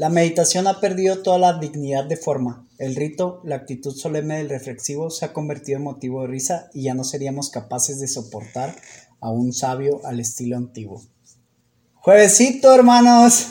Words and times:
La 0.00 0.08
meditación 0.08 0.66
ha 0.66 0.80
perdido 0.80 1.18
toda 1.18 1.36
la 1.36 1.58
dignidad 1.58 2.06
de 2.06 2.16
forma. 2.16 2.66
El 2.78 2.96
rito, 2.96 3.42
la 3.44 3.56
actitud 3.56 3.94
solemne 3.94 4.38
del 4.38 4.48
reflexivo 4.48 5.10
se 5.10 5.26
ha 5.26 5.34
convertido 5.34 5.76
en 5.76 5.84
motivo 5.84 6.22
de 6.22 6.28
risa 6.28 6.70
y 6.72 6.84
ya 6.84 6.94
no 6.94 7.04
seríamos 7.04 7.50
capaces 7.50 8.00
de 8.00 8.08
soportar 8.08 8.74
a 9.20 9.28
un 9.28 9.52
sabio 9.52 10.00
al 10.06 10.18
estilo 10.18 10.56
antiguo. 10.56 11.02
Juevesito, 11.96 12.74
hermanos. 12.74 13.48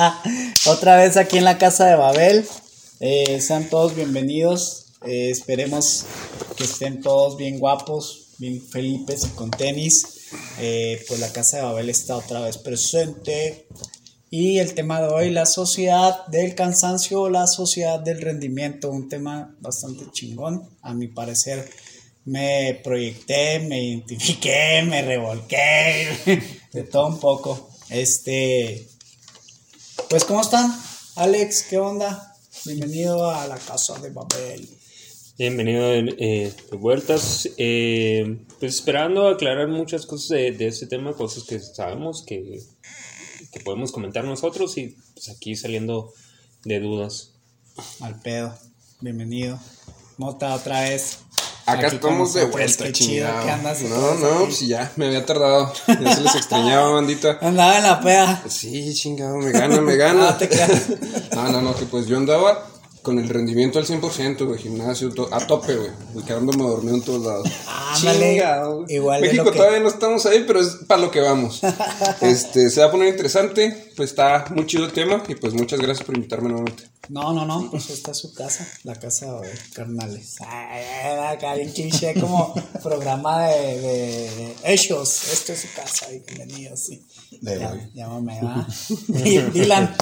Otra 0.66 0.96
vez 0.96 1.18
aquí 1.18 1.36
en 1.36 1.44
la 1.44 1.58
casa 1.58 1.84
de 1.84 1.96
Babel. 1.96 2.46
Eh, 3.00 3.38
sean 3.42 3.68
todos 3.68 3.94
bienvenidos. 3.94 4.94
Eh, 5.04 5.28
esperemos 5.28 6.06
que 6.56 6.64
estén 6.64 7.02
todos 7.02 7.36
bien 7.36 7.58
guapos, 7.58 8.28
bien 8.38 8.62
felipes 8.62 9.24
y 9.26 9.28
con 9.36 9.50
tenis. 9.50 10.30
Eh, 10.60 11.04
pues 11.06 11.20
la 11.20 11.30
casa 11.30 11.58
de 11.58 11.64
Babel 11.64 11.90
está 11.90 12.16
otra 12.16 12.40
vez 12.40 12.56
presente. 12.56 13.66
Y 14.32 14.60
el 14.60 14.74
tema 14.74 15.00
de 15.00 15.08
hoy, 15.08 15.30
la 15.30 15.44
sociedad 15.44 16.24
del 16.28 16.54
cansancio, 16.54 17.28
la 17.28 17.48
sociedad 17.48 17.98
del 17.98 18.20
rendimiento, 18.20 18.88
un 18.88 19.08
tema 19.08 19.56
bastante 19.58 20.04
chingón, 20.12 20.68
a 20.82 20.94
mi 20.94 21.08
parecer. 21.08 21.68
Me 22.26 22.80
proyecté, 22.84 23.58
me 23.58 23.82
identifiqué, 23.82 24.84
me 24.86 25.02
revolqué, 25.02 26.06
de 26.72 26.82
todo 26.84 27.08
un 27.08 27.18
poco. 27.18 27.70
Este, 27.88 28.86
pues 30.08 30.24
¿cómo 30.24 30.42
están? 30.42 30.80
Alex, 31.16 31.64
¿qué 31.68 31.78
onda? 31.78 32.36
Bienvenido 32.64 33.28
a 33.28 33.48
la 33.48 33.58
casa 33.58 33.98
de 33.98 34.10
Babel. 34.10 34.68
Bienvenido 35.38 35.92
eh, 35.92 36.54
de 36.70 36.76
vueltas. 36.76 37.48
Eh, 37.56 38.44
pues 38.60 38.76
esperando 38.76 39.26
aclarar 39.26 39.66
muchas 39.66 40.06
cosas 40.06 40.28
de, 40.28 40.52
de 40.52 40.68
este 40.68 40.86
tema, 40.86 41.14
cosas 41.14 41.42
que 41.42 41.58
sabemos 41.58 42.22
que 42.24 42.60
que 43.52 43.60
podemos 43.60 43.92
comentar 43.92 44.24
nosotros 44.24 44.76
y 44.78 44.96
pues 45.14 45.28
aquí 45.28 45.56
saliendo 45.56 46.12
de 46.64 46.80
dudas. 46.80 47.32
Al 48.00 48.20
pedo, 48.20 48.54
bienvenido. 49.00 49.58
Mota 50.18 50.54
otra 50.54 50.82
vez. 50.82 51.18
Acá 51.66 51.86
estamos 51.86 52.34
de 52.34 52.46
vuelta, 52.46 52.90
chingado. 52.90 53.46
No, 53.88 54.14
no, 54.14 54.44
pues 54.44 54.60
ya, 54.60 54.92
me 54.96 55.06
había 55.06 55.24
tardado. 55.24 55.72
Ya 55.86 56.16
se 56.16 56.20
les 56.22 56.34
extrañaba, 56.34 56.90
bandita. 56.94 57.38
Andaba 57.40 57.76
en 57.76 57.82
la 57.84 58.00
peda. 58.00 58.42
Sí, 58.48 58.92
chingado, 58.94 59.36
me 59.38 59.52
gana, 59.52 59.80
me 59.80 59.96
gana. 59.96 60.30
no, 60.30 60.36
te 60.38 60.48
no, 61.34 61.48
no, 61.52 61.62
no, 61.62 61.74
que 61.74 61.86
pues 61.86 62.06
yo 62.06 62.16
andaba 62.16 62.69
con 63.02 63.18
el 63.18 63.28
rendimiento 63.28 63.78
al 63.78 63.86
100%, 63.86 64.46
güey, 64.46 64.58
gimnasio 64.58 65.10
a 65.30 65.46
tope, 65.46 65.74
güey, 65.74 65.90
y 66.16 66.22
quedándome 66.22 66.64
dormido 66.64 66.96
en 66.96 67.02
todos 67.02 67.24
lados. 67.24 67.48
Chingado. 67.96 68.84
Igual 68.88 69.20
México 69.22 69.50
todavía 69.50 69.80
no 69.80 69.88
estamos 69.88 70.26
ahí, 70.26 70.44
pero 70.46 70.60
es 70.60 70.78
para 70.86 71.00
lo 71.00 71.10
que 71.10 71.20
vamos. 71.20 71.60
este, 72.20 72.70
se 72.70 72.80
va 72.80 72.86
a 72.86 72.90
poner 72.90 73.08
interesante, 73.08 73.92
pues 73.96 74.10
está 74.10 74.46
muy 74.54 74.66
chido 74.66 74.84
el 74.84 74.92
tema 74.92 75.22
y 75.28 75.34
pues 75.34 75.54
muchas 75.54 75.80
gracias 75.80 76.06
por 76.06 76.16
invitarme 76.16 76.48
nuevamente. 76.48 76.84
No, 77.08 77.32
no, 77.32 77.44
no, 77.44 77.70
pues 77.70 77.90
esta 77.90 78.12
es 78.12 78.18
su 78.18 78.32
casa, 78.34 78.66
la 78.84 78.94
casa 78.94 79.40
de 79.40 79.50
carnales. 79.74 80.36
Acá 80.40 81.54
bien 81.54 81.72
cliché 81.72 82.14
como 82.20 82.54
programa 82.82 83.46
de, 83.46 83.80
de, 83.80 84.56
hechos. 84.64 85.32
Esta 85.32 85.54
es 85.54 85.60
su 85.60 85.68
casa, 85.74 86.06
bienvenidos, 86.08 86.80
sí. 86.80 87.04
De 87.40 87.58
Llámame, 87.94 88.40
va. 88.42 88.66
Dylan. 89.52 89.96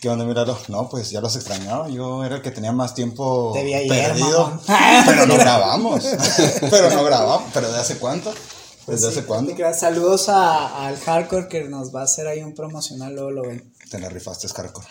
¿Qué 0.00 0.08
onda, 0.08 0.24
Miralo? 0.24 0.58
No, 0.68 0.88
pues 0.88 1.10
ya 1.10 1.20
los 1.20 1.36
extrañaba. 1.36 1.86
Yo 1.90 2.24
era 2.24 2.36
el 2.36 2.42
que 2.42 2.50
tenía 2.50 2.72
más 2.72 2.94
tiempo 2.94 3.52
perdido. 3.52 4.58
pero 5.06 5.26
no 5.26 5.34
grabamos. 5.38 6.02
pero 6.70 6.88
no 6.88 7.04
grabamos. 7.04 7.50
¿Pero 7.52 7.70
de 7.70 7.78
hace 7.78 7.98
cuánto? 7.98 8.32
¿Desde 8.86 9.08
hace 9.08 9.24
cuándo? 9.24 9.54
Saludos 9.74 10.30
a, 10.30 10.86
al 10.86 10.96
Hardcore 10.96 11.48
que 11.48 11.64
nos 11.64 11.94
va 11.94 12.00
a 12.00 12.04
hacer 12.04 12.26
ahí 12.26 12.42
un 12.42 12.54
promocional, 12.54 13.14
luego 13.14 13.30
lo 13.30 13.42
ven. 13.42 13.74
Te 13.90 13.98
la 13.98 14.08
rifaste, 14.08 14.48
Hardcore. 14.48 14.86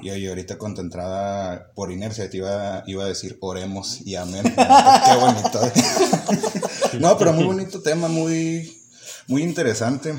Y 0.00 0.10
oye, 0.10 0.28
ahorita 0.28 0.58
con 0.58 0.76
tu 0.76 0.80
entrada 0.80 1.72
por 1.74 1.90
inercia 1.90 2.30
te 2.30 2.36
iba, 2.36 2.84
iba 2.86 3.02
a 3.02 3.08
decir 3.08 3.38
oremos 3.40 4.00
y 4.02 4.14
amén. 4.14 4.44
Qué 4.44 5.16
bonito. 5.20 5.60
no, 7.00 7.18
pero 7.18 7.32
muy 7.32 7.44
bonito 7.44 7.82
tema, 7.82 8.06
muy, 8.06 8.80
muy 9.26 9.42
interesante. 9.42 10.14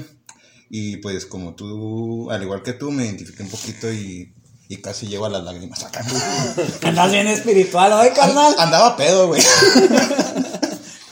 Y 0.70 0.98
pues 0.98 1.26
como 1.26 1.56
tú, 1.56 2.30
al 2.30 2.44
igual 2.44 2.64
que 2.64 2.74
tú, 2.74 2.92
me 2.92 3.06
identifiqué 3.06 3.44
un 3.44 3.50
poquito 3.50 3.92
y, 3.92 4.34
y 4.70 4.78
casi 4.78 5.08
llevo 5.08 5.26
a 5.26 5.30
las 5.30 5.44
lágrimas 5.44 5.84
acá. 5.84 6.06
Andas 6.84 7.12
bien 7.12 7.28
espiritual 7.28 7.94
hoy, 7.94 8.10
carnal. 8.10 8.54
andaba 8.58 8.98
pedo, 8.98 9.28
güey. 9.28 9.42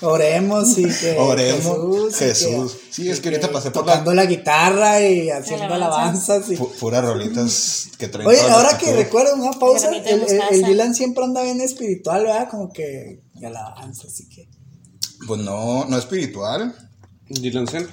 Oremos 0.01 0.77
y 0.77 0.83
que 0.83 1.15
Oremos, 1.17 2.15
Jesús. 2.15 2.77
sí, 2.91 3.09
es 3.09 3.19
que, 3.19 3.29
ahorita 3.29 3.51
pasé 3.51 3.71
por 3.71 3.85
tocando 3.85 4.13
la... 4.13 4.25
guitarra 4.25 5.01
y 5.01 5.29
haciendo 5.29 5.73
alabanzas. 5.73 6.49
Y... 6.51 6.57
Puras 6.57 7.03
rolitas 7.03 7.88
que 7.97 8.07
traen. 8.07 8.27
Oye, 8.27 8.41
ahora 8.41 8.77
que 8.77 8.94
recuerdo 8.94 9.35
una 9.35 9.51
pausa, 9.53 9.89
el, 9.89 10.25
el, 10.51 10.63
Dylan 10.63 10.94
siempre 10.94 11.23
anda 11.23 11.41
bien 11.44 11.61
espiritual, 11.61 12.23
¿verdad? 12.23 12.49
Como 12.49 12.71
que 12.71 13.21
alabanza, 13.44 14.07
así 14.07 14.27
que. 14.29 14.47
Pues 15.27 15.41
no, 15.41 15.85
no 15.85 15.97
espiritual. 15.97 16.75
Dylan 17.29 17.67
Zen. 17.67 17.88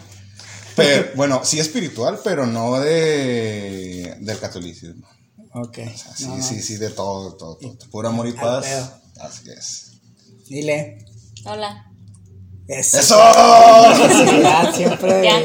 Pero, 0.76 1.10
bueno, 1.14 1.44
sí 1.44 1.58
espiritual, 1.58 2.20
pero 2.24 2.46
no 2.46 2.80
de 2.80 4.16
del 4.20 4.38
catolicismo. 4.38 5.06
Ok. 5.54 5.78
sí, 6.16 6.26
sí, 6.40 6.62
sí, 6.62 6.76
de 6.76 6.90
todo, 6.90 7.34
todo, 7.34 7.56
todo. 7.56 7.78
Puro 7.90 8.08
amor 8.08 8.26
y 8.28 8.32
paz. 8.32 8.66
Así 9.20 9.50
es. 9.50 9.92
Dile. 10.48 11.04
Hola. 11.44 11.88
Eso. 12.68 13.00
¡Eso! 13.00 13.16
ya, 14.42 14.72
siempre 14.72 15.22
ya. 15.24 15.40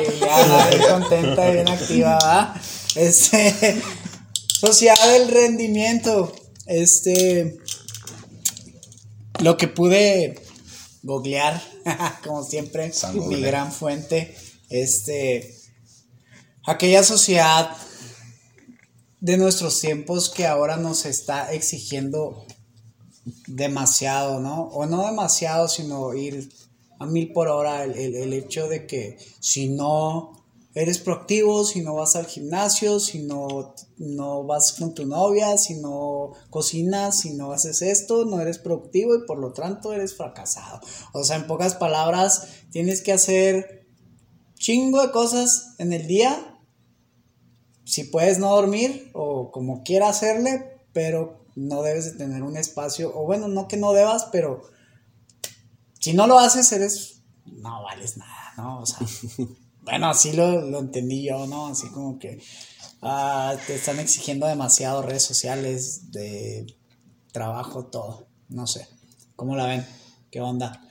ya 0.71 0.93
contenta 0.93 1.49
y 1.49 1.53
bien 1.53 1.69
activa, 1.69 2.17
¿va? 2.23 2.61
Este, 2.95 3.81
sociedad 4.47 5.11
del 5.13 5.29
rendimiento. 5.29 6.33
Este, 6.67 7.57
lo 9.39 9.57
que 9.57 9.67
pude 9.67 10.39
googlear, 11.03 11.61
como 12.23 12.43
siempre, 12.43 12.91
mi 13.27 13.41
gran 13.41 13.71
fuente 13.71 14.35
este, 14.69 15.55
aquella 16.65 17.03
sociedad 17.03 17.75
de 19.19 19.37
nuestros 19.37 19.79
tiempos 19.79 20.29
que 20.29 20.45
ahora 20.45 20.77
nos 20.77 21.05
está 21.05 21.51
exigiendo 21.53 22.45
demasiado, 23.47 24.39
¿no? 24.39 24.63
O 24.69 24.85
no 24.85 25.05
demasiado, 25.05 25.67
sino 25.67 26.13
ir 26.13 26.49
a 26.99 27.05
mil 27.05 27.31
por 27.33 27.47
hora. 27.47 27.83
El, 27.83 28.33
hecho 28.33 28.67
de 28.67 28.85
que 28.85 29.17
si 29.39 29.69
no 29.69 30.45
eres 30.73 30.99
proactivo, 30.99 31.65
si 31.65 31.81
no 31.81 31.95
vas 31.95 32.15
al 32.15 32.27
gimnasio, 32.27 32.99
si 32.99 33.23
no, 33.23 33.73
no 33.97 34.43
vas 34.43 34.73
con 34.73 34.93
tu 34.93 35.05
novia, 35.05 35.57
si 35.57 35.75
no 35.75 36.33
cocinas, 36.49 37.21
si 37.21 37.33
no 37.33 37.51
haces 37.51 37.81
esto, 37.81 38.25
no 38.25 38.39
eres 38.39 38.59
productivo 38.59 39.15
y 39.15 39.25
por 39.25 39.39
lo 39.39 39.53
tanto 39.53 39.93
eres 39.93 40.15
fracasado. 40.15 40.79
O 41.13 41.23
sea, 41.23 41.37
en 41.37 41.47
pocas 41.47 41.75
palabras, 41.75 42.47
tienes 42.71 43.01
que 43.01 43.13
hacer 43.13 43.76
chingo 44.57 45.01
de 45.01 45.11
cosas 45.11 45.75
en 45.77 45.93
el 45.93 46.07
día. 46.07 46.59
Si 47.85 48.03
puedes 48.03 48.37
no 48.39 48.49
dormir 48.49 49.09
o 49.13 49.51
como 49.51 49.83
quiera 49.83 50.09
hacerle, 50.09 50.81
pero 50.91 51.45
no 51.55 51.81
debes 51.81 52.05
de 52.05 52.17
tener 52.17 52.43
un 52.43 52.57
espacio, 52.57 53.11
o 53.15 53.25
bueno, 53.25 53.47
no 53.47 53.67
que 53.67 53.77
no 53.77 53.93
debas, 53.93 54.27
pero 54.31 54.61
si 55.99 56.13
no 56.13 56.27
lo 56.27 56.37
haces, 56.37 56.71
eres, 56.71 57.23
no 57.45 57.83
vales 57.83 58.17
nada, 58.17 58.53
¿no? 58.57 58.81
O 58.81 58.85
sea, 58.85 58.99
bueno, 59.83 60.09
así 60.09 60.33
lo, 60.33 60.61
lo, 60.61 60.79
entendí 60.79 61.23
yo, 61.23 61.47
¿no? 61.47 61.67
Así 61.67 61.89
como 61.89 62.19
que 62.19 62.41
ah, 63.01 63.55
te 63.65 63.75
están 63.75 63.99
exigiendo 63.99 64.45
demasiado 64.45 65.01
redes 65.01 65.23
sociales, 65.23 66.11
de 66.11 66.67
trabajo, 67.31 67.85
todo, 67.85 68.27
no 68.49 68.67
sé. 68.67 68.87
¿Cómo 69.35 69.55
la 69.55 69.65
ven? 69.65 69.85
¿Qué 70.31 70.41
onda? 70.41 70.81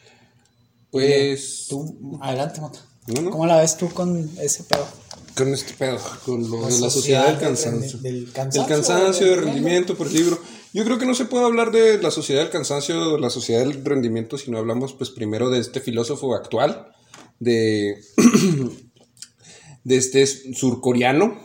Pues... 0.90 1.66
Tú, 1.68 2.18
adelante, 2.20 2.60
Mota. 2.60 2.80
¿Cómo 3.14 3.46
la 3.46 3.58
ves 3.58 3.76
tú 3.76 3.88
con 3.90 4.30
ese 4.40 4.64
pedo? 4.64 4.86
Con 5.36 5.52
este 5.52 5.74
pedo, 5.74 5.98
con 6.24 6.50
lo 6.50 6.66
de 6.66 6.80
la 6.80 6.90
sociedad 6.90 7.26
del 7.28 7.38
cansancio. 7.38 7.98
Del, 7.98 8.32
cansancio. 8.32 8.62
El 8.62 8.68
cansancio, 8.68 9.26
de 9.26 9.36
rendimiento 9.36 9.96
por 9.96 10.10
libro. 10.10 10.40
Yo 10.72 10.84
creo 10.84 10.98
que 10.98 11.06
no 11.06 11.14
se 11.14 11.26
puede 11.26 11.44
hablar 11.44 11.70
de 11.70 12.02
la 12.02 12.10
sociedad 12.10 12.40
del 12.42 12.50
cansancio, 12.50 13.12
de 13.12 13.20
la 13.20 13.30
sociedad 13.30 13.60
del 13.60 13.84
rendimiento, 13.84 14.38
si 14.38 14.50
no 14.50 14.58
hablamos 14.58 14.94
pues 14.94 15.10
primero 15.10 15.50
de 15.50 15.60
este 15.60 15.80
filósofo 15.80 16.34
actual, 16.34 16.88
de, 17.38 18.02
de 19.84 19.96
este 19.96 20.26
surcoreano, 20.26 21.38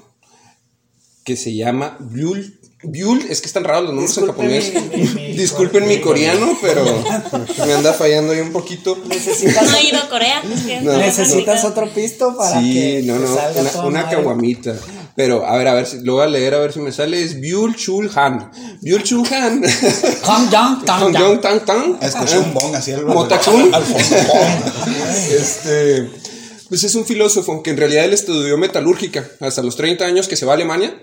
que 1.23 1.35
se 1.35 1.53
llama 1.53 1.97
Byul 1.99 2.60
Byul, 2.83 3.27
es 3.29 3.41
que 3.41 3.47
están 3.47 3.63
raros 3.63 3.83
los 3.83 3.93
nombres 3.93 4.17
en 4.17 4.25
japonés. 4.25 4.73
Disculpen 5.37 5.87
mi 5.87 6.01
coreano, 6.01 6.57
pero 6.61 6.83
me 7.65 7.73
anda 7.73 7.93
fallando 7.93 8.33
ahí 8.33 8.39
un 8.39 8.51
poquito. 8.51 8.97
¿Necesitas... 9.07 9.61
No 9.71 9.77
he 9.77 9.83
ido 9.83 9.99
a 9.99 10.09
Corea. 10.09 10.41
¿Necesitas 10.43 11.63
otro 11.63 11.87
pisto 11.89 12.35
para 12.35 12.59
sí, 12.59 12.73
que 12.73 13.01
no, 13.03 13.19
no, 13.19 13.37
una, 13.55 13.85
una 13.85 14.09
caguamita. 14.09 14.75
Pero, 15.15 15.45
a 15.45 15.55
ver, 15.57 15.67
a 15.67 15.73
ver, 15.73 15.85
si, 15.85 16.01
lo 16.01 16.13
voy 16.13 16.23
a 16.23 16.27
leer 16.27 16.55
a 16.55 16.59
ver 16.59 16.73
si 16.73 16.79
me 16.79 16.91
sale. 16.91 17.21
Es 17.21 17.39
Byul 17.39 17.75
Chul 17.75 18.09
Han. 18.15 18.51
Byul 18.81 19.03
Chul 19.03 19.27
Han. 19.31 19.63
Han 20.25 20.49
Yang 20.49 20.85
Tang 20.85 21.13
Yang 21.13 21.41
Tang 21.41 21.65
Tang. 21.65 21.97
Escuché 22.01 22.39
un 22.39 22.53
bong 22.53 22.75
así 22.75 22.93
algo. 22.93 23.13
Motachun. 23.13 23.71
este. 25.29 26.09
Pues 26.69 26.85
es 26.85 26.95
un 26.95 27.05
filósofo 27.05 27.61
que 27.61 27.71
en 27.71 27.77
realidad 27.77 28.05
él 28.05 28.13
estudió 28.13 28.57
metalúrgica 28.57 29.29
hasta 29.41 29.61
los 29.61 29.75
30 29.75 30.05
años 30.05 30.29
que 30.29 30.37
se 30.37 30.45
va 30.45 30.53
a 30.53 30.55
Alemania 30.55 30.95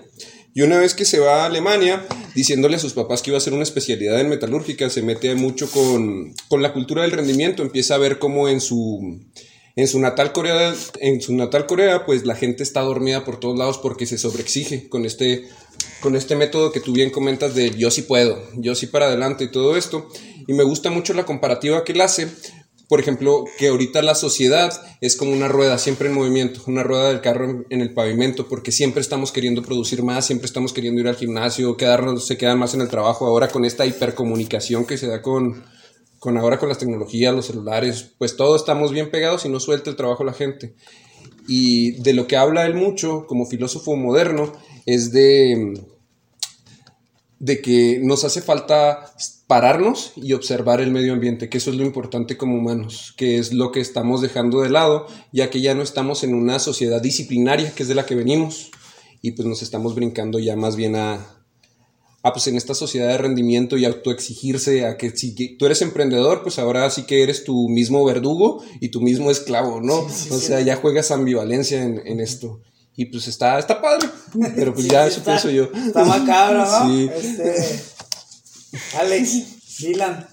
Y 0.53 0.61
una 0.61 0.79
vez 0.79 0.93
que 0.93 1.05
se 1.05 1.19
va 1.19 1.43
a 1.43 1.45
Alemania, 1.45 2.05
diciéndole 2.35 2.75
a 2.75 2.79
sus 2.79 2.93
papás 2.93 3.21
que 3.21 3.29
iba 3.29 3.37
a 3.37 3.39
hacer 3.39 3.53
una 3.53 3.63
especialidad 3.63 4.19
en 4.19 4.29
metalúrgica, 4.29 4.89
se 4.89 5.01
mete 5.01 5.35
mucho 5.35 5.69
con, 5.69 6.33
con 6.47 6.61
la 6.61 6.73
cultura 6.73 7.03
del 7.03 7.11
rendimiento, 7.11 7.61
empieza 7.61 7.95
a 7.95 7.99
ver 7.99 8.19
cómo 8.19 8.49
en 8.49 8.59
su, 8.59 9.19
en 9.75 9.87
su 9.87 9.99
natal 9.99 10.33
Corea, 10.33 10.73
en 10.99 11.21
su 11.21 11.35
natal 11.35 11.65
Corea, 11.65 12.05
pues 12.05 12.25
la 12.25 12.35
gente 12.35 12.63
está 12.63 12.81
dormida 12.81 13.23
por 13.23 13.39
todos 13.39 13.57
lados 13.57 13.77
porque 13.77 14.05
se 14.05 14.17
sobreexige 14.17 14.89
con 14.89 15.05
este, 15.05 15.47
con 16.01 16.15
este 16.15 16.35
método 16.35 16.71
que 16.71 16.79
tú 16.79 16.93
bien 16.93 17.11
comentas 17.11 17.55
de 17.55 17.71
yo 17.71 17.91
sí 17.91 18.01
puedo, 18.01 18.41
yo 18.57 18.75
sí 18.75 18.87
para 18.87 19.05
adelante 19.05 19.45
y 19.45 19.51
todo 19.51 19.77
esto. 19.77 20.09
Y 20.47 20.53
me 20.53 20.63
gusta 20.63 20.89
mucho 20.89 21.13
la 21.13 21.25
comparativa 21.25 21.83
que 21.83 21.91
él 21.91 22.01
hace 22.01 22.27
por 22.89 22.99
ejemplo, 22.99 23.45
que 23.59 23.67
ahorita 23.67 24.01
la 24.01 24.15
sociedad 24.15 24.73
es 24.99 25.15
como 25.15 25.31
una 25.31 25.47
rueda 25.47 25.77
siempre 25.77 26.09
en 26.09 26.15
movimiento, 26.15 26.61
una 26.65 26.81
rueda 26.81 27.09
del 27.09 27.21
carro 27.21 27.63
en, 27.69 27.81
el 27.81 27.93
pavimento, 27.93 28.47
porque 28.47 28.71
siempre 28.71 29.01
estamos 29.01 29.31
queriendo 29.31 29.61
producir 29.61 30.01
más, 30.01 30.25
siempre 30.25 30.47
estamos 30.47 30.73
queriendo 30.73 30.99
ir 30.99 31.07
al 31.07 31.15
gimnasio, 31.15 31.77
quedarnos, 31.77 32.25
se 32.25 32.35
quedan 32.35 32.57
más 32.57 32.73
en 32.73 32.81
el 32.81 32.87
trabajo. 32.87 33.27
Ahora 33.27 33.47
con 33.47 33.63
esta 33.63 33.85
hipercomunicación 33.85 34.87
que 34.87 34.97
se 34.97 35.05
da 35.05 35.21
con, 35.21 35.63
con 36.17 36.35
ahora 36.39 36.57
con 36.57 36.67
las 36.67 36.79
tecnologías, 36.79 37.35
los 37.35 37.45
celulares, 37.45 38.09
pues 38.17 38.35
todos 38.35 38.59
estamos 38.59 38.91
bien 38.91 39.11
pegados 39.11 39.45
y 39.45 39.49
no 39.49 39.59
suelta 39.59 39.91
el 39.91 39.95
trabajo 39.95 40.23
la 40.23 40.33
gente. 40.33 40.73
Y 41.47 41.91
de 42.01 42.13
lo 42.13 42.25
que 42.25 42.37
habla 42.37 42.65
él 42.65 42.73
mucho 42.73 43.27
como 43.27 43.45
filósofo 43.45 43.95
moderno 43.97 44.51
es 44.87 45.11
de, 45.11 45.79
de 47.37 47.61
que 47.61 47.99
nos 48.01 48.23
hace 48.23 48.41
falta 48.41 49.13
pararnos 49.49 50.13
y 50.15 50.33
observar 50.33 50.79
el 50.79 50.91
medio 50.91 51.11
ambiente, 51.11 51.49
que 51.49 51.57
eso 51.57 51.71
es 51.71 51.75
lo 51.75 51.83
importante 51.83 52.37
como 52.37 52.55
humanos, 52.55 53.15
que 53.17 53.39
es 53.39 53.51
lo 53.51 53.71
que 53.71 53.79
estamos 53.79 54.21
dejando 54.21 54.61
de 54.61 54.69
lado, 54.69 55.07
ya 55.33 55.49
que 55.49 55.59
ya 55.59 55.73
no 55.73 55.81
estamos 55.81 56.23
en 56.23 56.35
una 56.35 56.59
sociedad 56.59 57.01
disciplinaria, 57.01 57.73
que 57.73 57.81
es 57.81 57.89
de 57.89 57.95
la 57.95 58.05
que 58.05 58.13
venimos, 58.13 58.69
y 59.23 59.31
pues 59.31 59.47
nos 59.47 59.63
estamos 59.63 59.95
brincando 59.95 60.37
ya 60.37 60.55
más 60.55 60.75
bien 60.75 60.95
a, 60.95 61.43
a 62.21 62.31
pues 62.31 62.45
en 62.45 62.57
esta 62.57 62.75
sociedad 62.75 63.07
de 63.07 63.17
rendimiento 63.17 63.75
y 63.75 63.85
autoexigirse 63.85 64.85
a 64.85 64.97
que 64.97 65.09
si 65.17 65.33
tú 65.57 65.65
eres 65.65 65.81
emprendedor, 65.81 66.43
pues 66.43 66.59
ahora 66.59 66.87
sí 66.91 67.07
que 67.07 67.23
eres 67.23 67.43
tu 67.43 67.69
mismo 67.69 68.05
verdugo 68.05 68.63
y 68.79 68.89
tu 68.89 69.01
mismo 69.01 69.31
esclavo, 69.31 69.81
¿no? 69.81 70.01
o 70.01 70.09
sea, 70.09 70.61
ya 70.61 70.75
juegas 70.75 71.09
ambivalencia 71.09 71.81
en, 71.81 71.99
en 72.05 72.19
esto. 72.19 72.61
Y 72.95 73.05
pues 73.05 73.27
está, 73.27 73.57
está 73.57 73.81
padre, 73.81 74.09
pero 74.55 74.75
pues 74.75 74.85
ya 74.85 75.07
eso 75.07 75.23
pienso 75.23 75.49
yo. 75.49 75.69
Está 75.73 76.05
macabro, 76.05 76.65
¿no? 76.67 76.87
Sí. 76.87 77.09
Este... 77.11 77.98
Alex, 78.99 79.77
Dylan, 79.79 80.27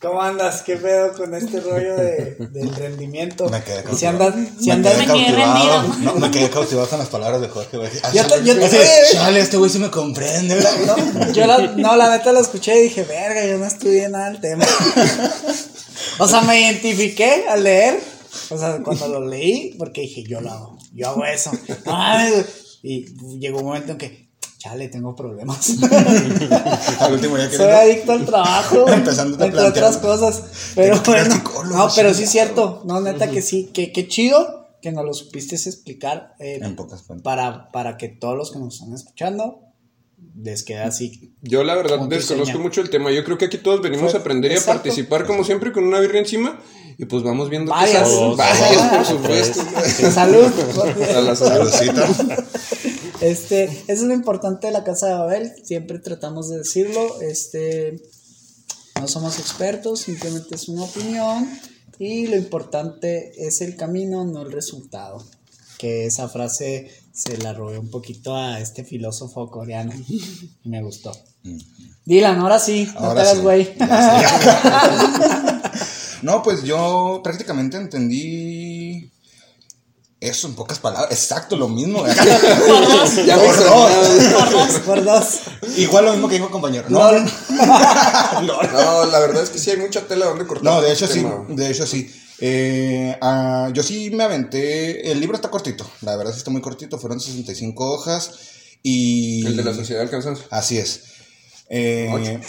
¿cómo 0.00 0.20
andas? 0.20 0.62
¿Qué 0.62 0.76
pedo 0.76 1.12
con 1.14 1.34
este 1.34 1.60
rollo 1.60 1.96
de, 1.96 2.36
del 2.50 2.74
rendimiento? 2.74 3.48
Me 3.48 3.62
quedé 3.62 3.84
cautivado. 3.84 3.96
Si 3.98 4.06
andas, 4.06 4.34
si 4.58 4.66
me, 4.66 4.72
andas, 4.72 4.94
quedé 4.94 5.06
cautivado. 5.06 5.82
No, 6.00 6.14
me 6.16 6.30
quedé 6.30 6.50
cautivado 6.50 6.88
con 6.88 6.98
las 6.98 7.08
palabras 7.08 7.40
de 7.40 7.48
Jorge. 7.48 7.78
Ah, 8.02 8.10
yo 8.12 8.26
te, 8.26 8.44
yo 8.44 8.54
chale, 9.12 9.40
este 9.40 9.56
güey 9.56 9.70
sí 9.70 9.78
me 9.78 9.90
comprende. 9.90 10.56
No, 10.86 11.32
yo 11.32 11.46
la, 11.46 11.58
no, 11.76 11.96
la 11.96 12.16
neta 12.16 12.32
lo 12.32 12.40
escuché 12.40 12.78
y 12.78 12.82
dije, 12.84 13.04
verga, 13.04 13.46
yo 13.46 13.58
no 13.58 13.66
estudié 13.66 14.08
nada 14.08 14.30
del 14.30 14.40
tema. 14.40 14.66
o 16.18 16.26
sea, 16.26 16.40
me 16.42 16.60
identifiqué 16.60 17.44
al 17.48 17.62
leer. 17.62 18.00
O 18.50 18.58
sea, 18.58 18.80
cuando 18.82 19.08
lo 19.08 19.26
leí, 19.28 19.74
porque 19.78 20.02
dije, 20.02 20.24
yo 20.24 20.40
lo 20.40 20.50
hago, 20.50 20.78
yo 20.92 21.08
hago 21.08 21.24
eso. 21.24 21.52
y 22.82 23.04
llegó 23.38 23.60
un 23.60 23.66
momento 23.66 23.92
en 23.92 23.98
que, 23.98 24.31
chale, 24.62 24.88
tengo 24.88 25.16
problemas. 25.16 25.76
al 27.00 27.12
último 27.14 27.36
día 27.36 27.50
Soy 27.50 27.70
adicto 27.70 28.12
al 28.12 28.24
trabajo, 28.24 28.88
Empezando 28.92 29.44
entre 29.44 29.60
otras 29.60 29.96
cosas. 29.96 30.72
Pero 30.76 31.00
bueno, 31.04 31.34
no, 31.68 31.88
pero 31.96 32.14
sí 32.14 32.24
es 32.24 32.30
cierto. 32.30 32.82
No, 32.84 33.00
neta 33.00 33.28
que 33.28 33.42
sí, 33.42 33.70
que 33.72 33.92
qué 33.92 34.06
chido 34.06 34.68
que 34.80 34.92
nos 34.92 35.04
lo 35.04 35.14
supiste 35.14 35.56
explicar. 35.56 36.34
Eh, 36.38 36.60
en 36.62 36.76
pocas 36.76 37.04
para, 37.22 37.70
para 37.70 37.96
que 37.96 38.08
todos 38.08 38.36
los 38.36 38.52
que 38.52 38.58
nos 38.58 38.74
están 38.74 38.92
escuchando 38.94 39.60
les 40.36 40.62
quede 40.62 40.82
así. 40.82 41.34
Yo 41.40 41.64
la 41.64 41.74
verdad 41.74 41.98
desconozco 42.06 42.58
mucho 42.58 42.80
el 42.80 42.90
tema. 42.90 43.10
Yo 43.10 43.24
creo 43.24 43.38
que 43.38 43.46
aquí 43.46 43.58
todos 43.58 43.82
venimos 43.82 44.14
a 44.14 44.18
aprender 44.18 44.52
y 44.52 44.56
a 44.56 44.60
participar 44.60 45.26
como 45.26 45.42
siempre 45.42 45.72
con 45.72 45.84
una 45.84 45.98
birria 45.98 46.20
encima 46.20 46.60
y 46.98 47.04
pues 47.04 47.24
vamos 47.24 47.50
viendo 47.50 47.72
Varias. 47.72 48.08
qué 48.08 48.34
Varias, 48.36 48.94
por 48.94 49.04
supuesto. 49.04 49.62
Salud. 50.12 50.46
A 51.16 51.20
la 51.20 51.34
saludcita. 51.34 52.08
Este, 53.22 53.64
eso 53.64 53.84
es 53.86 54.02
lo 54.02 54.14
importante 54.14 54.66
de 54.66 54.72
la 54.72 54.82
Casa 54.82 55.06
de 55.06 55.14
Babel, 55.14 55.52
siempre 55.62 56.00
tratamos 56.00 56.50
de 56.50 56.58
decirlo, 56.58 57.20
este, 57.20 58.02
no 59.00 59.06
somos 59.06 59.38
expertos, 59.38 60.00
simplemente 60.00 60.56
es 60.56 60.68
una 60.68 60.82
opinión 60.82 61.48
y 62.00 62.26
lo 62.26 62.36
importante 62.36 63.46
es 63.46 63.60
el 63.60 63.76
camino, 63.76 64.24
no 64.24 64.42
el 64.42 64.50
resultado. 64.50 65.24
Que 65.78 66.06
esa 66.06 66.28
frase 66.28 66.90
se 67.12 67.38
la 67.38 67.52
robé 67.52 67.78
un 67.78 67.90
poquito 67.90 68.34
a 68.34 68.58
este 68.58 68.82
filósofo 68.82 69.48
coreano 69.52 69.92
y 70.08 70.68
me 70.68 70.82
gustó. 70.82 71.12
Dylan, 72.04 72.40
ahora 72.40 72.58
sí, 72.58 72.88
no 72.94 73.14
te 73.14 73.20
hagas 73.20 73.40
güey. 73.40 73.72
no, 76.22 76.42
pues 76.42 76.64
yo 76.64 77.20
prácticamente 77.22 77.76
entendí 77.76 79.11
eso 80.22 80.46
en 80.46 80.54
pocas 80.54 80.78
palabras, 80.78 81.10
exacto 81.10 81.56
lo 81.56 81.68
mismo. 81.68 82.02
por 82.04 82.88
dos. 82.88 83.16
Ya 83.26 83.36
por, 83.36 83.56
dos. 83.56 84.80
por 84.86 85.04
dos. 85.04 85.40
Igual 85.76 86.04
lo 86.04 86.12
mismo 86.12 86.28
que 86.28 86.34
dijo 86.36 86.46
el 86.46 86.52
compañero. 86.52 86.88
No. 86.90 87.12
no, 88.62 89.06
la 89.06 89.18
verdad 89.20 89.42
es 89.42 89.50
que 89.50 89.58
sí 89.58 89.70
hay 89.70 89.76
mucha 89.76 90.06
tela 90.06 90.26
donde 90.26 90.46
cortar. 90.46 90.64
No, 90.64 90.80
de 90.80 90.92
hecho 90.92 91.06
sí, 91.06 91.24
de 91.48 91.70
hecho 91.70 91.86
sí. 91.86 92.10
Eh, 92.40 93.16
ah, 93.20 93.70
yo 93.72 93.82
sí 93.82 94.10
me 94.10 94.24
aventé, 94.24 95.12
el 95.12 95.20
libro 95.20 95.36
está 95.36 95.48
cortito, 95.48 95.88
la 96.00 96.16
verdad 96.16 96.32
sí 96.32 96.38
está 96.38 96.50
muy 96.50 96.60
cortito, 96.60 96.98
fueron 96.98 97.20
65 97.20 97.92
hojas 97.92 98.32
y... 98.82 99.46
El 99.46 99.56
de 99.56 99.62
la 99.62 99.74
sociedad 99.74 100.00
del 100.00 100.10
cansancio. 100.10 100.46
Así 100.50 100.78
es. 100.78 101.02
Eh, 101.68 102.40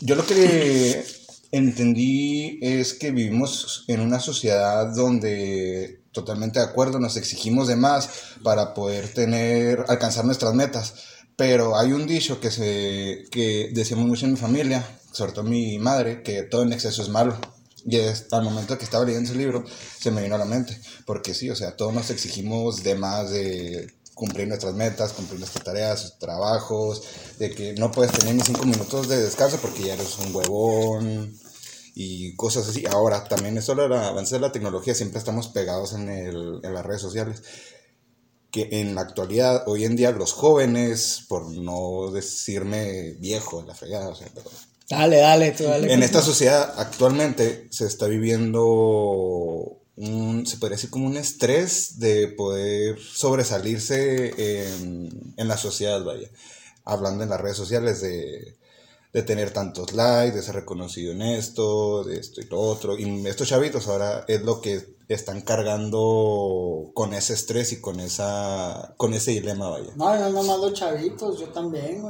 yo 0.00 0.14
lo 0.14 0.24
que 0.24 1.04
entendí 1.50 2.58
es 2.62 2.94
que 2.94 3.10
vivimos 3.10 3.84
en 3.88 4.00
una 4.00 4.20
sociedad 4.20 4.94
donde 4.94 5.98
totalmente 6.12 6.58
de 6.58 6.66
acuerdo, 6.66 6.98
nos 6.98 7.16
exigimos 7.16 7.68
de 7.68 7.76
más 7.76 8.10
para 8.42 8.74
poder 8.74 9.08
tener, 9.08 9.84
alcanzar 9.88 10.24
nuestras 10.24 10.54
metas. 10.54 10.94
Pero 11.36 11.76
hay 11.78 11.92
un 11.92 12.06
dicho 12.06 12.40
que, 12.40 12.50
se, 12.50 13.24
que 13.30 13.70
decimos 13.72 14.06
mucho 14.06 14.26
en 14.26 14.32
mi 14.32 14.38
familia, 14.38 14.84
sobre 15.12 15.32
todo 15.32 15.44
mi 15.44 15.78
madre, 15.78 16.22
que 16.22 16.42
todo 16.42 16.62
en 16.62 16.72
exceso 16.72 17.02
es 17.02 17.08
malo. 17.08 17.36
Y 17.86 17.96
al 18.32 18.42
momento 18.42 18.76
que 18.76 18.84
estaba 18.84 19.04
leyendo 19.04 19.30
ese 19.30 19.38
libro, 19.38 19.64
se 19.98 20.10
me 20.10 20.22
vino 20.22 20.34
a 20.34 20.38
la 20.38 20.44
mente. 20.44 20.76
Porque 21.06 21.34
sí, 21.34 21.48
o 21.48 21.56
sea, 21.56 21.76
todos 21.76 21.94
nos 21.94 22.10
exigimos 22.10 22.82
de 22.82 22.96
más 22.96 23.30
de 23.30 23.94
cumplir 24.18 24.48
nuestras 24.48 24.74
metas, 24.74 25.12
cumplir 25.12 25.38
nuestras 25.38 25.64
tareas, 25.64 26.18
trabajos, 26.18 27.02
de 27.38 27.50
que 27.50 27.72
no 27.74 27.90
puedes 27.90 28.12
tener 28.12 28.34
ni 28.34 28.42
cinco 28.42 28.66
minutos 28.66 29.08
de 29.08 29.22
descanso 29.22 29.58
porque 29.62 29.84
ya 29.84 29.94
eres 29.94 30.18
un 30.18 30.34
huevón, 30.34 31.38
y 31.94 32.34
cosas 32.36 32.68
así. 32.68 32.84
Ahora, 32.86 33.24
también 33.24 33.56
eso 33.58 33.72
el 33.72 33.92
avance 33.92 34.34
de 34.34 34.40
la 34.40 34.52
tecnología, 34.52 34.94
siempre 34.94 35.18
estamos 35.18 35.48
pegados 35.48 35.94
en, 35.94 36.08
el, 36.08 36.60
en 36.62 36.74
las 36.74 36.84
redes 36.84 37.02
sociales. 37.02 37.42
Que 38.50 38.68
en 38.80 38.94
la 38.94 39.02
actualidad, 39.02 39.64
hoy 39.66 39.84
en 39.84 39.96
día, 39.96 40.10
los 40.10 40.32
jóvenes, 40.32 41.24
por 41.28 41.50
no 41.50 42.10
decirme 42.12 43.12
viejo, 43.18 43.62
la 43.66 43.74
fregada, 43.74 44.08
o 44.08 44.14
sea, 44.14 44.28
pero 44.34 44.50
Dale, 44.88 45.18
dale, 45.18 45.52
tú 45.52 45.64
dale. 45.64 45.92
En 45.92 46.02
esta 46.02 46.22
sociedad 46.22 46.72
actualmente 46.78 47.68
se 47.70 47.86
está 47.86 48.06
viviendo 48.06 49.82
un, 49.98 50.46
se 50.46 50.56
podría 50.56 50.76
decir 50.76 50.90
como 50.90 51.06
un 51.06 51.16
estrés 51.16 51.98
de 51.98 52.28
poder 52.28 52.98
sobresalirse 53.00 54.32
en, 54.36 55.34
en 55.36 55.48
la 55.48 55.56
sociedad, 55.56 56.04
vaya. 56.04 56.28
Hablando 56.84 57.24
en 57.24 57.30
las 57.30 57.40
redes 57.40 57.56
sociales 57.56 58.00
de 58.00 58.58
de 59.12 59.22
tener 59.22 59.52
tantos 59.52 59.94
likes, 59.94 60.36
de 60.36 60.42
ser 60.42 60.54
reconocido 60.54 61.12
en 61.12 61.22
esto, 61.22 62.04
de 62.04 62.18
esto 62.18 62.40
y 62.40 62.44
lo 62.44 62.60
otro. 62.60 62.98
Y 62.98 63.26
estos 63.26 63.48
chavitos 63.48 63.88
ahora 63.88 64.24
es 64.28 64.42
lo 64.42 64.60
que 64.60 64.96
están 65.08 65.40
cargando 65.40 66.90
con 66.92 67.14
ese 67.14 67.32
estrés 67.32 67.72
y 67.72 67.80
con 67.80 67.98
esa 68.00 68.94
con 68.98 69.14
ese 69.14 69.30
dilema, 69.30 69.70
vaya. 69.70 69.90
No, 69.96 70.14
no, 70.14 70.30
no, 70.30 70.42
no 70.42 70.58
los 70.58 70.74
chavitos, 70.74 71.40
yo 71.40 71.46
también, 71.48 72.02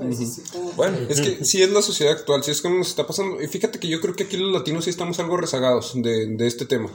Bueno, 0.76 0.98
es 1.08 1.20
que 1.20 1.44
sí 1.44 1.62
es 1.62 1.70
la 1.70 1.82
sociedad 1.82 2.14
actual, 2.14 2.42
sí 2.42 2.50
es 2.50 2.60
como 2.60 2.78
nos 2.78 2.88
está 2.88 3.06
pasando. 3.06 3.40
Y 3.40 3.46
fíjate 3.46 3.78
que 3.78 3.88
yo 3.88 4.00
creo 4.00 4.16
que 4.16 4.24
aquí 4.24 4.36
los 4.36 4.52
latinos 4.52 4.84
sí 4.84 4.90
estamos 4.90 5.20
algo 5.20 5.36
rezagados 5.36 5.92
de, 5.94 6.36
de 6.36 6.46
este 6.46 6.66
tema. 6.66 6.90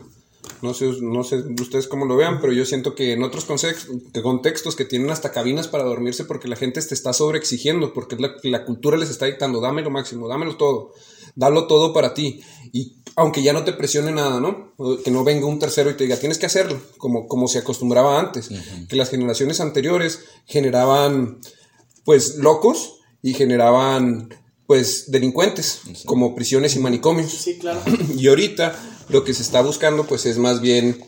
No 0.64 0.74
sé, 0.74 0.90
no 1.02 1.26
sé 1.26 1.44
ustedes 1.60 1.88
cómo 1.88 2.06
lo 2.06 2.16
vean, 2.16 2.40
pero 2.40 2.54
yo 2.54 2.64
siento 2.66 2.96
que 2.96 3.12
en 3.12 3.22
otros 3.22 3.46
contextos 3.46 4.76
que 4.76 4.86
tienen 4.86 5.10
hasta 5.10 5.32
cabinas 5.32 5.68
para 5.68 5.84
dormirse 5.84 6.24
porque 6.24 6.48
la 6.48 6.56
gente 6.56 6.82
te 6.82 6.94
está 6.94 7.12
sobreexigiendo, 7.12 7.94
porque 7.94 8.16
la, 8.16 8.34
la 8.44 8.64
cultura 8.64 8.98
les 8.98 9.10
está 9.10 9.26
dictando, 9.26 9.60
dame 9.60 9.82
lo 9.82 9.90
máximo, 9.90 10.30
dámelo 10.30 10.56
todo, 10.56 10.94
dalo 11.36 11.68
todo 11.68 11.92
para 11.92 12.14
ti. 12.14 12.42
Y 12.72 12.96
aunque 13.18 13.44
ya 13.44 13.52
no 13.52 13.66
te 13.66 13.74
presione 13.74 14.14
nada, 14.14 14.40
¿no? 14.40 14.74
Que 15.04 15.12
no 15.12 15.26
venga 15.26 15.48
un 15.48 15.60
tercero 15.60 15.90
y 15.90 15.96
te 15.96 16.06
diga, 16.06 16.18
tienes 16.18 16.38
que 16.38 16.46
hacerlo, 16.46 16.82
como, 16.98 17.28
como 17.28 17.50
se 17.50 17.60
acostumbraba 17.60 18.18
antes, 18.18 18.50
que 18.88 18.96
las 18.96 19.10
generaciones 19.10 19.60
anteriores 19.60 20.22
generaban, 20.46 21.40
pues, 22.06 22.38
locos 22.38 23.00
y 23.22 23.34
generaban 23.34 24.30
pues 24.66 25.12
delincuentes, 25.12 25.82
como 26.06 26.34
prisiones 26.36 26.76
y 26.76 26.80
manicomios. 26.80 27.32
Sí, 27.32 27.58
claro. 27.60 27.82
Y 28.18 28.28
ahorita 28.28 28.74
lo 29.10 29.24
que 29.24 29.34
se 29.34 29.42
está 29.42 29.62
buscando 29.62 30.06
pues 30.06 30.26
es 30.26 30.38
más 30.38 30.62
bien 30.62 31.04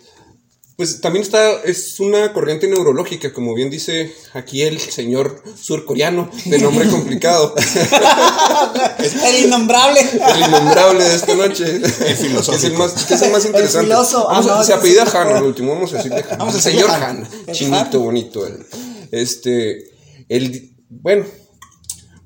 pues 0.78 1.00
también 1.00 1.24
está, 1.24 1.62
es 1.64 2.02
una 2.02 2.34
corriente 2.34 2.68
neurológica, 2.68 3.32
como 3.32 3.56
bien 3.56 3.70
dice 3.70 4.14
aquí 4.34 4.62
el 4.62 4.78
señor 4.82 5.42
surcoreano, 5.58 6.30
de 6.44 6.60
nombre 6.60 6.86
complicado. 6.90 7.56
el 9.25 9.46
innombrable. 9.46 10.02
El 10.02 10.50
innombrable 10.50 11.06
de 11.06 11.16
esta 11.16 11.34
noche. 11.34 11.78
El 11.78 12.16
filósofo. 12.18 12.58
Es 12.58 12.64
el 12.66 12.74
más, 12.74 13.10
es 13.10 13.22
el 13.22 13.32
más 13.32 13.46
interesante. 13.46 13.94
El 13.94 13.98
ah, 13.98 14.64
se 14.66 14.74
apellida 14.74 15.04
Han, 15.04 15.38
el 15.38 15.44
último, 15.44 15.75
vamos 15.75 15.94
a 15.94 15.98
decirle 15.98 16.25
Han. 16.30 16.40
Vamos 16.40 16.56
a 16.56 16.62
señor 16.62 16.92
Han. 16.92 17.25
Chinito, 17.54 18.02
bonito. 18.02 18.46
El, 18.46 18.66
este, 19.12 19.92
el, 20.28 20.75
bueno, 20.90 21.24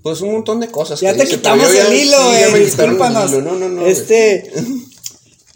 pues 0.01 0.21
un 0.21 0.31
montón 0.31 0.59
de 0.59 0.69
cosas. 0.69 0.99
Ya 1.01 1.15
te 1.15 1.27
quitamos 1.27 1.71
el 1.71 1.93
hilo, 1.93 2.17
güey. 2.49 2.65
Discúlpanos. 2.65 3.31
No, 3.33 3.53
no, 3.53 3.69
no. 3.69 3.85
Este. 3.85 4.51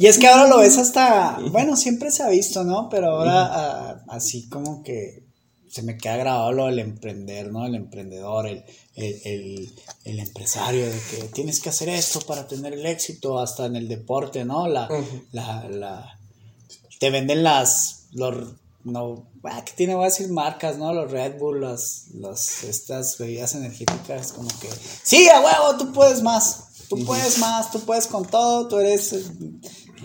Y 0.03 0.07
es 0.07 0.17
que 0.17 0.27
ahora 0.27 0.50
lo 0.50 0.57
ves 0.57 0.77
hasta, 0.77 1.39
bueno, 1.51 1.77
siempre 1.77 2.12
se 2.12 2.24
ha 2.24 2.27
visto, 2.27 2.65
¿no? 2.65 2.89
Pero 2.89 3.12
ahora 3.12 4.03
así 4.10 4.50
como 4.50 4.83
que 4.83 5.24
se 5.69 5.81
me 5.81 5.95
queda 5.95 6.17
grabado 6.17 6.51
lo 6.51 6.65
del 6.65 6.79
emprender, 6.79 7.50
¿no? 7.53 7.65
El 7.65 7.75
emprendedor, 7.75 8.48
el, 8.48 8.65
el, 8.98 10.19
empresario, 10.19 10.88
de 10.88 11.00
que 11.10 11.24
tienes 11.29 11.62
que 11.62 11.69
hacer 11.69 11.88
esto 11.88 12.19
para 12.19 12.50
tener 12.50 12.74
el 12.74 12.86
éxito, 12.86 13.39
hasta 13.39 13.65
en 13.65 13.77
el 13.77 13.88
deporte, 13.88 14.43
¿no? 14.43 14.67
La, 14.67 14.89
la, 15.31 15.69
la, 15.69 16.19
te 17.00 17.10
venden 17.10 17.41
las, 17.41 18.07
los, 18.12 18.55
no, 18.83 19.29
ah, 19.45 19.63
que 19.63 19.72
tiene, 19.72 19.95
voy 19.95 20.03
a 20.03 20.10
decir 20.10 20.27
marcas, 20.27 20.77
¿no? 20.77 20.93
Los 20.93 21.12
Red 21.12 21.39
Bull, 21.39 21.62
las, 21.62 22.07
las, 22.15 22.65
estas 22.65 23.17
bebidas 23.17 23.55
energéticas, 23.55 24.33
como 24.33 24.50
que, 24.60 24.67
sí, 25.01 25.29
a 25.29 25.39
huevo, 25.39 25.77
tú 25.77 25.93
puedes 25.93 26.22
más, 26.22 26.88
tú 26.89 27.05
puedes 27.05 27.38
más, 27.38 27.72
tú 27.72 27.79
puedes 27.79 28.07
con 28.07 28.25
todo, 28.25 28.67
tú 28.67 28.79
eres 28.79 29.15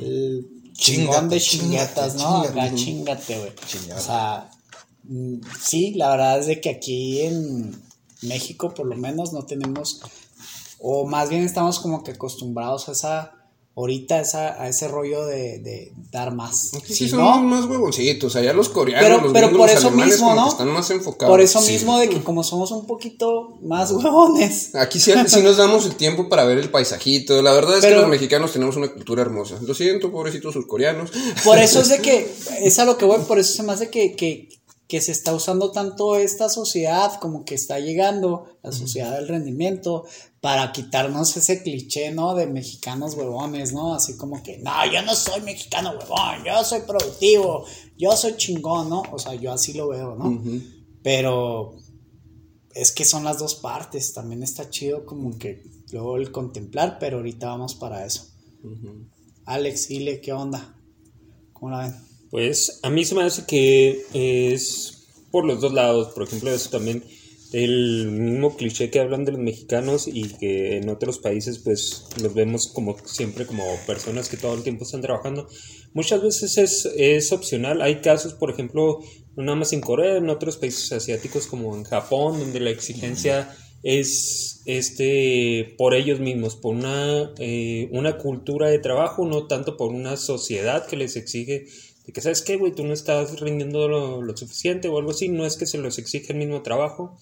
el 0.01 0.73
chingón 0.73 1.29
de 1.29 1.41
chingatas, 1.41 2.15
¿no? 2.17 2.43
Acá 2.43 2.75
chingate, 2.75 3.39
güey. 3.39 3.53
O 3.97 4.01
sea, 4.01 4.51
mm, 5.05 5.41
sí, 5.61 5.95
la 5.95 6.11
verdad 6.11 6.39
es 6.39 6.47
de 6.47 6.61
que 6.61 6.71
aquí 6.71 7.23
en 7.23 7.83
México 8.23 8.75
por 8.75 8.87
lo 8.87 8.97
menos 8.97 9.33
no 9.33 9.45
tenemos, 9.45 10.01
o 10.79 11.07
más 11.07 11.29
bien 11.29 11.45
estamos 11.45 11.79
como 11.81 12.03
que 12.03 12.13
acostumbrados 12.13 12.89
a 12.89 12.93
esa 12.93 13.38
ahorita 13.79 14.21
esa, 14.21 14.61
a 14.61 14.69
ese 14.69 14.89
rollo 14.89 15.25
de, 15.25 15.61
de 15.61 15.93
dar 16.11 16.35
más. 16.35 16.73
Sí, 16.85 17.09
son 17.09 17.47
más 17.47 17.65
huevoncitos, 17.65 18.35
allá 18.35 18.53
los 18.53 18.69
coreanos, 18.71 19.05
pero, 19.05 19.23
los 19.23 19.33
pero 19.33 19.57
por 19.57 19.71
eso 19.71 19.93
mismo, 19.93 20.35
¿no? 20.35 20.49
están 20.49 20.69
más 20.73 20.91
enfocados. 20.91 21.33
Por 21.33 21.41
eso 21.41 21.61
mismo 21.61 21.97
de 21.99 22.09
que 22.09 22.21
como 22.21 22.43
somos 22.43 22.73
un 22.73 22.87
poquito 22.87 23.57
más 23.63 23.93
huevones. 23.93 24.75
Aquí 24.75 24.99
sí, 24.99 25.13
nos 25.15 25.57
damos 25.57 25.87
el 25.87 25.95
tiempo 25.95 26.29
para 26.29 26.45
ver 26.45 26.59
el 26.59 26.71
paisajito. 26.71 27.41
La 27.41 27.53
verdad 27.53 27.79
es 27.79 27.85
que 27.85 27.95
los 27.95 28.09
mexicanos 28.09 28.53
tenemos 28.53 28.77
una 28.77 28.89
cultura 28.89 29.23
hermosa. 29.23 29.61
Lo 29.63 29.75
siento, 29.75 30.11
pobrecitos 30.11 30.55
surcoreanos. 30.55 31.13
Por 31.45 31.59
eso 31.59 31.81
es 31.81 31.89
de 31.89 32.01
que, 32.01 32.29
es 32.61 32.79
a 32.81 32.85
lo 32.85 32.99
que 32.99 33.05
voy, 33.05 33.21
por 33.29 33.39
eso 33.39 33.53
se 33.53 33.63
me 33.63 33.73
hace 33.73 33.91
que, 33.91 34.17
que, 34.17 34.49
que 34.89 35.01
se 35.01 35.13
está 35.13 35.33
usando 35.33 35.71
tanto 35.71 36.17
esta 36.17 36.49
sociedad 36.49 37.13
como 37.21 37.45
que 37.45 37.55
está 37.55 37.79
llegando, 37.79 38.47
la 38.65 38.73
sociedad 38.73 39.13
del 39.13 39.29
rendimiento, 39.29 40.05
para 40.49 40.73
quitarnos 40.73 41.37
ese 41.37 41.63
cliché, 41.63 42.11
¿no? 42.11 42.35
De 42.35 42.47
mexicanos 42.47 43.13
huevones, 43.13 43.75
¿no? 43.75 43.93
Así 43.93 44.17
como 44.17 44.43
que, 44.43 44.57
no, 44.57 44.91
yo 44.91 45.03
no 45.03 45.15
soy 45.15 45.43
mexicano 45.43 45.91
huevón, 45.91 46.43
yo 46.43 46.65
soy 46.65 46.81
productivo, 46.87 47.67
yo 47.99 48.17
soy 48.17 48.35
chingón, 48.39 48.89
¿no? 48.89 49.03
O 49.13 49.19
sea, 49.19 49.35
yo 49.35 49.53
así 49.53 49.75
lo 49.75 49.89
veo, 49.89 50.15
¿no? 50.17 50.43
Pero 51.03 51.77
es 52.73 52.93
que 52.93 53.05
son 53.05 53.25
las 53.25 53.39
dos 53.39 53.57
partes, 53.57 54.15
también 54.15 54.43
está 54.43 54.71
chido 54.71 55.05
como 55.05 55.37
que 55.37 55.65
luego 55.93 56.17
el 56.17 56.33
contemplar, 56.33 56.97
pero 56.99 57.19
ahorita 57.19 57.49
vamos 57.49 57.75
para 57.75 58.07
eso. 58.07 58.29
Alex, 59.45 59.89
dile, 59.89 60.23
¿qué 60.23 60.33
onda? 60.33 60.75
¿Cómo 61.53 61.73
la 61.73 61.81
ven? 61.81 61.95
Pues 62.31 62.81
a 62.83 62.89
mí 62.89 63.05
se 63.05 63.15
me 63.15 63.25
hace 63.25 63.45
que 63.45 64.03
es 64.15 65.09
por 65.31 65.45
los 65.45 65.61
dos 65.61 65.75
lados, 65.75 66.09
por 66.15 66.23
ejemplo, 66.23 66.51
eso 66.51 66.71
también 66.71 67.05
el 67.53 68.11
mismo 68.11 68.57
cliché 68.57 68.91
que 68.91 69.01
hablan 69.01 69.25
de 69.25 69.33
los 69.33 69.41
mexicanos 69.41 70.07
y 70.07 70.35
que 70.35 70.77
en 70.77 70.89
otros 70.89 71.19
países 71.19 71.59
pues 71.59 72.05
los 72.21 72.35
vemos 72.35 72.69
como 72.69 72.97
siempre 73.07 73.47
como 73.47 73.65
personas 73.87 74.29
que 74.29 74.37
todo 74.37 74.55
el 74.55 74.63
tiempo 74.63 74.85
están 74.85 75.01
trabajando. 75.01 75.49
Muchas 75.95 76.23
veces 76.23 76.59
es, 76.59 76.87
es 76.97 77.33
opcional. 77.33 77.81
Hay 77.81 77.97
casos, 77.97 78.35
por 78.35 78.51
ejemplo, 78.51 79.01
nada 79.37 79.57
más 79.57 79.73
en 79.73 79.81
Corea, 79.81 80.17
en 80.17 80.29
otros 80.29 80.57
países 80.59 80.93
asiáticos 80.93 81.47
como 81.47 81.75
en 81.75 81.85
Japón, 81.85 82.39
donde 82.39 82.61
la 82.61 82.71
exigencia 82.71 83.55
es 83.83 84.63
este 84.67 85.75
por 85.79 85.95
ellos 85.95 86.21
mismos, 86.21 86.57
por 86.57 86.75
una, 86.75 87.33
eh, 87.39 87.89
una 87.93 88.19
cultura 88.19 88.69
de 88.69 88.79
trabajo, 88.79 89.27
no 89.27 89.47
tanto 89.47 89.77
por 89.77 89.93
una 89.93 90.17
sociedad 90.17 90.87
que 90.87 90.97
les 90.97 91.17
exige 91.17 91.67
que, 92.13 92.21
¿sabes 92.21 92.43
qué, 92.43 92.57
güey? 92.57 92.73
Tú 92.73 92.85
no 92.85 92.93
estás 92.93 93.41
rindiendo 93.41 93.89
lo, 93.89 94.37
suficiente 94.37 94.89
o 94.89 94.99
algo 94.99 95.11
así. 95.11 95.29
No 95.29 95.47
es 95.47 95.57
que 95.57 95.67
se 95.67 95.79
los 95.79 95.99
exige 95.99 96.33
el 96.33 96.39
mismo 96.39 96.63
trabajo. 96.63 97.19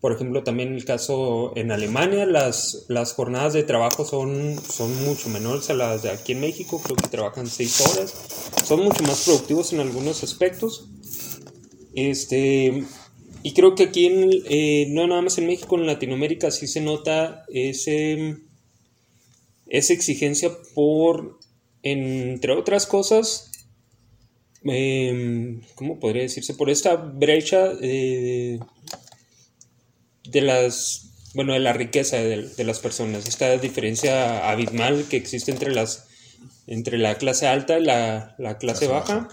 Por 0.00 0.12
ejemplo, 0.12 0.42
también 0.42 0.74
el 0.74 0.84
caso 0.84 1.52
en 1.56 1.72
Alemania, 1.72 2.24
las, 2.24 2.86
las 2.88 3.12
jornadas 3.12 3.52
de 3.52 3.62
trabajo 3.62 4.04
son, 4.04 4.58
son 4.58 5.04
mucho 5.04 5.28
menores 5.28 5.68
a 5.68 5.74
las 5.74 6.02
de 6.02 6.10
aquí 6.10 6.32
en 6.32 6.40
México. 6.40 6.80
Creo 6.82 6.96
que 6.96 7.08
trabajan 7.08 7.46
seis 7.46 7.80
horas. 7.80 8.14
Son 8.64 8.82
mucho 8.82 9.02
más 9.02 9.24
productivos 9.24 9.72
en 9.72 9.80
algunos 9.80 10.22
aspectos. 10.22 10.88
Este, 11.94 12.84
y 13.42 13.52
creo 13.52 13.74
que 13.74 13.84
aquí, 13.84 14.06
en, 14.06 14.30
eh, 14.48 14.86
no 14.90 15.06
nada 15.06 15.22
más 15.22 15.38
en 15.38 15.46
México, 15.46 15.76
en 15.76 15.86
Latinoamérica 15.86 16.50
sí 16.50 16.66
se 16.66 16.80
nota 16.80 17.44
ese, 17.48 18.36
esa 19.66 19.92
exigencia 19.92 20.50
por, 20.74 21.38
entre 21.82 22.52
otras 22.52 22.86
cosas, 22.86 23.49
eh, 24.64 25.60
¿cómo 25.74 25.98
podría 25.98 26.22
decirse? 26.22 26.54
Por 26.54 26.70
esta 26.70 26.96
brecha 26.96 27.68
de 30.30 30.40
las, 30.40 31.10
bueno, 31.34 31.52
de 31.52 31.60
la 31.60 31.72
riqueza 31.72 32.16
de, 32.16 32.64
las 32.64 32.80
personas, 32.80 33.26
esta 33.26 33.56
diferencia 33.58 34.50
abismal 34.50 35.06
que 35.08 35.16
existe 35.16 35.50
entre 35.50 35.74
las, 35.74 36.06
entre 36.66 36.98
la 36.98 37.16
clase 37.16 37.46
alta 37.46 37.78
y 37.78 37.84
la, 37.84 38.36
clase, 38.58 38.86
baja, 38.86 39.28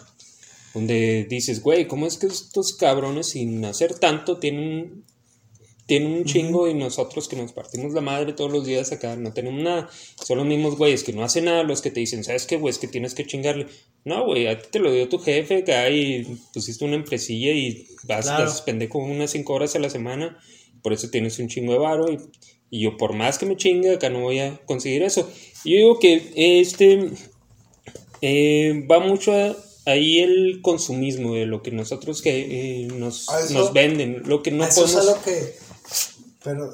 donde 0.74 1.26
dices, 1.30 1.62
güey, 1.62 1.88
¿cómo 1.88 2.08
es 2.08 2.18
que 2.18 2.28
estos 2.28 2.74
cabrones 2.74 3.30
sin 3.30 3.64
hacer 3.66 3.98
tanto 4.00 4.38
tienen 4.38 5.04
tienen 5.88 6.12
un 6.12 6.26
chingo 6.26 6.68
y 6.68 6.74
nosotros 6.74 7.30
que 7.30 7.38
nos 7.38 7.54
partimos 7.54 7.94
la 7.94 8.02
madre 8.02 8.34
todos 8.34 8.52
los 8.52 8.66
días 8.66 8.92
acá 8.92 9.16
no 9.16 9.32
tenemos 9.32 9.64
nada. 9.64 9.90
Son 10.22 10.38
los 10.38 10.46
mismos 10.46 10.78
güeyes 10.78 11.04
que 11.04 11.14
no 11.14 11.24
hacen 11.24 11.46
nada 11.46 11.64
los 11.64 11.82
que 11.82 11.92
te 11.92 12.02
dicen, 12.02 12.26
¿sabes 12.26 12.46
qué, 12.46 12.58
güey? 12.58 12.72
Es 12.72 12.78
que 12.78 12.90
tienes 12.90 13.16
que 13.16 13.26
chingarle. 13.26 13.68
No, 14.04 14.26
güey, 14.26 14.48
a 14.48 14.60
ti 14.60 14.68
te 14.70 14.80
lo 14.80 14.92
dio 14.92 15.08
tu 15.08 15.18
jefe, 15.18 15.64
que 15.64 15.74
ahí 15.74 16.40
pusiste 16.54 16.84
una 16.84 16.96
empresilla 16.96 17.54
y 17.54 17.88
vas, 18.04 18.28
a 18.28 18.50
suspender 18.50 18.90
como 18.90 19.06
unas 19.06 19.32
5 19.32 19.54
horas 19.54 19.76
a 19.76 19.80
la 19.80 19.90
semana. 19.90 20.38
Por 20.84 20.92
eso 20.92 21.10
tienes 21.10 21.40
un 21.40 21.48
chingo 21.48 21.72
de 21.72 21.80
varo 21.80 22.12
y, 22.12 22.20
yo 22.70 22.98
por 22.98 23.14
más 23.14 23.38
que 23.38 23.46
me 23.46 23.56
chingue 23.56 23.94
acá 23.94 24.10
no 24.10 24.20
voy 24.20 24.40
a 24.40 24.58
conseguir 24.66 25.04
eso. 25.04 25.22
Yo 25.64 25.78
digo 25.78 26.00
que 26.00 26.34
este 26.36 27.12
eh, 28.22 28.86
va 28.92 29.00
mucho 29.00 29.32
ahí 29.86 30.20
el 30.20 30.60
consumismo 30.62 31.34
de 31.36 31.46
lo 31.46 31.64
que 31.64 31.72
nosotros 31.72 32.22
que 32.22 32.82
eh, 32.82 32.88
nos, 32.88 33.28
nos, 33.52 33.72
venden, 33.72 34.24
lo 34.26 34.44
que 34.44 34.52
no 34.52 34.68
podemos... 34.68 35.06
lo 35.06 35.22
que 35.24 35.67
pero, 36.48 36.74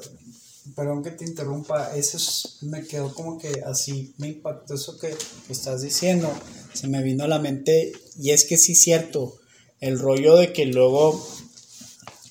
perdón 0.76 1.02
que 1.02 1.10
te 1.10 1.24
interrumpa, 1.24 1.96
eso 1.96 2.16
me 2.60 2.86
quedó 2.86 3.12
como 3.12 3.38
que 3.38 3.64
así, 3.66 4.14
me 4.18 4.28
impactó 4.28 4.74
eso 4.74 4.96
que 5.00 5.12
estás 5.48 5.82
diciendo, 5.82 6.32
se 6.72 6.86
me 6.86 7.02
vino 7.02 7.24
a 7.24 7.28
la 7.28 7.40
mente, 7.40 7.90
y 8.20 8.30
es 8.30 8.44
que 8.44 8.56
sí 8.56 8.72
es 8.72 8.82
cierto, 8.82 9.34
el 9.80 9.98
rollo 9.98 10.36
de 10.36 10.52
que 10.52 10.66
luego 10.66 11.20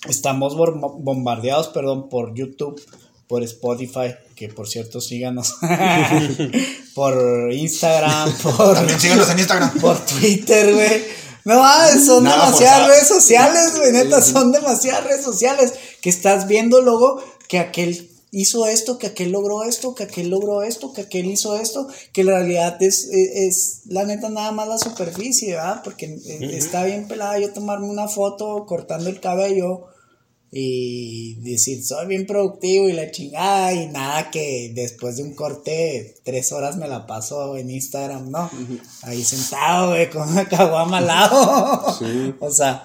estamos 0.07 0.55
bombardeados, 0.55 1.67
perdón, 1.67 2.07
por 2.07 2.33
YouTube, 2.33 2.81
por 3.27 3.43
Spotify, 3.43 4.15
que 4.37 4.47
por 4.47 4.69
cierto 4.69 5.01
síganos, 5.01 5.57
por 6.95 7.51
Instagram, 7.51 8.37
por... 8.41 8.75
También 8.75 9.01
síganos 9.01 9.29
en 9.29 9.39
Instagram. 9.39 9.79
Por 9.81 9.99
Twitter, 10.05 10.73
güey. 10.73 11.23
No, 11.45 11.61
son 12.05 12.23
demasiadas 12.23 12.87
redes 12.87 13.07
sociales, 13.07 13.75
güey, 13.75 13.91
neta, 13.91 14.21
son 14.21 14.53
demasiadas 14.53 15.03
redes 15.03 15.25
sociales 15.25 15.73
que 16.01 16.09
estás 16.09 16.47
viendo 16.47 16.81
luego 16.81 17.21
que 17.47 17.59
aquel 17.59 18.09
hizo 18.33 18.65
esto, 18.65 18.97
que 18.97 19.07
aquel 19.07 19.31
logró 19.31 19.63
esto, 19.63 19.93
que 19.93 20.03
aquel 20.03 20.29
logró 20.29 20.63
esto, 20.63 20.91
que 20.91 21.01
aquel 21.01 21.27
hizo 21.27 21.55
esto, 21.55 21.87
que 22.11 22.21
en 22.21 22.27
realidad 22.27 22.81
es, 22.81 23.07
es, 23.11 23.83
la 23.85 24.05
neta 24.05 24.29
nada 24.29 24.51
más 24.51 24.67
la 24.67 24.79
superficie, 24.79 25.53
¿verdad? 25.53 25.81
Porque 25.83 26.05
eh, 26.05 26.49
está 26.53 26.83
bien 26.83 27.07
pelada 27.07 27.37
yo 27.37 27.53
tomarme 27.53 27.87
una 27.87 28.07
foto 28.07 28.65
cortando 28.65 29.09
el 29.09 29.19
cabello 29.19 29.85
y 30.55 31.35
decir 31.41 31.83
soy 31.83 32.05
bien 32.05 32.27
productivo 32.27 32.87
y 32.87 32.93
la 32.93 33.09
chingada 33.09 33.73
y 33.73 33.87
nada 33.87 34.29
que 34.29 34.71
después 34.75 35.17
de 35.17 35.23
un 35.23 35.33
corte 35.33 36.15
tres 36.23 36.51
horas 36.51 36.77
me 36.77 36.87
la 36.87 37.07
paso 37.07 37.57
en 37.57 37.71
Instagram, 37.71 38.29
¿no? 38.29 38.51
Ahí 39.01 39.23
sentado, 39.23 39.89
güey, 39.89 40.11
con 40.11 40.29
una 40.29 40.47
caguama 40.47 40.99
al 40.99 41.07
lado. 41.07 41.97
o 42.39 42.51
sea, 42.51 42.83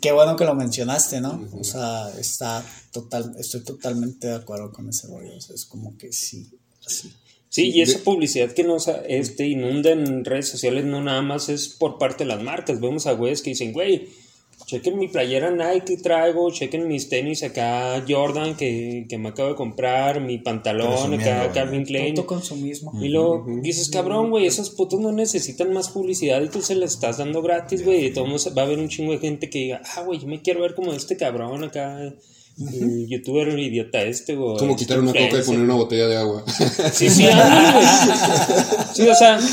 qué 0.00 0.12
bueno 0.12 0.36
que 0.36 0.44
lo 0.44 0.54
mencionaste, 0.54 1.20
¿no? 1.20 1.48
O 1.52 1.64
sea, 1.64 2.10
está 2.18 2.64
total, 2.92 3.34
estoy 3.38 3.60
totalmente 3.60 4.28
de 4.28 4.34
acuerdo 4.34 4.72
con 4.72 4.88
ese 4.88 5.06
rollo. 5.08 5.32
es 5.36 5.66
como 5.66 5.96
que 5.96 6.12
sí, 6.12 6.50
así. 6.86 7.12
Sí, 7.50 7.70
y 7.70 7.80
esa 7.80 8.00
publicidad 8.00 8.52
que 8.52 8.62
nos 8.62 8.88
este, 9.08 9.46
inunda 9.46 9.90
en 9.90 10.24
redes 10.24 10.48
sociales 10.48 10.84
no 10.84 11.02
nada 11.02 11.22
más 11.22 11.48
es 11.48 11.68
por 11.68 11.98
parte 11.98 12.24
de 12.24 12.28
las 12.28 12.42
marcas. 12.42 12.80
Vemos 12.80 13.06
a 13.06 13.12
güeyes 13.12 13.40
que 13.40 13.50
dicen, 13.50 13.72
güey, 13.72 14.08
chequen 14.68 14.98
mi 14.98 15.08
playera 15.08 15.50
Nike 15.50 15.86
que 15.86 15.96
traigo, 15.96 16.50
chequen 16.50 16.86
mis 16.86 17.08
tenis 17.08 17.42
acá 17.42 18.04
Jordan 18.06 18.54
que, 18.54 19.06
que 19.08 19.16
me 19.16 19.30
acabo 19.30 19.48
de 19.48 19.54
comprar, 19.54 20.20
mi 20.20 20.36
pantalón 20.36 21.14
acá 21.14 21.50
Calvin 21.52 21.86
Klein. 21.86 22.14
consumismo. 22.26 22.92
Y 23.02 23.08
luego 23.08 23.46
dices, 23.62 23.88
cabrón, 23.88 24.28
güey, 24.28 24.44
esos 24.46 24.68
putos 24.68 25.00
no 25.00 25.10
necesitan 25.10 25.72
más 25.72 25.88
publicidad 25.88 26.42
y 26.42 26.48
tú 26.48 26.60
se 26.60 26.74
les 26.74 26.92
estás 26.92 27.16
dando 27.16 27.40
gratis, 27.40 27.82
güey. 27.82 28.06
Y 28.06 28.12
todo 28.12 28.26
va 28.26 28.62
a 28.62 28.64
haber 28.66 28.78
un 28.78 28.90
chingo 28.90 29.12
de 29.12 29.18
gente 29.18 29.48
que 29.48 29.58
diga, 29.58 29.82
ah, 29.96 30.02
güey, 30.02 30.18
yo 30.20 30.26
me 30.26 30.42
quiero 30.42 30.60
ver 30.60 30.74
como 30.74 30.92
este 30.92 31.16
cabrón 31.16 31.64
acá. 31.64 32.14
El 32.58 33.06
youtuber 33.06 33.56
idiota 33.56 34.02
este, 34.02 34.34
güey. 34.34 34.58
Como 34.58 34.72
este 34.72 34.84
quitar 34.84 34.98
una 34.98 35.12
coca 35.12 35.38
y 35.38 35.42
poner 35.42 35.60
una 35.60 35.74
botella 35.74 36.08
de 36.08 36.16
agua. 36.16 36.44
Sí, 36.92 37.08
sí, 37.08 37.26
Sí, 38.94 39.08
o 39.08 39.14
sea. 39.14 39.38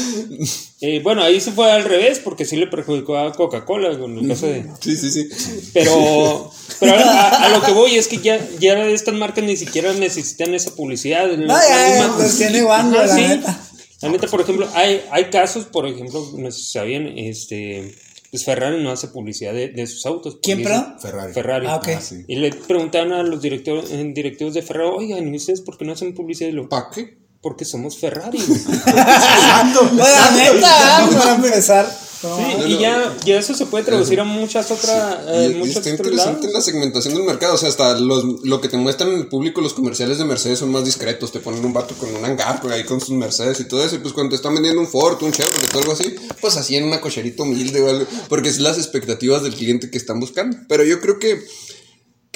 Eh, 0.81 0.99
bueno, 1.01 1.23
ahí 1.23 1.39
se 1.39 1.53
fue 1.53 1.71
al 1.71 1.85
revés 1.85 2.19
porque 2.19 2.43
sí 2.43 2.57
le 2.57 2.67
perjudicó 2.67 3.17
a 3.17 3.31
Coca-Cola 3.31 3.97
con 3.97 4.19
el 4.19 4.27
caso 4.27 4.45
de. 4.45 4.65
Sí, 4.81 4.97
sí, 4.97 5.09
sí. 5.09 5.29
Pero, 5.73 6.51
pero 6.81 6.93
a, 6.95 7.47
lo 7.49 7.61
que 7.61 7.71
voy 7.71 7.95
es 7.95 8.09
que 8.09 8.17
ya, 8.17 8.45
ya 8.59 8.85
estas 8.89 9.15
marcas 9.15 9.45
ni 9.45 9.55
siquiera 9.55 9.93
necesitan 9.93 10.53
esa 10.53 10.75
publicidad. 10.75 11.29
No, 11.37 11.47
ya, 11.47 12.13
los 12.19 12.37
tiene 12.37 12.59
igual, 12.59 12.91
la 12.91 13.15
neta. 13.15 13.67
La 14.01 14.09
neta, 14.09 14.27
por 14.27 14.41
ejemplo, 14.41 14.67
hay, 14.75 15.01
hay 15.11 15.29
casos, 15.29 15.65
por 15.65 15.87
ejemplo, 15.87 16.29
no 16.37 16.51
sé 16.51 16.59
si 16.59 16.71
sabían, 16.71 17.17
este 17.17 17.95
pues 18.31 18.45
Ferrari 18.45 18.83
no 18.83 18.91
hace 18.91 19.07
publicidad 19.07 19.53
de, 19.53 19.87
sus 19.87 20.05
autos. 20.05 20.39
¿Quién, 20.41 20.63
perdón? 20.63 20.95
Ferrari. 20.99 21.33
Ferrari. 21.33 21.67
Ah, 21.69 21.75
okay. 21.77 21.95
Ah, 21.95 22.23
y 22.27 22.35
le 22.35 22.51
preguntaban 22.51 23.11
a 23.13 23.23
los 23.23 23.41
directores, 23.41 23.89
directivos 24.13 24.53
de 24.53 24.61
Ferrari, 24.61 24.89
oigan, 24.89 25.33
¿y 25.33 25.37
ustedes 25.37 25.61
por 25.61 25.77
qué 25.77 25.85
no 25.85 25.93
hacen 25.93 26.13
publicidad? 26.13 26.51
¿Para 26.69 26.89
qué? 26.93 27.24
Porque 27.45 27.63
somos 27.63 27.95
Ferrari. 27.95 28.39
Exacto. 28.39 29.91
la 29.95 30.31
neta, 30.31 31.09
para 31.15 31.35
empezar. 31.35 31.99
Sí, 32.19 32.71
y 32.71 32.79
ya, 32.79 33.15
ya, 33.23 33.37
eso 33.37 33.53
se 33.53 33.67
puede 33.67 33.83
traducir 33.83 34.19
a 34.19 34.23
muchas 34.23 34.71
otras. 34.71 35.19
Eh, 35.27 35.61
está 35.63 35.91
interesante 35.91 36.51
la 36.51 36.59
segmentación 36.59 37.13
del 37.13 37.21
mercado. 37.21 37.53
O 37.53 37.57
sea, 37.59 37.69
hasta 37.69 37.99
los, 37.99 38.23
lo 38.41 38.61
que 38.61 38.67
te 38.67 38.77
muestran 38.77 39.11
en 39.11 39.19
el 39.19 39.27
público, 39.27 39.61
los 39.61 39.75
comerciales 39.75 40.17
de 40.17 40.25
Mercedes 40.25 40.57
son 40.57 40.71
más 40.71 40.85
discretos. 40.85 41.31
Te 41.31 41.39
ponen 41.39 41.63
un 41.63 41.71
vato 41.71 41.93
con 41.93 42.15
un 42.15 42.25
hangar 42.25 42.59
ahí 42.71 42.83
con 42.83 42.99
sus 42.99 43.11
Mercedes 43.11 43.59
y 43.59 43.65
todo 43.65 43.85
eso. 43.85 43.93
Y 43.93 43.99
pues 43.99 44.15
cuando 44.15 44.31
te 44.31 44.37
están 44.37 44.55
vendiendo 44.55 44.81
un 44.81 44.87
Ford, 44.87 45.21
un 45.21 45.31
Chevrolet 45.31 45.75
o 45.75 45.77
algo 45.77 45.91
así, 45.91 46.15
pues 46.41 46.57
así 46.57 46.75
en 46.77 46.85
una 46.85 46.99
cocherita 46.99 47.43
humilde 47.43 47.79
o 47.79 47.91
algo. 47.91 48.07
Porque 48.27 48.49
es 48.49 48.57
las 48.57 48.79
expectativas 48.79 49.43
del 49.43 49.53
cliente 49.53 49.91
que 49.91 49.99
están 49.99 50.19
buscando. 50.19 50.57
Pero 50.67 50.83
yo 50.83 50.99
creo 50.99 51.19
que 51.19 51.45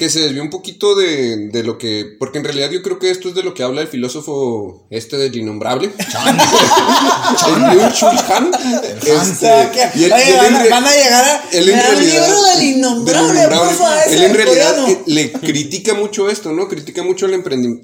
que 0.00 0.08
se 0.08 0.20
desvió 0.20 0.42
un 0.42 0.48
poquito 0.48 0.94
de, 0.94 1.48
de, 1.48 1.62
lo 1.62 1.76
que. 1.76 2.16
Porque 2.18 2.38
en 2.38 2.44
realidad 2.44 2.70
yo 2.70 2.80
creo 2.80 2.98
que 2.98 3.10
esto 3.10 3.28
es 3.28 3.34
de 3.34 3.42
lo 3.42 3.52
que 3.52 3.62
habla 3.62 3.82
el 3.82 3.86
filósofo 3.86 4.86
este 4.88 5.18
del 5.18 5.36
innombrable. 5.36 5.90
el 7.46 7.60
Liu 7.70 7.82
Han. 7.82 8.50
Este, 8.96 9.46
y 9.96 10.04
Oye, 10.04 10.70
van, 10.70 10.84
a 10.86 10.90
llegar 10.90 11.22
a. 11.22 11.50
el 11.52 11.66
libro 11.66 12.42
del 12.44 12.62
innombrable, 12.62 13.40
Él 14.08 14.22
en 14.22 14.34
realidad 14.34 14.88
le 15.04 15.32
critica 15.32 15.92
mucho 15.92 16.30
esto, 16.30 16.54
¿no? 16.54 16.66
Critica 16.66 17.02
mucho 17.02 17.26
al, 17.26 17.34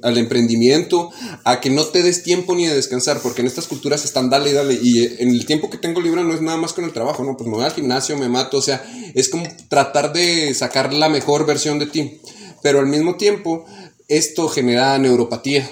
al 0.02 0.16
emprendimiento, 0.16 1.10
a 1.44 1.60
que 1.60 1.68
no 1.68 1.84
te 1.84 2.02
des 2.02 2.22
tiempo 2.22 2.54
ni 2.54 2.66
de 2.66 2.74
descansar, 2.74 3.20
porque 3.20 3.42
en 3.42 3.46
estas 3.46 3.66
culturas 3.66 4.06
están 4.06 4.30
dale 4.30 4.48
y 4.48 4.52
dale. 4.54 4.78
Y 4.82 5.04
en 5.22 5.28
el 5.28 5.44
tiempo 5.44 5.68
que 5.68 5.76
tengo 5.76 6.00
libre 6.00 6.24
no 6.24 6.32
es 6.32 6.40
nada 6.40 6.56
más 6.56 6.72
con 6.72 6.84
el 6.84 6.94
trabajo, 6.94 7.22
¿no? 7.24 7.36
Pues 7.36 7.46
me 7.46 7.56
voy 7.56 7.66
al 7.66 7.74
gimnasio, 7.74 8.16
me 8.16 8.30
mato, 8.30 8.56
o 8.56 8.62
sea, 8.62 8.82
es 9.14 9.28
como 9.28 9.46
tratar 9.68 10.14
de 10.14 10.54
sacar 10.54 10.94
la 10.94 11.10
mejor 11.10 11.44
versión 11.44 11.78
de 11.78 11.84
ti. 11.84 12.05
Pero 12.62 12.80
al 12.80 12.86
mismo 12.86 13.16
tiempo, 13.16 13.64
esto 14.08 14.48
genera 14.48 14.98
neuropatía. 14.98 15.68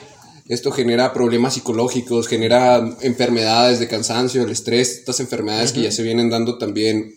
Esto 0.48 0.70
genera 0.70 1.14
problemas 1.14 1.54
psicológicos, 1.54 2.28
genera 2.28 2.96
enfermedades 3.00 3.78
de 3.78 3.88
cansancio, 3.88 4.42
el 4.42 4.50
estrés, 4.50 4.98
estas 4.98 5.20
enfermedades 5.20 5.72
que 5.72 5.80
ya 5.80 5.90
se 5.90 6.02
vienen 6.02 6.28
dando 6.28 6.58
también, 6.58 7.14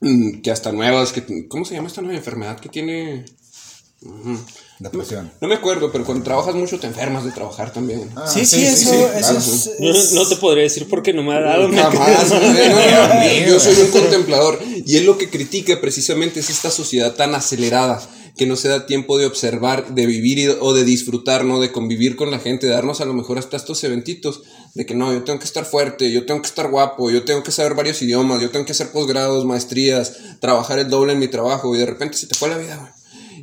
mm, 0.00 0.40
que 0.40 0.52
hasta 0.52 0.70
nuevas, 0.70 1.12
que, 1.12 1.48
¿cómo 1.48 1.64
se 1.64 1.74
llama 1.74 1.88
esta 1.88 2.00
nueva 2.00 2.18
enfermedad 2.18 2.60
que 2.60 2.68
tiene? 2.68 3.24
Depresión. 4.80 5.30
No, 5.42 5.48
me 5.48 5.56
acuerdo, 5.56 5.92
pero 5.92 6.06
cuando 6.06 6.24
trabajas 6.24 6.54
mucho 6.54 6.80
te 6.80 6.86
enfermas 6.86 7.22
de 7.22 7.32
trabajar 7.32 7.70
también. 7.70 8.10
Ah, 8.16 8.26
sí, 8.26 8.46
sí, 8.46 8.64
eso, 8.64 8.94
es, 9.14 10.12
no, 10.14 10.26
te 10.26 10.36
podría 10.36 10.62
decir 10.62 10.88
porque 10.88 11.12
no 11.12 11.22
me 11.22 11.34
ha 11.34 11.40
dado. 11.40 11.70
Jamás. 11.70 12.30
yo 13.46 13.60
soy 13.60 13.74
un 13.78 13.90
contemplador. 13.90 14.58
Y 14.86 14.96
él 14.96 15.04
lo 15.04 15.18
que 15.18 15.28
critica 15.28 15.78
precisamente 15.82 16.40
es 16.40 16.48
esta 16.48 16.70
sociedad 16.70 17.14
tan 17.14 17.34
acelerada 17.34 18.00
que 18.38 18.46
no 18.46 18.56
se 18.56 18.68
da 18.68 18.86
tiempo 18.86 19.18
de 19.18 19.26
observar, 19.26 19.94
de 19.94 20.06
vivir 20.06 20.56
o 20.60 20.72
de 20.72 20.84
disfrutar, 20.84 21.44
¿no? 21.44 21.60
De 21.60 21.72
convivir 21.72 22.16
con 22.16 22.30
la 22.30 22.38
gente, 22.38 22.66
de 22.66 22.72
darnos 22.72 23.02
a 23.02 23.04
lo 23.04 23.12
mejor 23.12 23.38
hasta 23.38 23.58
estos 23.58 23.84
eventitos, 23.84 24.44
de 24.74 24.86
que 24.86 24.94
no, 24.94 25.12
yo 25.12 25.24
tengo 25.24 25.40
que 25.40 25.44
estar 25.44 25.66
fuerte, 25.66 26.10
yo 26.10 26.24
tengo 26.24 26.40
que 26.40 26.48
estar 26.48 26.70
guapo, 26.70 27.10
yo 27.10 27.24
tengo 27.24 27.42
que 27.42 27.52
saber 27.52 27.74
varios 27.74 28.00
idiomas, 28.00 28.40
yo 28.40 28.48
tengo 28.48 28.64
que 28.64 28.72
hacer 28.72 28.92
posgrados, 28.92 29.44
maestrías, 29.44 30.16
trabajar 30.40 30.78
el 30.78 30.88
doble 30.88 31.12
en 31.12 31.18
mi 31.18 31.28
trabajo 31.28 31.76
y 31.76 31.80
de 31.80 31.86
repente 31.86 32.16
se 32.16 32.28
te 32.28 32.34
fue 32.34 32.48
la 32.48 32.56
vida, 32.56 32.76
güey. 32.76 32.99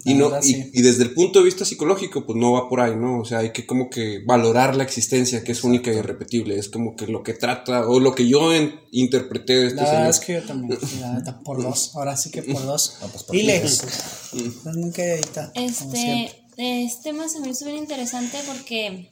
Y, 0.07 0.13
no, 0.13 0.31
y, 0.41 0.81
desde 0.81 1.03
el 1.03 1.13
punto 1.13 1.39
de 1.39 1.45
vista 1.45 1.65
psicológico, 1.65 2.25
pues 2.25 2.37
no 2.37 2.53
va 2.53 2.69
por 2.69 2.79
ahí, 2.79 2.95
¿no? 2.95 3.19
O 3.19 3.25
sea, 3.25 3.39
hay 3.39 3.51
que 3.51 3.65
como 3.65 3.89
que 3.89 4.23
valorar 4.25 4.73
la 4.73 4.85
existencia, 4.85 5.43
que 5.43 5.51
es 5.51 5.65
única 5.65 5.91
y 5.91 5.97
irrepetible. 5.97 6.57
Es 6.57 6.69
como 6.69 6.95
que 6.95 7.07
lo 7.07 7.23
que 7.23 7.33
trata, 7.33 7.85
o 7.89 7.99
lo 7.99 8.15
que 8.15 8.25
yo 8.25 8.51
interpreté 8.91 9.57
de 9.57 9.67
este 9.67 9.81
La 9.81 9.91
verdad 9.91 10.09
es 10.09 10.19
que 10.21 10.33
yo 10.35 10.43
también, 10.43 10.79
la 11.01 11.41
por 11.43 11.61
dos. 11.61 11.91
Ahora 11.93 12.15
sí 12.15 12.31
que 12.31 12.41
por 12.41 12.63
dos. 12.63 12.99
Dile. 13.33 13.59
Pues 13.59 14.75
nunca 14.77 15.03
Este, 15.55 16.31
este 16.55 17.03
tema 17.03 17.27
se 17.27 17.41
me 17.41 17.49
hizo 17.49 17.65
bien 17.65 17.77
interesante 17.77 18.37
porque 18.47 19.11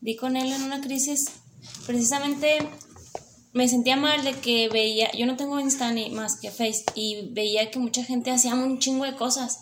vi 0.00 0.16
con 0.16 0.38
él 0.38 0.50
en 0.50 0.62
una 0.62 0.80
crisis. 0.80 1.26
Precisamente 1.86 2.60
me 3.52 3.68
sentía 3.68 3.96
mal 3.96 4.24
de 4.24 4.32
que 4.32 4.70
veía, 4.70 5.12
yo 5.12 5.26
no 5.26 5.36
tengo 5.36 5.60
Insta 5.60 5.92
ni 5.92 6.08
más 6.08 6.40
que 6.40 6.50
Face, 6.50 6.82
y 6.94 7.28
veía 7.32 7.70
que 7.70 7.78
mucha 7.78 8.02
gente 8.02 8.30
hacía 8.30 8.54
un 8.54 8.78
chingo 8.78 9.04
de 9.04 9.16
cosas 9.16 9.60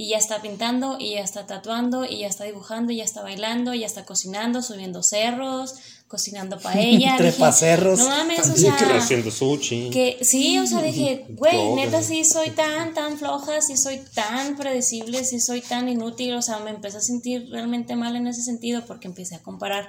y 0.00 0.10
ya 0.10 0.16
está 0.16 0.40
pintando, 0.40 0.96
y 1.00 1.14
ya 1.14 1.22
está 1.22 1.44
tatuando, 1.48 2.04
y 2.04 2.18
ya 2.18 2.28
está 2.28 2.44
dibujando, 2.44 2.92
y 2.92 2.98
ya 2.98 3.04
está 3.04 3.20
bailando, 3.20 3.74
y 3.74 3.80
ya 3.80 3.86
está 3.86 4.04
cocinando, 4.04 4.62
subiendo 4.62 5.02
cerros, 5.02 5.74
cocinando 6.06 6.56
paella. 6.62 7.16
Trepa 7.16 7.50
cerros. 7.50 7.98
No 7.98 8.08
mames, 8.08 8.48
o 8.48 8.56
sea. 8.56 8.76
Que 8.76 8.84
haciendo 8.84 9.32
sushi. 9.32 9.90
Que 9.90 10.18
sí, 10.22 10.56
o 10.60 10.68
sea, 10.68 10.82
dije, 10.82 11.26
güey, 11.30 11.74
neta 11.74 12.00
sí 12.00 12.24
soy 12.24 12.50
tan, 12.50 12.94
tan 12.94 13.18
floja, 13.18 13.60
sí 13.60 13.76
soy 13.76 14.00
tan 14.14 14.56
predecible, 14.56 15.24
sí 15.24 15.40
soy 15.40 15.62
tan 15.62 15.88
inútil, 15.88 16.32
o 16.34 16.42
sea, 16.42 16.60
me 16.60 16.70
empecé 16.70 16.98
a 16.98 17.00
sentir 17.00 17.48
realmente 17.50 17.96
mal 17.96 18.14
en 18.14 18.28
ese 18.28 18.44
sentido 18.44 18.86
porque 18.86 19.08
empecé 19.08 19.34
a 19.34 19.42
comparar. 19.42 19.88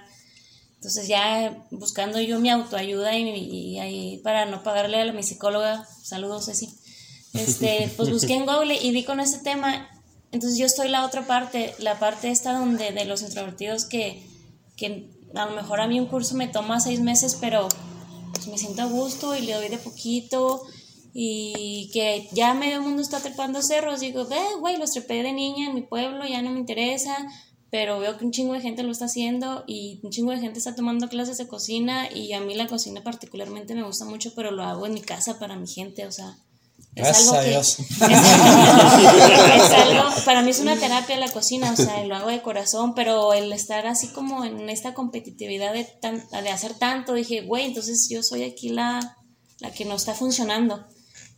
Entonces 0.77 1.07
ya 1.07 1.67
buscando 1.69 2.19
yo 2.19 2.39
mi 2.39 2.49
autoayuda 2.49 3.15
y, 3.15 3.29
y 3.29 3.79
ahí 3.79 4.17
para 4.23 4.47
no 4.47 4.63
pagarle 4.63 5.01
a 5.01 5.13
mi 5.13 5.21
psicóloga, 5.21 5.87
saludos 6.01 6.45
Ceci, 6.45 6.73
este, 7.33 7.91
pues 7.95 8.09
busqué 8.09 8.33
en 8.33 8.47
Google 8.47 8.75
y 8.75 8.89
vi 8.89 9.03
con 9.03 9.19
ese 9.19 9.37
tema 9.37 9.87
entonces 10.31 10.59
yo 10.59 10.65
estoy 10.65 10.89
la 10.89 11.05
otra 11.05 11.25
parte, 11.25 11.73
la 11.79 11.97
parte 11.99 12.29
esta 12.29 12.53
donde 12.53 12.91
de 12.91 13.05
los 13.05 13.21
introvertidos 13.21 13.85
que, 13.85 14.23
que 14.75 15.09
a 15.35 15.45
lo 15.45 15.55
mejor 15.55 15.81
a 15.81 15.87
mí 15.87 15.99
un 15.99 16.07
curso 16.07 16.35
me 16.35 16.47
toma 16.47 16.79
seis 16.79 16.99
meses, 16.99 17.37
pero 17.39 17.67
pues 18.33 18.47
me 18.47 18.57
siento 18.57 18.83
a 18.83 18.85
gusto 18.85 19.35
y 19.35 19.41
le 19.41 19.53
doy 19.53 19.69
de 19.69 19.77
poquito 19.77 20.61
y 21.13 21.89
que 21.91 22.29
ya 22.31 22.53
medio 22.53 22.81
mundo 22.81 23.01
está 23.01 23.19
trepando 23.19 23.61
cerros, 23.61 23.99
digo, 23.99 24.25
ve, 24.25 24.39
güey, 24.59 24.77
los 24.77 24.91
trepé 24.91 25.23
de 25.23 25.33
niña 25.33 25.67
en 25.67 25.75
mi 25.75 25.81
pueblo, 25.81 26.25
ya 26.25 26.41
no 26.41 26.51
me 26.51 26.59
interesa, 26.59 27.15
pero 27.71 27.99
veo 27.99 28.17
que 28.17 28.25
un 28.25 28.31
chingo 28.31 28.53
de 28.53 28.61
gente 28.61 28.83
lo 28.83 28.91
está 28.91 29.05
haciendo 29.05 29.63
y 29.67 29.99
un 30.03 30.11
chingo 30.11 30.31
de 30.31 30.39
gente 30.39 30.59
está 30.59 30.75
tomando 30.75 31.09
clases 31.09 31.37
de 31.37 31.47
cocina 31.47 32.11
y 32.13 32.33
a 32.33 32.39
mí 32.39 32.55
la 32.55 32.67
cocina 32.67 33.03
particularmente 33.03 33.75
me 33.75 33.83
gusta 33.83 34.05
mucho, 34.05 34.33
pero 34.35 34.51
lo 34.51 34.63
hago 34.63 34.85
en 34.85 34.93
mi 34.93 35.01
casa 35.01 35.39
para 35.39 35.55
mi 35.55 35.67
gente, 35.67 36.05
o 36.05 36.11
sea, 36.11 36.37
Gracias 36.99 37.33
a 37.33 37.41
Dios. 37.41 37.77
para 40.25 40.41
mí 40.41 40.51
es 40.51 40.59
una 40.59 40.77
terapia 40.77 41.17
la 41.17 41.31
cocina, 41.31 41.71
o 41.71 41.75
sea, 41.75 42.03
lo 42.03 42.15
hago 42.15 42.29
de 42.29 42.41
corazón, 42.41 42.93
pero 42.93 43.33
el 43.33 43.51
estar 43.53 43.87
así 43.87 44.07
como 44.07 44.43
en 44.43 44.69
esta 44.69 44.93
competitividad 44.93 45.73
de, 45.73 45.87
de 46.41 46.49
hacer 46.49 46.73
tanto, 46.73 47.13
dije, 47.13 47.41
güey, 47.41 47.65
entonces 47.65 48.07
yo 48.09 48.23
soy 48.23 48.43
aquí 48.43 48.69
la, 48.69 49.17
la 49.59 49.71
que 49.71 49.85
no 49.85 49.95
está 49.95 50.13
funcionando. 50.13 50.85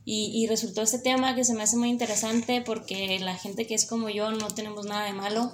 Y, 0.03 0.31
y, 0.33 0.47
resultó 0.47 0.81
este 0.81 0.97
tema 0.97 1.35
que 1.35 1.45
se 1.45 1.53
me 1.53 1.61
hace 1.61 1.77
muy 1.77 1.89
interesante 1.89 2.61
porque 2.61 3.19
la 3.19 3.35
gente 3.35 3.67
que 3.67 3.75
es 3.75 3.85
como 3.85 4.09
yo 4.09 4.31
no 4.31 4.47
tenemos 4.47 4.87
nada 4.87 5.05
de 5.05 5.13
malo. 5.13 5.51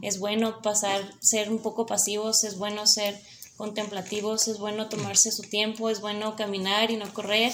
Es 0.00 0.18
bueno 0.18 0.62
pasar, 0.62 1.02
ser 1.20 1.50
un 1.50 1.58
poco 1.58 1.84
pasivos, 1.84 2.42
es 2.44 2.56
bueno 2.56 2.86
ser 2.86 3.20
contemplativos, 3.58 4.48
es 4.48 4.58
bueno 4.58 4.88
tomarse 4.88 5.30
su 5.30 5.42
tiempo, 5.42 5.90
es 5.90 6.00
bueno 6.00 6.36
caminar 6.36 6.90
y 6.90 6.96
no 6.96 7.12
correr 7.12 7.52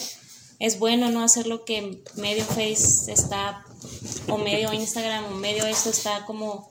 es 0.59 0.79
bueno 0.79 1.11
no 1.11 1.23
hacer 1.23 1.47
lo 1.47 1.65
que 1.65 2.03
medio 2.17 2.45
Face 2.45 3.13
está, 3.13 3.65
o 4.29 4.39
medio 4.39 4.73
Instagram, 4.73 5.33
o 5.33 5.37
medio 5.37 5.67
esto 5.67 5.91
está 5.91 6.25
como 6.27 6.69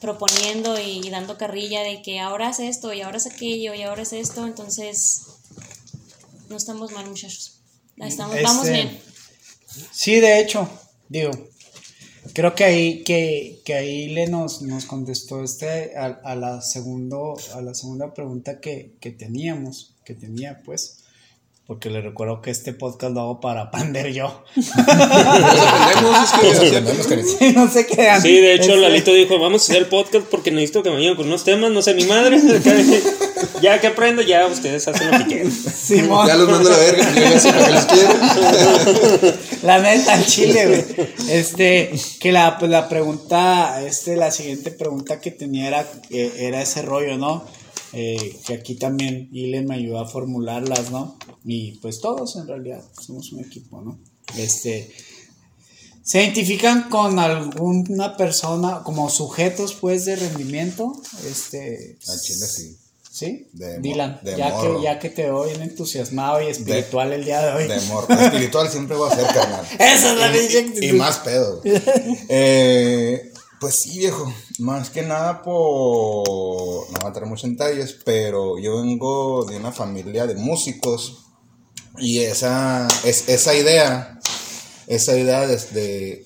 proponiendo 0.00 0.78
y 0.80 1.08
dando 1.10 1.36
carrilla 1.36 1.82
de 1.82 2.02
que 2.02 2.20
ahora 2.20 2.50
es 2.50 2.60
esto, 2.60 2.92
y 2.92 3.02
ahora 3.02 3.18
es 3.18 3.26
aquello, 3.26 3.74
y 3.74 3.82
ahora 3.82 4.02
es 4.02 4.12
esto, 4.12 4.46
entonces 4.46 5.22
no 6.48 6.56
estamos 6.56 6.92
mal 6.92 7.06
muchachos, 7.06 7.60
estamos, 7.98 8.36
vamos 8.42 8.66
este, 8.66 8.72
bien. 8.72 9.00
Sí, 9.92 10.20
de 10.20 10.40
hecho, 10.40 10.68
digo, 11.08 11.30
Creo 12.32 12.54
que 12.54 12.64
ahí, 12.64 13.02
que, 13.02 13.60
que 13.64 13.74
ahí 13.74 14.08
le 14.08 14.28
nos, 14.28 14.62
nos 14.62 14.84
contestó 14.84 15.42
este 15.42 15.96
a, 15.96 16.06
a, 16.06 16.36
la 16.36 16.60
segundo, 16.60 17.36
a 17.54 17.60
la 17.60 17.74
segunda 17.74 18.12
pregunta 18.12 18.60
que, 18.60 18.94
que 19.00 19.10
teníamos, 19.10 19.94
que 20.04 20.14
tenía 20.14 20.62
pues. 20.62 20.99
Porque 21.70 21.88
le 21.88 22.00
recuerdo 22.00 22.42
que 22.42 22.50
este 22.50 22.72
podcast 22.72 23.14
lo 23.14 23.20
hago 23.20 23.38
para 23.38 23.70
pander 23.70 24.12
yo. 24.12 24.42
sí, 24.56 24.64
no 27.54 27.70
sé 27.70 27.86
qué. 27.86 28.10
Sí, 28.20 28.40
de 28.40 28.54
hecho, 28.54 28.72
este 28.72 28.80
Lalito 28.80 29.12
dijo: 29.12 29.38
Vamos 29.38 29.62
a 29.62 29.64
hacer 29.66 29.76
el 29.76 29.86
podcast 29.86 30.26
porque 30.28 30.50
necesito 30.50 30.82
que 30.82 30.90
me 30.90 30.96
vayan 30.96 31.14
con 31.14 31.28
unos 31.28 31.44
temas. 31.44 31.70
No 31.70 31.80
sé, 31.80 31.94
mi 31.94 32.06
madre. 32.06 32.40
ya 33.62 33.80
que 33.80 33.86
aprendo, 33.86 34.20
ya 34.20 34.48
ustedes 34.48 34.88
hacen 34.88 35.12
lo 35.12 35.18
que 35.18 35.26
quieran. 35.26 35.52
Ya 36.26 36.34
los 36.34 36.50
mando 36.50 36.70
a 36.70 36.72
la 36.72 36.78
verga. 36.78 37.14
Yo 37.14 37.20
ya 37.20 37.38
sé 37.38 37.52
para 37.52 37.66
que 37.66 37.72
los 37.72 37.84
quiero. 37.84 38.14
La 39.62 39.78
neta, 39.78 40.14
al 40.14 40.26
chile, 40.26 40.66
güey. 40.66 40.84
Este, 41.28 41.92
que 42.18 42.32
la, 42.32 42.58
pues, 42.58 42.68
la 42.68 42.88
pregunta, 42.88 43.80
este, 43.86 44.16
la 44.16 44.32
siguiente 44.32 44.72
pregunta 44.72 45.20
que 45.20 45.30
tenía 45.30 45.68
era, 45.68 45.86
eh, 46.10 46.32
era 46.36 46.60
ese 46.62 46.82
rollo, 46.82 47.16
¿no? 47.16 47.44
Eh, 47.92 48.38
que 48.46 48.54
aquí 48.54 48.76
también 48.76 49.28
Ile 49.32 49.62
me 49.62 49.74
ayudó 49.74 49.98
a 49.98 50.08
formularlas, 50.08 50.90
¿no? 50.90 51.16
Y 51.44 51.72
pues 51.78 52.00
todos 52.00 52.36
en 52.36 52.46
realidad 52.46 52.84
somos 53.00 53.32
un 53.32 53.40
equipo, 53.40 53.82
¿no? 53.82 53.98
Este, 54.36 54.90
¿Se 56.02 56.22
identifican 56.22 56.88
con 56.88 57.18
alguna 57.18 58.16
persona 58.16 58.82
como 58.84 59.10
sujetos 59.10 59.74
pues 59.74 60.04
de 60.04 60.16
rendimiento? 60.16 60.92
Este, 61.24 61.98
A 62.08 62.18
Chile 62.18 62.46
sí. 62.46 62.76
¿Sí? 63.12 63.48
De 63.52 63.80
Dylan, 63.80 64.20
ya, 64.24 64.60
que, 64.60 64.82
ya 64.82 64.98
que 64.98 65.10
te 65.10 65.24
veo 65.24 65.44
bien 65.44 65.60
entusiasmado 65.62 66.40
y 66.40 66.46
espiritual 66.46 67.12
el 67.12 67.24
día 67.24 67.42
de 67.42 67.52
hoy. 67.52 67.68
De 67.68 67.74
amor. 67.74 68.06
Espiritual 68.08 68.70
siempre 68.70 68.96
voy 68.96 69.10
a 69.10 69.14
ser, 69.14 69.26
carnal. 69.26 69.66
Esa 69.78 70.12
es 70.12 70.18
la 70.18 70.80
Y, 70.80 70.88
y 70.88 70.92
más 70.92 71.18
pedo. 71.18 71.60
eh, 72.28 73.29
pues 73.60 73.78
sí, 73.78 73.98
viejo. 73.98 74.32
Más 74.58 74.88
que 74.88 75.02
nada 75.02 75.42
por. 75.42 76.26
No 76.90 76.96
voy 76.98 77.04
a 77.04 77.08
entrar 77.08 77.26
mucho 77.26 77.46
en 77.46 77.56
detalles, 77.56 77.96
pero 78.04 78.58
yo 78.58 78.80
vengo 78.80 79.44
de 79.44 79.56
una 79.58 79.70
familia 79.70 80.26
de 80.26 80.34
músicos. 80.34 81.26
Y 81.98 82.20
esa, 82.20 82.88
es, 83.04 83.28
esa 83.28 83.54
idea, 83.54 84.18
esa 84.86 85.16
idea 85.16 85.46
desde. 85.46 86.24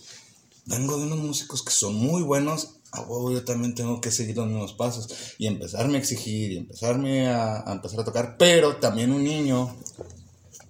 Vengo 0.66 0.96
de 0.96 1.06
unos 1.06 1.18
músicos 1.18 1.62
que 1.64 1.72
son 1.72 1.96
muy 1.96 2.22
buenos. 2.22 2.76
Ah, 2.92 3.04
yo 3.08 3.44
también 3.44 3.74
tengo 3.74 4.00
que 4.00 4.12
seguir 4.12 4.36
los 4.36 4.46
mismos 4.46 4.74
pasos. 4.74 5.08
Y 5.36 5.48
empezarme 5.48 5.96
a 5.96 6.00
exigir 6.00 6.52
y 6.52 6.58
empezarme 6.58 7.28
a, 7.28 7.68
a 7.68 7.72
empezar 7.72 7.98
a 8.00 8.04
tocar. 8.04 8.36
Pero 8.38 8.76
también 8.76 9.12
un 9.12 9.24
niño. 9.24 9.76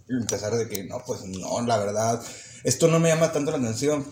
Empezar 0.09 0.55
de 0.55 0.67
que 0.67 0.85
no, 0.85 1.03
pues 1.07 1.25
no, 1.25 1.61
la 1.61 1.77
verdad. 1.77 2.25
Esto 2.65 2.89
no 2.89 2.99
me 3.01 3.11
llama 3.11 3.33
tanto 3.33 3.51
la 3.51 3.59
atención 3.59 4.07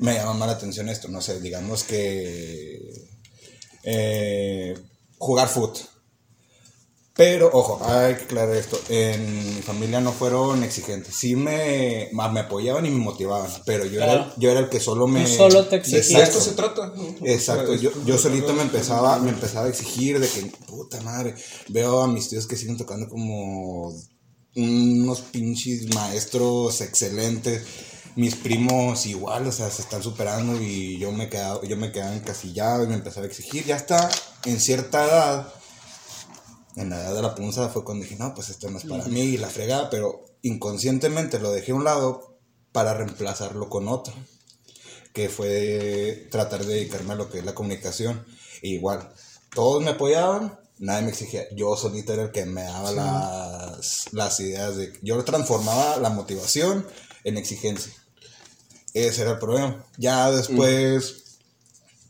me 0.00 0.14
llama 0.14 0.34
más 0.34 0.48
la 0.48 0.54
atención 0.54 0.88
esto, 0.88 1.08
no 1.08 1.20
sé, 1.20 1.40
digamos 1.40 1.84
que 1.84 2.80
eh, 3.82 4.74
jugar 5.18 5.48
foot. 5.48 5.78
Pero, 7.14 7.50
ojo, 7.52 7.84
hay 7.84 8.14
que 8.14 8.22
aclarar 8.22 8.56
esto. 8.56 8.80
En 8.88 9.56
mi 9.56 9.60
familia 9.60 10.00
no 10.00 10.10
fueron 10.10 10.62
exigentes. 10.62 11.14
Sí 11.14 11.36
me, 11.36 12.08
me 12.12 12.40
apoyaban 12.40 12.86
y 12.86 12.90
me 12.90 12.96
motivaban. 12.96 13.50
Pero 13.66 13.84
yo, 13.84 14.02
era, 14.02 14.32
yo 14.38 14.50
era 14.50 14.60
el 14.60 14.70
que 14.70 14.80
solo 14.80 15.06
me. 15.06 15.26
solo 15.26 15.66
te 15.66 15.76
exigía. 15.76 16.22
esto 16.22 16.40
se 16.40 16.52
trata. 16.52 16.94
Exacto. 17.24 17.74
Yo, 17.74 17.90
yo 18.06 18.16
solito 18.16 18.54
me 18.54 18.62
empezaba, 18.62 19.18
me 19.18 19.30
empezaba 19.30 19.66
a 19.66 19.68
exigir 19.68 20.18
de 20.18 20.28
que, 20.28 20.46
puta 20.66 20.98
madre, 21.02 21.34
veo 21.68 22.00
a 22.00 22.08
mis 22.08 22.30
tíos 22.30 22.46
que 22.46 22.56
siguen 22.56 22.78
tocando 22.78 23.06
como 23.06 23.92
unos 24.56 25.20
pinches 25.20 25.94
maestros 25.94 26.80
excelentes 26.80 27.62
mis 28.16 28.34
primos 28.34 29.06
igual, 29.06 29.46
o 29.46 29.52
sea, 29.52 29.70
se 29.70 29.82
están 29.82 30.02
superando 30.02 30.60
y 30.60 30.98
yo 30.98 31.12
me 31.12 31.28
quedaba, 31.28 31.60
yo 31.66 31.76
me 31.76 31.92
quedaba 31.92 32.14
encasillado 32.14 32.84
y 32.84 32.88
me 32.88 32.94
empezaba 32.94 33.24
a 33.24 33.28
exigir. 33.28 33.64
Ya 33.64 33.76
está 33.76 34.10
en 34.44 34.60
cierta 34.60 35.04
edad, 35.04 35.52
en 36.76 36.90
la 36.90 37.00
edad 37.00 37.14
de 37.14 37.22
la 37.22 37.34
punza 37.34 37.68
fue 37.68 37.84
cuando 37.84 38.04
dije, 38.04 38.16
no, 38.16 38.34
pues 38.34 38.48
esto 38.48 38.70
no 38.70 38.78
es 38.78 38.84
para 38.84 39.04
mí 39.06 39.20
y 39.20 39.36
la 39.38 39.48
fregada, 39.48 39.90
pero 39.90 40.24
inconscientemente 40.42 41.38
lo 41.38 41.50
dejé 41.50 41.72
a 41.72 41.76
un 41.76 41.84
lado 41.84 42.38
para 42.72 42.94
reemplazarlo 42.94 43.68
con 43.68 43.88
otro, 43.88 44.14
que 45.12 45.28
fue 45.28 46.28
tratar 46.30 46.64
de 46.64 46.74
dedicarme 46.74 47.12
a 47.12 47.16
lo 47.16 47.30
que 47.30 47.38
es 47.38 47.44
la 47.44 47.54
comunicación. 47.54 48.24
E 48.62 48.68
igual, 48.68 49.12
todos 49.54 49.82
me 49.82 49.90
apoyaban, 49.90 50.58
nadie 50.78 51.02
me 51.02 51.10
exigía, 51.10 51.44
yo 51.54 51.76
solito 51.76 52.12
era 52.12 52.24
el 52.24 52.30
que 52.30 52.46
me 52.46 52.62
daba 52.62 52.92
las, 52.92 54.12
las 54.12 54.40
ideas 54.40 54.76
de... 54.76 54.92
Yo 55.02 55.22
transformaba 55.24 55.96
la 55.96 56.10
motivación 56.10 56.86
en 57.24 57.36
exigencia. 57.36 57.92
Ese 58.94 59.22
era 59.22 59.32
el 59.32 59.38
problema. 59.38 59.84
Ya 59.98 60.30
después, 60.30 61.38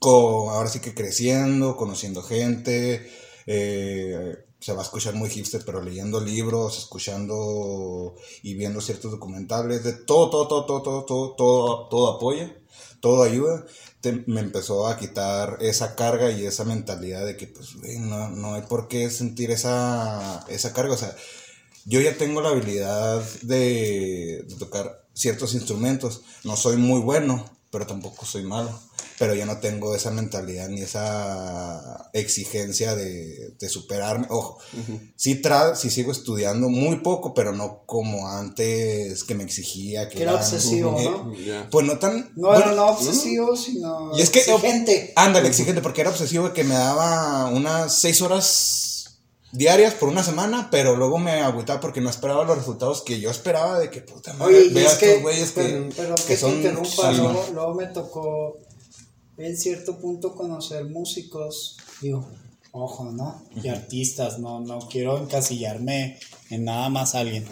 ahora 0.01 0.69
sí 0.69 0.81
que 0.81 0.95
creciendo, 0.95 1.77
conociendo 1.77 2.23
gente, 2.23 3.11
eh, 3.47 4.39
se 4.61 4.73
va 4.73 4.81
a 4.81 4.85
escuchar 4.85 5.15
muy 5.15 5.31
hipster, 5.31 5.63
pero 5.65 5.83
leyendo 5.83 6.21
libros, 6.21 6.79
escuchando 6.79 8.15
y 8.43 8.55
viendo 8.55 8.81
ciertos 8.81 9.11
documentales, 9.11 9.85
de 9.85 9.93
todo, 9.93 10.31
todo, 10.31 10.47
todo, 10.49 10.65
todo, 10.65 10.83
todo, 10.83 11.05
todo, 11.05 11.37
todo, 11.37 11.89
todo 11.89 12.17
apoya, 12.17 12.57
todo 13.01 13.23
ayuda. 13.23 13.67
me 14.27 14.41
empezó 14.41 14.87
a 14.87 14.97
quitar 14.99 15.59
esa 15.61 15.97
carga 15.97 16.31
y 16.31 16.47
esa 16.47 16.65
mentalidad 16.65 17.25
de 17.27 17.37
que, 17.37 17.47
pues, 17.47 17.77
no, 17.99 18.31
no 18.31 18.55
hay 18.55 18.63
por 18.63 18.89
qué 18.89 19.11
sentir 19.11 19.51
esa, 19.51 20.45
esa 20.49 20.73
carga. 20.73 20.95
O 20.95 20.99
sea, 20.99 21.15
yo 21.87 22.01
ya 22.01 22.17
tengo 22.17 22.41
la 22.41 22.51
habilidad 22.51 23.23
de, 23.43 24.47
tocar 24.59 25.00
ciertos 25.15 25.55
instrumentos. 25.55 26.23
No 26.45 26.57
soy 26.57 26.77
muy 26.77 27.01
bueno, 27.01 27.45
pero 27.71 27.87
tampoco 27.87 28.27
soy 28.27 28.43
malo. 28.43 28.71
Pero 29.19 29.35
yo 29.35 29.45
no 29.45 29.59
tengo 29.59 29.95
esa 29.95 30.11
mentalidad 30.11 30.69
ni 30.71 30.81
esa 30.81 32.09
exigencia 32.15 32.97
de, 32.97 33.55
superarme. 33.69 34.27
Ojo, 34.31 34.59
sí, 35.15 35.43
sigo 35.91 36.11
estudiando 36.11 36.71
muy 36.71 36.97
poco, 36.97 37.35
pero 37.35 37.53
no 37.53 37.83
como 37.85 38.29
antes 38.29 39.23
que 39.25 39.35
me 39.35 39.45
exigía. 39.45 40.09
Que, 40.09 40.23
era, 40.23 40.35
obsesivo, 40.37 40.99
¿no? 40.99 41.33
Pues 41.71 41.87
no 41.87 41.99
tan. 41.99 42.33
No 42.35 42.55
era 42.57 42.73
no 42.73 42.87
obsesivo, 42.87 43.55
sino. 43.57 44.17
Y 44.17 44.23
es 44.23 44.31
que. 44.31 44.41
Exigente. 44.41 45.13
Ándale, 45.17 45.49
exigente, 45.49 45.83
porque 45.83 46.01
era 46.01 46.11
obsesivo 46.11 46.55
que 46.55 46.65
me 46.65 46.75
daba 46.75 47.49
unas 47.49 48.01
seis 48.01 48.23
horas 48.23 48.90
diarias 49.53 49.95
por 49.95 50.09
una 50.09 50.23
semana, 50.23 50.69
pero 50.71 50.97
luego 50.97 51.19
me 51.19 51.41
agüitaba 51.41 51.81
porque 51.81 52.01
no 52.01 52.11
esperaba 52.11 52.45
los 52.45 52.57
resultados 52.57 53.03
que 53.03 53.21
yo 53.21 53.31
esperaba 53.31 53.79
de 53.79 53.91
que 53.91 54.01
puta 54.01 54.33
madre, 54.35 54.69
vea 54.69 54.91
estos 54.91 55.23
güeyes 55.23 55.53
que, 55.53 55.89
pero, 55.97 56.15
que, 56.15 56.37
son 56.37 56.57
interrumpa, 56.57 57.13
luego, 57.13 57.75
me 57.75 57.87
tocó 57.87 58.59
en 59.39 59.57
cierto 59.57 59.99
punto 59.99 60.35
conocer 60.35 60.85
músicos, 60.85 61.79
digo, 62.01 62.29
ojo, 62.73 63.11
¿no? 63.11 63.43
Y 63.63 63.69
artistas, 63.69 64.39
no, 64.39 64.61
no 64.61 64.79
quiero 64.89 65.19
encasillarme 65.19 66.19
en 66.51 66.65
nada 66.65 66.89
más 66.89 67.15
a 67.15 67.21
alguien. 67.21 67.45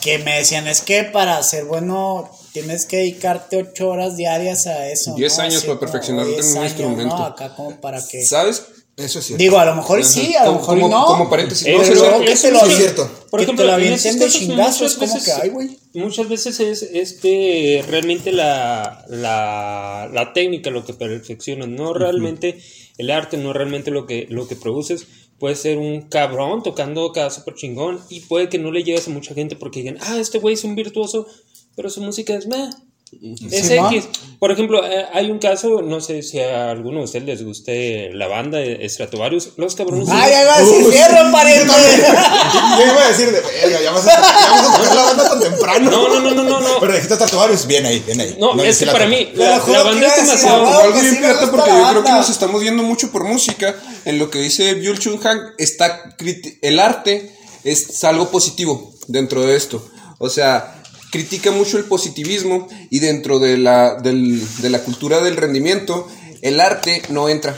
Que 0.00 0.18
me 0.18 0.36
decían, 0.38 0.66
es 0.66 0.82
que 0.82 1.04
para 1.04 1.42
ser 1.42 1.64
bueno 1.64 2.30
tienes 2.52 2.86
que 2.86 2.98
dedicarte 2.98 3.56
ocho 3.56 3.88
horas 3.88 4.16
diarias 4.16 4.66
a 4.66 4.88
eso. 4.88 5.14
Diez 5.14 5.38
años 5.38 5.64
para 5.64 5.80
perfeccionar 5.80 6.26
un 6.26 6.32
instrumento. 6.34 7.16
¿no? 7.16 7.24
Acá 7.24 7.54
como 7.54 7.80
para 7.80 8.06
que... 8.06 8.24
¿Sabes? 8.24 8.62
Eso 8.96 9.18
es 9.18 9.26
cierto. 9.26 9.42
Digo, 9.42 9.58
a 9.58 9.64
lo 9.64 9.74
mejor 9.74 10.04
sí, 10.04 10.36
a 10.36 10.46
lo 10.46 10.54
mejor 10.54 10.78
no. 10.78 11.04
Como 11.06 11.28
paréntesis. 11.28 11.66
no, 11.66 11.82
eso, 11.82 12.24
es 12.24 12.76
cierto. 12.76 13.10
Por 13.30 13.40
ejemplo, 13.40 13.64
la 13.64 13.76
de 13.76 13.96
chingazo 13.96 14.86
es 14.86 14.94
como 14.94 15.22
que, 15.22 15.32
ay, 15.32 15.48
güey. 15.48 15.78
Muchas 15.94 16.28
veces 16.28 16.60
es 16.60 16.82
este, 16.82 17.84
realmente 17.88 18.32
la, 18.32 19.04
la, 19.08 20.08
la 20.12 20.32
técnica 20.32 20.70
lo 20.70 20.84
que 20.84 20.92
perfecciona, 20.92 21.66
no 21.66 21.92
realmente 21.92 22.60
el 22.98 23.10
arte, 23.10 23.36
no 23.36 23.52
realmente 23.52 23.90
lo 23.90 24.06
que, 24.06 24.26
lo 24.28 24.46
que 24.46 24.56
produces. 24.56 25.06
Puede 25.38 25.56
ser 25.56 25.78
un 25.78 26.02
cabrón 26.02 26.62
tocando 26.62 27.12
cada 27.12 27.30
super 27.30 27.54
chingón 27.54 28.00
y 28.08 28.20
puede 28.20 28.48
que 28.48 28.58
no 28.58 28.70
le 28.70 28.84
llegues 28.84 29.08
a 29.08 29.10
mucha 29.10 29.34
gente 29.34 29.56
porque 29.56 29.80
digan, 29.80 29.98
ah, 30.00 30.18
este 30.18 30.38
güey 30.38 30.54
es 30.54 30.64
un 30.64 30.76
virtuoso, 30.76 31.26
pero 31.74 31.90
su 31.90 32.00
música 32.00 32.34
es 32.34 32.46
meh. 32.46 32.70
Es 33.50 33.70
X. 33.70 34.08
Por 34.38 34.50
ejemplo, 34.50 34.84
eh, 34.84 35.06
hay 35.12 35.30
un 35.30 35.38
caso, 35.38 35.82
no 35.82 36.00
sé 36.00 36.22
si 36.22 36.40
a 36.40 36.70
alguno 36.70 36.98
de 36.98 37.04
ustedes 37.04 37.24
les 37.24 37.44
guste 37.44 38.10
la 38.12 38.28
banda 38.28 38.58
Stratovarius. 38.86 39.50
Los 39.56 39.74
cabrones. 39.74 40.08
¡Ay, 40.10 40.32
ahí 40.32 40.46
va 40.46 40.56
a 40.56 40.60
decir, 40.60 40.92
cierro, 40.92 41.32
pariente! 41.32 41.72
Yo 42.78 42.92
iba 42.92 43.02
a 43.02 43.08
decir 43.08 43.30
de 43.30 43.40
verga, 43.40 43.80
ya 43.82 43.90
vas 43.92 44.06
a, 44.06 44.78
tocar 44.78 44.94
la 44.94 45.02
banda 45.02 45.28
tan 45.28 45.40
temprano. 45.40 45.90
No, 45.90 46.20
no, 46.20 46.20
no, 46.20 46.42
no, 46.42 46.60
no. 46.60 46.80
Pero 46.80 46.92
dijiste 46.92 47.14
Stratovarius, 47.14 47.66
bien 47.66 47.86
ahí, 47.86 48.00
bien 48.00 48.20
ahí. 48.20 48.36
No, 48.38 48.62
es 48.62 48.78
que 48.78 48.86
para 48.86 49.06
mí, 49.06 49.30
la, 49.34 49.58
banda 49.58 50.06
es 50.06 50.16
demasiado. 50.16 50.66
Algo 50.66 51.00
bien 51.00 51.16
pirata 51.16 51.50
porque 51.50 51.70
yo 51.70 51.90
creo 51.90 52.04
que 52.04 52.12
nos 52.12 52.30
estamos 52.30 52.60
viendo 52.60 52.82
mucho 52.82 53.10
por 53.10 53.24
música. 53.24 53.74
En 54.04 54.18
lo 54.18 54.28
que 54.28 54.38
dice 54.38 54.74
Byul 54.74 54.98
Chun 54.98 55.20
Han, 55.24 55.54
está 55.58 56.14
el 56.62 56.78
arte 56.78 57.34
es 57.64 58.04
algo 58.04 58.30
positivo 58.30 58.92
dentro 59.08 59.42
de 59.42 59.56
esto. 59.56 59.84
O 60.18 60.28
sea, 60.28 60.73
critica 61.14 61.50
mucho 61.52 61.78
el 61.78 61.84
positivismo 61.84 62.66
y 62.90 62.98
dentro 62.98 63.38
de 63.38 63.56
la, 63.56 63.94
de 63.94 64.68
la 64.70 64.80
cultura 64.82 65.20
del 65.20 65.36
rendimiento, 65.36 66.08
el 66.42 66.58
arte 66.60 67.02
no 67.08 67.28
entra. 67.28 67.52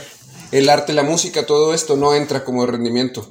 El 0.51 0.69
arte, 0.69 0.93
la 0.93 1.03
música, 1.03 1.45
todo 1.45 1.73
esto 1.73 1.97
no 1.97 2.13
entra 2.13 2.45
como 2.45 2.65
rendimiento. 2.67 3.27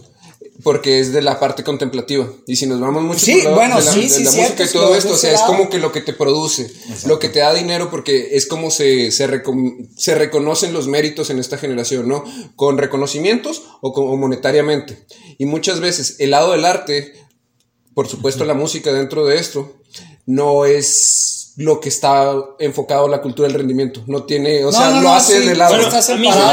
porque 0.62 1.00
es 1.00 1.12
de 1.12 1.22
la 1.22 1.38
parte 1.38 1.62
contemplativa. 1.62 2.28
Y 2.46 2.56
si 2.56 2.66
nos 2.66 2.80
vamos 2.80 3.02
mucho 3.02 3.20
sí, 3.24 3.40
por 3.42 3.54
bueno, 3.54 3.78
de 3.78 3.84
la, 3.84 3.92
sí, 3.92 4.08
de 4.08 4.20
la 4.24 4.30
sí, 4.30 4.40
música 4.40 4.64
y 4.64 4.68
todo 4.68 4.92
es 4.92 4.98
esto, 5.04 5.14
o 5.14 5.16
sea, 5.16 5.32
es 5.34 5.40
como 5.42 5.68
que 5.68 5.78
lo 5.78 5.92
que 5.92 6.00
te 6.00 6.12
produce, 6.12 6.70
lo 7.06 7.18
que 7.18 7.28
te 7.28 7.40
da 7.40 7.54
dinero, 7.54 7.90
porque 7.90 8.30
es 8.32 8.46
como 8.46 8.70
se, 8.70 9.10
se, 9.12 9.28
recom- 9.28 9.88
se 9.96 10.14
reconocen 10.14 10.72
los 10.72 10.88
méritos 10.88 11.30
en 11.30 11.38
esta 11.38 11.58
generación, 11.58 12.08
¿no? 12.08 12.24
Con 12.56 12.78
reconocimientos 12.78 13.62
o, 13.80 13.92
con, 13.92 14.08
o 14.08 14.16
monetariamente. 14.16 15.06
Y 15.38 15.46
muchas 15.46 15.80
veces 15.80 16.16
el 16.18 16.30
lado 16.30 16.52
del 16.52 16.64
arte, 16.64 17.12
por 17.94 18.08
supuesto 18.08 18.44
la 18.44 18.54
música 18.54 18.92
dentro 18.92 19.26
de 19.26 19.38
esto, 19.38 19.76
no 20.26 20.64
es 20.64 21.52
lo 21.58 21.80
que 21.80 21.88
está 21.88 22.34
enfocado 22.58 23.06
a 23.06 23.08
la 23.08 23.22
cultura 23.22 23.48
del 23.48 23.56
rendimiento. 23.56 24.02
No 24.06 24.24
tiene, 24.24 24.62
o 24.66 24.70
sea, 24.72 24.90
no, 24.90 24.96
lo 24.96 25.02
no, 25.02 25.14
hace 25.14 25.40
sí, 25.40 25.48
de 25.48 25.54
lado. 25.54 25.74
pero 25.74 25.88
está 25.88 26.12
a 26.12 26.16
mí 26.18 26.26
se 26.28 26.34
me 26.34 26.34
separado. 26.34 26.52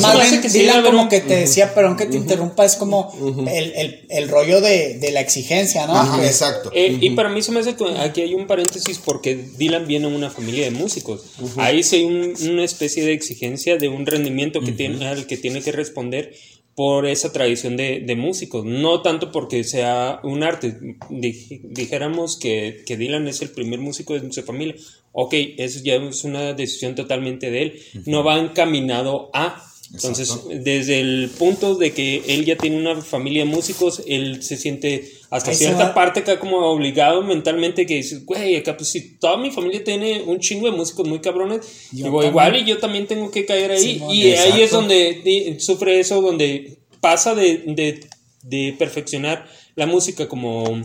Más 0.00 0.14
me 0.14 0.22
hace 0.22 0.30
bien, 0.30 0.42
que 0.42 0.48
sí 0.48 0.68
como 0.84 1.02
un- 1.02 1.08
que 1.08 1.20
te 1.22 1.36
decía, 1.38 1.74
perdón 1.74 1.96
que 1.96 2.06
te 2.06 2.16
interrumpa, 2.16 2.64
es 2.64 2.76
como 2.76 3.12
el, 3.50 3.72
el, 3.74 4.06
el 4.10 4.28
rollo 4.28 4.60
de, 4.60 4.98
de 5.00 5.10
la 5.10 5.20
exigencia, 5.20 5.88
¿no? 5.88 5.96
Ajá, 5.96 6.24
exacto. 6.24 6.70
Eh, 6.72 6.98
Y 7.00 7.10
para 7.10 7.30
mí 7.30 7.42
se 7.42 7.50
me 7.50 7.58
hace 7.60 7.74
que 7.74 7.84
aquí 7.98 8.20
hay 8.20 8.34
un 8.34 8.46
paréntesis 8.46 9.00
porque 9.04 9.34
Dylan 9.34 9.88
viene 9.88 10.08
de 10.08 10.14
una 10.14 10.30
familia 10.30 10.66
de 10.66 10.70
músicos. 10.70 11.22
Ahí 11.56 11.82
sí 11.82 11.96
hay 11.96 12.04
un- 12.04 12.34
una 12.50 12.62
especie 12.64 13.04
de 13.04 13.12
exigencia 13.12 13.76
de 13.76 13.88
un 13.88 14.06
rendimiento 14.06 14.60
que 14.60 14.70
tiene, 14.70 15.08
al 15.08 15.26
que 15.26 15.36
tiene 15.36 15.62
que 15.62 15.72
responder 15.72 16.32
por 16.74 17.06
esa 17.06 17.32
tradición 17.32 17.76
de, 17.76 18.00
de 18.00 18.16
músicos. 18.16 18.64
No 18.64 19.00
tanto 19.02 19.30
porque 19.30 19.62
sea 19.64 20.20
un 20.24 20.42
arte. 20.42 20.96
Dij- 21.10 21.60
dijéramos 21.62 22.36
que, 22.36 22.82
que 22.86 22.96
Dylan 22.96 23.28
es 23.28 23.42
el 23.42 23.50
primer 23.50 23.78
músico 23.78 24.18
de 24.18 24.32
su 24.32 24.42
familia. 24.42 24.74
Ok, 25.12 25.34
eso 25.58 25.80
ya 25.84 25.94
es 25.94 26.24
una 26.24 26.52
decisión 26.54 26.94
totalmente 26.94 27.50
de 27.50 27.62
él. 27.62 27.80
No 28.06 28.24
va 28.24 28.38
encaminado 28.38 29.30
a... 29.32 29.64
Entonces, 29.92 30.30
Exacto. 30.30 30.48
desde 30.52 30.98
el 30.98 31.30
punto 31.38 31.76
de 31.76 31.92
que 31.92 32.22
él 32.26 32.44
ya 32.44 32.56
tiene 32.56 32.78
una 32.78 33.00
familia 33.00 33.44
de 33.44 33.50
músicos, 33.50 34.02
él 34.08 34.42
se 34.42 34.56
siente 34.56 35.12
hasta 35.36 35.50
Ahí 35.50 35.56
cierta 35.56 35.92
parte 35.94 36.20
acá 36.20 36.38
como 36.38 36.58
obligado 36.58 37.22
mentalmente 37.22 37.86
que 37.86 37.94
dices, 37.96 38.24
güey, 38.24 38.56
acá 38.56 38.76
pues 38.76 38.90
si 38.90 39.18
toda 39.18 39.36
mi 39.36 39.50
familia 39.50 39.82
tiene 39.82 40.22
un 40.22 40.38
chingo 40.38 40.70
de 40.70 40.76
músicos 40.76 41.08
muy 41.08 41.18
cabrones, 41.20 41.88
Yo 41.92 42.04
digo, 42.04 42.20
también. 42.22 42.30
igual 42.30 42.56
y 42.56 42.64
yo 42.64 42.78
también 42.78 43.06
tengo 43.06 43.30
que 43.30 43.44
caer 43.44 43.72
ahí. 43.72 44.00
Y 44.10 44.26
ahí 44.32 44.62
es 44.62 44.70
donde 44.70 45.56
sufre 45.58 45.98
eso, 46.00 46.20
donde 46.22 46.78
pasa 47.00 47.34
de, 47.34 47.62
de- 47.66 48.00
de 48.42 48.74
perfeccionar 48.78 49.46
la 49.74 49.86
música 49.86 50.28
como, 50.28 50.82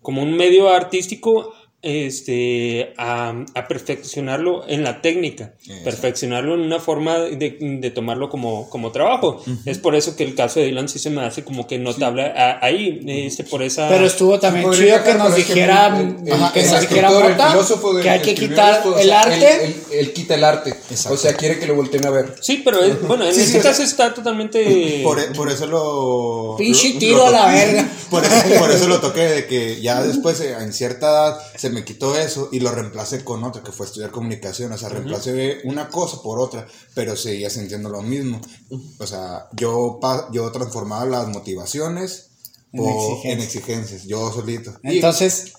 como 0.00 0.22
un 0.22 0.32
medio 0.36 0.68
artístico 0.68 1.52
este, 1.82 2.94
a, 2.96 3.34
a 3.54 3.68
perfeccionarlo 3.68 4.66
en 4.68 4.84
la 4.84 5.00
técnica, 5.02 5.54
Exacto. 5.62 5.84
perfeccionarlo 5.84 6.54
en 6.54 6.60
una 6.60 6.78
forma 6.78 7.18
de, 7.18 7.56
de 7.60 7.90
tomarlo 7.90 8.28
como, 8.30 8.68
como 8.70 8.92
trabajo. 8.92 9.42
Es 9.66 9.78
por 9.78 9.94
eso 9.94 10.16
que 10.16 10.24
el 10.24 10.34
caso 10.34 10.60
de 10.60 10.66
Dylan 10.66 10.88
sí 10.88 10.98
se 10.98 11.10
me 11.10 11.22
hace 11.22 11.44
como 11.44 11.66
que 11.66 11.78
notable 11.78 12.22
a- 12.24 12.58
ahí, 12.64 13.00
este, 13.06 13.44
por 13.44 13.62
esa... 13.62 13.88
Pero 13.88 14.06
estuvo 14.06 14.38
también 14.38 14.70
chido 14.72 15.02
que 15.02 15.14
nos 15.14 15.34
dijera, 15.34 15.98
el- 15.98 16.26
el- 16.26 16.32
ajá, 16.32 16.52
que 16.52 16.62
nos 16.64 16.80
dijera 16.80 17.10
Mota, 17.10 17.54
que 18.02 18.10
hay 18.10 18.20
que 18.20 18.34
quitar 18.34 18.74
esto, 18.76 18.94
o 18.94 18.98
el 18.98 19.06
sea, 19.08 19.22
arte. 19.22 19.64
Él, 19.64 19.74
él- 19.90 19.98
él 19.98 20.12
quita 20.12 20.34
el 20.34 20.44
arte. 20.44 20.70
Exacto. 20.70 21.14
O 21.14 21.16
sea, 21.16 21.34
quiere 21.34 21.58
que 21.58 21.66
lo 21.66 21.74
volteen 21.74 22.06
a 22.06 22.10
ver. 22.10 22.34
Sí, 22.40 22.62
pero 22.64 22.82
es- 22.82 23.00
bueno, 23.06 23.24
en 23.26 23.34
Sí, 23.34 23.40
este 23.40 23.52
sí, 23.54 23.58
o 23.58 23.62
caso 23.62 23.82
está 23.82 24.14
totalmente... 24.14 25.00
Por, 25.02 25.18
e- 25.18 25.26
por 25.34 25.50
eso 25.50 25.66
lo. 25.66 26.54
Pinche 26.58 26.94
lo- 26.94 26.98
tiro 26.98 27.16
lo 27.18 27.26
a 27.26 27.30
la 27.30 27.46
verga. 27.46 27.88
Por 28.12 28.22
eso, 28.24 28.58
por 28.58 28.70
eso 28.70 28.88
lo 28.88 29.00
toqué, 29.00 29.20
de 29.22 29.46
que 29.46 29.80
ya 29.80 30.02
después, 30.02 30.38
en 30.42 30.72
cierta 30.74 31.06
edad, 31.08 31.38
se 31.56 31.70
me 31.72 31.84
quitó 31.84 32.16
eso 32.18 32.48
y 32.52 32.60
lo 32.60 32.70
reemplacé 32.70 33.24
con 33.24 33.42
otra, 33.44 33.62
que 33.62 33.72
fue 33.72 33.86
estudiar 33.86 34.10
comunicación. 34.10 34.70
O 34.72 34.78
sea, 34.78 34.88
reemplacé 34.88 35.58
una 35.64 35.88
cosa 35.88 36.22
por 36.22 36.38
otra, 36.38 36.66
pero 36.94 37.16
seguía 37.16 37.50
sintiendo 37.50 37.88
lo 37.88 38.02
mismo. 38.02 38.40
O 38.98 39.06
sea, 39.06 39.48
yo, 39.52 39.98
yo 40.32 40.52
transformaba 40.52 41.04
las 41.06 41.28
motivaciones 41.28 42.30
En 42.72 42.84
exigencias. 42.84 43.32
en 43.32 43.40
exigencias, 43.40 44.04
yo 44.04 44.32
solito. 44.32 44.72
Entonces, 44.82 45.52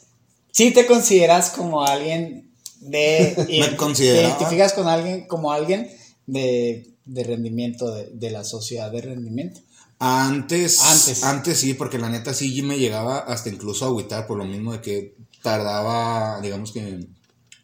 sí 0.52 0.72
te 0.72 0.86
consideras 0.86 1.50
como 1.50 1.84
alguien 1.84 2.52
de... 2.80 3.36
Me 3.70 3.76
consideraba. 3.76 4.22
Te 4.22 4.28
identificas 4.30 4.74
con 4.74 4.88
alguien 4.88 5.28
como 5.28 5.52
alguien 5.52 5.90
de, 6.28 6.94
de 7.06 7.24
rendimiento, 7.24 7.94
de, 7.94 8.10
de 8.14 8.30
la 8.32 8.44
sociedad 8.44 8.92
de 8.92 9.02
rendimiento. 9.02 9.60
Antes, 10.00 10.82
Antes. 10.82 11.24
antes. 11.24 11.60
sí, 11.60 11.76
porque 11.76 11.98
la 11.98 12.10
neta 12.10 12.34
sí 12.34 12.62
me 12.62 12.78
llegaba 12.78 13.20
hasta 13.20 13.50
incluso 13.50 13.86
a 13.86 13.88
agüitar 13.88 14.28
por 14.28 14.38
lo 14.38 14.44
mismo 14.44 14.74
de 14.74 14.82
que 14.82 15.16
tardaba, 15.44 16.40
digamos 16.42 16.72
que 16.72 17.08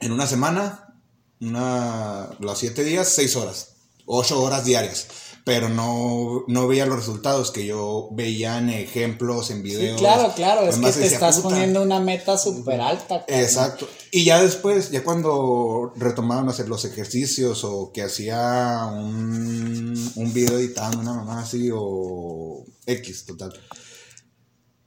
en 0.02 0.12
una 0.12 0.28
semana, 0.28 0.94
una, 1.42 2.30
los 2.40 2.58
siete 2.60 2.84
días, 2.84 3.10
seis 3.10 3.36
horas, 3.36 3.76
ocho 4.06 4.42
horas 4.42 4.66
diarias. 4.66 5.08
Pero 5.46 5.68
no, 5.70 6.44
no 6.48 6.68
veía 6.68 6.86
los 6.86 6.98
resultados 6.98 7.50
que 7.50 7.66
yo 7.66 8.10
veía 8.12 8.60
en 8.60 8.70
ejemplos, 8.70 9.50
en 9.50 9.58
Sí, 9.58 9.64
videos. 9.64 10.00
claro, 10.00 10.32
claro, 10.36 10.62
es 10.68 10.76
que 10.76 10.82
te 10.82 11.00
decía, 11.00 11.06
estás 11.08 11.38
"Puta". 11.38 11.50
poniendo 11.50 11.82
una 11.82 12.00
meta 12.00 12.38
súper 12.38 12.80
alta. 12.82 13.26
Exacto. 13.28 13.88
Y 14.12 14.26
ya 14.26 14.44
después, 14.44 14.92
ya 14.92 15.04
cuando 15.04 15.92
retomaron 15.96 16.50
hacer 16.50 16.68
los 16.70 16.86
ejercicios 16.86 17.64
o 17.64 17.92
que 17.92 18.04
hacía 18.04 18.86
un, 18.94 20.12
un 20.16 20.34
video 20.34 20.60
editando 20.60 21.00
una 21.00 21.14
mamá 21.14 21.42
así 21.42 21.70
o 21.74 22.64
X, 22.86 23.26
total. 23.26 23.54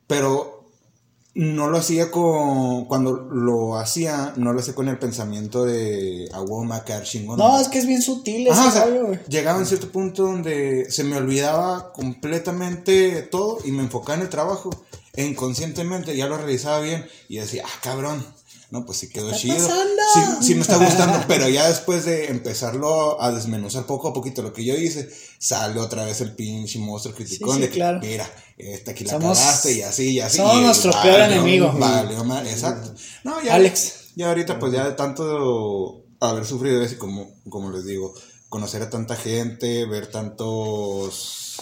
Pero 0.07 0.62
no 1.35 1.69
lo 1.69 1.79
hacía 1.79 2.11
con, 2.11 2.85
cuando 2.85 3.13
lo 3.13 3.79
hacía, 3.79 4.35
no 4.37 4.53
lo 4.53 4.61
hacía 4.61 4.75
con 4.75 4.89
el 4.89 4.99
pensamiento 4.99 5.65
de 5.65 6.29
a 6.33 6.41
huevo 6.41 6.65
me 6.65 6.71
va 6.71 6.77
a 6.77 7.03
chingón. 7.03 7.39
No, 7.39 7.59
es 7.59 7.69
que 7.69 7.79
es 7.79 7.87
bien 7.87 8.03
sutil 8.03 8.47
ese 8.47 8.61
Ajá, 8.61 8.69
o 8.69 8.73
sea, 8.73 8.85
rollo, 8.85 9.07
güey. 9.07 9.21
llegaba 9.29 9.59
en 9.59 9.67
cierto 9.67 9.91
punto 9.91 10.25
donde 10.25 10.91
se 10.91 11.05
me 11.05 11.17
olvidaba 11.17 11.93
completamente 11.93 13.23
todo 13.23 13.59
y 13.65 13.73
me 13.73 13.83
enfocaba 13.83 14.17
en 14.17 14.23
el 14.23 14.29
trabajo. 14.29 14.71
E 15.15 15.27
inconscientemente 15.27 16.17
ya 16.17 16.27
lo 16.27 16.39
realizaba 16.39 16.81
bien 16.81 17.07
y 17.29 17.37
decía, 17.37 17.65
ah, 17.67 17.81
cabrón, 17.83 18.25
no, 18.73 18.87
pues 18.87 18.99
sí 19.01 19.11
quedó 19.11 19.27
está 19.27 19.39
chido. 19.39 19.69
Sí, 20.15 20.21
sí 20.41 20.55
me 20.55 20.63
está 20.63 20.79
gustando, 20.79 21.23
pero 21.29 21.47
ya 21.47 21.69
después 21.69 22.07
de 22.07 22.29
empezarlo 22.31 23.21
a 23.21 23.31
desmenuzar 23.31 23.85
poco 23.85 24.09
a 24.09 24.15
poquito 24.15 24.41
lo 24.41 24.55
que 24.55 24.65
yo 24.65 24.75
hice, 24.75 25.11
sale 25.39 25.79
otra 25.79 26.07
vez 26.07 26.23
el 26.23 26.35
pinche 26.35 26.79
monstruo 26.79 27.15
criticón 27.15 27.57
sí, 27.57 27.61
de 27.61 27.69
que, 27.69 27.75
claro. 27.75 28.01
mira, 28.01 28.29
esta 28.57 28.93
aquí 28.93 29.05
la 29.05 29.13
Somos- 29.13 29.39
cagaste 29.39 29.73
y 29.75 29.83
así 29.83 30.11
y 30.13 30.21
así. 30.21 30.39
somos 30.39 30.57
y 30.57 30.61
nuestro 30.63 30.91
peor 31.03 31.21
enemigo. 31.21 31.71
Vale, 31.75 32.15
exacto. 32.51 32.95
No, 33.25 33.43
ya, 33.43 33.57
Alex. 33.57 34.13
ya 34.17 34.29
ahorita 34.29 34.59
pues 34.59 34.73
ya 34.73 34.87
de 34.87 34.93
tanto 34.95 36.07
haber 36.21 36.47
sufrido 36.47 36.83
eso 36.83 36.95
y 36.95 36.99
como, 36.99 37.31
como 37.51 37.71
les 37.73 37.85
digo, 37.85 38.15
conocer 38.49 38.81
a 38.81 38.89
tanta 38.89 39.17
gente, 39.17 39.85
ver 39.85 40.07
tantos, 40.11 41.57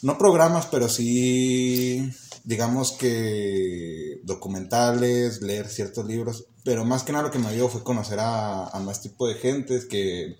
no 0.00 0.16
programas, 0.16 0.64
pero 0.70 0.88
sí, 0.88 2.10
digamos 2.50 2.92
que 2.92 4.20
documentales, 4.24 5.40
leer 5.40 5.68
ciertos 5.68 6.04
libros, 6.06 6.46
pero 6.64 6.84
más 6.84 7.04
que 7.04 7.12
nada 7.12 7.24
lo 7.26 7.30
que 7.30 7.38
me 7.38 7.46
ayudó 7.48 7.68
fue 7.68 7.84
conocer 7.84 8.18
a, 8.18 8.66
a 8.66 8.80
más 8.80 9.00
tipo 9.00 9.28
de 9.28 9.34
gentes 9.36 9.86
que 9.86 10.36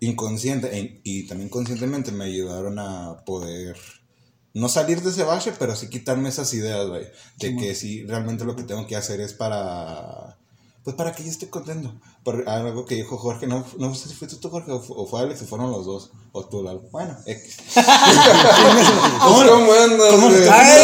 inconsciente 0.00 0.76
e- 0.78 1.00
y 1.04 1.26
también 1.26 1.50
conscientemente 1.50 2.10
me 2.10 2.24
ayudaron 2.24 2.78
a 2.78 3.22
poder 3.26 3.76
no 4.54 4.68
salir 4.70 5.02
de 5.02 5.10
ese 5.10 5.24
bache, 5.24 5.52
pero 5.58 5.76
sí 5.76 5.88
quitarme 5.88 6.30
esas 6.30 6.52
ideas, 6.54 6.88
güey, 6.88 7.06
de 7.38 7.56
que 7.56 7.74
sí 7.74 8.04
realmente 8.06 8.44
lo 8.46 8.56
que 8.56 8.64
tengo 8.64 8.86
que 8.86 8.96
hacer 8.96 9.20
es 9.20 9.34
para 9.34 10.38
pues 10.84 10.96
para 10.96 11.12
que 11.14 11.22
yo 11.24 11.30
esté 11.30 11.48
contento. 11.48 11.94
Por 12.24 12.48
algo 12.48 12.84
que 12.86 12.94
dijo 12.96 13.16
Jorge, 13.18 13.46
no, 13.46 13.64
no 13.78 13.94
sé 13.94 14.08
si 14.08 14.14
fuiste 14.14 14.36
tú, 14.38 14.48
Jorge, 14.50 14.70
o 14.72 14.80
fu- 14.80 14.94
o 14.94 15.06
fue 15.06 15.20
Alex, 15.20 15.42
o 15.42 15.46
fueron 15.46 15.70
los 15.72 15.84
dos, 15.86 16.10
o 16.32 16.44
tú, 16.44 16.62
Lalo. 16.62 16.82
Bueno, 16.90 17.16
X. 17.26 17.56
¿Cómo, 19.20 19.46
¿Cómo 19.46 19.72
andas? 19.72 20.10
hace 20.48 20.82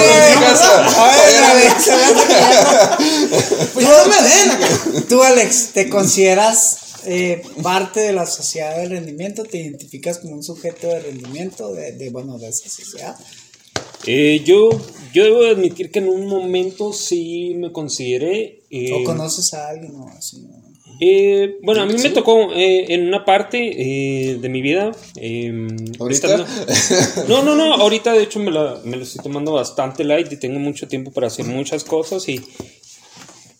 que- 1.78 3.68
Pues 3.74 3.87
no 3.88 4.06
me 4.06 4.22
den 4.28 4.50
acá. 4.50 4.68
Tú, 5.08 5.22
Alex, 5.22 5.70
¿te 5.72 5.88
consideras 5.88 6.76
eh, 7.04 7.42
parte 7.62 8.00
de 8.00 8.12
la 8.12 8.26
sociedad 8.26 8.76
del 8.76 8.90
rendimiento? 8.90 9.44
¿Te 9.44 9.58
identificas 9.58 10.18
como 10.18 10.34
un 10.34 10.42
sujeto 10.42 10.87
de 10.88 11.00
rendimiento 11.00 11.72
de, 11.72 11.92
de, 11.92 12.11
bueno, 12.11 12.38
de 12.38 12.48
esa 12.48 12.68
sociedad? 12.68 13.16
Eh, 14.06 14.42
yo, 14.44 14.68
yo 15.12 15.24
debo 15.24 15.44
admitir 15.46 15.90
que 15.90 15.98
en 16.00 16.08
un 16.08 16.26
momento 16.26 16.92
sí 16.92 17.54
me 17.56 17.72
consideré... 17.72 18.60
eh, 18.70 18.92
¿O 18.92 19.04
conoces 19.04 19.52
a 19.54 19.68
alguien 19.68 19.94
o 19.96 20.08
así? 20.16 20.40
no? 20.42 20.68
Eh, 21.00 21.58
bueno, 21.62 21.82
a 21.82 21.86
mí 21.86 21.92
me 21.94 22.10
tocó 22.10 22.52
eh, 22.52 22.86
en 22.92 23.06
una 23.06 23.24
parte 23.24 23.58
eh, 24.32 24.38
de 24.40 24.48
mi 24.48 24.60
vida. 24.62 24.90
eh, 25.16 25.52
¿Ahorita? 26.00 26.44
No, 27.28 27.42
no, 27.44 27.54
no, 27.54 27.74
ahorita 27.74 28.12
de 28.12 28.22
hecho 28.24 28.40
me 28.40 28.50
la, 28.50 28.80
me 28.84 28.96
la 28.96 29.04
estoy 29.04 29.22
tomando 29.22 29.52
bastante 29.52 30.02
light 30.02 30.32
y 30.32 30.36
tengo 30.38 30.58
mucho 30.58 30.88
tiempo 30.88 31.12
para 31.12 31.28
hacer 31.28 31.44
muchas 31.44 31.84
cosas 31.84 32.28
y, 32.28 32.40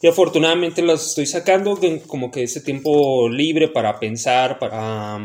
y 0.02 0.06
afortunadamente 0.08 0.82
las 0.82 1.06
estoy 1.11 1.26
sacando 1.26 1.78
como 2.08 2.30
que 2.32 2.42
ese 2.42 2.61
tiempo 2.61 3.28
libre 3.28 3.68
para 3.68 4.00
pensar, 4.00 4.58
para, 4.58 5.18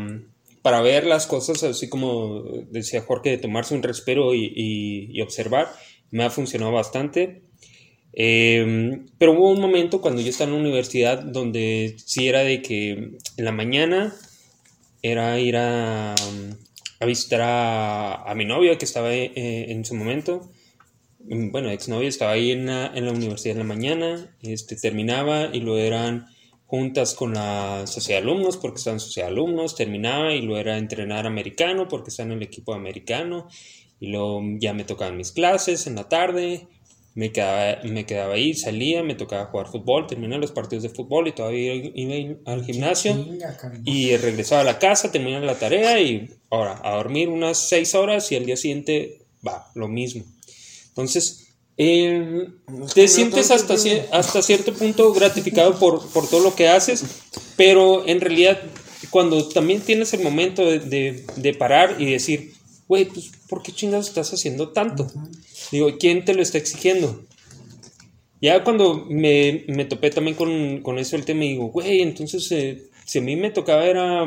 para 0.62 0.80
ver 0.82 1.06
las 1.06 1.26
cosas, 1.26 1.64
así 1.64 1.88
como 1.88 2.42
decía 2.70 3.02
Jorge, 3.02 3.30
de 3.30 3.38
tomarse 3.38 3.74
un 3.74 3.82
respiro 3.82 4.34
y, 4.34 4.52
y- 4.54 5.08
y 5.18 5.20
observar. 5.20 5.68
Me 6.14 6.22
ha 6.22 6.30
funcionado 6.30 6.70
bastante. 6.70 7.42
Eh, 8.12 9.00
pero 9.18 9.32
hubo 9.32 9.50
un 9.50 9.60
momento 9.60 10.00
cuando 10.00 10.22
yo 10.22 10.30
estaba 10.30 10.48
en 10.48 10.54
la 10.54 10.62
universidad 10.62 11.18
donde 11.18 11.96
sí 11.98 12.28
era 12.28 12.44
de 12.44 12.62
que 12.62 12.92
en 12.92 13.44
la 13.44 13.50
mañana 13.50 14.14
era 15.02 15.40
ir 15.40 15.56
a, 15.56 16.14
a 16.14 17.06
visitar 17.06 17.40
a, 17.40 18.22
a 18.30 18.34
mi 18.36 18.44
novia 18.44 18.78
que 18.78 18.84
estaba 18.84 19.12
eh, 19.12 19.32
en 19.72 19.84
su 19.84 19.96
momento 19.96 20.48
mm, 21.28 21.50
bueno, 21.50 21.70
exnovia 21.70 22.08
estaba 22.08 22.30
ahí 22.32 22.52
en 22.52 22.66
la, 22.66 22.92
en 22.94 23.06
la 23.06 23.12
universidad 23.12 23.56
en 23.56 23.58
la 23.58 23.74
mañana, 23.74 24.36
este, 24.42 24.76
terminaba 24.76 25.50
y 25.52 25.62
lo 25.62 25.76
eran 25.78 26.26
juntas 26.66 27.14
con 27.14 27.34
la 27.34 27.88
sociedad 27.88 28.22
de 28.22 28.30
alumnos 28.30 28.56
porque 28.56 28.78
están 28.78 28.94
en 28.94 29.00
sociedad 29.00 29.26
de 29.26 29.32
alumnos, 29.32 29.74
terminaba 29.74 30.32
y 30.32 30.42
lo 30.42 30.56
era 30.56 30.78
entrenar 30.78 31.26
americano 31.26 31.88
porque 31.88 32.10
está 32.10 32.22
en 32.22 32.30
el 32.30 32.42
equipo 32.44 32.72
americano 32.72 33.48
y 34.04 34.08
luego 34.08 34.42
ya 34.58 34.74
me 34.74 34.84
tocaban 34.84 35.16
mis 35.16 35.32
clases 35.32 35.86
en 35.86 35.94
la 35.94 36.10
tarde, 36.10 36.66
me 37.14 37.32
quedaba, 37.32 37.82
me 37.84 38.04
quedaba 38.04 38.34
ahí, 38.34 38.52
salía, 38.52 39.02
me 39.02 39.14
tocaba 39.14 39.46
jugar 39.46 39.68
fútbol, 39.68 40.06
terminaba 40.06 40.42
los 40.42 40.52
partidos 40.52 40.82
de 40.82 40.90
fútbol 40.90 41.26
y 41.26 41.32
todavía 41.32 41.72
iba 41.74 42.36
al 42.44 42.66
gimnasio 42.66 43.16
y 43.82 44.14
regresaba 44.18 44.60
a 44.60 44.64
la 44.64 44.78
casa, 44.78 45.10
terminaba 45.10 45.46
la 45.46 45.58
tarea 45.58 45.98
y 46.02 46.28
ahora 46.50 46.78
a 46.84 46.96
dormir 46.96 47.30
unas 47.30 47.66
seis 47.66 47.94
horas 47.94 48.30
y 48.30 48.36
al 48.36 48.44
día 48.44 48.58
siguiente 48.58 49.22
va, 49.46 49.70
lo 49.74 49.88
mismo. 49.88 50.22
Entonces, 50.88 51.48
eh, 51.78 52.46
te 52.94 53.08
sientes 53.08 53.50
hasta, 53.50 53.74
hasta 54.12 54.42
cierto 54.42 54.74
punto 54.74 55.14
gratificado 55.14 55.78
por, 55.78 56.06
por, 56.10 56.28
todo 56.28 56.40
lo 56.40 56.54
que 56.54 56.68
haces, 56.68 57.04
pero 57.56 58.06
en 58.06 58.20
realidad 58.20 58.60
cuando 59.08 59.48
también 59.48 59.80
tienes 59.80 60.12
el 60.12 60.22
momento 60.22 60.68
de, 60.68 61.24
de, 61.36 61.54
parar 61.54 61.96
y 62.00 62.10
decir, 62.10 62.53
güey, 62.88 63.06
pues 63.06 63.30
¿por 63.48 63.62
qué 63.62 63.72
chingados 63.72 64.08
estás 64.08 64.32
haciendo 64.32 64.70
tanto? 64.70 65.10
Digo, 65.70 65.96
¿quién 65.98 66.24
te 66.24 66.34
lo 66.34 66.42
está 66.42 66.58
exigiendo? 66.58 67.24
Ya 68.40 68.62
cuando 68.62 69.06
me, 69.08 69.64
me 69.68 69.86
topé 69.86 70.10
también 70.10 70.36
con, 70.36 70.82
con, 70.82 70.98
eso 70.98 71.16
el 71.16 71.24
tema, 71.24 71.42
digo, 71.42 71.68
güey, 71.68 72.02
entonces 72.02 72.50
eh, 72.52 72.90
si 73.06 73.18
a 73.18 73.22
mí 73.22 73.36
me 73.36 73.50
tocaba 73.50 73.84
era, 73.86 74.26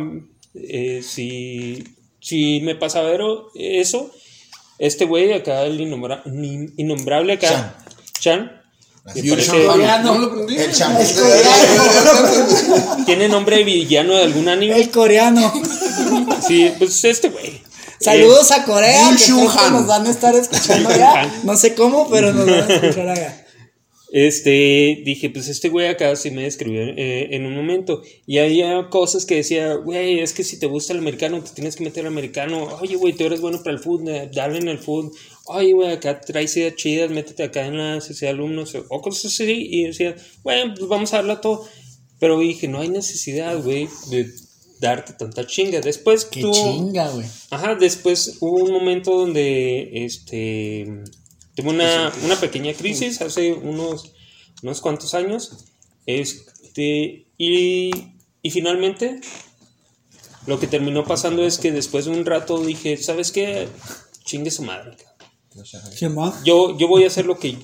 eh, 0.56 1.02
si, 1.04 1.84
si 2.20 2.62
me 2.62 2.76
pasaba 2.76 3.12
eso, 3.54 4.12
este 4.80 5.06
güey 5.06 5.34
acá, 5.34 5.63
el 5.65 5.80
innombrable 5.82 7.34
acá, 7.34 7.78
Chan. 8.20 8.52
¿Tiene 13.06 13.30
nombre 13.30 13.58
de 13.58 13.63
villano 13.63 14.13
de 14.13 14.24
algún 14.24 14.50
anime? 14.50 14.76
El 14.76 14.91
coreano. 14.91 15.54
Sí, 16.46 16.72
pues 16.78 17.04
este 17.06 17.30
güey. 17.30 17.66
Saludos 17.99 18.51
a 18.51 18.63
Corea, 18.63 19.10
que 19.17 19.31
nos 19.71 19.88
van 19.88 20.05
a 20.05 20.10
estar 20.10 20.36
escuchando 20.36 20.89
ya. 20.89 21.31
No 21.43 21.55
sé 21.57 21.73
cómo, 21.75 22.10
pero 22.10 22.33
nos 22.33 22.45
van 22.45 22.69
a 22.69 22.73
escuchar 22.73 23.10
allá. 23.10 23.43
Este, 24.10 25.01
dije, 25.03 25.29
pues 25.29 25.49
este 25.49 25.67
güey 25.67 25.88
acá 25.88 26.15
sí 26.15 26.31
me 26.31 26.43
describió 26.43 26.81
eh, 26.81 27.36
en 27.36 27.45
un 27.45 27.55
momento. 27.55 28.01
Y 28.25 28.38
había 28.38 28.89
cosas 28.89 29.25
que 29.25 29.36
decía, 29.36 29.73
güey, 29.73 30.19
es 30.19 30.33
que 30.33 30.43
si 30.43 30.60
te 30.60 30.65
gusta 30.65 30.93
el 30.93 30.99
americano, 30.99 31.43
te 31.43 31.51
tienes 31.51 31.75
que 31.75 31.83
meter 31.83 32.05
al 32.05 32.13
americano. 32.13 32.77
Oye, 32.81 32.95
güey, 32.95 33.13
tú 33.13 33.25
eres 33.25 33.41
bueno 33.41 33.62
para 33.63 33.75
el 33.75 33.79
fútbol, 33.79 34.10
eh, 34.10 34.29
dale 34.33 34.60
en 34.60 34.69
el 34.69 34.79
fútbol. 34.79 35.12
Oye, 35.45 35.73
güey, 35.73 35.91
acá 35.91 36.21
traes 36.21 36.55
ideas 36.55 36.75
chidas, 36.75 37.12
métete 37.12 37.43
acá 37.43 37.65
en 37.65 37.77
la 37.77 38.01
sociedad 38.01 38.33
de 38.33 38.39
alumnos 38.39 38.75
o 38.75 39.01
cosas 39.01 39.33
así. 39.33 39.67
Y 39.69 39.83
decía, 39.83 40.15
bueno, 40.43 40.73
pues 40.77 40.88
vamos 40.88 41.13
a 41.13 41.17
darlo 41.17 41.39
todo. 41.39 41.67
Pero 42.19 42.39
dije, 42.39 42.67
no 42.67 42.79
hay 42.79 42.89
necesidad, 42.89 43.62
güey, 43.62 43.88
de 44.10 44.27
darte 44.80 45.13
tanta 45.13 45.46
chinga. 45.46 45.82
Después 45.82 46.26
Qué 46.26 46.42
chinga, 46.42 47.10
güey. 47.10 47.26
Ajá, 47.52 47.76
después 47.76 48.38
hubo 48.40 48.63
un 48.63 48.72
momento 48.72 49.18
donde, 49.18 50.06
este 50.06 51.04
Tuve 51.58 51.72
una, 51.72 52.13
una, 52.24 52.36
pequeña 52.36 52.72
crisis 52.74 53.20
hace 53.20 53.52
unos, 53.52 54.13
unos 54.62 54.80
cuantos 54.80 55.16
años. 55.16 55.66
Este, 56.06 57.26
y, 57.36 57.90
y 58.44 58.52
finalmente, 58.52 59.20
lo 60.46 60.60
que 60.60 60.68
terminó 60.68 61.04
pasando 61.04 61.44
es 61.44 61.58
que 61.58 61.72
después 61.72 62.06
de 62.06 62.12
un 62.12 62.28
rato 62.28 62.63
dije, 62.63 62.96
¿sabes 62.98 63.32
qué? 63.32 63.68
Chingue 64.24 64.52
su 64.52 64.62
madre. 64.62 64.98
Yo, 66.46 66.78
yo 66.78 66.88
voy 66.88 67.06
a 67.06 67.08
hacer 67.08 67.26
lo 67.26 67.40
que 67.40 67.58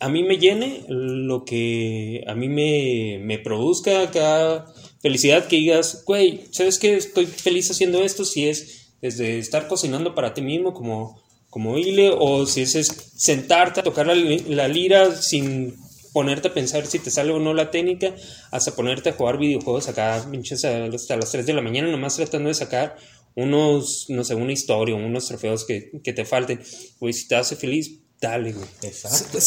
a 0.00 0.08
mí 0.08 0.24
me 0.24 0.38
llene, 0.38 0.84
lo 0.88 1.44
que 1.44 2.24
a 2.26 2.34
mí 2.34 2.48
me, 2.48 3.20
me 3.22 3.38
produzca 3.38 4.02
acá 4.02 4.66
felicidad, 5.00 5.46
que 5.46 5.56
digas, 5.56 6.02
güey, 6.06 6.44
¿sabes 6.50 6.78
qué? 6.78 6.96
Estoy 6.96 7.26
feliz 7.26 7.70
haciendo 7.70 8.02
esto, 8.02 8.24
si 8.24 8.48
es 8.48 8.88
desde 9.00 9.38
estar 9.38 9.68
cocinando 9.68 10.14
para 10.14 10.34
ti 10.34 10.42
mismo, 10.42 10.74
como 10.74 11.20
como 11.50 11.78
hile, 11.78 12.14
o 12.16 12.46
si 12.46 12.62
es, 12.62 12.72
sentarte 13.16 13.80
a 13.80 13.82
tocar 13.82 14.06
la, 14.06 14.68
lira 14.68 15.14
sin 15.14 15.76
ponerte 16.12 16.48
a 16.48 16.54
pensar 16.54 16.86
si 16.86 16.98
te 16.98 17.10
sale 17.10 17.32
o 17.32 17.38
no 17.38 17.54
la 17.54 17.70
técnica, 17.70 18.14
hasta 18.50 18.74
ponerte 18.74 19.10
a 19.10 19.12
jugar 19.12 19.38
videojuegos 19.38 19.88
acá, 19.88 20.24
pinches, 20.30 20.64
hasta 20.64 21.16
las 21.16 21.30
3 21.30 21.46
de 21.46 21.52
la 21.54 21.62
mañana, 21.62 21.88
nomás 21.88 22.16
tratando 22.16 22.48
de 22.48 22.54
sacar 22.54 22.96
unos, 23.34 24.06
no 24.08 24.24
sé, 24.24 24.34
una 24.34 24.52
historia, 24.52 24.94
unos 24.94 25.28
trofeos 25.28 25.64
que, 25.64 25.92
que 26.02 26.12
te 26.12 26.24
falten. 26.24 26.60
Güey, 26.98 27.12
si 27.12 27.28
te 27.28 27.36
hace 27.36 27.56
feliz, 27.56 28.00
dale, 28.20 28.52
güey. 28.52 28.66
Exacto. 28.82 29.40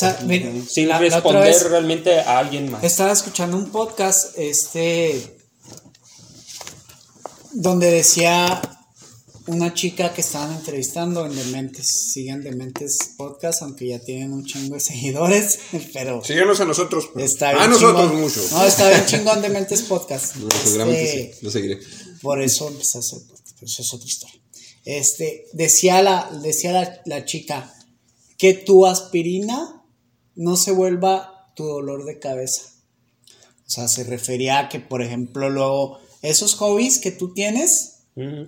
Sin 0.67 0.89
responder 0.89 1.55
realmente 1.69 2.19
a 2.19 2.39
alguien 2.39 2.71
más. 2.71 2.83
Estaba 2.83 3.11
escuchando 3.11 3.57
un 3.57 3.69
podcast, 3.71 4.37
este, 4.37 5.40
donde 7.53 7.91
decía 7.91 8.61
una 9.47 9.73
chica 9.73 10.13
que 10.13 10.21
estaban 10.21 10.55
entrevistando 10.55 11.25
en 11.25 11.35
Dementes. 11.35 12.11
Sigan 12.13 12.43
Dementes 12.43 12.97
Podcast, 13.17 13.63
aunque 13.63 13.87
ya 13.87 13.99
tienen 13.99 14.33
un 14.33 14.45
chingo 14.45 14.75
de 14.75 14.79
seguidores, 14.79 15.59
pero... 15.93 16.23
Síguenos 16.23 16.59
a 16.61 16.65
nosotros. 16.65 17.09
A 17.41 17.67
nosotros 17.67 18.13
mucho. 18.13 18.41
No, 18.51 18.63
está 18.63 18.89
bien 18.89 19.05
chingón 19.05 19.41
Dementes 19.41 19.81
Podcast. 19.83 20.35
No, 20.41 20.49
seguramente 20.63 21.31
este, 21.31 21.45
Lo 21.45 21.51
seguiré. 21.51 21.79
Por 22.21 22.41
eso 22.41 22.67
empecé 22.67 22.97
a 22.97 23.01
hacer 23.01 23.19
podcast, 23.27 23.55
pero 23.59 23.65
eso 23.65 23.81
es 23.81 23.93
otra 23.93 24.07
historia. 24.07 24.41
Este, 24.85 25.45
decía 25.53 26.01
la, 26.01 26.29
decía 26.41 26.71
la, 26.71 27.01
la 27.05 27.25
chica 27.25 27.73
que 28.37 28.53
tu 28.53 28.85
aspirina 28.85 29.83
no 30.35 30.55
se 30.55 30.71
vuelva 30.71 31.51
tu 31.55 31.65
dolor 31.65 32.05
de 32.05 32.19
cabeza. 32.19 32.63
O 33.67 33.69
sea, 33.69 33.87
se 33.87 34.03
refería 34.03 34.59
a 34.59 34.69
que, 34.69 34.79
por 34.79 35.01
ejemplo, 35.01 35.49
luego 35.49 35.99
esos 36.21 36.55
hobbies 36.55 36.99
que 36.99 37.11
tú 37.11 37.33
tienes 37.33 37.91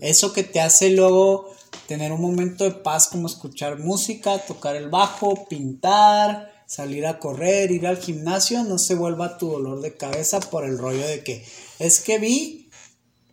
eso 0.01 0.33
que 0.33 0.43
te 0.43 0.59
hace 0.59 0.89
luego 0.89 1.49
tener 1.87 2.11
un 2.11 2.21
momento 2.21 2.63
de 2.63 2.71
paz 2.71 3.07
como 3.07 3.27
escuchar 3.27 3.79
música, 3.79 4.37
tocar 4.39 4.75
el 4.75 4.89
bajo, 4.89 5.47
pintar, 5.47 6.51
salir 6.65 7.05
a 7.05 7.19
correr, 7.19 7.71
ir 7.71 7.87
al 7.87 7.97
gimnasio, 7.97 8.63
no 8.63 8.77
se 8.77 8.95
vuelva 8.95 9.37
tu 9.37 9.49
dolor 9.49 9.81
de 9.81 9.95
cabeza 9.95 10.39
por 10.39 10.65
el 10.65 10.77
rollo 10.77 11.05
de 11.07 11.23
que 11.23 11.43
es 11.79 12.01
que 12.01 12.19
vi 12.19 12.69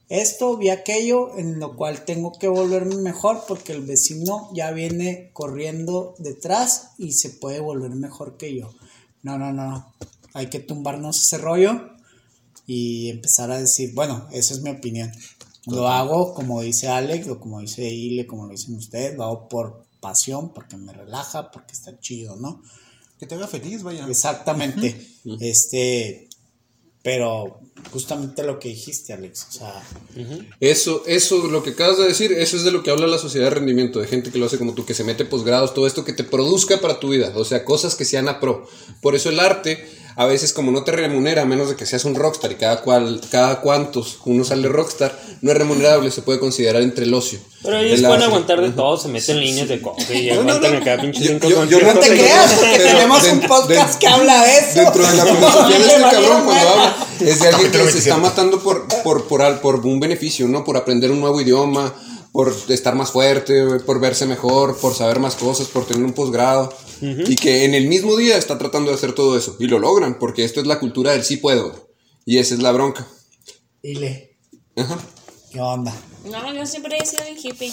esto, 0.09 0.57
vi 0.57 0.71
aquello, 0.71 1.37
en 1.37 1.61
lo 1.61 1.77
cual 1.77 2.05
tengo 2.05 2.33
que 2.33 2.49
volverme 2.49 2.97
mejor 2.97 3.45
porque 3.47 3.73
el 3.73 3.83
vecino 3.83 4.51
ya 4.53 4.73
viene 4.73 5.31
corriendo 5.33 6.15
detrás 6.19 6.91
y 6.99 7.13
se 7.13 7.31
puede 7.31 7.61
volver 7.61 7.91
mejor 7.91 8.37
que 8.37 8.57
yo. 8.57 8.73
No, 9.23 9.39
no, 9.39 9.53
no, 9.53 9.93
hay 10.33 10.49
que 10.49 10.59
tumbarnos 10.59 11.21
ese 11.21 11.39
rollo 11.39 12.00
y 12.73 13.11
empezar 13.11 13.51
a 13.51 13.59
decir, 13.59 13.91
bueno, 13.95 14.29
esa 14.31 14.55
es 14.55 14.61
mi 14.61 14.71
opinión. 14.71 15.11
Lo 15.67 15.89
hago 15.89 16.35
como 16.35 16.63
dice 16.63 16.87
Alex 16.87 17.27
o 17.27 17.41
como 17.41 17.61
dice 17.61 17.83
Ile, 17.83 18.29
como 18.29 18.47
lo 18.47 18.53
dicen 18.53 18.77
ustedes, 18.77 19.17
lo 19.17 19.25
hago 19.25 19.49
por 19.49 19.87
pasión, 19.99 20.55
porque 20.55 20.77
me 20.77 20.93
relaja, 20.93 21.51
porque 21.51 21.73
está 21.73 21.99
chido, 21.99 22.37
¿no? 22.37 22.63
Que 23.19 23.27
te 23.27 23.35
haga 23.35 23.49
feliz, 23.49 23.83
vaya. 23.83 24.07
Exactamente. 24.09 25.05
Este, 25.41 26.29
pero 27.03 27.59
justamente 27.91 28.45
lo 28.45 28.61
que 28.61 28.69
dijiste, 28.69 29.15
Alex, 29.15 29.49
o 29.49 29.53
sea... 29.53 29.83
Eso, 30.61 31.03
eso, 31.07 31.49
lo 31.49 31.65
que 31.65 31.71
acabas 31.71 31.99
de 31.99 32.05
decir, 32.05 32.31
eso 32.31 32.57
es 32.57 32.63
de 32.63 32.71
lo 32.71 32.85
que 32.85 32.93
habla 32.93 33.09
la 33.09 33.19
sociedad 33.19 33.47
de 33.47 33.57
rendimiento, 33.57 33.99
de 33.99 34.07
gente 34.07 34.31
que 34.31 34.39
lo 34.39 34.47
hace 34.47 34.59
como 34.59 34.75
tú, 34.75 34.87
que 34.87 34.95
se 34.95 35.03
mete 35.03 35.25
posgrados, 35.25 35.75
todo 35.75 35.89
esto 35.89 36.05
que 36.05 36.13
te 36.13 36.23
produzca 36.23 36.81
para 36.81 37.01
tu 37.01 37.09
vida, 37.09 37.33
o 37.35 37.45
sea, 37.45 37.65
cosas 37.65 37.97
que 37.97 38.05
sean 38.05 38.29
a 38.29 38.39
pro. 38.39 38.69
Por 39.03 39.17
eso 39.17 39.29
el 39.29 39.41
arte 39.41 39.85
a 40.17 40.27
veces 40.27 40.53
como 40.53 40.71
no 40.73 40.85
te 40.85 40.93
remunera, 40.93 41.43
a 41.43 41.45
menos 41.45 41.69
de 41.69 41.77
que 41.77 41.87
seas 41.87 42.05
un 42.05 42.15
rockstar 42.15 42.53
y 42.53 42.57
cada 42.57 42.83
cual, 42.83 43.21
cada 43.31 43.61
cuantos 43.61 44.19
uno 44.25 44.45
sale 44.45 44.69
rockstar, 44.69 45.19
no 45.41 45.51
es 45.51 45.57
remunerable, 45.57 46.11
se 46.11 46.23
puede 46.23 46.39
considerar 46.39 46.83
entre 46.83 47.05
el 47.05 47.15
ocio. 47.15 47.39
Pero 47.63 47.79
ellos 47.79 48.01
pueden 48.01 48.23
aguantar 48.23 48.61
de 48.61 48.71
todo, 48.71 48.97
se 48.97 49.09
meten 49.09 49.37
en 49.37 49.43
líneas 49.43 49.69
de 49.69 49.81
coge 49.81 50.23
y 50.23 50.31
aguantan 50.31 50.77
acá 50.77 51.01
pinche 51.01 51.27
cinco 51.27 51.49
yo, 51.49 51.81
No 51.81 51.99
te 51.99 52.09
creas, 52.09 52.53
porque 52.55 52.79
tenemos 52.79 53.25
un 53.25 53.41
podcast 53.41 53.99
que 53.99 54.07
habla 54.07 54.45
de 54.45 54.59
eso. 54.59 54.81
Dentro 54.81 55.07
de 55.07 55.17
la 55.17 55.25
filosofía 55.27 55.79
de 55.79 55.87
este 55.87 56.01
cabrón 56.03 56.45
cuando 56.45 56.69
habla, 56.69 56.97
es 57.21 57.41
de 57.41 57.49
alguien 57.49 57.71
que 57.71 57.91
se 57.91 57.99
está 57.99 58.17
matando 58.17 58.61
por, 58.61 58.89
por, 59.03 59.27
por, 59.27 59.61
por 59.61 59.87
un 59.87 60.01
beneficio, 60.01 60.49
¿no? 60.49 60.65
Por 60.65 60.77
aprender 60.77 61.11
un 61.11 61.21
nuevo 61.21 61.41
idioma, 61.41 61.95
por 62.33 62.55
estar 62.69 62.95
más 62.95 63.11
fuerte, 63.11 63.81
por 63.81 64.01
verse 64.01 64.27
mejor, 64.27 64.79
por 64.79 64.95
saber 64.95 65.19
más 65.19 65.35
cosas, 65.35 65.67
por 65.69 65.87
tener 65.87 66.05
un 66.05 66.13
posgrado. 66.13 66.73
Y 67.01 67.37
que 67.37 67.65
en 67.65 67.75
el 67.75 67.89
mismo 67.89 68.17
día 68.17 68.37
está 68.37 68.59
tratando 68.59 68.91
de 68.91 68.97
hacer 68.97 69.15
todo 69.15 69.37
eso. 69.37 69.57
Y 69.59 69.67
lo 69.67 69.79
logran, 69.79 70.19
porque 70.19 70.45
esto 70.45 70.61
es 70.61 70.67
la 70.67 70.79
cultura 70.79 71.13
del 71.13 71.25
sí 71.25 71.39
puedo. 71.39 71.89
Y 72.27 72.39
esa 72.39 72.55
es 72.55 72.63
la 72.63 72.73
bronca. 72.73 73.07
Dile. 73.83 74.37
Ajá. 74.77 74.99
¿Qué 75.51 75.61
onda? 75.61 75.95
No, 76.27 76.55
yo 76.55 76.67
siempre 76.67 76.99
he 76.99 77.07
sido 77.07 77.23
un 77.29 77.37
hippie. 77.37 77.73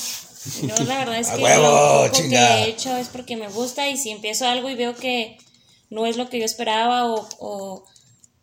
Yo 0.64 0.84
la 0.86 1.00
verdad 1.00 1.20
es 1.20 1.28
que 1.30 1.42
lo 1.42 2.30
que 2.30 2.36
he 2.36 2.70
hecho 2.70 2.96
es 2.96 3.10
porque 3.10 3.36
me 3.36 3.50
gusta 3.50 3.90
y 3.90 3.98
si 3.98 4.12
empiezo 4.12 4.46
algo 4.48 4.70
y 4.70 4.76
veo 4.76 4.96
que 4.96 5.38
no 5.90 6.06
es 6.06 6.16
lo 6.16 6.30
que 6.30 6.40
yo 6.40 6.46
esperaba 6.46 7.06
o, 7.06 7.28
o 7.40 7.84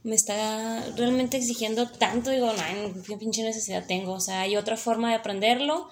me 0.03 0.15
está 0.15 0.85
realmente 0.97 1.39
exigiendo 1.39 1.89
tanto, 1.89 2.31
digo, 2.31 2.53
no, 2.53 3.03
qué 3.07 3.17
pinche 3.17 3.43
necesidad 3.43 3.87
tengo. 3.87 4.13
O 4.13 4.21
sea, 4.21 4.43
hay 4.43 4.57
otra 4.57 4.77
forma 4.77 5.09
de 5.09 5.17
aprenderlo 5.17 5.89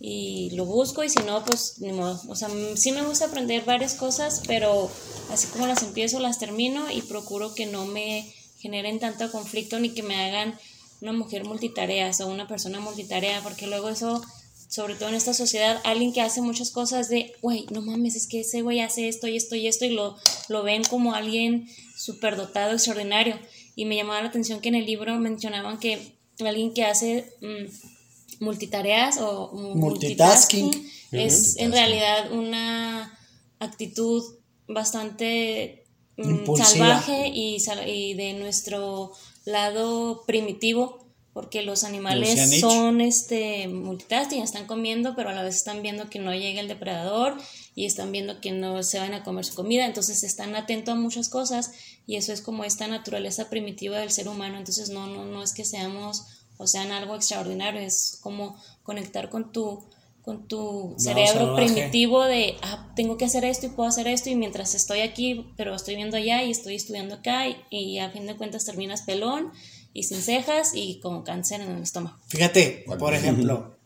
y 0.00 0.50
lo 0.50 0.64
busco 0.64 1.02
y 1.02 1.08
si 1.08 1.18
no, 1.24 1.44
pues 1.44 1.80
ni 1.80 1.92
modo. 1.92 2.20
O 2.28 2.36
sea, 2.36 2.48
sí 2.76 2.92
me 2.92 3.02
gusta 3.02 3.26
aprender 3.26 3.64
varias 3.64 3.94
cosas, 3.94 4.42
pero 4.46 4.90
así 5.30 5.48
como 5.48 5.66
las 5.66 5.82
empiezo, 5.82 6.20
las 6.20 6.38
termino 6.38 6.90
y 6.90 7.02
procuro 7.02 7.54
que 7.54 7.66
no 7.66 7.84
me 7.84 8.32
generen 8.58 9.00
tanto 9.00 9.30
conflicto 9.30 9.78
ni 9.80 9.90
que 9.90 10.02
me 10.02 10.16
hagan 10.16 10.58
una 11.00 11.12
mujer 11.12 11.44
multitareas 11.44 12.20
o 12.20 12.28
una 12.28 12.46
persona 12.46 12.80
multitarea, 12.80 13.40
porque 13.42 13.66
luego 13.66 13.88
eso, 13.88 14.22
sobre 14.68 14.94
todo 14.94 15.08
en 15.08 15.14
esta 15.16 15.34
sociedad, 15.34 15.80
alguien 15.84 16.12
que 16.12 16.20
hace 16.20 16.42
muchas 16.42 16.70
cosas 16.70 17.08
de, 17.08 17.32
güey, 17.42 17.66
no 17.70 17.82
mames, 17.82 18.16
es 18.16 18.26
que 18.26 18.40
ese 18.40 18.62
güey 18.62 18.80
hace 18.80 19.08
esto 19.08 19.26
y 19.26 19.36
esto 19.36 19.56
y 19.56 19.66
esto 19.66 19.84
y 19.84 19.90
lo, 19.90 20.16
lo 20.48 20.62
ven 20.62 20.82
como 20.84 21.14
alguien 21.14 21.68
superdotado, 21.96 22.72
extraordinario. 22.72 23.38
Y 23.74 23.84
me 23.84 23.96
llamaba 23.96 24.22
la 24.22 24.28
atención 24.28 24.60
que 24.60 24.68
en 24.68 24.74
el 24.74 24.86
libro 24.86 25.16
mencionaban 25.18 25.78
que 25.78 26.14
alguien 26.38 26.72
que 26.72 26.84
hace... 26.84 27.32
Mm, 27.40 27.97
multitareas 28.40 29.18
o 29.20 29.52
multitasking, 29.52 30.70
es 31.12 31.56
en 31.56 31.72
realidad 31.72 32.32
una 32.32 33.18
actitud 33.58 34.22
bastante 34.66 35.84
mm, 36.16 36.54
salvaje 36.56 37.28
y, 37.28 37.56
y, 37.86 38.14
de 38.14 38.34
nuestro 38.34 39.12
lado 39.44 40.24
primitivo 40.26 41.08
porque 41.38 41.62
los 41.62 41.84
animales 41.84 42.58
son 42.58 43.00
este 43.00 43.68
multitasking, 43.68 44.42
están 44.42 44.66
comiendo, 44.66 45.14
pero 45.14 45.28
a 45.28 45.32
la 45.32 45.44
vez 45.44 45.54
están 45.54 45.82
viendo 45.82 46.10
que 46.10 46.18
no 46.18 46.34
llega 46.34 46.60
el 46.60 46.66
depredador 46.66 47.36
y 47.76 47.84
están 47.84 48.10
viendo 48.10 48.40
que 48.40 48.50
no 48.50 48.82
se 48.82 48.98
van 48.98 49.14
a 49.14 49.22
comer 49.22 49.44
su 49.44 49.54
comida, 49.54 49.86
entonces 49.86 50.24
están 50.24 50.56
atentos 50.56 50.94
a 50.94 50.98
muchas 50.98 51.28
cosas 51.28 51.70
y 52.08 52.16
eso 52.16 52.32
es 52.32 52.40
como 52.40 52.64
esta 52.64 52.88
naturaleza 52.88 53.50
primitiva 53.50 53.98
del 53.98 54.10
ser 54.10 54.26
humano, 54.26 54.58
entonces 54.58 54.90
no 54.90 55.06
no 55.06 55.26
no 55.26 55.44
es 55.44 55.52
que 55.52 55.64
seamos 55.64 56.24
o 56.58 56.66
sea, 56.66 56.82
en 56.82 56.92
algo 56.92 57.14
extraordinario, 57.14 57.80
es 57.80 58.18
como 58.20 58.60
conectar 58.82 59.30
con 59.30 59.52
tu, 59.52 59.88
con 60.22 60.46
tu 60.46 60.94
cerebro 60.98 61.54
primitivo 61.56 62.24
de, 62.24 62.56
ah, 62.62 62.92
tengo 62.94 63.16
que 63.16 63.24
hacer 63.24 63.44
esto 63.44 63.66
y 63.66 63.70
puedo 63.70 63.88
hacer 63.88 64.08
esto 64.08 64.28
y 64.28 64.34
mientras 64.34 64.74
estoy 64.74 65.00
aquí, 65.00 65.52
pero 65.56 65.74
estoy 65.74 65.96
viendo 65.96 66.16
allá 66.16 66.42
y 66.42 66.50
estoy 66.50 66.74
estudiando 66.74 67.14
acá 67.14 67.44
y, 67.70 67.98
a 67.98 68.10
fin 68.10 68.26
de 68.26 68.36
cuentas 68.36 68.64
terminas 68.64 69.02
pelón 69.02 69.52
y 69.94 70.02
sin 70.02 70.20
cejas 70.20 70.72
y 70.74 71.00
con 71.00 71.22
cáncer 71.22 71.60
en 71.60 71.70
el 71.70 71.82
estómago. 71.82 72.18
Fíjate, 72.26 72.84
por 72.98 73.14
ejemplo, 73.14 73.78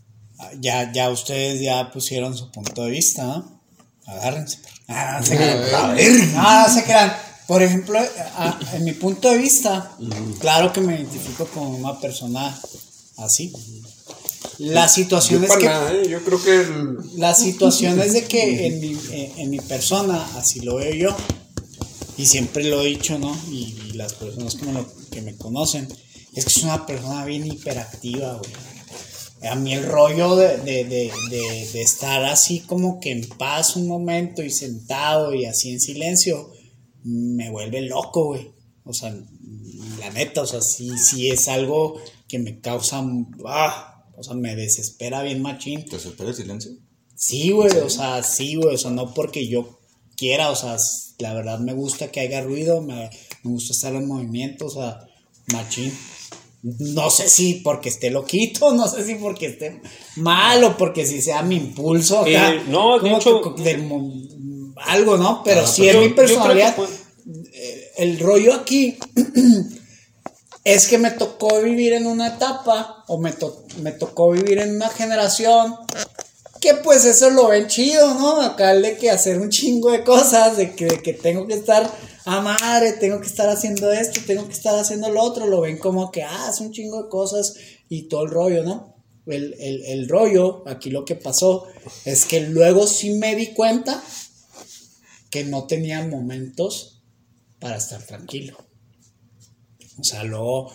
ya, 0.60 0.92
ya 0.92 1.10
ustedes 1.10 1.60
ya 1.60 1.90
pusieron 1.90 2.36
su 2.36 2.50
punto 2.52 2.84
de 2.84 2.90
vista, 2.90 3.24
¿no? 3.24 3.60
Agárrense. 4.06 4.60
Ah, 4.86 5.16
no 5.18 5.26
se 5.26 5.36
crean. 5.36 5.64
Ah, 6.36 6.64
no 6.66 6.74
se 6.74 6.84
crean. 6.84 7.12
Por 7.48 7.62
ejemplo, 7.62 7.98
en 8.74 8.84
mi 8.84 8.92
punto 8.92 9.30
de 9.30 9.38
vista, 9.38 9.96
claro 10.38 10.70
que 10.70 10.82
me 10.82 10.96
identifico 10.96 11.46
con 11.46 11.66
una 11.68 11.98
persona 11.98 12.54
así. 13.16 13.50
La 14.58 14.86
situación 14.86 15.44
es 15.44 15.56
que. 15.56 15.64
¿eh? 15.64 16.08
yo 16.10 16.22
creo 16.22 16.42
que. 16.42 16.66
La 17.16 17.34
situación 17.34 17.98
es 18.02 18.12
de 18.12 18.24
que 18.24 18.66
en 18.66 18.80
mi, 18.80 18.98
en 19.38 19.48
mi, 19.48 19.60
persona, 19.60 20.28
así 20.36 20.60
lo 20.60 20.76
veo 20.76 20.92
yo, 20.92 21.16
y 22.18 22.26
siempre 22.26 22.64
lo 22.64 22.82
he 22.82 22.88
dicho, 22.88 23.18
¿no? 23.18 23.34
Y, 23.50 23.92
las 23.94 24.12
personas 24.12 24.54
que 24.54 24.66
me, 24.66 24.84
que 25.10 25.22
me 25.22 25.34
conocen, 25.34 25.88
es 26.34 26.44
que 26.44 26.50
es 26.50 26.62
una 26.62 26.84
persona 26.84 27.24
bien 27.24 27.46
hiperactiva, 27.46 28.34
güey. 28.34 29.50
A 29.50 29.54
mí 29.54 29.72
el 29.72 29.84
rollo 29.86 30.36
de, 30.36 30.58
de, 30.58 30.84
de, 30.84 31.10
de, 31.30 31.80
estar 31.80 32.24
así 32.26 32.60
como 32.60 33.00
que 33.00 33.10
en 33.10 33.26
paz 33.26 33.74
un 33.74 33.88
momento 33.88 34.42
y 34.42 34.50
sentado 34.50 35.32
y 35.32 35.46
así 35.46 35.70
en 35.70 35.80
silencio, 35.80 36.52
me 37.08 37.50
vuelve 37.50 37.82
loco, 37.82 38.26
güey. 38.26 38.50
O 38.84 38.92
sea, 38.92 39.14
la 39.98 40.10
neta, 40.10 40.42
o 40.42 40.46
sea, 40.46 40.60
sí, 40.60 41.30
es 41.30 41.48
algo 41.48 42.00
que 42.26 42.38
me 42.38 42.60
causa, 42.60 43.02
ah, 43.46 44.04
o 44.16 44.22
sea, 44.22 44.34
me 44.34 44.56
desespera 44.56 45.22
bien 45.22 45.42
machín. 45.42 45.84
¿Te 45.84 45.96
desespera 45.96 46.30
el 46.30 46.36
silencio? 46.36 46.72
Sí, 47.14 47.50
güey, 47.50 47.76
o 47.78 47.90
sea, 47.90 48.22
sí, 48.22 48.54
güey, 48.54 48.74
o 48.74 48.78
sea, 48.78 48.90
no 48.90 49.12
porque 49.12 49.48
yo 49.48 49.78
quiera, 50.16 50.50
o 50.50 50.56
sea, 50.56 50.76
la 51.18 51.34
verdad 51.34 51.58
me 51.58 51.72
gusta 51.72 52.10
que 52.10 52.20
haya 52.20 52.42
ruido, 52.42 52.80
me, 52.80 53.10
gusta 53.42 53.72
estar 53.72 53.94
en 53.94 54.06
movimiento, 54.06 54.66
o 54.66 54.70
sea, 54.70 55.00
machín. 55.52 55.92
No 56.62 57.10
sé 57.10 57.28
si 57.28 57.54
porque 57.54 57.88
esté 57.88 58.10
loquito, 58.10 58.72
no 58.74 58.88
sé 58.88 59.04
si 59.04 59.16
porque 59.16 59.46
esté 59.46 59.80
mal 60.16 60.62
o 60.64 60.76
porque 60.76 61.06
si 61.06 61.22
sea 61.22 61.42
mi 61.42 61.56
impulso 61.56 62.20
acá. 62.20 62.54
Eh, 62.54 62.62
no, 62.68 62.98
de 62.98 63.12
hecho, 63.12 63.54
algo, 64.76 65.16
¿no? 65.16 65.42
Pero 65.44 65.66
si 65.66 65.88
es 65.88 65.96
mi 65.96 66.10
personalidad, 66.10 66.76
eh, 66.78 66.86
el 67.96 68.18
rollo 68.18 68.54
aquí 68.54 68.98
es 70.64 70.86
que 70.86 70.98
me 70.98 71.10
tocó 71.10 71.60
vivir 71.60 71.92
en 71.92 72.06
una 72.06 72.28
etapa 72.28 73.04
o 73.08 73.18
me, 73.18 73.34
me 73.82 73.92
tocó 73.92 74.30
vivir 74.30 74.58
en 74.58 74.76
una 74.76 74.88
generación 74.88 75.76
que 76.60 76.74
pues 76.74 77.04
eso 77.04 77.30
lo 77.30 77.48
ven 77.48 77.68
chido, 77.68 78.14
¿no? 78.14 78.40
Acá 78.40 78.74
de 78.74 78.96
que 78.96 79.10
hacer 79.10 79.38
un 79.38 79.50
chingo 79.50 79.90
de 79.90 80.02
cosas, 80.02 80.56
de 80.56 80.74
que, 80.74 80.88
que 81.02 81.12
tengo 81.12 81.46
que 81.46 81.54
estar 81.54 81.88
a 82.24 82.40
madre, 82.40 82.94
tengo 82.94 83.20
que 83.20 83.26
estar 83.26 83.48
haciendo 83.48 83.90
esto, 83.92 84.20
tengo 84.26 84.46
que 84.46 84.52
estar 84.52 84.76
haciendo 84.78 85.08
lo 85.10 85.22
otro, 85.22 85.46
lo 85.46 85.60
ven 85.60 85.78
como 85.78 86.10
que, 86.10 86.24
ah, 86.24 86.48
es 86.50 86.60
un 86.60 86.72
chingo 86.72 87.04
de 87.04 87.08
cosas 87.08 87.54
y 87.88 88.08
todo 88.08 88.24
el 88.24 88.30
rollo, 88.30 88.64
¿no? 88.64 88.96
El, 89.26 89.54
el, 89.60 89.84
el 89.84 90.08
rollo, 90.08 90.64
aquí 90.66 90.90
lo 90.90 91.04
que 91.04 91.14
pasó 91.14 91.66
es 92.04 92.24
que 92.24 92.40
luego 92.40 92.86
sí 92.86 93.10
me 93.14 93.36
di 93.36 93.48
cuenta 93.48 94.02
que 95.30 95.44
no 95.44 95.66
tenían 95.66 96.10
momentos 96.10 96.97
para 97.60 97.76
estar 97.76 98.02
tranquilo. 98.02 98.56
O 99.98 100.04
sea, 100.04 100.24
luego 100.24 100.72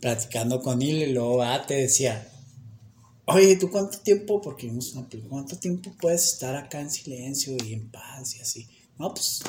platicando 0.00 0.60
con 0.60 0.82
él 0.82 1.02
y 1.02 1.12
luego 1.12 1.42
ah, 1.42 1.64
te 1.66 1.74
decía, 1.74 2.30
oye, 3.26 3.56
¿tú 3.56 3.70
cuánto 3.70 3.98
tiempo? 3.98 4.40
Porque 4.40 4.70
¿cuánto 5.28 5.58
tiempo 5.58 5.92
puedes 6.00 6.32
estar 6.32 6.54
acá 6.56 6.80
en 6.80 6.90
silencio 6.90 7.56
y 7.64 7.74
en 7.74 7.90
paz 7.90 8.36
y 8.36 8.40
así? 8.40 8.68
No, 8.98 9.12
pues 9.12 9.40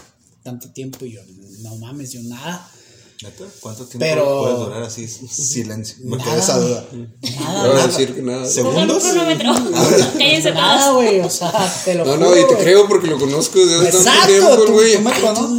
tanto 0.43 0.71
tiempo 0.71 1.05
y 1.05 1.13
yo, 1.13 1.21
no 1.61 1.75
mames, 1.77 2.13
yo 2.13 2.21
nada. 2.23 2.69
¿Cuánto 3.59 3.85
tiempo 3.85 3.99
Pero, 3.99 4.41
puedes 4.43 4.59
durar 4.59 4.83
así 4.83 5.05
silencio? 5.05 5.97
Me 6.05 6.17
queda 6.17 6.37
esa 6.37 6.57
duda. 6.57 6.85
Nada, 7.37 7.63
no 7.63 7.73
voy 7.73 7.81
a 7.81 7.87
decir 7.87 8.15
que 8.15 8.21
nada. 8.21 8.45
¿Segundos? 8.45 9.03
Cállense 10.17 10.51
Nada, 10.53 10.93
güey, 10.93 11.19
o 11.19 11.29
sea, 11.29 11.51
te 11.83 11.95
lo 11.95 12.05
No, 12.05 12.15
no, 12.15 12.37
y 12.37 12.47
te 12.47 12.55
creo 12.55 12.87
porque 12.87 13.07
lo 13.07 13.19
conozco 13.19 13.59
desde 13.59 13.89
hace 13.89 14.05
tanto 14.05 14.27
tiempo, 14.27 14.71
güey. 14.71 14.95
Tú, 14.95 15.01
me 15.01 15.11
conoces. 15.19 15.58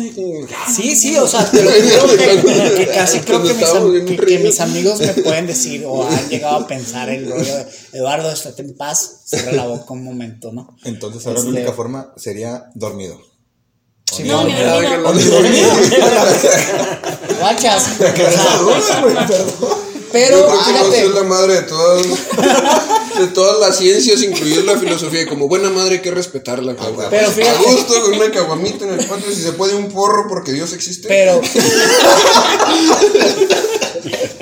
Sí, 0.74 0.96
sí, 0.96 1.16
o 1.16 1.26
sea, 1.26 1.50
te 1.50 1.62
lo 1.62 1.70
juro 1.70 2.16
que, 2.16 2.88
casi 2.92 3.20
creo 3.26 3.42
que 3.42 3.54
mis, 3.54 4.20
que, 4.20 4.38
mis, 4.38 4.60
amigos 4.60 5.00
me 5.00 5.08
pueden 5.22 5.46
decir 5.46 5.84
o 5.86 6.06
han 6.06 6.28
llegado 6.28 6.56
a 6.56 6.66
pensar 6.66 7.08
el 7.08 7.30
rollo 7.30 7.54
de 7.56 7.66
Eduardo, 7.92 8.30
estate 8.30 8.62
en 8.62 8.76
paz, 8.76 9.22
cierra 9.26 9.52
la 9.52 9.66
boca 9.66 9.92
un 9.92 10.04
momento, 10.04 10.52
¿no? 10.52 10.76
Entonces 10.84 11.26
ahora 11.26 11.40
la 11.40 11.46
única 11.46 11.62
este 11.62 11.76
forma 11.76 12.12
sería 12.16 12.70
dormido. 12.74 13.20
Sí, 14.12 14.24
no, 14.24 14.44
ni 14.44 14.52
Guachas. 17.38 17.90
Pero, 20.12 20.50
fíjate. 20.50 21.02
es 21.04 21.10
la 21.10 21.22
madre 21.22 21.54
de 21.54 21.62
todas, 21.62 22.06
de 23.20 23.28
todas 23.28 23.60
las 23.60 23.78
ciencias, 23.78 24.22
incluyendo 24.22 24.72
la 24.72 24.78
filosofía. 24.78 25.22
Y 25.22 25.26
como 25.26 25.48
buena 25.48 25.70
madre 25.70 25.96
hay 25.96 26.02
que 26.02 26.10
respetarla, 26.10 26.76
cabrón. 26.76 27.06
Pero 27.10 27.30
fíjate. 27.30 27.56
A 27.56 27.72
gusto, 27.72 28.02
con 28.02 28.14
una 28.14 28.30
caguamita 28.30 28.84
en 28.86 28.98
el 28.98 29.06
patio, 29.06 29.30
si 29.30 29.42
se 29.42 29.52
puede 29.52 29.74
un 29.74 29.90
porro 29.90 30.26
porque 30.28 30.52
Dios 30.52 30.72
existe. 30.72 31.08
Pero. 31.08 31.40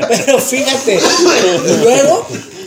pero 0.09 0.39
fíjate. 0.41 1.01
Luego, 1.83 2.27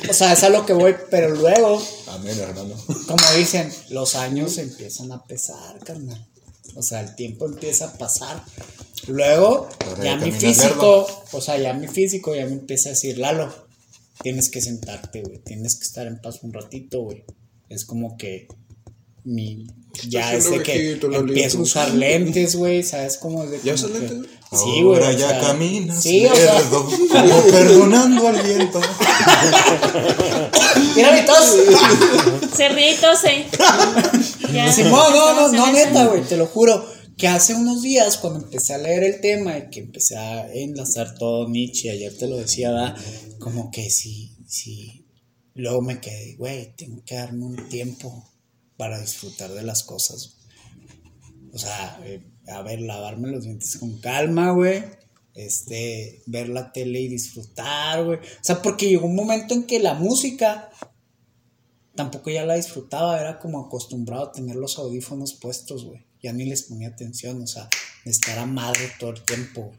o 0.10 0.14
sea, 0.14 0.34
es 0.34 0.44
a 0.44 0.50
lo 0.50 0.66
que 0.66 0.74
voy, 0.74 0.96
pero 1.10 1.30
luego. 1.30 1.82
Amén, 2.08 2.38
hermano. 2.40 2.76
Como 3.08 3.24
dicen, 3.38 3.72
los 3.90 4.16
años 4.16 4.58
empiezan 4.58 5.12
a 5.12 5.24
pesar, 5.24 5.80
carnal. 5.84 6.28
O 6.76 6.82
sea, 6.82 7.02
el 7.02 7.16
tiempo 7.16 7.46
empieza 7.46 7.86
a 7.86 7.94
pasar. 7.94 8.44
Luego, 9.08 9.68
ya 10.04 10.16
mi 10.16 10.32
físico, 10.32 11.08
o 11.32 11.42
sea, 11.42 11.58
ya 11.58 11.74
mi 11.74 11.88
físico 11.88 12.36
ya 12.36 12.46
me 12.46 12.54
empieza 12.54 12.90
a 12.90 12.92
decir, 12.92 13.18
Lalo, 13.18 13.52
tienes 14.22 14.50
que 14.50 14.62
sentarte, 14.62 15.22
güey, 15.22 15.40
tienes 15.40 15.76
que 15.76 15.84
estar 15.84 16.08
en 16.08 16.22
paz 16.22 16.40
un 16.44 16.54
ratito, 16.54 17.02
güey. 17.02 17.26
Es 17.70 17.86
como 17.86 18.18
que 18.18 18.48
mi 19.24 19.68
ya 20.08 20.34
es 20.34 20.50
de 20.50 20.64
que 20.64 20.94
empiezo 20.94 21.60
a 21.60 21.62
usar 21.62 21.94
lentes, 21.94 22.56
güey, 22.56 22.82
¿sabes 22.84 23.18
cómo 23.18 23.44
es 23.44 23.52
de 23.52 23.60
¿Ya 23.64 23.74
usas 23.74 23.92
lentes? 23.92 24.30
Sí, 24.52 24.82
güey. 24.84 25.00
Ahora 25.00 25.14
ya 25.14 25.40
caminas. 25.40 26.04
Sí, 26.04 26.26
o 26.26 26.36
sea, 26.36 26.62
como 26.70 26.92
perdonando 27.52 28.28
al 28.28 28.42
viento. 28.42 28.82
Mira 30.96 31.14
mi 31.14 31.26
tos. 31.26 31.56
Cerritos, 32.54 33.24
eh. 33.24 33.48
no, 34.84 35.10
no, 35.10 35.34
no, 35.34 35.48
no, 35.54 35.72
neta, 35.72 36.08
güey, 36.08 36.24
te 36.24 36.36
lo 36.36 36.48
juro. 36.48 36.86
Que 37.18 37.28
hace 37.28 37.54
unos 37.54 37.82
días, 37.82 38.18
cuando 38.18 38.40
empecé 38.40 38.74
a 38.74 38.78
leer 38.78 39.04
el 39.04 39.22
tema 39.22 39.58
y 39.58 39.70
que 39.70 39.80
empecé 39.82 40.18
a 40.18 40.52
enlazar 40.52 41.16
todo 41.16 41.48
Nietzsche, 41.48 41.92
ayer 41.92 42.18
te 42.18 42.28
lo 42.28 42.38
decía, 42.38 42.72
¿verdad? 42.72 42.98
Como 43.40 43.70
que 43.70 43.90
sí, 43.90 44.36
sí. 44.48 45.06
Luego 45.54 45.82
me 45.82 46.00
quedé, 46.00 46.36
güey, 46.36 46.76
tengo 46.76 47.04
que 47.06 47.16
darme 47.16 47.46
un 47.46 47.70
tiempo 47.70 48.28
para 48.78 49.00
disfrutar 49.00 49.52
de 49.52 49.64
las 49.64 49.84
cosas. 49.84 50.38
O 51.54 51.60
sea, 51.60 52.00
eh, 52.06 52.24
a 52.48 52.62
ver, 52.62 52.82
lavarme 52.82 53.30
los 53.30 53.44
dientes 53.44 53.78
con 53.78 54.00
calma, 54.00 54.52
güey. 54.52 54.84
Este, 55.36 56.24
ver 56.26 56.50
la 56.50 56.72
tele 56.72 57.02
y 57.02 57.08
disfrutar, 57.08 58.04
güey. 58.06 58.20
O 58.20 58.44
sea, 58.44 58.62
porque 58.62 58.88
llegó 58.88 59.06
un 59.06 59.16
momento 59.16 59.54
en 59.54 59.64
que 59.64 59.80
la 59.80 59.94
música 59.94 60.70
tampoco 61.96 62.30
ya 62.30 62.46
la 62.46 62.56
disfrutaba, 62.56 63.20
era 63.20 63.40
como 63.40 63.60
acostumbrado 63.60 64.24
a 64.24 64.32
tener 64.32 64.56
los 64.56 64.78
audífonos 64.78 65.34
puestos, 65.34 65.86
güey. 65.86 66.06
Ya 66.24 66.34
ni 66.34 66.46
les 66.46 66.64
ponía 66.64 66.90
atención, 66.90 67.42
o 67.42 67.48
sea, 67.48 67.68
de 68.06 68.12
estar 68.12 68.38
a 68.38 68.46
madre 68.46 68.92
todo 69.00 69.12
el 69.12 69.22
tiempo. 69.22 69.74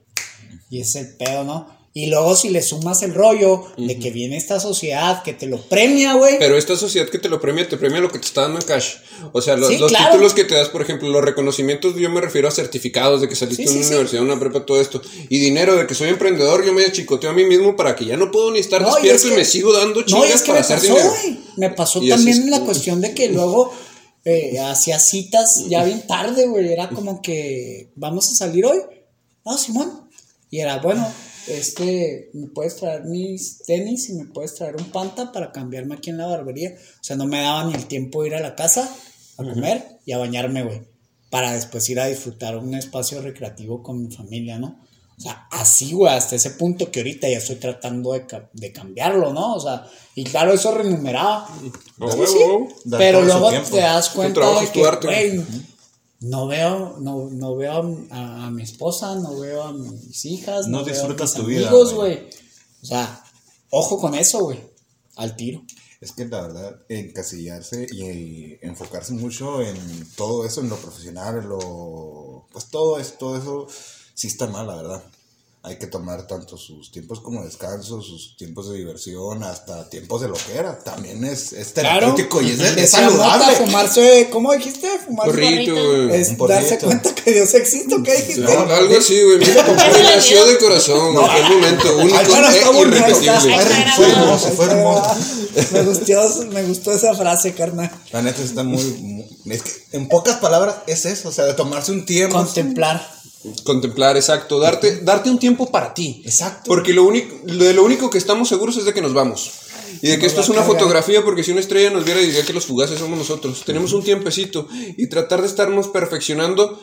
Y 0.70 0.80
es 0.80 0.94
el 0.96 1.08
pedo, 1.16 1.44
¿no? 1.44 1.82
Y 1.94 2.06
luego 2.06 2.34
si 2.34 2.48
le 2.48 2.62
sumas 2.62 3.02
el 3.02 3.12
rollo 3.12 3.66
de 3.76 3.98
que 3.98 4.10
viene 4.10 4.38
esta 4.38 4.58
sociedad 4.58 5.22
que 5.22 5.34
te 5.34 5.44
lo 5.44 5.60
premia, 5.60 6.14
güey. 6.14 6.38
Pero 6.38 6.56
esta 6.56 6.74
sociedad 6.74 7.06
que 7.06 7.18
te 7.18 7.28
lo 7.28 7.38
premia, 7.38 7.68
te 7.68 7.76
premia 7.76 8.00
lo 8.00 8.10
que 8.10 8.18
te 8.18 8.24
está 8.24 8.42
dando 8.42 8.60
en 8.60 8.64
cash. 8.64 8.94
O 9.32 9.42
sea, 9.42 9.58
los, 9.58 9.68
títulos 9.68 10.32
que 10.32 10.44
te 10.44 10.54
das, 10.54 10.70
por 10.70 10.80
ejemplo, 10.80 11.10
los 11.10 11.22
reconocimientos, 11.22 11.94
yo 11.96 12.08
me 12.08 12.22
refiero 12.22 12.48
a 12.48 12.50
certificados 12.50 13.20
de 13.20 13.28
que 13.28 13.36
saliste 13.36 13.64
de 13.64 13.70
una 13.70 13.86
universidad, 13.88 14.22
una 14.22 14.40
prepa, 14.40 14.64
todo 14.64 14.80
esto. 14.80 15.02
Y 15.28 15.38
dinero 15.38 15.76
de 15.76 15.86
que 15.86 15.94
soy 15.94 16.08
emprendedor, 16.08 16.64
yo 16.64 16.72
me 16.72 16.90
chicoteo 16.90 17.28
a 17.28 17.34
mí 17.34 17.44
mismo 17.44 17.76
para 17.76 17.94
que 17.94 18.06
ya 18.06 18.16
no 18.16 18.30
puedo 18.30 18.50
ni 18.52 18.60
estar 18.60 18.82
despierto 18.82 19.28
y, 19.28 19.32
me 19.32 19.44
sigo 19.44 19.74
dando 19.74 20.00
chingas 20.00 20.42
para 20.44 20.60
hacer 20.60 20.80
dinero. 20.80 21.12
Me 21.58 21.68
pasó 21.68 22.00
también 22.00 22.50
la 22.50 22.60
cuestión 22.60 23.02
de 23.02 23.12
que 23.12 23.28
luego 23.28 23.70
eh, 24.24 24.60
hacía 24.60 24.98
citas 24.98 25.64
ya 25.68 25.84
bien 25.84 26.06
tarde, 26.06 26.46
güey. 26.46 26.72
Era 26.72 26.88
como 26.88 27.20
que, 27.22 27.90
vamos 27.96 28.30
a 28.30 28.34
salir 28.34 28.64
hoy. 28.66 28.78
No, 29.44 29.58
Simón. 29.58 30.08
Y 30.50 30.60
era, 30.60 30.78
bueno, 30.78 31.06
este, 31.48 32.30
me 32.34 32.46
puedes 32.48 32.76
traer 32.76 33.04
mis 33.04 33.58
tenis 33.58 34.08
y 34.10 34.14
me 34.14 34.26
puedes 34.26 34.54
traer 34.54 34.76
un 34.76 34.90
panta 34.90 35.32
para 35.32 35.50
cambiarme 35.50 35.96
aquí 35.96 36.10
en 36.10 36.18
la 36.18 36.26
barbería. 36.26 36.74
O 36.74 37.04
sea, 37.04 37.16
no 37.16 37.26
me 37.26 37.40
daba 37.40 37.64
ni 37.64 37.74
el 37.74 37.86
tiempo 37.86 38.22
de 38.22 38.28
ir 38.28 38.34
a 38.34 38.40
la 38.40 38.54
casa 38.54 38.88
a 39.38 39.42
comer 39.42 39.98
y 40.04 40.12
a 40.12 40.18
bañarme, 40.18 40.62
güey. 40.62 40.82
Para 41.30 41.52
después 41.54 41.88
ir 41.88 41.98
a 41.98 42.06
disfrutar 42.06 42.56
un 42.58 42.74
espacio 42.74 43.22
recreativo 43.22 43.82
con 43.82 44.02
mi 44.02 44.14
familia, 44.14 44.58
¿no? 44.58 44.81
O 45.22 45.24
sea, 45.24 45.46
así, 45.52 45.92
güey, 45.92 46.12
hasta 46.12 46.34
ese 46.34 46.50
punto 46.50 46.90
que 46.90 46.98
ahorita 46.98 47.28
ya 47.28 47.38
estoy 47.38 47.54
tratando 47.54 48.12
de, 48.12 48.26
de 48.54 48.72
cambiarlo, 48.72 49.32
¿no? 49.32 49.54
O 49.54 49.60
sea, 49.60 49.88
y 50.16 50.24
claro, 50.24 50.52
eso 50.52 50.72
remuneraba. 50.72 51.48
pero 52.90 53.22
luego 53.22 53.50
te 53.70 53.76
das 53.76 54.10
cuenta 54.10 54.60
de 54.60 54.72
que, 54.72 55.44
no 56.22 56.48
veo, 56.48 56.96
no, 56.98 57.30
no 57.30 57.54
veo 57.54 58.06
a, 58.10 58.50
mi 58.50 58.64
esposa, 58.64 59.14
no 59.14 59.38
veo 59.38 59.62
a 59.62 59.72
mis 59.72 60.24
hijas, 60.24 60.66
no, 60.66 60.82
disfrutas 60.82 61.34
tu 61.34 61.42
amigos, 61.42 61.94
güey. 61.94 62.28
O 62.82 62.86
sea, 62.86 63.24
ojo 63.70 64.00
con 64.00 64.16
eso, 64.16 64.40
güey. 64.40 64.58
Al 65.14 65.36
tiro. 65.36 65.62
Es 66.00 66.10
que 66.10 66.24
la 66.24 66.42
verdad, 66.42 66.80
encasillarse 66.88 67.86
y 67.92 68.58
enfocarse 68.60 69.12
mucho 69.12 69.62
en 69.62 69.76
todo 70.16 70.44
eso, 70.44 70.62
en 70.62 70.68
lo 70.68 70.76
profesional, 70.78 71.38
en 71.38 71.48
lo. 71.48 72.48
Pues 72.50 72.66
todo 72.66 72.98
eso, 72.98 73.14
todo 73.20 73.36
eso 73.36 73.68
sí 74.14 74.28
está 74.28 74.46
mal, 74.46 74.66
la 74.66 74.76
verdad 74.76 75.02
hay 75.64 75.76
que 75.76 75.86
tomar 75.86 76.26
tanto 76.26 76.56
sus 76.56 76.90
tiempos 76.90 77.20
como 77.20 77.44
descanso, 77.44 78.02
sus 78.02 78.36
tiempos 78.36 78.68
de 78.68 78.78
diversión, 78.78 79.44
hasta 79.44 79.88
tiempos 79.88 80.20
de 80.20 80.28
lo 80.28 80.34
que 80.34 80.56
era. 80.56 80.76
También 80.76 81.24
es, 81.24 81.52
es 81.52 81.72
terapéutico 81.72 82.42
y 82.42 82.50
es, 82.50 82.60
es 82.76 82.90
saludable. 82.90 83.54
fumarse, 83.54 84.28
¿cómo 84.32 84.52
dijiste? 84.52 84.88
Fumar 85.06 85.26
Porrito, 85.26 86.08
Es 86.08 86.36
darse 86.36 86.78
cuenta 86.78 87.14
que 87.14 87.32
Dios 87.32 87.54
existe, 87.54 87.94
¿qué 88.02 88.16
dijiste? 88.16 88.52
algo 88.52 88.98
así, 88.98 89.22
güey. 89.22 89.38
Me 89.38 90.02
nació 90.16 90.44
de 90.46 90.58
corazón, 90.58 91.14
no, 91.14 91.32
el 91.32 91.44
momento 91.44 91.96
único 91.96 92.18
e 92.18 92.80
irrepetible. 92.80 93.56
Fue 93.94 94.10
hermoso, 94.10 94.48
fue 94.48 94.64
hermoso. 94.64 95.16
Me 95.70 95.82
gustó, 95.82 96.44
me 96.46 96.62
gustó 96.64 96.92
esa 96.92 97.14
frase, 97.14 97.54
carnal. 97.54 97.88
La 98.10 98.20
neta 98.20 98.42
está 98.42 98.64
muy, 98.64 98.82
muy 98.82 99.22
es 99.46 99.62
que, 99.62 99.70
en 99.92 100.08
pocas 100.08 100.36
palabras, 100.36 100.76
es 100.88 101.04
eso, 101.04 101.28
o 101.28 101.32
sea, 101.32 101.44
de 101.44 101.54
tomarse 101.54 101.92
un 101.92 102.04
tiempo. 102.04 102.36
Contemplar. 102.36 103.22
Contemplar, 103.64 104.16
exacto. 104.16 104.58
Darte, 104.58 105.00
darte 105.00 105.30
un 105.30 105.38
tiempo 105.38 105.70
para 105.70 105.94
ti. 105.94 106.22
Exacto. 106.24 106.62
Porque 106.66 106.92
lo 106.92 107.04
único, 107.04 107.34
de 107.44 107.72
lo 107.72 107.84
único 107.84 108.10
que 108.10 108.18
estamos 108.18 108.48
seguros 108.48 108.76
es 108.76 108.84
de 108.84 108.94
que 108.94 109.02
nos 109.02 109.14
vamos. 109.14 109.50
Y 110.00 110.08
de 110.08 110.18
que 110.18 110.26
esto 110.26 110.40
es 110.40 110.48
una 110.48 110.62
fotografía, 110.62 111.22
porque 111.24 111.44
si 111.44 111.52
una 111.52 111.60
estrella 111.60 111.90
nos 111.90 112.04
viera 112.04 112.20
diría 112.20 112.44
que 112.44 112.52
los 112.52 112.66
fugaces 112.66 112.98
somos 112.98 113.18
nosotros. 113.18 113.62
Tenemos 113.64 113.92
un 113.92 114.02
tiempecito 114.02 114.66
y 114.96 115.08
tratar 115.08 115.40
de 115.42 115.46
estarnos 115.46 115.88
perfeccionando 115.88 116.80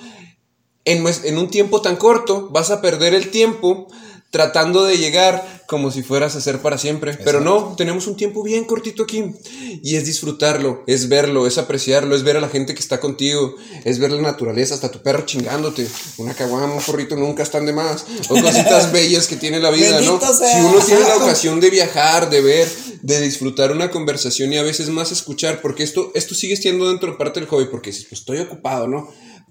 en, 0.85 1.05
en 1.23 1.37
un 1.37 1.49
tiempo 1.49 1.81
tan 1.81 1.97
corto, 1.97 2.49
vas 2.49 2.71
a 2.71 2.81
perder 2.81 3.13
el 3.13 3.29
tiempo 3.29 3.87
tratando 4.31 4.83
de 4.85 4.97
llegar 4.97 5.59
como 5.65 5.91
si 5.91 6.01
fueras 6.01 6.35
a 6.35 6.41
ser 6.41 6.61
para 6.61 6.77
siempre. 6.77 7.17
Pero 7.23 7.41
no, 7.41 7.75
tenemos 7.77 8.07
un 8.07 8.15
tiempo 8.15 8.43
bien 8.43 8.65
cortito 8.65 9.03
aquí. 9.03 9.23
Y 9.83 9.95
es 9.95 10.05
disfrutarlo, 10.05 10.83
es 10.87 11.09
verlo, 11.09 11.45
es 11.45 11.57
apreciarlo, 11.57 12.15
es 12.15 12.23
ver 12.23 12.37
a 12.37 12.41
la 12.41 12.49
gente 12.49 12.73
que 12.73 12.79
está 12.79 12.99
contigo, 12.99 13.55
es 13.83 13.99
ver 13.99 14.11
la 14.11 14.21
naturaleza, 14.21 14.73
hasta 14.73 14.91
tu 14.91 15.01
perro 15.01 15.25
chingándote. 15.25 15.87
Una 16.17 16.33
caguama, 16.33 16.73
un 16.73 16.81
forrito 16.81 17.15
nunca 17.15 17.43
están 17.43 17.65
de 17.65 17.73
más. 17.73 18.05
O 18.29 18.33
cositas 18.41 18.91
bellas 18.91 19.27
que 19.27 19.35
tiene 19.35 19.59
la 19.59 19.69
vida, 19.69 20.01
¿no? 20.01 20.19
Si 20.19 20.59
uno 20.59 20.79
tiene 20.79 21.01
la 21.01 21.17
ocasión 21.17 21.59
de 21.59 21.69
viajar, 21.69 22.29
de 22.29 22.41
ver, 22.41 22.67
de 23.01 23.21
disfrutar 23.21 23.71
una 23.71 23.91
conversación 23.91 24.51
y 24.53 24.57
a 24.57 24.63
veces 24.63 24.89
más 24.89 25.11
escuchar, 25.11 25.61
porque 25.61 25.83
esto, 25.83 26.11
esto 26.15 26.35
sigue 26.35 26.55
siendo 26.55 26.89
dentro 26.89 27.11
de 27.11 27.17
parte 27.17 27.39
del 27.39 27.49
hobby, 27.49 27.65
porque 27.65 27.91
pues 27.91 28.19
estoy 28.21 28.39
ocupado, 28.39 28.87
¿no? 28.87 29.09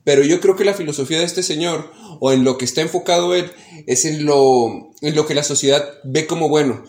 Pero 0.09 0.25
yo 0.25 0.41
creo 0.41 0.57
que 0.57 0.65
la 0.65 0.73
filosofía 0.73 1.19
de 1.19 1.27
este 1.27 1.43
señor, 1.43 1.93
o 2.19 2.33
en 2.33 2.43
lo 2.43 2.57
que 2.57 2.65
está 2.65 2.81
enfocado 2.81 3.35
él, 3.35 3.53
es 3.87 4.07
en 4.07 4.25
lo, 4.25 4.89
en 5.03 5.15
lo 5.15 5.27
que 5.27 5.35
la 5.35 5.43
sociedad 5.43 5.87
ve 6.03 6.27
como 6.27 6.49
bueno. 6.49 6.83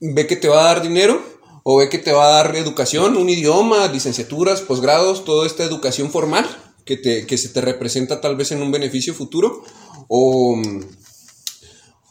Ve 0.00 0.28
que 0.28 0.36
te 0.36 0.46
va 0.46 0.60
a 0.60 0.66
dar 0.66 0.80
dinero, 0.80 1.20
o 1.64 1.78
ve 1.78 1.88
que 1.88 1.98
te 1.98 2.12
va 2.12 2.28
a 2.28 2.44
dar 2.44 2.54
educación, 2.54 3.16
un 3.16 3.28
idioma, 3.28 3.88
licenciaturas, 3.88 4.60
posgrados, 4.60 5.24
toda 5.24 5.44
esta 5.44 5.64
educación 5.64 6.12
formal 6.12 6.46
que, 6.84 6.96
te, 6.96 7.26
que 7.26 7.36
se 7.36 7.48
te 7.48 7.60
representa 7.60 8.20
tal 8.20 8.36
vez 8.36 8.52
en 8.52 8.62
un 8.62 8.70
beneficio 8.70 9.12
futuro, 9.12 9.64
o, 10.06 10.56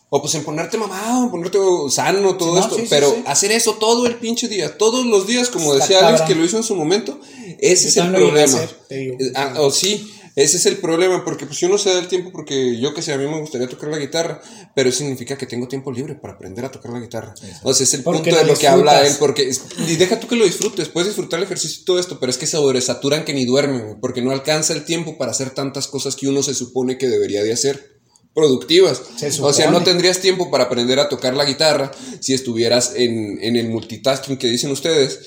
o 0.09 0.21
pues 0.21 0.35
en 0.35 0.43
ponerte 0.43 0.77
mamado, 0.77 1.23
en 1.23 1.31
ponerte 1.31 1.59
sano, 1.91 2.35
todo 2.35 2.59
esto, 2.59 2.75
pero 2.89 3.15
hacer 3.25 3.53
eso 3.53 3.75
todo 3.75 4.05
el 4.05 4.15
pinche 4.15 4.49
día, 4.49 4.77
todos 4.77 5.05
los 5.05 5.27
días, 5.27 5.47
como 5.47 5.73
decía 5.73 6.05
Alex 6.05 6.23
que 6.23 6.35
lo 6.35 6.43
hizo 6.43 6.57
en 6.57 6.63
su 6.63 6.75
momento, 6.75 7.21
ese 7.57 7.87
es 7.87 7.95
el 7.95 8.11
problema. 8.11 8.59
Ah, 9.35 9.53
o 9.59 9.71
sí, 9.71 10.11
ese 10.35 10.57
es 10.57 10.65
el 10.65 10.77
problema, 10.77 11.25
porque 11.25 11.45
pues 11.45 11.59
yo 11.59 11.67
no 11.67 11.77
sé 11.77 11.93
del 11.93 12.07
tiempo, 12.07 12.31
porque 12.31 12.79
yo 12.79 12.93
que 12.93 13.01
sé, 13.01 13.13
a 13.13 13.17
mí 13.17 13.25
me 13.25 13.39
gustaría 13.39 13.67
tocar 13.67 13.89
la 13.89 13.97
guitarra, 13.97 14.41
pero 14.75 14.89
eso 14.89 14.99
significa 14.99 15.37
que 15.37 15.45
tengo 15.45 15.67
tiempo 15.67 15.91
libre 15.91 16.15
para 16.15 16.35
aprender 16.35 16.63
a 16.63 16.71
tocar 16.71 16.91
la 16.91 16.99
guitarra. 16.99 17.33
O 17.63 17.73
sea, 17.73 17.83
es 17.83 17.93
el 17.93 18.03
punto 18.03 18.23
de 18.23 18.45
lo 18.45 18.55
que 18.55 18.67
habla 18.67 19.05
él, 19.05 19.13
porque, 19.19 19.51
y 19.87 19.95
deja 19.97 20.19
tú 20.19 20.27
que 20.27 20.35
lo 20.35 20.45
disfrutes, 20.45 20.87
puedes 20.89 21.09
disfrutar 21.09 21.39
el 21.39 21.45
ejercicio 21.45 21.81
y 21.81 21.85
todo 21.85 21.99
esto, 21.99 22.19
pero 22.19 22.29
es 22.29 22.37
que 22.37 22.47
se 22.47 22.57
sobresaturan 22.57 23.25
que 23.25 23.33
ni 23.33 23.45
duermen, 23.45 23.97
porque 23.99 24.21
no 24.21 24.31
alcanza 24.31 24.73
el 24.73 24.85
tiempo 24.85 25.17
para 25.17 25.31
hacer 25.31 25.51
tantas 25.51 25.87
cosas 25.87 26.15
que 26.15 26.27
uno 26.27 26.43
se 26.43 26.53
supone 26.53 26.97
que 26.97 27.09
debería 27.09 27.43
de 27.43 27.53
hacer 27.53 27.99
productivas. 28.33 29.01
O 29.41 29.53
sea, 29.53 29.69
no 29.69 29.83
tendrías 29.83 30.19
tiempo 30.19 30.49
para 30.49 30.65
aprender 30.65 30.99
a 30.99 31.09
tocar 31.09 31.35
la 31.35 31.45
guitarra 31.45 31.91
si 32.19 32.33
estuvieras 32.33 32.93
en, 32.95 33.39
en 33.41 33.55
el 33.57 33.69
multitasking 33.69 34.37
que 34.37 34.47
dicen 34.47 34.71
ustedes 34.71 35.19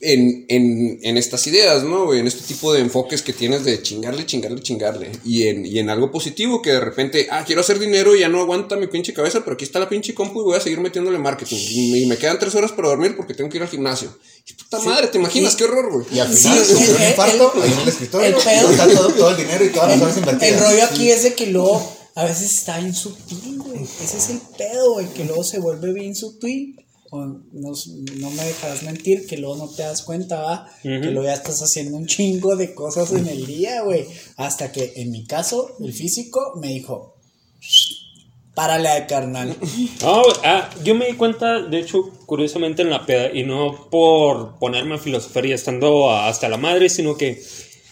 en, 0.00 0.44
en, 0.48 1.00
en, 1.02 1.16
estas 1.16 1.44
ideas, 1.48 1.82
¿no? 1.82 2.14
En 2.14 2.28
este 2.28 2.44
tipo 2.46 2.72
de 2.72 2.80
enfoques 2.80 3.20
que 3.20 3.32
tienes 3.32 3.64
de 3.64 3.82
chingarle, 3.82 4.24
chingarle, 4.26 4.62
chingarle. 4.62 5.10
Y 5.24 5.48
en, 5.48 5.66
y 5.66 5.80
en 5.80 5.90
algo 5.90 6.12
positivo 6.12 6.62
que 6.62 6.70
de 6.70 6.80
repente, 6.80 7.26
ah, 7.32 7.42
quiero 7.44 7.62
hacer 7.62 7.80
dinero 7.80 8.14
y 8.14 8.20
ya 8.20 8.28
no 8.28 8.40
aguanta 8.40 8.76
mi 8.76 8.86
pinche 8.86 9.12
cabeza, 9.12 9.40
pero 9.42 9.54
aquí 9.54 9.64
está 9.64 9.80
la 9.80 9.88
pinche 9.88 10.14
compu 10.14 10.40
y 10.40 10.44
voy 10.44 10.56
a 10.56 10.60
seguir 10.60 10.78
metiéndole 10.78 11.18
marketing. 11.18 11.56
Y, 11.56 12.06
me 12.06 12.16
quedan 12.16 12.38
tres 12.38 12.54
horas 12.54 12.70
para 12.70 12.88
dormir 12.88 13.16
porque 13.16 13.34
tengo 13.34 13.50
que 13.50 13.56
ir 13.56 13.62
al 13.64 13.68
gimnasio. 13.68 14.16
Y 14.46 14.52
puta 14.54 14.78
madre, 14.80 15.08
¿te 15.08 15.18
imaginas? 15.18 15.56
qué 15.56 15.64
horror, 15.64 15.92
güey. 15.92 16.06
Y 16.12 16.20
al 16.20 16.28
final, 16.28 16.64
sí, 16.64 16.74
un 16.74 17.02
infarto, 17.02 17.52
ahí 17.60 17.72
en 17.72 17.78
el 17.80 17.88
escritorio. 17.88 18.26
El 18.28 18.34
pedo. 18.34 18.70
Está 18.70 18.86
todo, 18.86 19.12
todo, 19.14 19.30
el 19.30 19.36
dinero 19.36 19.64
y 19.64 19.68
todas 19.70 19.90
las 19.90 20.00
horas 20.00 20.16
invertidas. 20.16 20.52
El 20.52 20.60
rollo 20.60 20.84
aquí 20.84 21.10
es 21.10 21.24
de 21.24 21.34
que 21.34 21.46
luego 21.46 21.96
a 22.14 22.24
veces 22.24 22.54
está 22.54 22.78
bien 22.78 22.94
sutil, 22.94 23.58
güey. 23.58 23.82
Ese 23.82 24.16
es 24.16 24.30
el 24.30 24.40
pedo, 24.56 24.92
güey, 24.92 25.06
que 25.08 25.24
luego 25.24 25.42
se 25.42 25.58
vuelve 25.58 25.92
bien 25.92 26.14
sutil 26.14 26.76
no, 27.10 28.30
me 28.30 28.44
dejarás 28.44 28.82
mentir 28.82 29.26
que 29.26 29.38
luego 29.38 29.56
no 29.56 29.68
te 29.68 29.82
das 29.82 30.02
cuenta, 30.02 30.40
¿va? 30.40 30.70
Que 30.82 30.98
luego 30.98 31.24
ya 31.24 31.34
estás 31.34 31.62
haciendo 31.62 31.96
un 31.96 32.06
chingo 32.06 32.56
de 32.56 32.74
cosas 32.74 33.12
en 33.12 33.26
el 33.26 33.46
día, 33.46 33.82
güey. 33.82 34.06
Hasta 34.36 34.72
que 34.72 34.92
en 34.96 35.10
mi 35.10 35.24
caso, 35.24 35.76
el 35.80 35.92
físico 35.92 36.54
me 36.60 36.68
dijo, 36.68 37.16
párale 38.54 38.88
a 38.88 39.06
carnal. 39.06 39.56
ah, 40.44 40.70
yo 40.84 40.94
me 40.94 41.06
di 41.06 41.14
cuenta, 41.14 41.62
de 41.62 41.78
hecho, 41.78 42.10
curiosamente 42.26 42.82
en 42.82 42.90
la 42.90 43.06
peda, 43.06 43.32
y 43.32 43.44
no 43.44 43.88
por 43.90 44.58
ponerme 44.58 44.96
a 44.96 44.98
filosofar 44.98 45.46
y 45.46 45.52
estando 45.52 46.10
hasta 46.10 46.48
la 46.48 46.56
madre, 46.56 46.88
sino 46.90 47.16
que 47.16 47.42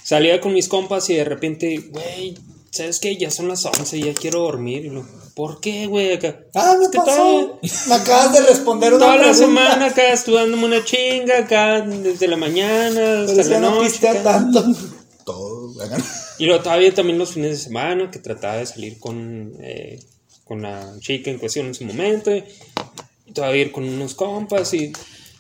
salía 0.02 0.40
con 0.40 0.52
mis 0.52 0.68
compas 0.68 1.08
y 1.08 1.14
de 1.14 1.24
repente, 1.24 1.78
güey, 1.90 2.34
¿sabes 2.70 3.00
qué? 3.00 3.16
Ya 3.16 3.30
son 3.30 3.48
las 3.48 3.64
11, 3.64 4.00
ya 4.00 4.12
quiero 4.12 4.40
dormir. 4.40 4.84
Y 4.84 4.90
lo, 4.90 5.06
¿Por 5.36 5.60
qué, 5.60 5.86
güey? 5.86 6.14
Acá. 6.14 6.46
Ah, 6.54 6.76
me 6.80 6.88
pasó. 6.88 7.60
Me 7.88 7.94
acabas 7.94 8.32
de 8.32 8.40
responder 8.40 8.94
una 8.94 9.04
Toda 9.04 9.18
la 9.18 9.34
semana 9.34 9.84
acá 9.84 10.10
estudiándome 10.10 10.64
una 10.64 10.82
chinga, 10.82 11.40
acá 11.40 11.82
desde 11.82 12.26
la 12.26 12.38
mañana 12.38 13.24
hasta 13.24 13.44
la 13.44 13.60
noche. 13.60 14.14
No 14.14 14.22
tanto. 14.22 14.64
Todo, 15.26 15.74
Y 16.38 16.46
luego 16.46 16.62
todavía 16.62 16.94
también 16.94 17.18
los 17.18 17.34
fines 17.34 17.50
de 17.50 17.56
semana, 17.58 18.10
que 18.10 18.18
trataba 18.18 18.56
de 18.56 18.64
salir 18.64 18.98
con, 18.98 19.52
eh, 19.60 20.00
con 20.44 20.62
la 20.62 20.94
chica 21.00 21.30
en 21.30 21.36
cuestión 21.38 21.66
en 21.66 21.74
su 21.74 21.84
momento. 21.84 22.34
Y 22.34 23.32
todavía 23.34 23.60
ir 23.60 23.72
con 23.72 23.86
unos 23.86 24.14
compas 24.14 24.72
y 24.72 24.90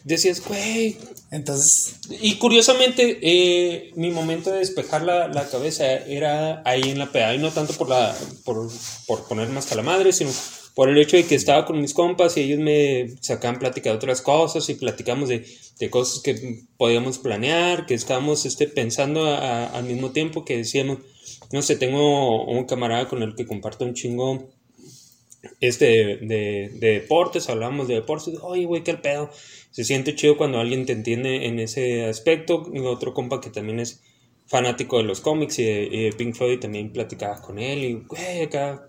decías, 0.06 0.42
güey, 0.46 0.96
entonces. 1.30 1.96
Y 2.20 2.36
curiosamente, 2.36 3.18
eh, 3.20 3.90
mi 3.96 4.10
momento 4.10 4.50
de 4.50 4.60
despejar 4.60 5.02
la, 5.02 5.28
la, 5.28 5.48
cabeza 5.48 5.84
era 5.84 6.62
ahí 6.64 6.82
en 6.82 6.98
la 6.98 7.10
peda, 7.10 7.34
y 7.34 7.38
no 7.38 7.50
tanto 7.50 7.74
por, 7.74 7.88
la, 7.88 8.16
por, 8.44 8.70
por 9.06 9.26
poner 9.26 9.48
más 9.48 9.70
a 9.72 9.74
la 9.74 9.82
madre, 9.82 10.12
sino 10.12 10.30
por 10.74 10.88
el 10.88 10.98
hecho 10.98 11.16
de 11.16 11.24
que 11.24 11.34
estaba 11.34 11.64
con 11.64 11.80
mis 11.80 11.94
compas 11.94 12.36
y 12.36 12.42
ellos 12.42 12.60
me 12.60 13.16
sacaban 13.20 13.58
plática 13.58 13.90
de 13.90 13.96
otras 13.96 14.20
cosas 14.20 14.68
y 14.68 14.74
platicamos 14.74 15.30
de, 15.30 15.46
de 15.78 15.90
cosas 15.90 16.22
que 16.22 16.64
podíamos 16.76 17.18
planear, 17.18 17.86
que 17.86 17.94
estábamos 17.94 18.44
este, 18.44 18.68
pensando 18.68 19.26
al 19.26 19.84
mismo 19.84 20.10
tiempo 20.10 20.44
que 20.44 20.58
decíamos, 20.58 20.98
no 21.50 21.62
sé, 21.62 21.76
tengo 21.76 22.44
un 22.44 22.64
camarada 22.64 23.08
con 23.08 23.22
el 23.22 23.34
que 23.34 23.46
comparto 23.46 23.86
un 23.86 23.94
chingo 23.94 24.50
este 25.60 25.86
de, 25.86 26.68
de, 26.74 26.90
deportes, 26.90 27.48
hablamos 27.48 27.88
de 27.88 27.94
deportes, 27.94 28.34
oye, 28.42 28.64
güey, 28.66 28.82
qué 28.82 28.92
el 28.92 29.00
pedo. 29.00 29.30
Se 29.76 29.84
siente 29.84 30.14
chido 30.14 30.38
cuando 30.38 30.58
alguien 30.58 30.86
te 30.86 30.94
entiende 30.94 31.44
en 31.44 31.58
ese 31.60 32.06
aspecto. 32.06 32.64
Otro 32.84 33.12
compa 33.12 33.42
que 33.42 33.50
también 33.50 33.78
es 33.78 34.02
fanático 34.46 34.96
de 34.96 35.02
los 35.02 35.20
cómics 35.20 35.58
y 35.58 35.64
de, 35.64 36.14
Pink 36.16 36.34
Floyd 36.34 36.60
también 36.60 36.94
platicaba 36.94 37.42
con 37.42 37.58
él 37.58 37.84
y, 37.84 37.92
güey, 37.92 38.40
acá 38.40 38.88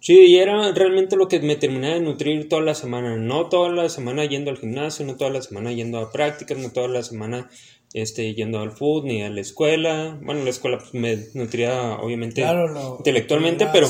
Sí, 0.00 0.18
y 0.18 0.38
era 0.38 0.72
realmente 0.72 1.14
lo 1.14 1.28
que 1.28 1.38
me 1.38 1.54
terminaba 1.54 1.94
de 1.94 2.00
nutrir 2.00 2.48
toda 2.48 2.62
la 2.62 2.74
semana. 2.74 3.16
No 3.16 3.48
toda 3.48 3.68
la 3.68 3.88
semana 3.88 4.24
yendo 4.24 4.50
al 4.50 4.58
gimnasio, 4.58 5.06
no 5.06 5.16
toda 5.16 5.30
la 5.30 5.40
semana 5.40 5.72
yendo 5.72 5.98
a 6.00 6.10
prácticas, 6.10 6.58
no 6.58 6.72
toda 6.72 6.88
la 6.88 7.04
semana 7.04 7.48
este, 7.92 8.34
yendo 8.34 8.58
al 8.58 8.72
food 8.72 9.04
ni 9.04 9.22
a 9.22 9.30
la 9.30 9.40
escuela. 9.40 10.18
Bueno, 10.20 10.42
la 10.42 10.50
escuela 10.50 10.78
pues, 10.78 10.92
me 10.94 11.16
nutría 11.34 11.92
obviamente 11.92 12.44
intelectualmente, 12.98 13.68
pero, 13.72 13.88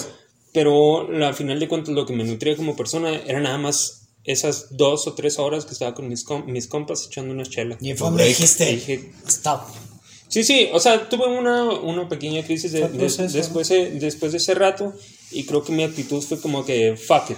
pero 0.53 1.11
la 1.11 1.33
final 1.33 1.59
de 1.59 1.69
cuentas 1.69 1.95
lo 1.95 2.05
que 2.05 2.15
me 2.15 2.25
nutría 2.25 2.55
como 2.55 2.77
persona 2.77 3.17
era 3.27 3.41
nada 3.41 3.57
más 3.57 4.04
esas 4.25 4.77
dos 4.77 5.07
o 5.07 5.15
tres 5.15 5.39
horas 5.39 5.65
que 5.65 5.73
estaba 5.73 5.95
con 5.95 6.09
mis, 6.09 6.25
mis 6.47 6.67
compas 6.67 7.07
echando 7.07 7.33
una 7.33 7.45
chela. 7.45 7.77
Y 7.81 7.95
fue 7.95 8.09
donde 8.09 8.27
dijiste, 8.27 8.67
dije, 8.67 9.13
stop. 9.27 9.63
Sí, 10.29 10.43
sí, 10.43 10.69
o 10.73 10.81
sea, 10.81 11.09
tuve 11.09 11.27
una, 11.27 11.65
una 11.65 12.09
pequeña 12.09 12.43
crisis 12.43 12.73
después, 12.73 13.69
de, 13.69 13.91
después 14.01 14.33
de 14.33 14.39
ese 14.39 14.55
rato 14.55 14.93
y 15.31 15.45
creo 15.45 15.63
que 15.63 15.73
mi 15.73 15.85
actitud 15.85 16.21
fue 16.23 16.41
como 16.41 16.65
que, 16.65 16.97
fuck 16.97 17.31
it, 17.31 17.37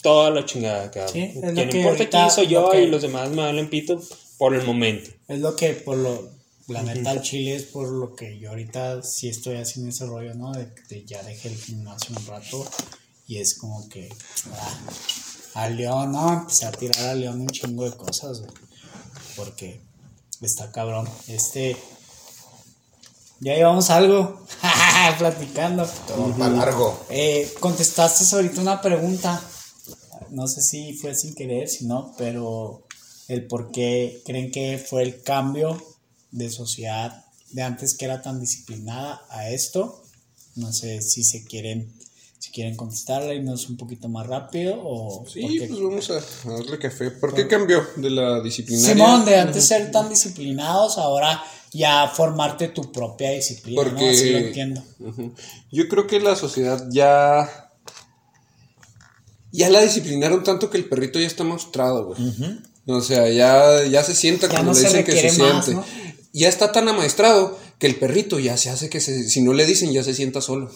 toda 0.00 0.30
la 0.30 0.44
chingada 0.46 0.90
que 0.90 1.06
Sí, 1.08 1.34
Quien 1.40 1.76
importa 1.76 2.04
aquí 2.04 2.34
soy 2.34 2.46
yo 2.46 2.72
y 2.74 2.86
los 2.86 3.02
demás 3.02 3.28
me 3.30 3.42
valen 3.42 3.68
pito 3.68 4.00
por 4.38 4.54
el 4.54 4.64
momento. 4.64 5.10
Es 5.28 5.40
lo 5.40 5.54
que, 5.56 5.74
por 5.74 5.98
lo, 5.98 6.30
la 6.68 6.82
neta, 6.82 7.20
Chile 7.20 7.56
es 7.56 7.64
por 7.64 7.88
lo 7.88 8.14
que 8.14 8.38
yo 8.38 8.50
ahorita 8.50 9.02
sí 9.02 9.28
estoy 9.28 9.56
haciendo 9.56 9.90
ese 9.90 10.06
rollo, 10.06 10.34
¿no? 10.34 10.52
De 10.52 10.68
que 10.88 11.04
ya 11.04 11.22
dejé 11.22 11.48
el 11.48 11.56
gimnasio 11.56 12.16
un 12.16 12.26
rato 12.26 12.64
y 13.26 13.38
es 13.38 13.54
como 13.58 13.88
que, 13.88 14.08
ah, 14.52 14.80
a 15.54 15.68
León, 15.68 16.12
¿no? 16.12 16.32
Empecé 16.32 16.66
a 16.66 16.72
tirar 16.72 17.08
a 17.08 17.14
León 17.14 17.40
un 17.40 17.48
chingo 17.48 17.84
de 17.88 17.96
cosas, 17.96 18.42
Porque 19.36 19.80
Está 20.40 20.72
cabrón. 20.72 21.06
Este. 21.28 21.76
Ya 23.40 23.54
llevamos 23.54 23.90
algo. 23.90 24.46
Platicando. 25.18 25.86
Todo 26.06 26.34
para 26.36 26.54
largo. 26.54 27.04
Eh, 27.10 27.52
contestaste 27.60 28.24
ahorita 28.34 28.60
una 28.62 28.80
pregunta. 28.80 29.42
No 30.30 30.48
sé 30.48 30.62
si 30.62 30.94
fue 30.94 31.14
sin 31.14 31.34
querer, 31.34 31.68
si 31.68 31.86
no, 31.86 32.14
pero 32.16 32.86
el 33.28 33.46
por 33.46 33.70
qué 33.70 34.22
creen 34.24 34.50
que 34.50 34.78
fue 34.78 35.02
el 35.02 35.22
cambio 35.22 35.82
de 36.30 36.48
sociedad 36.48 37.24
de 37.50 37.62
antes 37.62 37.96
que 37.96 38.06
era 38.06 38.22
tan 38.22 38.40
disciplinada 38.40 39.20
a 39.28 39.50
esto. 39.50 40.02
No 40.54 40.72
sé 40.72 41.02
si 41.02 41.22
se 41.22 41.44
quieren 41.44 41.92
si 42.40 42.50
quieren 42.52 42.74
contestarla, 42.74 43.34
irnos 43.34 43.68
un 43.68 43.76
poquito 43.76 44.08
más 44.08 44.26
rápido 44.26 44.80
o... 44.82 45.26
Sí, 45.30 45.60
pues 45.68 45.78
vamos 45.78 46.10
a, 46.10 46.14
darle 46.48 46.78
café. 46.78 47.10
¿Por 47.10 47.34
qué 47.34 47.46
cambió 47.46 47.86
de 47.96 48.08
la 48.08 48.40
disciplina? 48.40 48.80
Simón, 48.80 49.26
de 49.26 49.36
antes 49.36 49.66
ser 49.66 49.90
tan 49.92 50.08
disciplinados, 50.08 50.96
ahora 50.96 51.44
ya 51.70 52.08
formarte 52.08 52.68
tu 52.68 52.90
propia 52.90 53.32
disciplina, 53.32 53.82
Porque, 53.82 54.06
¿no? 54.06 54.10
Así 54.10 54.30
lo 54.30 54.38
entiendo. 54.38 54.82
Yo 55.70 55.86
creo 55.88 56.06
que 56.06 56.18
la 56.18 56.34
sociedad 56.34 56.88
ya... 56.90 57.68
Ya 59.52 59.68
la 59.68 59.82
disciplinaron 59.82 60.42
tanto 60.42 60.70
que 60.70 60.78
el 60.78 60.88
perrito 60.88 61.20
ya 61.20 61.26
está 61.26 61.44
mostrado, 61.44 62.06
güey. 62.06 62.32
O 62.86 63.02
sea, 63.02 63.28
ya, 63.28 63.84
ya 63.84 64.02
se 64.02 64.14
sienta 64.14 64.48
cuando 64.48 64.72
le 64.72 64.80
dicen 64.80 65.04
que 65.04 65.12
se 65.12 65.28
siente. 65.28 65.76
Ya 66.32 66.48
está 66.48 66.72
tan 66.72 66.88
amaestrado 66.88 67.58
que 67.78 67.86
el 67.86 67.96
perrito 67.96 68.38
ya 68.38 68.56
se 68.56 68.70
hace 68.70 68.88
que 68.88 69.00
se, 69.00 69.28
si 69.28 69.42
no 69.42 69.52
le 69.52 69.66
dicen 69.66 69.92
ya 69.92 70.02
se 70.04 70.14
sienta 70.14 70.40
solo. 70.40 70.70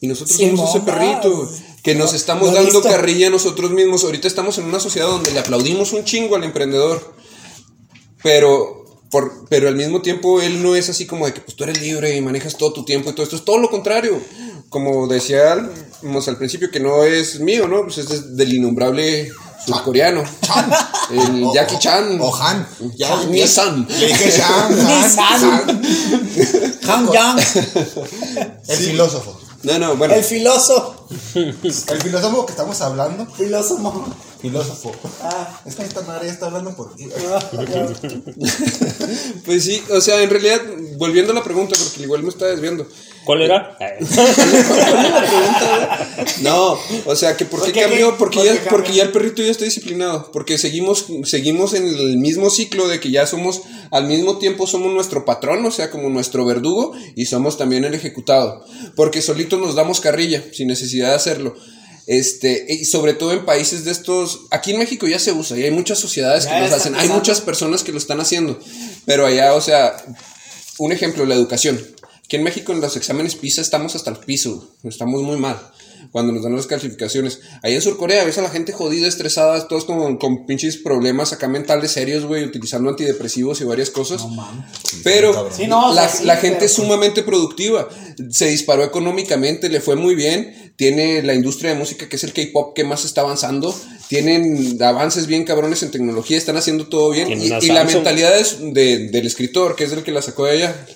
Y 0.00 0.06
nosotros 0.06 0.36
somos 0.36 0.70
ese 0.70 0.80
perrito 0.80 1.50
que 1.82 1.94
nos 1.94 2.14
estamos 2.14 2.52
dando 2.52 2.82
carrilla 2.82 3.28
a 3.28 3.30
nosotros 3.30 3.70
mismos. 3.70 4.04
Ahorita 4.04 4.28
estamos 4.28 4.58
en 4.58 4.64
una 4.64 4.80
sociedad 4.80 5.08
donde 5.08 5.32
le 5.32 5.40
aplaudimos 5.40 5.92
un 5.92 6.04
chingo 6.04 6.36
al 6.36 6.44
emprendedor. 6.44 7.14
Pero, 8.22 8.84
por, 9.10 9.48
pero 9.48 9.68
al 9.68 9.76
mismo 9.76 10.02
tiempo 10.02 10.40
él 10.40 10.62
no 10.62 10.76
es 10.76 10.88
así 10.88 11.06
como 11.06 11.26
de 11.26 11.32
que 11.32 11.40
pues, 11.40 11.56
tú 11.56 11.64
eres 11.64 11.80
libre 11.80 12.14
y 12.16 12.20
manejas 12.20 12.56
todo 12.56 12.72
tu 12.72 12.84
tiempo 12.84 13.10
y 13.10 13.12
todo 13.12 13.24
esto. 13.24 13.36
Es 13.36 13.44
todo 13.44 13.58
lo 13.58 13.70
contrario. 13.70 14.20
Como 14.68 15.08
decía 15.08 15.52
al 15.52 16.36
principio, 16.36 16.70
que 16.70 16.80
no 16.80 17.04
es 17.04 17.40
mío, 17.40 17.66
¿no? 17.66 17.82
Pues 17.82 17.98
es 17.98 18.36
del 18.36 18.52
innombrable 18.52 19.32
surcoreano. 19.66 20.22
Chan. 20.42 20.70
El 21.10 21.46
Jackie 21.54 21.78
Chan. 21.78 22.18
O 22.20 22.34
Han. 22.36 22.66
Nissan. 23.30 23.86
Le 23.88 24.06
dije 24.06 24.32
Chan. 24.36 24.86
Nissan. 24.86 25.82
Han 26.88 27.12
Yang. 27.12 27.38
El 28.68 28.76
filósofo. 28.76 29.47
No, 29.62 29.78
no, 29.78 29.96
bueno. 29.96 30.14
El 30.14 30.22
filósofo. 30.24 31.06
El 31.34 32.02
filósofo 32.02 32.46
que 32.46 32.52
estamos 32.52 32.80
hablando. 32.80 33.26
Filósofo. 33.26 34.06
Filósofo. 34.40 34.92
Ah. 35.22 35.60
Es 35.64 35.74
que 35.74 35.82
esta 35.82 36.02
madre 36.02 36.28
está 36.28 36.46
hablando 36.46 36.76
por 36.76 36.94
ti. 36.94 37.08
pues 39.44 39.64
sí, 39.64 39.82
o 39.90 40.00
sea, 40.00 40.22
en 40.22 40.30
realidad, 40.30 40.60
volviendo 40.96 41.32
a 41.32 41.34
la 41.34 41.42
pregunta, 41.42 41.74
porque 41.76 42.04
igual 42.04 42.22
me 42.22 42.28
está 42.28 42.46
desviando. 42.46 42.86
¿Cuál 43.28 43.42
era? 43.42 43.76
no, 46.40 46.78
o 47.04 47.14
sea, 47.14 47.36
que 47.36 47.44
¿por 47.44 47.62
qué 47.62 47.78
cambió? 47.78 48.16
Porque, 48.16 48.42
ya, 48.42 48.58
porque 48.70 48.94
ya 48.94 49.02
el 49.02 49.12
perrito 49.12 49.42
ya 49.42 49.50
está 49.50 49.66
disciplinado. 49.66 50.32
Porque 50.32 50.56
seguimos, 50.56 51.04
seguimos 51.24 51.74
en 51.74 51.88
el 51.88 52.16
mismo 52.16 52.48
ciclo 52.48 52.88
de 52.88 53.00
que 53.00 53.10
ya 53.10 53.26
somos, 53.26 53.60
al 53.90 54.06
mismo 54.06 54.38
tiempo 54.38 54.66
somos 54.66 54.94
nuestro 54.94 55.26
patrón, 55.26 55.62
o 55.66 55.70
sea, 55.70 55.90
como 55.90 56.08
nuestro 56.08 56.46
verdugo, 56.46 56.94
y 57.16 57.26
somos 57.26 57.58
también 57.58 57.84
el 57.84 57.92
ejecutado. 57.92 58.64
Porque 58.96 59.20
solitos 59.20 59.60
nos 59.60 59.74
damos 59.74 60.00
carrilla, 60.00 60.42
sin 60.54 60.68
necesidad 60.68 61.10
de 61.10 61.16
hacerlo. 61.16 61.54
Este, 62.06 62.64
y 62.66 62.86
sobre 62.86 63.12
todo 63.12 63.34
en 63.34 63.44
países 63.44 63.84
de 63.84 63.90
estos, 63.90 64.46
aquí 64.50 64.70
en 64.70 64.78
México 64.78 65.06
ya 65.06 65.18
se 65.18 65.32
usa 65.32 65.58
y 65.58 65.64
hay 65.64 65.70
muchas 65.70 65.98
sociedades 65.98 66.46
que 66.46 66.58
lo 66.58 66.74
hacen, 66.74 66.94
hay 66.94 67.10
muchas 67.10 67.42
personas 67.42 67.84
que 67.84 67.92
lo 67.92 67.98
están 67.98 68.22
haciendo, 68.22 68.58
pero 69.04 69.26
allá, 69.26 69.52
o 69.52 69.60
sea, 69.60 69.94
un 70.78 70.92
ejemplo, 70.92 71.26
la 71.26 71.34
educación. 71.34 71.78
Aquí 72.28 72.36
en 72.36 72.42
México 72.42 72.72
en 72.72 72.82
los 72.82 72.94
exámenes 72.94 73.36
PISA 73.36 73.62
estamos 73.62 73.96
hasta 73.96 74.10
el 74.10 74.18
piso, 74.18 74.74
estamos 74.84 75.22
muy 75.22 75.38
mal 75.38 75.58
cuando 76.12 76.30
nos 76.30 76.42
dan 76.42 76.54
las 76.54 76.66
calificaciones. 76.66 77.40
Ahí 77.62 77.74
en 77.74 77.80
Surcorea 77.80 78.22
ves 78.24 78.36
a 78.36 78.42
la 78.42 78.50
gente 78.50 78.72
jodida, 78.72 79.08
estresada, 79.08 79.66
todos 79.66 79.86
con, 79.86 80.18
con 80.18 80.46
pinches 80.46 80.76
problemas 80.76 81.32
acá 81.32 81.48
mentales 81.48 81.92
serios, 81.92 82.26
güey, 82.26 82.44
utilizando 82.44 82.90
antidepresivos 82.90 83.62
y 83.62 83.64
varias 83.64 83.88
cosas. 83.88 84.22
Pero 85.04 85.48
la, 86.24 86.36
gente 86.36 86.66
es 86.66 86.74
sumamente 86.74 87.22
productiva. 87.22 87.88
Se 88.30 88.48
disparó 88.50 88.84
económicamente, 88.84 89.70
le 89.70 89.80
fue 89.80 89.96
muy 89.96 90.14
bien. 90.14 90.72
Tiene 90.76 91.22
la 91.22 91.34
industria 91.34 91.72
de 91.72 91.78
música, 91.78 92.08
que 92.08 92.16
es 92.16 92.24
el 92.24 92.32
K-pop, 92.32 92.74
que 92.74 92.84
más 92.84 93.04
está 93.04 93.22
avanzando. 93.22 93.74
Tienen 94.08 94.80
avances 94.82 95.26
bien 95.26 95.44
cabrones 95.44 95.82
en 95.82 95.90
tecnología, 95.90 96.38
están 96.38 96.56
haciendo 96.56 96.88
todo 96.88 97.10
bien. 97.10 97.30
Y, 97.30 97.48
la 97.48 97.84
mentalidad 97.84 98.32
del 98.60 99.26
escritor, 99.26 99.76
que 99.76 99.84
es 99.84 99.92
el 99.92 100.02
que 100.02 100.12
la 100.12 100.22
sacó 100.22 100.44
de 100.44 100.52
allá, 100.52 100.86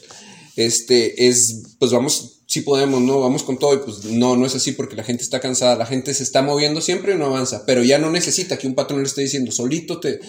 este, 0.57 1.29
es, 1.29 1.77
pues 1.79 1.93
vamos, 1.93 2.43
si 2.47 2.61
podemos, 2.61 3.01
¿no? 3.01 3.21
Vamos 3.21 3.43
con 3.43 3.59
todo 3.59 3.75
y 3.75 3.79
pues 3.79 4.05
no, 4.05 4.37
no 4.37 4.45
es 4.45 4.55
así 4.55 4.73
porque 4.73 4.97
la 4.97 5.05
gente 5.05 5.23
está 5.23 5.41
cansada, 5.41 5.77
la 5.77 5.87
gente 5.87 6.13
se 6.13 6.23
está 6.23 6.43
moviendo 6.43 6.81
siempre 6.81 7.15
y 7.15 7.19
no 7.19 7.27
avanza, 7.27 7.65
pero 7.67 7.83
ya 7.83 7.99
no 7.99 8.11
necesita 8.11 8.59
que 8.59 8.67
un 8.67 8.75
patrón 8.75 9.01
le 9.01 9.09
esté 9.09 9.23
diciendo, 9.23 9.51
solito 9.53 10.01
te, 10.01 10.21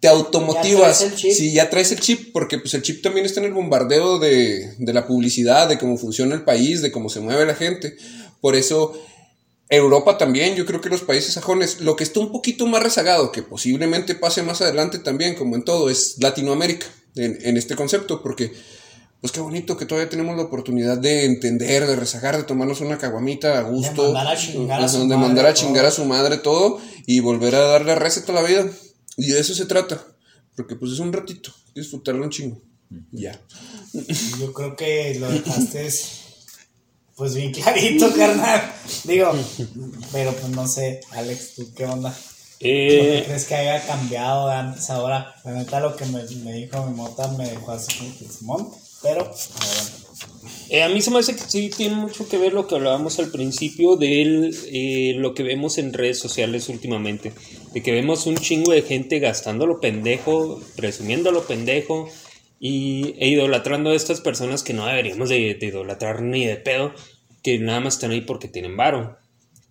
te 0.00 0.08
automotivas. 0.08 1.06
Si 1.16 1.52
ya 1.52 1.68
traes 1.68 1.92
el 1.92 2.00
chip, 2.00 2.32
porque 2.32 2.58
pues 2.58 2.74
el 2.74 2.82
chip 2.82 3.02
también 3.02 3.26
está 3.26 3.40
en 3.40 3.46
el 3.46 3.52
bombardeo 3.52 4.18
de, 4.18 4.74
de 4.78 4.92
la 4.92 5.06
publicidad, 5.06 5.68
de 5.68 5.78
cómo 5.78 5.96
funciona 5.98 6.34
el 6.34 6.44
país, 6.44 6.82
de 6.82 6.92
cómo 6.92 7.08
se 7.08 7.20
mueve 7.20 7.44
la 7.44 7.54
gente. 7.54 7.96
Por 8.40 8.56
eso 8.56 8.98
Europa 9.68 10.16
también, 10.16 10.54
yo 10.54 10.64
creo 10.64 10.80
que 10.80 10.88
los 10.88 11.02
países 11.02 11.34
sajones, 11.34 11.80
lo 11.80 11.96
que 11.96 12.04
está 12.04 12.20
un 12.20 12.30
poquito 12.30 12.66
más 12.66 12.82
rezagado, 12.82 13.32
que 13.32 13.42
posiblemente 13.42 14.14
pase 14.14 14.42
más 14.42 14.60
adelante 14.60 14.98
también, 14.98 15.34
como 15.34 15.56
en 15.56 15.64
todo, 15.64 15.90
es 15.90 16.16
Latinoamérica, 16.20 16.86
en, 17.16 17.38
en 17.42 17.56
este 17.56 17.74
concepto, 17.74 18.22
porque 18.22 18.52
pues 19.26 19.32
qué 19.32 19.40
bonito 19.40 19.76
que 19.76 19.86
todavía 19.86 20.08
tenemos 20.08 20.36
la 20.36 20.44
oportunidad 20.44 20.98
de 20.98 21.24
entender, 21.24 21.84
de 21.84 21.96
rezagar, 21.96 22.36
de 22.36 22.44
tomarnos 22.44 22.80
una 22.80 22.96
caguamita 22.96 23.58
a 23.58 23.62
gusto. 23.62 24.06
De 24.06 24.12
mandar 24.12 24.28
a 24.28 24.36
chingar 24.36 24.80
a 24.80 24.88
su 24.88 24.98
madre. 24.98 25.16
mandar 25.16 25.46
a 25.46 25.54
chingar 25.54 25.84
a 25.84 25.90
su 25.90 26.04
madre 26.04 26.38
todo 26.38 26.78
y 27.06 27.18
volver 27.18 27.56
a 27.56 27.62
darle 27.62 27.96
receta 27.96 28.30
a 28.30 28.36
la 28.36 28.42
vida. 28.42 28.70
Y 29.16 29.26
de 29.26 29.40
eso 29.40 29.52
se 29.52 29.66
trata. 29.66 30.00
Porque 30.54 30.76
pues 30.76 30.92
es 30.92 31.00
un 31.00 31.12
ratito, 31.12 31.52
disfrutarlo 31.74 32.22
un 32.22 32.30
chingo. 32.30 32.62
Ya. 33.10 33.42
Yo 34.38 34.52
creo 34.52 34.76
que 34.76 35.16
lo 35.18 35.28
dejaste 35.28 35.90
pues 37.16 37.34
bien 37.34 37.52
clarito, 37.52 38.14
carnal. 38.14 38.62
Digo, 39.02 39.32
pero 40.12 40.32
pues 40.34 40.48
no 40.50 40.68
sé, 40.68 41.00
Alex, 41.10 41.54
¿tú 41.56 41.74
qué 41.74 41.84
onda? 41.84 42.16
Eh, 42.60 43.24
¿Crees 43.26 43.44
que 43.46 43.56
haya 43.56 43.84
cambiado 43.84 44.46
de 44.46 44.54
antes 44.54 44.88
ahora? 44.88 45.34
La 45.44 45.50
neta 45.50 45.80
lo 45.80 45.96
que 45.96 46.06
me, 46.06 46.22
me 46.44 46.52
dijo 46.52 46.86
mi 46.86 46.94
mota 46.94 47.26
me 47.32 47.48
dejó 47.48 47.72
así 47.72 47.92
como 47.98 48.16
que 48.16 48.28
Simón 48.28 48.85
pero, 49.02 49.32
Eh, 50.68 50.82
a 50.82 50.88
mí 50.88 51.00
se 51.00 51.10
me 51.12 51.20
hace 51.20 51.36
que 51.36 51.42
sí 51.42 51.70
tiene 51.70 51.94
mucho 51.94 52.28
que 52.28 52.38
ver 52.38 52.52
lo 52.52 52.66
que 52.66 52.74
hablábamos 52.74 53.20
al 53.20 53.30
principio 53.30 53.96
de 53.96 54.50
eh, 54.72 55.14
lo 55.16 55.32
que 55.32 55.44
vemos 55.44 55.78
en 55.78 55.92
redes 55.92 56.18
sociales 56.18 56.68
últimamente. 56.68 57.32
De 57.72 57.82
que 57.82 57.92
vemos 57.92 58.26
un 58.26 58.36
chingo 58.36 58.72
de 58.72 58.82
gente 58.82 59.20
gastando 59.20 59.66
lo 59.66 59.80
pendejo, 59.80 60.60
presumiendo 60.74 61.30
lo 61.30 61.46
pendejo 61.46 62.08
y, 62.58 63.14
e 63.18 63.28
idolatrando 63.28 63.90
a 63.90 63.94
estas 63.94 64.20
personas 64.20 64.64
que 64.64 64.72
no 64.72 64.86
deberíamos 64.86 65.28
de, 65.28 65.56
idolatrar 65.60 66.22
ni 66.22 66.44
de 66.44 66.56
pedo, 66.56 66.92
que 67.42 67.58
nada 67.58 67.80
más 67.80 67.94
están 67.94 68.10
ahí 68.10 68.22
porque 68.22 68.48
tienen 68.48 68.76
varo. 68.76 69.18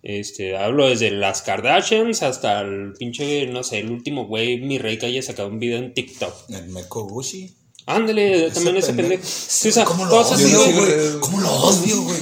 Este, 0.02 0.56
hablo 0.56 0.88
desde 0.88 1.10
las 1.10 1.42
Kardashians 1.42 2.22
hasta 2.22 2.60
el 2.60 2.94
pinche, 2.98 3.46
no 3.48 3.64
sé, 3.64 3.80
el 3.80 3.90
último 3.90 4.26
güey, 4.26 4.60
mi 4.60 4.78
rey 4.78 4.98
que 4.98 5.06
haya 5.06 5.20
sacado 5.20 5.48
un 5.48 5.58
video 5.58 5.78
en 5.78 5.92
TikTok. 5.92 6.50
El 6.50 6.68
Meko 6.68 7.06
Gucci. 7.06 7.65
Ándale, 7.88 8.50
también 8.50 8.78
ese 8.78 8.92
pendejo. 8.94 9.22
Sí, 9.24 9.70
¿Cómo 9.84 10.06
lo 10.06 10.16
odio, 10.16 10.60
güey? 10.60 11.18
¿Cómo 11.20 11.40
lo 11.40 11.52
odio, 11.52 12.02
güey? 12.02 12.18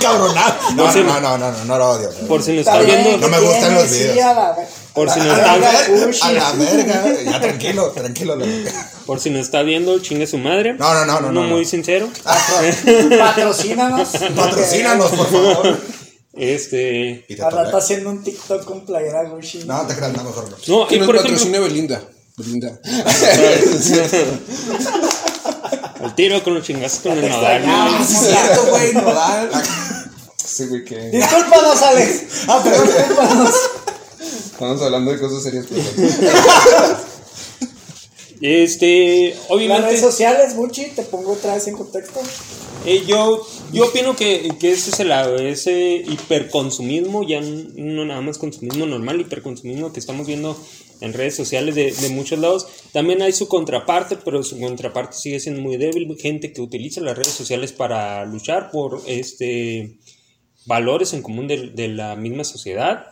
Cabronado. 0.00 0.54
No, 0.76 0.90
no, 0.94 1.20
no, 1.20 1.36
no, 1.36 1.52
no, 1.52 1.64
no 1.66 1.78
lo 1.78 1.90
odio. 1.90 2.10
Por 2.26 2.42
si 2.42 2.54
no 2.54 2.60
está 2.60 2.80
viendo. 2.80 3.18
No 3.18 3.28
me 3.28 3.38
gustan 3.38 3.74
los 3.74 3.90
videos. 3.90 4.56
Por 4.94 5.10
si 5.10 5.20
no 5.20 5.26
está 5.30 5.52
A 5.52 6.32
la 6.32 6.52
verga. 6.52 7.04
Ya, 7.22 7.38
tranquilo, 7.38 7.90
tranquilo. 7.90 8.38
Por 9.04 9.20
si 9.20 9.28
no 9.28 9.38
está 9.38 9.62
viendo, 9.62 9.98
chingue 9.98 10.26
su 10.26 10.38
madre. 10.38 10.72
No, 10.72 10.94
no, 10.94 11.04
no, 11.04 11.20
no. 11.20 11.32
No, 11.32 11.42
muy 11.42 11.66
sincero. 11.66 12.08
Patrocínanos. 13.18 14.08
Patrocínanos, 14.34 15.10
por 15.10 15.30
favor. 15.30 15.78
Este. 16.32 17.26
Ahora 17.42 17.64
está 17.64 17.76
haciendo 17.76 18.08
un 18.08 18.22
TikTok 18.22 18.64
con 18.64 18.86
playera 18.86 19.28
Gucci. 19.28 19.64
No, 19.64 19.86
te 19.86 19.94
creas, 19.94 20.14
no, 20.14 20.24
mejor 20.24 20.48
no. 20.50 20.56
No, 20.66 20.86
y 20.88 20.98
por 20.98 21.16
ejemplo. 21.16 21.60
Belinda. 21.60 22.02
Belinda. 22.36 22.78
El 26.02 26.14
tiro 26.14 26.44
con 26.44 26.52
los 26.52 26.66
chingazos 26.66 27.00
con 27.00 27.12
el 27.12 27.30
nodal. 27.30 27.64
Ah, 27.66 28.04
sí, 28.06 28.14
cierto, 28.14 28.66
güey, 28.70 28.92
nodal. 28.92 29.50
Sí, 30.36 30.66
güey, 30.66 30.84
que. 30.84 31.08
Discúlpanos, 31.10 31.82
Alex. 31.82 32.24
Ah, 32.46 32.60
perdón, 32.62 32.86
discúlpanos. 32.88 33.54
Estamos 34.52 34.82
hablando 34.82 35.12
de 35.12 35.18
cosas 35.18 35.42
serias. 35.42 35.66
Este, 38.42 39.34
obviamente. 39.48 39.82
Las 39.82 39.90
redes 39.90 40.02
sociales, 40.02 40.54
Gucci, 40.54 40.88
te 40.94 41.04
pongo 41.04 41.32
otra 41.32 41.54
vez 41.54 41.66
en 41.68 41.74
contexto. 41.74 42.20
Eh, 42.84 43.04
yo, 43.06 43.46
yo 43.72 43.86
opino 43.86 44.14
que, 44.14 44.52
que 44.60 44.72
ese 44.72 44.90
es 44.90 45.00
el 45.00 45.10
ese 45.40 46.04
hiperconsumismo, 46.06 47.26
ya 47.26 47.40
no 47.40 48.04
nada 48.04 48.20
más 48.20 48.36
consumismo 48.36 48.84
normal, 48.84 49.22
hiperconsumismo 49.22 49.92
que 49.92 50.00
estamos 50.00 50.26
viendo 50.26 50.56
en 51.00 51.12
redes 51.12 51.34
sociales 51.36 51.74
de, 51.74 51.92
de, 51.92 52.08
muchos 52.08 52.38
lados. 52.38 52.66
También 52.92 53.22
hay 53.22 53.32
su 53.32 53.48
contraparte, 53.48 54.16
pero 54.16 54.42
su 54.42 54.58
contraparte 54.58 55.16
sigue 55.16 55.40
siendo 55.40 55.60
muy 55.60 55.76
débil. 55.76 56.16
Gente 56.18 56.52
que 56.52 56.60
utiliza 56.60 57.00
las 57.00 57.16
redes 57.16 57.32
sociales 57.32 57.72
para 57.72 58.24
luchar 58.24 58.70
por 58.70 59.02
este 59.06 59.98
valores 60.66 61.12
en 61.12 61.22
común 61.22 61.46
de, 61.48 61.70
de 61.70 61.88
la 61.88 62.16
misma 62.16 62.44
sociedad, 62.44 63.06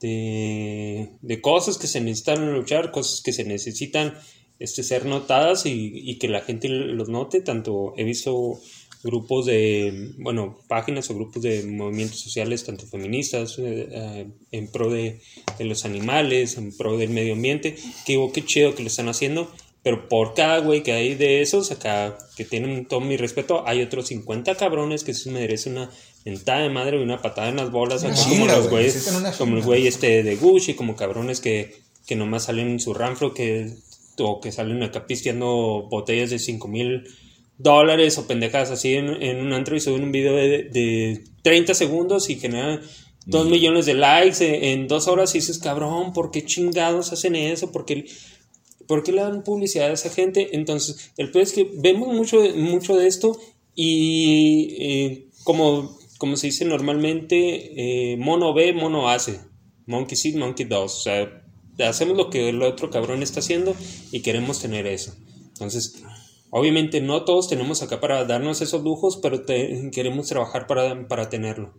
de, 0.00 1.10
de, 1.20 1.40
cosas 1.40 1.76
que 1.76 1.86
se 1.86 2.00
necesitan 2.00 2.54
luchar, 2.54 2.90
cosas 2.92 3.20
que 3.20 3.32
se 3.32 3.44
necesitan 3.44 4.14
este, 4.58 4.82
ser 4.82 5.04
notadas 5.04 5.66
y, 5.66 5.90
y 5.92 6.18
que 6.18 6.28
la 6.28 6.40
gente 6.40 6.68
los 6.68 7.08
note. 7.08 7.40
Tanto 7.40 7.94
he 7.96 8.04
visto 8.04 8.60
grupos 9.02 9.46
de, 9.46 10.12
bueno, 10.18 10.58
páginas 10.68 11.10
o 11.10 11.14
grupos 11.14 11.42
de 11.42 11.62
movimientos 11.64 12.20
sociales, 12.20 12.64
tanto 12.64 12.86
feministas, 12.86 13.58
eh, 13.58 13.88
eh, 13.90 14.26
en 14.52 14.68
pro 14.68 14.90
de, 14.90 15.20
de, 15.58 15.64
los 15.64 15.84
animales, 15.84 16.56
en 16.56 16.76
pro 16.76 16.98
del 16.98 17.10
medio 17.10 17.34
ambiente, 17.34 17.76
que 18.04 18.12
digo, 18.12 18.32
qué 18.32 18.44
chido 18.44 18.74
que 18.74 18.82
lo 18.82 18.88
están 18.88 19.08
haciendo, 19.08 19.50
pero 19.82 20.08
por 20.08 20.34
cada 20.34 20.58
güey 20.58 20.82
que 20.82 20.92
hay 20.92 21.14
de 21.14 21.40
esos, 21.40 21.70
acá, 21.70 22.18
que 22.36 22.44
tienen 22.44 22.86
todo 22.86 23.00
mi 23.00 23.16
respeto, 23.16 23.66
hay 23.66 23.80
otros 23.82 24.08
50 24.08 24.54
cabrones 24.56 25.04
que 25.04 25.14
se 25.14 25.30
merecen 25.30 25.78
una 25.78 25.90
mentada 26.24 26.60
de 26.60 26.68
madre 26.68 26.98
y 26.98 27.02
una 27.02 27.22
patada 27.22 27.48
en 27.48 27.56
las 27.56 27.70
bolas, 27.70 28.04
como 28.28 28.46
los 28.46 28.68
güeyes, 28.68 29.10
como 29.38 29.56
el 29.56 29.62
güey 29.62 29.86
este 29.86 30.22
de 30.22 30.36
Gucci, 30.36 30.74
como 30.74 30.96
cabrones 30.96 31.40
que, 31.40 31.80
que 32.06 32.16
nomás 32.16 32.44
salen 32.44 32.68
en 32.68 32.80
su 32.80 32.92
ranfro, 32.92 33.32
que, 33.32 33.72
o 34.18 34.40
que 34.42 34.52
salen 34.52 34.82
acá 34.82 35.06
pisteando 35.06 35.88
botellas 35.90 36.28
de 36.28 36.38
5 36.38 36.68
mil 36.68 37.04
dólares 37.62 38.18
o 38.18 38.26
pendejas 38.26 38.70
así 38.70 38.94
en, 38.94 39.22
en, 39.22 39.40
un 39.40 39.52
antro 39.52 39.76
y 39.76 39.80
suben 39.80 40.04
un 40.04 40.12
video 40.12 40.34
de, 40.34 40.64
de 40.64 41.24
30 41.42 41.74
segundos 41.74 42.30
y 42.30 42.36
generan 42.36 42.80
2 43.26 43.48
millones 43.48 43.86
de 43.86 43.94
likes 43.94 44.72
en, 44.72 44.88
dos 44.88 45.06
horas 45.06 45.34
y 45.34 45.38
dices, 45.38 45.58
cabrón, 45.58 46.12
¿por 46.12 46.30
qué 46.30 46.44
chingados 46.44 47.12
hacen 47.12 47.36
eso? 47.36 47.70
¿Por 47.70 47.84
qué, 47.84 48.06
¿por 48.86 49.02
qué 49.02 49.12
le 49.12 49.20
dan 49.20 49.44
publicidad 49.44 49.90
a 49.90 49.92
esa 49.92 50.10
gente? 50.10 50.56
Entonces, 50.56 51.12
el 51.16 51.30
peor 51.30 51.44
es 51.44 51.52
que 51.52 51.70
vemos 51.74 52.14
mucho, 52.14 52.40
mucho 52.56 52.96
de 52.96 53.06
esto 53.06 53.38
y 53.74 54.76
eh, 54.78 55.26
como, 55.44 55.98
como 56.18 56.36
se 56.36 56.48
dice 56.48 56.64
normalmente, 56.64 58.12
eh, 58.12 58.16
mono 58.16 58.54
ve, 58.54 58.72
mono 58.72 59.08
hace. 59.08 59.40
Monkey 59.86 60.16
see, 60.16 60.32
monkey 60.32 60.66
does. 60.66 60.94
O 60.94 61.00
sea, 61.00 61.42
hacemos 61.86 62.16
lo 62.16 62.30
que 62.30 62.48
el 62.48 62.62
otro 62.62 62.90
cabrón 62.90 63.22
está 63.22 63.40
haciendo 63.40 63.76
y 64.12 64.20
queremos 64.20 64.60
tener 64.60 64.86
eso. 64.86 65.14
Entonces, 65.48 66.02
Obviamente 66.50 67.00
no 67.00 67.24
todos 67.24 67.48
tenemos 67.48 67.82
acá 67.82 68.00
para 68.00 68.24
darnos 68.24 68.60
esos 68.60 68.82
lujos, 68.82 69.18
pero 69.22 69.44
queremos 69.46 70.28
trabajar 70.28 70.66
para, 70.66 71.06
para 71.06 71.28
tenerlo. 71.28 71.72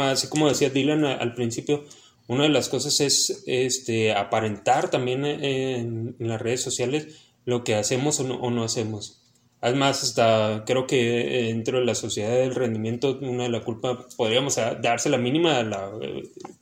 así 0.00 0.26
como 0.28 0.48
decía 0.48 0.70
Dylan 0.70 1.04
al 1.04 1.34
principio, 1.34 1.84
una 2.26 2.44
de 2.44 2.48
las 2.48 2.68
cosas 2.68 3.00
es 3.00 3.44
este, 3.46 4.12
aparentar 4.12 4.90
también 4.90 5.24
en, 5.24 6.16
en 6.18 6.28
las 6.28 6.40
redes 6.40 6.62
sociales 6.62 7.16
lo 7.44 7.64
que 7.64 7.74
hacemos 7.74 8.20
o 8.20 8.24
no, 8.24 8.34
o 8.36 8.50
no 8.50 8.64
hacemos. 8.64 9.21
Además, 9.64 10.02
hasta 10.02 10.64
creo 10.66 10.88
que 10.88 10.96
dentro 11.46 11.78
de 11.78 11.84
la 11.84 11.94
sociedad 11.94 12.30
del 12.30 12.52
rendimiento, 12.52 13.16
una 13.22 13.44
de 13.44 13.48
la 13.48 13.62
culpa 13.62 14.06
podríamos 14.16 14.56
darse 14.56 15.08
la 15.08 15.18
mínima 15.18 15.58
a 15.58 15.62
la 15.62 15.88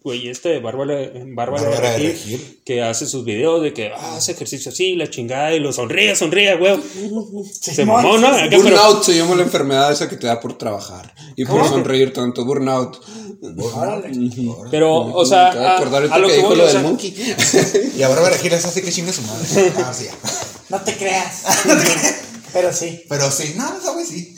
güey 0.03 0.29
esta 0.29 0.51
de 0.51 0.61
Bárbara, 0.61 1.11
Bárbara, 1.35 1.81
Regil, 1.81 2.61
que 2.63 2.83
hace 2.83 3.07
sus 3.07 3.25
videos 3.25 3.63
de 3.63 3.73
que 3.73 3.89
ah, 3.89 4.17
hace 4.17 4.33
ejercicio 4.33 4.71
así, 4.71 4.97
la 4.97 5.09
chingada, 5.09 5.55
y 5.55 5.61
lo 5.61 5.73
sonríe, 5.73 6.15
sonríe, 6.15 6.57
güey. 6.57 6.79
se 7.51 7.87
mamó, 7.87 8.19
¿no? 8.19 8.29
Burnout 8.51 9.03
se 9.03 9.17
llama 9.17 9.35
la 9.35 9.45
enfermedad 9.45 9.91
esa 9.91 10.07
que 10.07 10.19
te 10.19 10.27
da 10.27 10.39
por 10.39 10.59
trabajar 10.59 11.15
y 11.37 11.47
por 11.47 11.67
sonreír 11.67 12.13
tanto. 12.13 12.45
Burnout. 12.45 12.99
Pero, 14.71 14.95
o 14.95 15.25
sea, 15.25 15.77
a, 15.77 16.19
lo 16.19 16.29
que, 16.29 16.37
dijo 16.37 16.55
lo 16.55 16.67
del 16.67 16.83
monkey. 16.83 17.15
y 17.97 18.03
a 18.03 18.09
Bárbara 18.09 18.37
Regil 18.37 18.53
es 18.53 18.67
así 18.67 18.83
que 18.83 18.93
chinga 18.93 19.11
su 19.11 19.23
madre. 19.23 19.73
Ah, 19.81 19.95
sí. 19.95 20.07
No 20.69 20.81
te 20.83 20.95
creas. 20.97 21.45
Pero 22.53 22.73
sí. 22.73 23.05
Pero 23.09 23.31
sí, 23.31 23.55
no, 23.57 23.77
esa 23.77 23.93
güey 23.93 24.07
sí. 24.07 24.37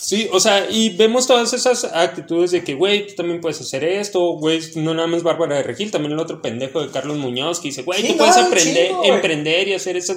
Sí, 0.00 0.28
o 0.32 0.38
sea, 0.38 0.70
y 0.70 0.96
vemos 0.96 1.26
todas 1.26 1.52
esas 1.52 1.84
actitudes 1.84 2.52
de 2.52 2.62
que, 2.62 2.74
güey, 2.74 3.08
tú 3.08 3.14
también 3.16 3.40
puedes 3.40 3.60
hacer 3.60 3.82
esto, 3.82 4.20
güey, 4.38 4.60
no 4.76 4.94
nada 4.94 5.08
más 5.08 5.24
Bárbara 5.24 5.56
de 5.56 5.64
Regil, 5.64 5.90
también 5.90 6.12
el 6.12 6.20
otro 6.20 6.40
pendejo 6.40 6.80
de 6.80 6.90
Carlos 6.90 7.18
Muñoz 7.18 7.58
que 7.58 7.68
dice, 7.68 7.82
güey, 7.82 8.06
tú 8.06 8.16
puedes 8.16 8.36
aprender, 8.36 8.92
emprender 9.04 9.68
y 9.68 9.74
hacer 9.74 9.96
eso. 9.96 10.14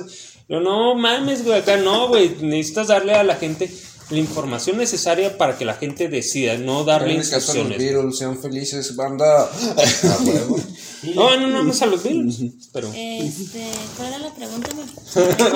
Pero 0.47 0.61
no 0.61 0.93
mames, 0.95 1.43
güey, 1.43 1.59
acá 1.59 1.77
no, 1.77 2.09
güey, 2.09 2.29
necesitas 2.41 2.87
darle 2.87 3.15
a 3.15 3.23
la 3.23 3.35
gente 3.35 3.69
la 4.11 4.19
información 4.19 4.77
necesaria 4.77 5.37
para 5.37 5.57
que 5.57 5.65
la 5.65 5.75
gente 5.75 6.09
decida, 6.09 6.57
no 6.57 6.83
darle 6.83 7.13
en 7.13 7.19
instrucciones. 7.19 7.63
Caso 7.63 7.69
los 7.69 7.93
Beatles, 7.93 8.17
sean 8.17 8.39
felices, 8.39 8.95
banda. 8.95 9.49
no, 11.15 11.37
no, 11.37 11.47
no, 11.47 11.63
no 11.63 11.73
a 11.73 11.85
los 11.85 12.03
Beatles. 12.03 12.37
Pero... 12.73 12.91
Este, 12.93 13.65
¿cuál 13.95 14.09
era 14.09 14.19
la 14.19 14.33
pregunta? 14.33 14.69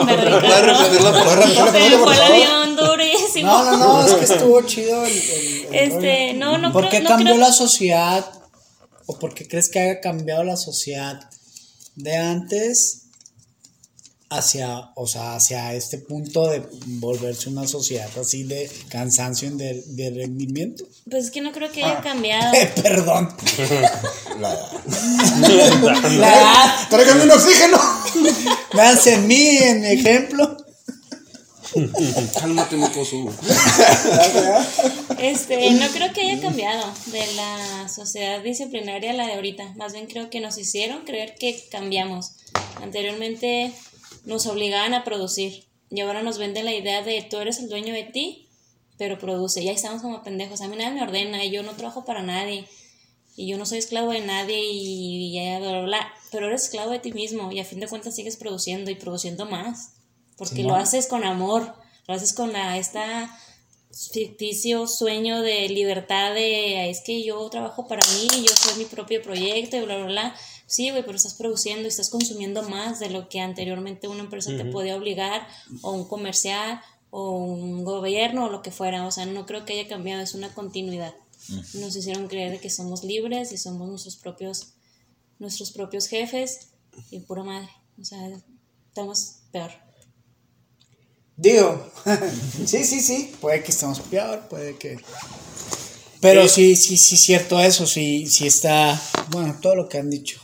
Me 0.05 0.15
repetir 0.15 1.01
la 1.01 1.11
pregunta? 1.11 2.65
durísimo. 2.75 3.47
No, 3.47 3.63
no, 3.63 3.77
no, 3.77 4.07
es 4.07 4.13
que 4.13 4.33
estuvo 4.33 4.61
chido 4.63 5.03
el, 5.05 5.11
el, 5.11 5.67
este, 5.71 6.33
no, 6.33 6.57
no 6.57 6.71
¿Por 6.71 6.89
qué 6.89 7.01
no 7.01 7.09
cambió 7.09 7.33
creo... 7.33 7.45
la 7.45 7.51
sociedad? 7.51 8.25
¿O 9.05 9.17
por 9.19 9.33
qué 9.33 9.47
crees 9.47 9.69
que 9.69 9.79
haya 9.79 10.01
cambiado 10.01 10.43
la 10.43 10.57
sociedad 10.57 11.29
de 11.95 12.17
antes 12.17 13.04
hacia, 14.29 14.91
o 14.95 15.07
sea, 15.07 15.35
hacia 15.35 15.73
este 15.73 15.97
punto 15.97 16.47
de 16.47 16.63
volverse 16.85 17.49
una 17.49 17.67
sociedad 17.67 18.09
así 18.19 18.43
de 18.43 18.69
cansancio 18.89 19.51
de, 19.51 19.83
de 19.87 20.09
rendimiento. 20.09 20.83
Pues 21.09 21.25
es 21.25 21.31
que 21.31 21.41
no 21.41 21.51
creo 21.51 21.71
que 21.71 21.83
haya 21.83 21.99
ah. 21.99 22.01
cambiado. 22.01 22.53
perdón. 22.81 23.35
La 24.39 24.53
edad. 24.53 24.71
La 26.11 26.33
edad. 26.33 26.89
Tráigame 26.89 27.23
un 27.23 27.31
oxígeno. 27.31 27.79
Véanse 28.73 29.13
en 29.13 29.27
mí, 29.27 29.57
en 29.57 29.81
mi 29.81 29.87
ejemplo. 29.87 30.57
Cálmate, 32.39 32.77
mocoso. 32.77 33.17
este, 35.19 35.71
no 35.71 35.87
creo 35.89 36.13
que 36.13 36.21
haya 36.21 36.41
cambiado 36.41 36.85
de 37.07 37.33
la 37.35 37.89
sociedad 37.89 38.41
disciplinaria 38.41 39.11
a 39.11 39.13
la 39.13 39.27
de 39.27 39.33
ahorita. 39.33 39.73
Más 39.75 39.91
bien 39.91 40.07
creo 40.07 40.29
que 40.29 40.39
nos 40.39 40.57
hicieron 40.57 41.03
creer 41.03 41.35
que 41.37 41.67
cambiamos. 41.69 42.31
Anteriormente 42.81 43.73
nos 44.25 44.45
obligaban 44.47 44.93
a 44.93 45.03
producir. 45.03 45.65
Y 45.89 46.01
ahora 46.01 46.23
nos 46.23 46.37
venden 46.37 46.65
la 46.65 46.73
idea 46.73 47.01
de 47.01 47.21
tú 47.29 47.37
eres 47.37 47.59
el 47.59 47.69
dueño 47.69 47.93
de 47.93 48.03
ti, 48.03 48.47
pero 48.97 49.17
produce. 49.17 49.63
Ya 49.63 49.71
estamos 49.71 50.01
como 50.01 50.23
pendejos. 50.23 50.61
A 50.61 50.67
mí 50.67 50.75
nadie 50.75 50.91
me 50.91 51.03
ordena 51.03 51.43
y 51.43 51.51
yo 51.51 51.63
no 51.63 51.73
trabajo 51.73 52.05
para 52.05 52.23
nadie. 52.23 52.67
Y 53.37 53.47
yo 53.47 53.57
no 53.57 53.65
soy 53.65 53.79
esclavo 53.79 54.11
de 54.11 54.21
nadie 54.21 54.59
y, 54.63 55.33
ya, 55.33 55.59
bla, 55.59 55.71
bla, 55.71 55.81
bla. 55.81 56.13
Pero 56.31 56.47
eres 56.47 56.63
esclavo 56.63 56.91
de 56.91 56.99
ti 56.99 57.11
mismo 57.11 57.51
y 57.51 57.59
a 57.59 57.65
fin 57.65 57.79
de 57.79 57.87
cuentas 57.87 58.15
sigues 58.15 58.37
produciendo 58.37 58.91
y 58.91 58.95
produciendo 58.95 59.45
más. 59.45 59.93
Porque 60.37 60.63
lo 60.63 60.75
haces 60.75 61.07
con 61.07 61.23
amor. 61.23 61.73
lo 62.07 62.13
haces 62.13 62.33
con 62.33 62.51
la, 62.51 62.77
esta 62.77 63.29
ficticio 64.11 64.87
sueño 64.87 65.41
de 65.41 65.69
libertad 65.69 66.33
de 66.33 66.89
es 66.89 67.01
que 67.05 67.23
yo 67.23 67.49
trabajo 67.49 67.87
para 67.87 68.03
mí, 68.13 68.27
yo 68.43 68.53
soy 68.53 68.77
mi 68.77 68.85
propio 68.85 69.21
proyecto 69.21 69.77
y 69.77 69.81
bla, 69.81 69.97
bla, 69.97 70.05
bla. 70.07 70.35
Sí, 70.67 70.89
güey, 70.89 71.05
pero 71.05 71.17
estás 71.17 71.35
produciendo 71.35 71.83
y 71.83 71.87
estás 71.87 72.09
consumiendo 72.09 72.67
más 72.67 72.99
de 72.99 73.09
lo 73.09 73.29
que 73.29 73.39
anteriormente 73.39 74.07
una 74.07 74.21
empresa 74.21 74.55
te 74.57 74.65
podía 74.65 74.95
obligar 74.95 75.47
o 75.81 75.91
un 75.91 76.07
comercial 76.07 76.81
o 77.11 77.37
un 77.37 77.83
gobierno 77.83 78.45
o 78.45 78.49
lo 78.49 78.61
que 78.61 78.71
fuera. 78.71 79.05
O 79.05 79.11
sea, 79.11 79.25
no 79.25 79.45
creo 79.45 79.65
que 79.65 79.73
haya 79.79 79.87
cambiado, 79.87 80.21
es 80.21 80.33
una 80.33 80.53
continuidad. 80.53 81.13
Nos 81.75 81.95
hicieron 81.95 82.27
creer 82.27 82.59
que 82.59 82.71
somos 82.71 83.03
libres 83.03 83.51
y 83.51 83.57
somos 83.57 83.87
nuestros 83.87 84.15
propios, 84.15 84.73
nuestros 85.37 85.71
propios 85.71 86.07
jefes 86.07 86.69
y 87.11 87.19
pura 87.19 87.43
madre. 87.43 87.69
O 88.01 88.03
sea, 88.03 88.19
estamos 88.87 89.37
peor. 89.51 89.71
Digo, 91.37 91.91
sí, 92.65 92.83
sí, 92.83 93.01
sí, 93.01 93.35
puede 93.39 93.61
que 93.61 93.71
estemos 93.71 93.99
peor, 93.99 94.47
puede 94.47 94.77
que... 94.77 94.97
Pero 96.21 96.47
sí, 96.47 96.75
sí, 96.75 96.97
sí, 96.97 97.17
cierto 97.17 97.59
eso, 97.59 97.85
sí, 97.85 98.25
sí 98.25 98.47
está, 98.47 98.99
bueno, 99.29 99.59
todo 99.61 99.75
lo 99.75 99.87
que 99.87 99.99
han 99.99 100.09
dicho. 100.09 100.41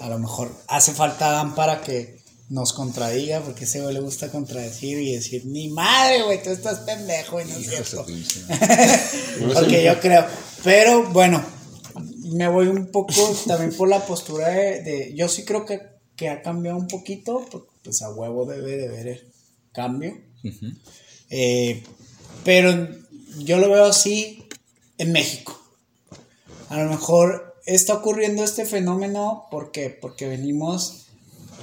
A 0.00 0.08
lo 0.08 0.18
mejor 0.18 0.52
hace 0.68 0.92
falta 0.92 1.30
Dan 1.30 1.54
para 1.54 1.80
que 1.80 2.22
nos 2.48 2.74
contradiga, 2.74 3.40
porque 3.40 3.64
ese 3.64 3.80
güey 3.80 3.94
le 3.94 4.00
gusta 4.00 4.30
contradecir 4.30 4.98
y 4.98 5.14
decir, 5.14 5.46
ni 5.46 5.68
madre, 5.68 6.22
güey, 6.22 6.42
tú 6.42 6.50
estás 6.50 6.80
pendejo 6.80 7.40
y 7.40 7.44
no 7.46 7.56
es 7.56 7.66
cierto. 7.66 8.04
porque 9.54 9.84
yo 9.86 9.98
creo. 10.00 10.26
Pero 10.62 11.10
bueno, 11.12 11.42
me 12.34 12.48
voy 12.48 12.66
un 12.66 12.90
poco 12.90 13.34
también 13.46 13.74
por 13.74 13.88
la 13.88 14.04
postura 14.04 14.48
de, 14.48 15.14
yo 15.16 15.28
sí 15.28 15.44
creo 15.44 15.64
que, 15.64 15.80
que, 16.14 16.28
ha 16.28 16.42
cambiado 16.42 16.76
un 16.76 16.88
poquito, 16.88 17.46
pues 17.82 18.02
a 18.02 18.10
huevo 18.10 18.44
debe 18.44 18.76
de 18.76 18.88
ver 18.88 19.08
el 19.08 19.32
cambio. 19.72 20.14
Eh, 21.30 21.82
pero 22.44 22.88
yo 23.38 23.58
lo 23.58 23.70
veo 23.70 23.86
así 23.86 24.46
en 24.98 25.12
México. 25.12 25.58
A 26.68 26.82
lo 26.82 26.90
mejor 26.90 27.51
está 27.66 27.94
ocurriendo 27.94 28.44
este 28.44 28.64
fenómeno 28.64 29.46
porque, 29.50 29.90
porque 29.90 30.28
venimos 30.28 31.06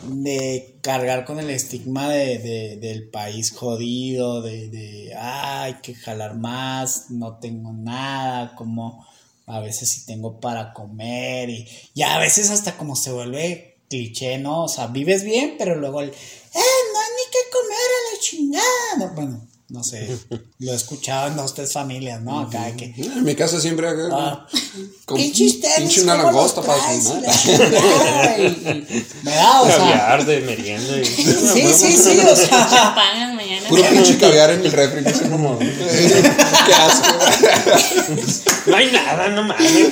de 0.03 0.77
cargar 0.81 1.25
con 1.25 1.39
el 1.39 1.49
estigma 1.49 2.09
de, 2.09 2.77
del 2.79 3.09
país 3.09 3.51
jodido, 3.51 4.41
de, 4.41 4.69
de, 4.69 5.13
hay 5.15 5.75
que 5.81 5.93
jalar 5.93 6.37
más, 6.37 7.09
no 7.09 7.37
tengo 7.37 7.73
nada, 7.73 8.55
como 8.55 9.05
a 9.45 9.59
veces 9.59 9.89
sí 9.89 10.05
tengo 10.05 10.39
para 10.39 10.73
comer 10.73 11.49
y, 11.49 11.67
y 11.93 12.03
a 12.03 12.17
veces 12.19 12.49
hasta 12.49 12.77
como 12.77 12.95
se 12.95 13.11
vuelve 13.11 13.69
cliché, 13.89 14.37
¿no? 14.37 14.65
O 14.65 14.67
sea, 14.67 14.87
vives 14.87 15.23
bien, 15.23 15.55
pero 15.57 15.75
luego 15.75 16.01
el, 16.01 16.09
eh, 16.09 16.13
no 16.93 16.99
hay 16.99 17.09
ni 17.17 17.31
que 17.31 17.49
comer 17.51 17.89
a 17.97 18.13
la 18.13 18.19
chingada. 18.21 19.13
Bueno, 19.15 19.48
no 19.69 19.83
sé, 19.83 20.17
lo 20.57 20.71
he 20.71 20.75
escuchado 20.75 21.27
en 21.27 21.35
dos, 21.35 21.53
tres 21.53 21.71
familias, 21.71 22.19
¿no? 22.21 22.39
Acá 22.39 22.71
que. 22.75 22.85
En 22.85 23.23
mi 23.23 23.35
casa 23.35 23.61
siempre 23.61 23.87
acá. 23.87 24.09
Ah, 24.11 24.47
con 25.05 25.17
pinche 25.17 26.01
una 26.01 26.17
langosta 26.17 26.63
para 26.63 26.79
comer. 26.79 26.97
Me 29.21 29.31
da, 29.31 29.61
o 29.61 29.67
sea. 29.67 29.77
Caviar 29.77 30.25
de 30.25 30.41
merienda. 30.41 30.97
Y... 30.97 31.05
Sí, 31.05 31.71
sí, 31.71 31.95
sí, 31.95 32.19
o 32.19 32.35
sea. 32.35 32.95
Pagan 32.95 33.35
mañana. 33.35 33.69
Puro 33.69 33.83
pinche 33.83 34.17
caviar 34.17 34.49
en 34.49 34.65
el 34.65 34.71
refri, 34.71 35.01
no 35.01 35.11
sé 35.11 35.29
cómo. 35.29 35.59
Qué 35.59 36.73
asco. 36.73 37.07
No 38.65 38.75
hay 38.75 38.91
nada, 38.91 39.29
no 39.29 39.43
mames. 39.43 39.91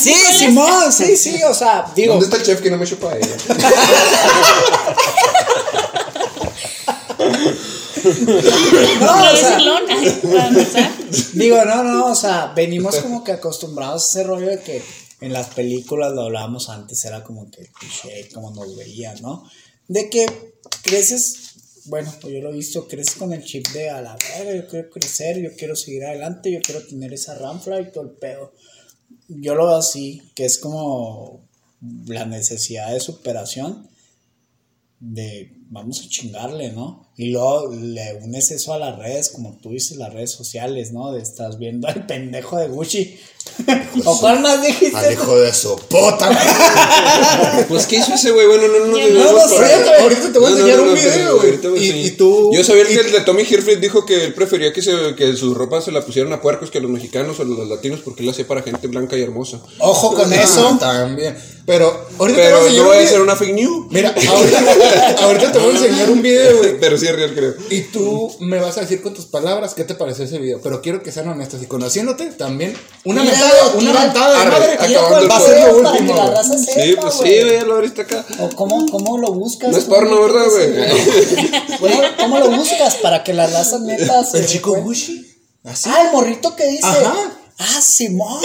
Sí, 0.00 0.14
Simón, 0.38 0.90
sí, 0.90 1.14
sí, 1.16 1.42
o 1.42 1.52
sea, 1.52 1.92
digo. 1.94 2.14
¿Dónde 2.14 2.24
está 2.24 2.38
el 2.38 2.42
chef 2.42 2.62
que 2.62 2.70
no 2.70 2.78
me 2.78 2.86
chupa 2.86 3.14
ella? 3.14 3.36
no, 9.00 9.32
o 9.32 9.36
sea, 9.36 9.58
digo, 11.32 11.64
no, 11.64 11.84
no, 11.84 12.06
o 12.06 12.14
sea, 12.14 12.52
venimos 12.54 12.96
como 12.96 13.24
que 13.24 13.32
acostumbrados 13.32 14.02
a 14.02 14.06
ese 14.06 14.26
rollo 14.26 14.48
de 14.48 14.60
que 14.60 14.82
en 15.20 15.32
las 15.32 15.48
películas 15.48 16.12
lo 16.12 16.22
hablábamos 16.22 16.68
antes, 16.68 17.04
era 17.04 17.24
como 17.24 17.50
que 17.50 17.66
cliché, 17.72 18.28
como 18.32 18.50
nos 18.50 18.76
veían, 18.76 19.20
¿no? 19.22 19.48
De 19.88 20.10
que 20.10 20.26
creces, 20.82 21.54
bueno, 21.86 22.12
pues 22.20 22.34
yo 22.34 22.40
lo 22.40 22.50
he 22.50 22.56
visto, 22.56 22.86
creces 22.86 23.14
con 23.14 23.32
el 23.32 23.44
chip 23.44 23.66
de 23.68 23.90
a 23.90 24.02
la 24.02 24.16
verga, 24.16 24.54
yo 24.54 24.68
quiero 24.68 24.90
crecer, 24.90 25.40
yo 25.40 25.50
quiero 25.56 25.76
seguir 25.76 26.04
adelante, 26.04 26.52
yo 26.52 26.60
quiero 26.60 26.86
tener 26.86 27.12
esa 27.12 27.34
ramfla 27.34 27.80
y 27.80 27.90
todo 27.90 28.04
el 28.04 28.10
pedo. 28.10 28.52
Yo 29.28 29.54
lo 29.54 29.66
veo 29.66 29.76
así, 29.76 30.22
que 30.34 30.44
es 30.44 30.58
como 30.58 31.48
la 32.06 32.26
necesidad 32.26 32.92
de 32.92 33.00
superación 33.00 33.88
de 35.04 35.64
vamos 35.68 36.00
a 36.00 36.08
chingarle, 36.08 36.72
¿no? 36.72 37.12
Y 37.16 37.30
luego 37.30 37.74
le 37.74 38.14
unes 38.22 38.50
eso 38.52 38.72
a 38.72 38.78
las 38.78 38.98
redes, 38.98 39.30
como 39.30 39.56
tú 39.58 39.70
dices, 39.70 39.96
las 39.96 40.12
redes 40.12 40.30
sociales, 40.30 40.92
¿no? 40.92 41.12
De 41.12 41.20
estás 41.20 41.58
viendo 41.58 41.88
al 41.88 42.06
pendejo 42.08 42.56
de 42.56 42.68
Gucci. 42.68 43.16
¿O 44.04 44.18
cuál 44.18 44.40
más 44.40 44.62
dijiste? 44.62 44.96
Al 44.96 45.12
hijo 45.12 45.38
de 45.38 45.52
su 45.54 45.76
puta. 45.76 46.30
pues, 47.68 47.86
¿qué 47.86 47.96
hizo 47.96 48.14
ese 48.14 48.32
güey? 48.32 48.46
Bueno, 48.46 48.64
no, 48.68 48.86
no, 48.86 48.96
no. 48.96 49.32
No, 49.32 49.48
sé, 49.48 49.56
güey. 49.56 50.00
Ahorita 50.00 50.32
te 50.32 50.38
voy 50.38 50.52
a 50.52 50.56
enseñar 50.56 50.80
un 50.80 50.94
video, 50.94 51.36
güey. 51.38 52.06
Y, 52.06 52.10
tú. 52.12 52.50
Yo 52.52 52.64
sabía 52.64 52.84
que 52.84 52.94
el 52.94 53.12
de 53.12 53.20
Tommy 53.20 53.42
Hilfiger 53.42 53.80
dijo 53.80 54.04
que 54.04 54.24
él 54.24 54.34
prefería 54.34 54.72
que, 54.72 54.82
se, 54.82 55.14
que 55.16 55.34
su 55.36 55.54
ropa 55.54 55.80
se 55.80 55.92
la 55.92 56.04
pusieran 56.04 56.32
a 56.32 56.40
puercos 56.40 56.70
que 56.70 56.78
a 56.78 56.80
los 56.80 56.90
mexicanos 56.90 57.38
o 57.38 57.42
a 57.42 57.44
los 57.44 57.68
latinos 57.68 58.00
porque 58.04 58.22
él 58.22 58.26
la 58.26 58.32
hacía 58.32 58.46
para 58.46 58.62
gente 58.62 58.88
blanca 58.88 59.16
y 59.16 59.22
hermosa. 59.22 59.60
Ojo 59.78 60.14
con 60.14 60.32
eso. 60.32 60.76
También. 60.80 61.36
Pero, 61.66 61.86
ahorita 62.18 62.38
Pero 62.38 62.58
te 62.58 62.62
voy 62.62 62.72
a 62.72 62.76
yo 62.76 62.84
voy 62.84 62.96
a 62.98 63.00
hacer 63.00 63.22
una 63.22 63.36
fake 63.36 63.54
news. 63.54 63.86
Mira, 63.90 64.10
ahorita, 64.10 65.16
ahorita 65.22 65.52
te 65.52 65.58
voy 65.58 65.74
a 65.74 65.78
enseñar 65.78 66.10
un 66.10 66.20
video, 66.20 66.58
güey. 66.58 66.78
Pero 66.80 66.98
sí 66.98 67.06
es 67.06 67.16
real, 67.16 67.34
creo. 67.34 67.54
Y 67.70 67.82
tú 67.84 68.34
me 68.40 68.58
vas 68.58 68.76
a 68.76 68.82
decir 68.82 69.00
con 69.00 69.14
tus 69.14 69.24
palabras 69.24 69.72
qué 69.72 69.84
te 69.84 69.94
pareció 69.94 70.26
ese 70.26 70.38
video. 70.38 70.60
Pero 70.62 70.82
quiero 70.82 71.02
que 71.02 71.10
sean 71.10 71.28
honestos. 71.28 71.62
Y 71.62 71.66
conociéndote 71.66 72.26
también, 72.32 72.76
una 73.04 73.24
mentada, 73.34 73.74
una 73.74 73.92
mentada 73.92 74.44
de 74.44 74.50
madre 74.50 75.26
va 75.26 75.36
a 75.36 75.40
ser 75.40 75.60
lo 75.60 75.76
último. 75.78 76.34
Sí, 76.58 76.96
pues 77.00 77.14
sí, 77.22 77.30
ya 77.52 77.64
lo 77.64 77.74
abriste 77.76 78.02
acá. 78.02 78.24
¿O 78.40 78.48
cómo, 78.50 78.86
cómo 78.90 79.18
lo 79.18 79.32
buscas? 79.32 79.70
No 79.70 79.78
es 79.78 79.84
porno, 79.84 80.20
¿verdad, 80.22 80.46
güey? 80.50 82.12
¿Cómo 82.18 82.38
lo 82.38 82.50
buscas 82.50 82.96
para 82.96 83.22
que 83.24 83.32
la 83.32 83.46
raza 83.46 83.78
neta 83.78 84.22
El 84.34 84.46
chico 84.46 84.74
Gucci. 84.80 85.30
¿Así? 85.64 85.88
Ah, 85.92 86.02
el 86.06 86.12
morrito 86.12 86.54
que 86.54 86.66
dice. 86.66 86.86
Ajá. 86.86 87.14
Ah, 87.58 87.80
Simón, 87.80 88.40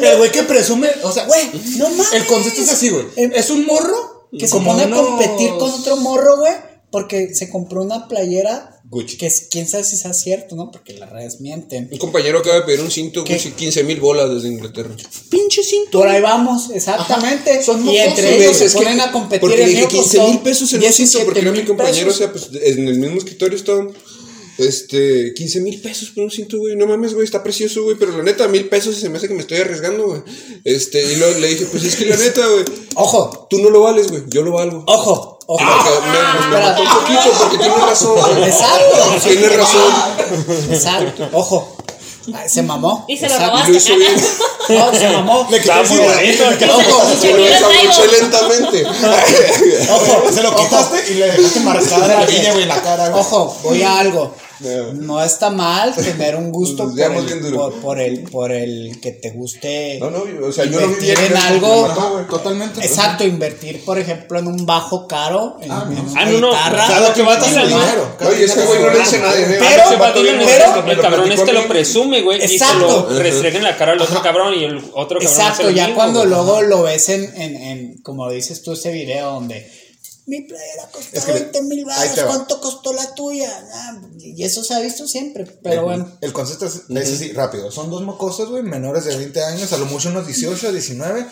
el 0.00 0.16
güey 0.18 0.30
que 0.30 0.44
presume, 0.44 0.88
o 1.02 1.10
sea, 1.10 1.24
güey, 1.24 1.50
no 1.78 1.90
mames. 1.90 2.12
El 2.12 2.26
concepto 2.26 2.62
es 2.62 2.70
así, 2.70 2.88
güey. 2.88 3.06
Es 3.16 3.50
un 3.50 3.66
morro 3.66 4.28
que 4.38 4.46
se 4.46 4.60
pone 4.60 4.84
a 4.84 4.90
competir 4.90 5.50
con 5.58 5.70
otro 5.70 5.96
morro, 5.96 6.38
güey, 6.38 6.52
porque 6.90 7.34
se 7.34 7.50
compró 7.50 7.82
una 7.82 8.08
playera 8.08 8.80
Gucci. 8.90 9.16
Que 9.16 9.26
es, 9.26 9.46
quién 9.48 9.68
sabe 9.68 9.84
si 9.84 9.96
sea 9.96 10.12
cierto, 10.12 10.56
¿no? 10.56 10.70
Porque 10.72 10.94
las 10.94 11.10
redes 11.10 11.40
mienten. 11.40 11.88
Un 11.92 11.98
compañero 11.98 12.40
acaba 12.40 12.56
de 12.56 12.62
pedir 12.62 12.80
un 12.80 12.90
cinto 12.90 13.24
Gucci, 13.24 13.52
15 13.52 13.84
mil 13.84 14.00
bolas 14.00 14.28
desde 14.34 14.48
Inglaterra. 14.48 14.90
Pinche 15.28 15.62
cinto. 15.62 15.98
Por 15.98 16.08
ahí 16.08 16.20
vamos, 16.20 16.70
exactamente. 16.70 17.62
Son 17.62 17.86
y 17.88 17.98
entre 17.98 18.36
ellos 18.36 18.56
se 18.56 18.70
ponen 18.70 19.00
a 19.00 19.12
competir. 19.12 19.40
Porque 19.40 19.66
dije 19.66 19.86
15 19.86 20.20
mil 20.22 20.38
pesos 20.40 20.72
en 20.72 20.82
un 20.82 20.92
cinto, 20.92 21.20
porque 21.24 21.42
no 21.42 21.52
mi 21.52 21.62
compañero, 21.62 22.10
o 22.10 22.14
sea, 22.14 22.32
pues 22.32 22.48
en 22.52 22.88
el 22.88 22.98
mismo 22.98 23.18
escritorio 23.18 23.56
está 23.56 23.74
este, 24.60 25.32
15 25.34 25.60
mil 25.60 25.80
pesos 25.80 26.10
por 26.10 26.24
un 26.24 26.30
cinto, 26.30 26.58
güey. 26.58 26.76
No 26.76 26.86
mames, 26.86 27.14
güey, 27.14 27.24
está 27.24 27.42
precioso, 27.42 27.82
güey. 27.82 27.96
Pero 27.98 28.16
la 28.16 28.22
neta, 28.22 28.46
mil 28.48 28.68
pesos 28.68 28.96
se 28.96 29.08
me 29.08 29.16
hace 29.16 29.28
que 29.28 29.34
me 29.34 29.40
estoy 29.40 29.58
arriesgando, 29.58 30.06
güey. 30.06 30.22
Este, 30.64 31.00
y 31.12 31.16
luego 31.16 31.38
le 31.38 31.48
dije, 31.48 31.66
pues 31.66 31.84
es 31.84 31.96
que 31.96 32.04
la 32.04 32.16
neta, 32.16 32.46
güey. 32.46 32.64
Ojo. 32.96 33.46
Tú 33.48 33.60
no 33.60 33.70
lo 33.70 33.80
vales, 33.80 34.08
güey. 34.08 34.24
Yo 34.28 34.42
lo 34.42 34.52
valgo. 34.52 34.84
Ojo. 34.86 35.38
Ojo. 35.52 35.64
me, 36.02 36.56
me, 36.56 36.62
mató 36.62 36.82
un 36.82 36.88
poquito 36.88 37.32
porque 37.36 37.58
tiene 37.58 37.74
razón. 37.74 38.42
Exacto. 38.44 39.28
Tiene 39.28 39.48
razón. 39.48 39.92
Exacto. 40.70 41.28
Ojo. 41.32 41.76
Se 42.46 42.62
mamó. 42.62 43.04
Y 43.08 43.16
se 43.16 43.28
lo 43.28 43.36
robaste. 43.36 43.72
No, 44.68 44.94
se 44.94 45.08
mamó. 45.08 45.48
Le 45.50 45.58
bonito. 45.58 46.44
Ojo. 46.72 47.02
Se 47.20 47.32
lo 47.32 47.42
desabroché 47.42 48.20
lentamente. 48.20 48.86
Ojo. 49.90 50.32
Se 50.32 50.42
lo 50.42 50.54
quitaste 50.54 51.10
y 51.10 51.14
le 51.14 51.26
dejaste 51.32 51.60
marcada 51.60 52.06
la 52.06 52.24
güey, 52.24 52.62
en 52.62 52.68
la 52.68 52.82
cara. 52.82 53.16
Ojo, 53.16 53.56
voy 53.64 53.82
a 53.82 53.98
algo. 53.98 54.32
No 54.94 55.22
está 55.22 55.50
mal 55.50 55.94
tener 55.94 56.36
un 56.36 56.50
gusto 56.50 56.90
por 56.90 57.00
el, 57.00 57.80
por, 57.80 58.00
el, 58.00 58.20
por 58.24 58.52
el 58.52 59.00
que 59.00 59.12
te 59.12 59.30
guste. 59.30 59.98
No, 59.98 60.10
no, 60.10 60.24
o 60.46 60.52
sea, 60.52 60.64
yo 60.66 60.80
no 60.80 60.96
en 60.96 61.36
algo. 61.36 62.26
totalmente. 62.28 62.80
Exacto, 62.80 63.24
invertir, 63.24 63.84
por 63.84 63.98
ejemplo, 63.98 64.38
en 64.38 64.46
un 64.46 64.66
bajo 64.66 65.06
caro, 65.06 65.56
en, 65.60 65.70
ah, 65.70 65.88
en 65.88 65.98
una 65.98 66.20
ah, 66.20 66.24
no, 66.26 66.48
guitarra. 66.48 66.86
Claro 66.86 67.14
que 67.14 67.22
va 67.22 67.34
a 67.34 67.38
tener 67.38 67.66
dinero. 67.66 68.16
Oye, 68.28 68.44
ese 68.44 68.66
güey 68.66 68.82
no 68.82 68.90
le 68.90 68.98
dice 68.98 69.18
nada. 69.18 69.32
Pero, 69.34 69.82
pero, 69.98 70.90
el 70.90 71.00
cabrón 71.00 71.32
es 71.32 71.40
que 71.40 71.52
lo 71.52 71.66
presume, 71.66 72.22
güey, 72.22 72.44
y 72.44 72.58
se 72.58 72.74
lo 72.74 73.08
restrega 73.18 73.58
en 73.58 73.64
la 73.64 73.76
cara 73.76 73.92
al 73.92 74.00
otro 74.00 74.22
cabrón 74.22 74.54
y 74.54 74.64
el 74.64 74.76
otro 74.76 75.18
cabrón. 75.18 75.22
Exacto, 75.22 75.70
ya 75.70 75.94
cuando 75.94 76.24
luego 76.26 76.62
lo 76.62 76.82
ves 76.82 77.08
en, 77.08 77.24
en, 77.36 77.56
en, 77.56 78.02
como 78.02 78.30
dices 78.30 78.62
tú, 78.62 78.72
ese 78.72 78.92
video 78.92 79.32
donde 79.32 79.66
mi 80.30 80.42
playera 80.42 80.88
costó 80.92 81.32
20 81.32 81.62
mil 81.62 81.84
baros, 81.84 82.20
¿cuánto 82.24 82.60
costó 82.60 82.92
la 82.92 83.14
tuya? 83.14 83.50
Ah, 83.74 84.00
y 84.18 84.44
eso 84.44 84.62
se 84.62 84.74
ha 84.74 84.80
visto 84.80 85.06
siempre, 85.08 85.44
pero 85.44 85.82
bueno. 85.82 86.10
El 86.20 86.32
concepto 86.32 86.66
es, 86.66 86.82
es 86.88 87.12
así, 87.12 87.32
rápido. 87.32 87.70
Son 87.72 87.90
dos 87.90 88.02
mocosos, 88.02 88.48
güey, 88.48 88.62
menores 88.62 89.04
de 89.04 89.16
20 89.16 89.42
años, 89.44 89.72
a 89.72 89.76
lo 89.76 89.86
mucho 89.86 90.08
unos 90.08 90.26
18, 90.26 90.72
19. 90.72 91.26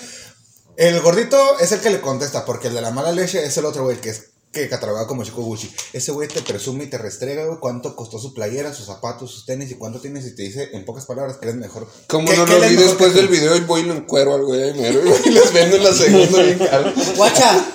El 0.76 1.00
gordito 1.00 1.58
es 1.60 1.72
el 1.72 1.80
que 1.80 1.90
le 1.90 2.00
contesta, 2.00 2.44
porque 2.44 2.68
el 2.68 2.74
de 2.74 2.82
la 2.82 2.90
mala 2.90 3.12
leche 3.12 3.44
es 3.44 3.56
el 3.56 3.64
otro, 3.64 3.84
güey, 3.84 4.00
que 4.00 4.10
es 4.10 4.30
que 4.58 4.68
catalogado 4.68 5.06
como 5.06 5.24
chico 5.24 5.42
Gucci. 5.42 5.70
Ese 5.92 6.12
güey 6.12 6.28
te 6.28 6.42
presume 6.42 6.84
y 6.84 6.86
te 6.88 6.98
restrega, 6.98 7.46
güey, 7.46 7.58
cuánto 7.58 7.94
costó 7.96 8.18
su 8.18 8.34
playera, 8.34 8.72
sus 8.72 8.86
zapatos, 8.86 9.30
sus 9.30 9.46
tenis 9.46 9.70
y 9.70 9.74
cuánto 9.74 10.00
tienes 10.00 10.26
y 10.26 10.34
te 10.34 10.42
dice 10.42 10.70
en 10.72 10.84
pocas 10.84 11.06
palabras 11.06 11.36
que 11.36 11.46
eres 11.46 11.56
mejor. 11.56 11.88
Como 12.06 12.32
no 12.32 12.46
lo 12.46 12.60
vi 12.60 12.76
después 12.76 13.14
del 13.14 13.28
video 13.28 13.56
y 13.56 13.60
voy 13.60 13.82
y 13.82 13.84
lo 13.84 13.94
encuero 13.94 14.34
al 14.34 14.44
güey 14.44 14.70
y 14.70 15.30
les 15.30 15.52
vendo 15.52 15.76
en 15.76 15.84
la 15.84 15.92
segunda 15.92 16.42
bien 16.42 16.58
caro. 16.58 16.92
Guacha, 17.16 17.66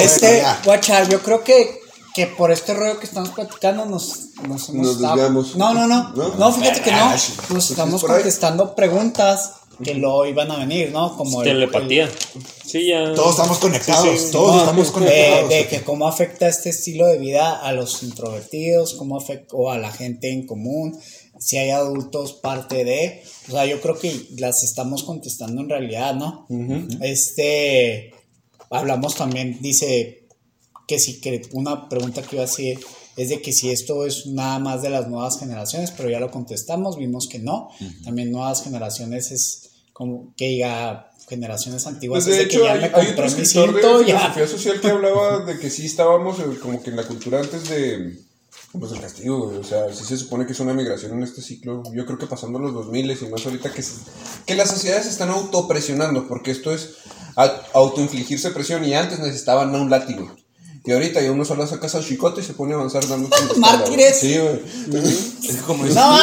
este, 0.00 0.42
guacha, 0.64 1.04
yo 1.04 1.20
creo 1.20 1.42
que 1.42 1.84
que 2.14 2.28
por 2.28 2.52
este 2.52 2.74
rollo 2.74 3.00
que 3.00 3.06
estamos 3.06 3.30
platicando 3.30 3.86
nos 3.86 4.28
nos, 4.48 4.70
nos 4.70 5.00
desviamos. 5.00 5.56
No, 5.56 5.74
no, 5.74 5.86
no, 5.86 6.12
no, 6.14 6.52
fíjate 6.52 6.80
que 6.80 6.92
no. 6.92 6.98
Ah, 6.98 7.10
nos 7.12 7.46
pues 7.48 7.70
estamos 7.70 8.04
contestando 8.04 8.74
preguntas 8.74 9.52
que 9.82 9.94
lo 9.94 10.26
iban 10.26 10.50
a 10.50 10.58
venir, 10.58 10.90
¿no? 10.92 11.16
Como 11.16 11.42
telepatía. 11.42 12.08
sí, 12.64 12.88
ya. 12.88 13.14
Todos 13.14 13.30
estamos 13.30 13.58
conectados, 13.58 14.30
todos 14.30 14.60
estamos 14.60 14.90
conectados. 14.90 15.48
De, 15.48 15.66
que 15.66 15.82
cómo 15.82 16.06
afecta 16.06 16.48
este 16.48 16.70
estilo 16.70 17.06
de 17.06 17.18
vida 17.18 17.60
a 17.60 17.72
los 17.72 18.02
introvertidos, 18.02 18.94
cómo 18.94 19.16
afecta 19.16 19.56
o 19.56 19.70
a 19.70 19.78
la 19.78 19.90
gente 19.90 20.32
en 20.32 20.46
común, 20.46 20.98
si 21.38 21.58
hay 21.58 21.70
adultos 21.70 22.34
parte 22.34 22.84
de, 22.84 23.22
o 23.48 23.52
sea, 23.52 23.66
yo 23.66 23.80
creo 23.80 23.98
que 23.98 24.28
las 24.38 24.62
estamos 24.62 25.02
contestando 25.02 25.60
en 25.62 25.68
realidad, 25.68 26.14
¿no? 26.14 26.46
Este, 27.00 28.14
hablamos 28.70 29.14
también, 29.14 29.58
dice 29.60 30.24
que 30.86 30.98
si 30.98 31.20
que 31.20 31.42
una 31.52 31.88
pregunta 31.88 32.22
que 32.22 32.36
iba 32.36 32.44
a 32.44 32.46
decir 32.46 32.78
es 33.16 33.28
de 33.28 33.40
que 33.40 33.52
si 33.52 33.70
esto 33.70 34.06
es 34.06 34.26
nada 34.26 34.58
más 34.58 34.82
de 34.82 34.90
las 34.90 35.08
nuevas 35.08 35.38
generaciones, 35.38 35.90
pero 35.90 36.10
ya 36.10 36.20
lo 36.20 36.30
contestamos, 36.30 36.96
vimos 36.96 37.28
que 37.30 37.38
no. 37.38 37.70
También 38.04 38.32
nuevas 38.32 38.62
generaciones 38.62 39.30
es 39.30 39.70
como 39.92 40.34
que 40.36 40.48
diga 40.48 41.10
generaciones 41.28 41.86
antiguas. 41.86 42.24
Pues 42.24 42.36
de 42.36 42.42
hecho, 42.42 42.68
hay, 42.68 42.84
otro 42.84 43.24
escritor 43.24 43.74
de 43.74 44.04
filosofía 44.04 44.46
social 44.46 44.80
que 44.80 44.88
hablaba 44.88 45.44
de 45.44 45.58
que 45.58 45.70
sí 45.70 45.86
estábamos 45.86 46.38
como 46.60 46.82
que 46.82 46.90
en 46.90 46.96
la 46.96 47.06
cultura 47.06 47.40
antes 47.40 47.68
de 47.68 48.24
pues 48.78 48.90
el 48.90 49.00
castigo, 49.00 49.54
o 49.60 49.62
sea, 49.62 49.92
sí 49.92 50.04
se 50.04 50.16
supone 50.16 50.46
que 50.46 50.52
es 50.52 50.58
una 50.58 50.74
migración 50.74 51.12
en 51.12 51.22
este 51.22 51.42
ciclo. 51.42 51.84
Yo 51.94 52.04
creo 52.06 52.18
que 52.18 52.26
pasando 52.26 52.58
los 52.58 52.74
2000 52.74 53.10
y 53.10 53.26
más 53.26 53.46
ahorita 53.46 53.72
que, 53.72 53.84
que 54.46 54.54
las 54.56 54.68
sociedades 54.68 55.06
están 55.06 55.30
autopresionando, 55.30 56.26
porque 56.26 56.50
esto 56.50 56.72
es 56.72 56.96
autoinfligirse 57.72 58.50
presión 58.50 58.84
y 58.84 58.94
antes 58.94 59.20
necesitaban 59.20 59.74
un 59.76 59.90
látigo. 59.90 60.34
Y 60.86 60.92
ahorita 60.92 61.22
ya 61.22 61.32
uno 61.32 61.46
solo 61.46 61.66
saca 61.66 61.86
al 61.86 62.04
chicote 62.04 62.42
y 62.42 62.44
se 62.44 62.52
pone 62.52 62.74
a 62.74 62.76
avanzar 62.76 63.06
dando 63.08 63.28
Mártires. 63.56 64.18
Sí, 64.20 64.38
güey. 64.38 64.60
no, 65.94 66.18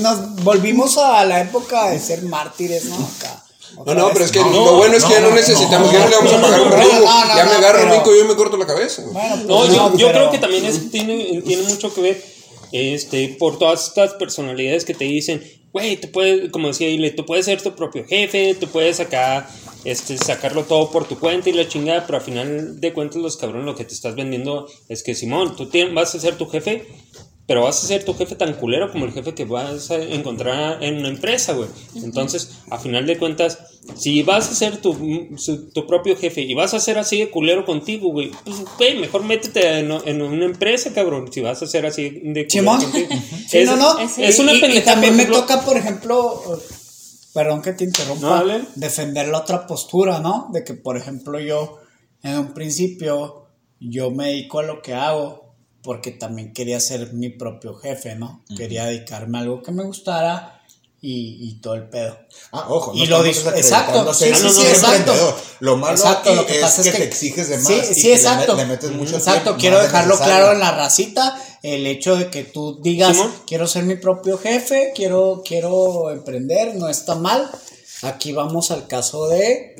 nos 0.00 0.42
volvimos 0.42 0.98
a 0.98 1.24
la 1.24 1.40
época 1.42 1.90
de 1.90 2.00
ser 2.00 2.22
mártires, 2.22 2.86
¿no? 2.86 2.96
Acá. 2.96 3.44
No, 3.84 3.94
no, 3.94 4.10
pero 4.12 4.24
es 4.24 4.32
que 4.32 4.40
lo 4.40 4.76
bueno 4.76 4.96
es 4.96 5.04
que 5.04 5.12
ya 5.12 5.20
no 5.20 5.30
necesitamos, 5.30 5.92
ya 5.92 6.00
no 6.00 6.08
le 6.08 6.16
vamos 6.16 6.32
a 6.32 6.40
pagar 6.40 6.60
un 6.62 6.72
ritmo. 6.72 7.04
ya 7.36 7.44
me 7.44 7.52
agarro 7.52 7.84
un 7.84 7.92
rico 7.92 8.14
y 8.14 8.18
yo 8.18 8.24
me 8.24 8.34
corto 8.34 8.56
la 8.56 8.66
cabeza. 8.66 9.02
Bueno, 9.12 9.36
no, 9.44 9.66
yo, 9.66 9.96
yo 9.96 10.08
creo 10.08 10.30
que 10.30 10.38
también 10.38 10.64
es, 10.64 10.90
tiene, 10.90 11.42
tiene 11.42 11.62
mucho 11.64 11.92
que 11.92 12.00
ver 12.00 12.24
este, 12.72 13.36
por 13.38 13.58
todas 13.58 13.88
estas 13.88 14.14
personalidades 14.14 14.84
que 14.84 14.94
te 14.94 15.04
dicen, 15.04 15.42
güey, 15.76 15.98
tú 15.98 16.10
puedes, 16.10 16.50
como 16.50 16.68
decía 16.68 16.88
Ile, 16.88 17.10
tú 17.10 17.26
puedes 17.26 17.44
ser 17.44 17.60
tu 17.60 17.74
propio 17.74 18.06
jefe, 18.06 18.56
tú 18.58 18.66
puedes 18.66 18.98
acá 18.98 19.46
este, 19.84 20.16
sacarlo 20.16 20.64
todo 20.64 20.90
por 20.90 21.06
tu 21.06 21.18
cuenta 21.18 21.50
y 21.50 21.52
la 21.52 21.68
chingada, 21.68 22.06
pero 22.06 22.16
al 22.16 22.24
final 22.24 22.80
de 22.80 22.94
cuentas 22.94 23.20
los 23.20 23.36
cabrones 23.36 23.66
lo 23.66 23.76
que 23.76 23.84
te 23.84 23.92
estás 23.92 24.14
vendiendo 24.14 24.66
es 24.88 25.02
que 25.02 25.14
Simón, 25.14 25.54
tú 25.54 25.68
vas 25.92 26.14
a 26.14 26.18
ser 26.18 26.38
tu 26.38 26.46
jefe, 26.48 26.86
pero 27.46 27.64
vas 27.64 27.84
a 27.84 27.86
ser 27.86 28.06
tu 28.06 28.14
jefe 28.14 28.36
tan 28.36 28.54
culero 28.54 28.90
como 28.90 29.04
el 29.04 29.12
jefe 29.12 29.34
que 29.34 29.44
vas 29.44 29.90
a 29.90 29.96
encontrar 30.02 30.82
en 30.82 30.96
una 30.96 31.08
empresa, 31.08 31.52
güey. 31.52 31.68
Entonces, 31.96 32.52
a 32.70 32.78
final 32.78 33.04
de 33.04 33.18
cuentas, 33.18 33.58
si 33.94 34.22
vas 34.22 34.50
a 34.50 34.54
ser 34.54 34.78
tu, 34.78 34.94
tu, 35.72 35.86
propio 35.86 36.16
jefe 36.16 36.42
y 36.42 36.54
vas 36.54 36.74
a 36.74 36.80
ser 36.80 36.98
así 36.98 37.18
de 37.18 37.30
culero 37.30 37.64
contigo, 37.64 38.10
güey, 38.10 38.30
pues, 38.44 38.56
güey, 38.76 38.98
mejor 38.98 39.24
métete 39.24 39.80
en, 39.80 39.90
en, 40.04 40.22
una 40.22 40.44
empresa, 40.44 40.92
cabrón. 40.92 41.32
Si 41.32 41.40
vas 41.40 41.62
a 41.62 41.66
ser 41.66 41.86
así 41.86 42.20
de 42.22 42.46
culero 42.46 42.76
contigo. 42.78 43.08
sí, 43.48 43.64
no, 43.64 43.76
no. 43.76 43.98
Es, 43.98 44.38
una 44.38 44.52
y, 44.54 44.80
también 44.80 45.16
me 45.16 45.26
toca, 45.26 45.60
por 45.62 45.76
ejemplo, 45.76 46.42
perdón 47.32 47.62
que 47.62 47.72
te 47.72 47.84
interrumpa, 47.84 48.44
defender 48.74 49.28
la 49.28 49.38
otra 49.38 49.66
postura, 49.66 50.20
¿no? 50.20 50.48
De 50.52 50.64
que, 50.64 50.74
por 50.74 50.96
ejemplo, 50.96 51.38
yo, 51.38 51.78
en 52.22 52.38
un 52.38 52.54
principio, 52.54 53.46
yo 53.80 54.10
me 54.10 54.28
dedico 54.28 54.58
a 54.58 54.64
lo 54.64 54.82
que 54.82 54.94
hago 54.94 55.54
porque 55.82 56.10
también 56.10 56.52
quería 56.52 56.80
ser 56.80 57.12
mi 57.12 57.30
propio 57.30 57.74
jefe, 57.74 58.16
¿no? 58.16 58.42
Quería 58.56 58.86
dedicarme 58.86 59.38
a 59.38 59.42
algo 59.42 59.62
que 59.62 59.70
me 59.70 59.84
gustara 59.84 60.55
y, 61.00 61.48
y 61.48 61.60
todo 61.60 61.74
el 61.74 61.88
pedo. 61.88 62.18
Ah, 62.52 62.66
ojo, 62.68 62.92
no 62.94 63.02
y 63.02 63.06
lo 63.06 63.24
Exacto, 63.24 64.12
sí, 64.14 64.32
sí, 64.34 64.50
sí, 64.50 64.66
exacto. 64.66 65.12
Lo 65.60 65.76
malo 65.76 65.96
exacto, 65.96 66.34
lo 66.34 66.46
que 66.46 66.60
pasa 66.60 66.82
es, 66.82 66.90
que, 66.90 66.98
te 66.98 67.04
exiges 67.04 67.48
de 67.48 67.58
más 67.58 67.66
sí, 67.66 67.94
sí, 67.94 68.12
exacto. 68.12 68.56
Le, 68.56 68.66
metes 68.66 68.90
mucho 68.92 69.16
Exacto, 69.16 69.56
quiero 69.58 69.80
dejarlo 69.80 70.16
claro 70.16 70.52
en 70.52 70.60
la 70.60 70.72
racita, 70.72 71.40
el 71.62 71.86
hecho 71.86 72.16
de 72.16 72.30
que 72.30 72.44
tú 72.44 72.80
digas, 72.82 73.16
quiero 73.46 73.66
ser 73.66 73.84
mi 73.84 73.96
propio 73.96 74.38
jefe, 74.38 74.92
quiero, 74.94 75.42
quiero 75.44 76.10
emprender, 76.10 76.74
no 76.76 76.88
está 76.88 77.14
mal. 77.14 77.50
Aquí 78.02 78.32
vamos 78.32 78.70
al 78.70 78.86
caso 78.86 79.28
de 79.28 79.76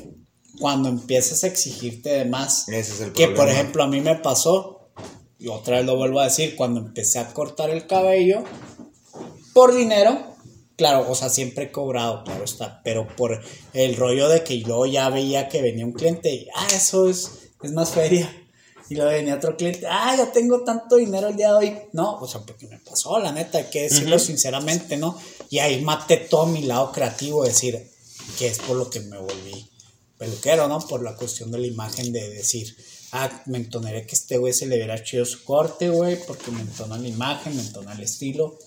cuando 0.59 0.89
empiezas 0.89 1.43
a 1.43 1.47
exigirte 1.47 2.09
de 2.09 2.25
más. 2.25 2.67
Ese 2.69 2.93
es 2.93 3.01
el 3.01 3.13
que, 3.13 3.27
por 3.27 3.47
ejemplo, 3.47 3.83
a 3.83 3.87
mí 3.87 4.01
me 4.01 4.15
pasó 4.15 4.77
y 5.39 5.49
otra 5.49 5.77
vez 5.77 5.85
lo 5.85 5.95
vuelvo 5.95 6.19
a 6.19 6.25
decir, 6.25 6.55
cuando 6.55 6.79
empecé 6.79 7.19
a 7.19 7.31
cortar 7.33 7.69
el 7.69 7.85
cabello, 7.85 8.43
por 9.53 9.75
dinero, 9.75 10.36
claro, 10.77 11.09
o 11.09 11.15
sea, 11.15 11.29
siempre 11.29 11.65
he 11.65 11.71
cobrado, 11.71 12.23
claro 12.23 12.45
está, 12.45 12.81
pero 12.83 13.07
por 13.17 13.41
el 13.73 13.95
rollo 13.97 14.29
de 14.29 14.43
que 14.43 14.61
yo 14.61 14.85
ya 14.85 15.09
veía 15.09 15.49
que 15.49 15.61
venía 15.61 15.85
un 15.85 15.91
cliente 15.91 16.33
y, 16.33 16.47
ah, 16.55 16.67
eso 16.73 17.09
es, 17.09 17.29
es 17.61 17.73
más 17.73 17.89
feria. 17.89 18.33
Y 18.89 18.95
luego 18.95 19.11
venía 19.11 19.35
otro 19.35 19.57
cliente, 19.57 19.85
ah, 19.89 20.15
ya 20.15 20.31
tengo 20.31 20.63
tanto 20.63 20.95
dinero 20.95 21.27
el 21.27 21.35
día 21.35 21.49
de 21.49 21.55
hoy. 21.55 21.77
No, 21.91 22.17
o 22.19 22.27
sea, 22.27 22.41
porque 22.41 22.67
me 22.67 22.79
pasó, 22.79 23.19
la 23.19 23.33
neta, 23.33 23.57
hay 23.57 23.65
que 23.65 23.81
decirlo 23.81 24.17
sinceramente, 24.17 24.95
¿no? 24.95 25.19
Y 25.49 25.59
ahí 25.59 25.81
maté 25.81 26.15
todo 26.17 26.45
mi 26.45 26.61
lado 26.61 26.93
creativo, 26.93 27.43
decir, 27.43 27.91
que 28.37 28.47
es 28.47 28.59
por 28.59 28.77
lo 28.77 28.89
que 28.89 29.01
me 29.01 29.17
volví 29.17 29.69
peluquero, 30.17 30.69
¿no? 30.69 30.79
Por 30.79 31.03
la 31.03 31.15
cuestión 31.15 31.51
de 31.51 31.59
la 31.59 31.67
imagen 31.67 32.13
de 32.13 32.29
decir, 32.29 32.77
ah, 33.11 33.43
me 33.47 33.57
entonaré 33.57 34.05
que 34.05 34.15
este 34.15 34.37
güey 34.37 34.53
se 34.53 34.67
le 34.67 34.77
verá 34.77 35.03
chido 35.03 35.25
su 35.25 35.43
corte, 35.43 35.89
güey, 35.89 36.17
porque 36.25 36.51
me 36.51 36.61
entona 36.61 36.97
la 36.97 37.07
imagen, 37.07 37.55
me 37.55 37.63
entona 37.63 37.93
el 37.93 38.03
estilo. 38.03 38.57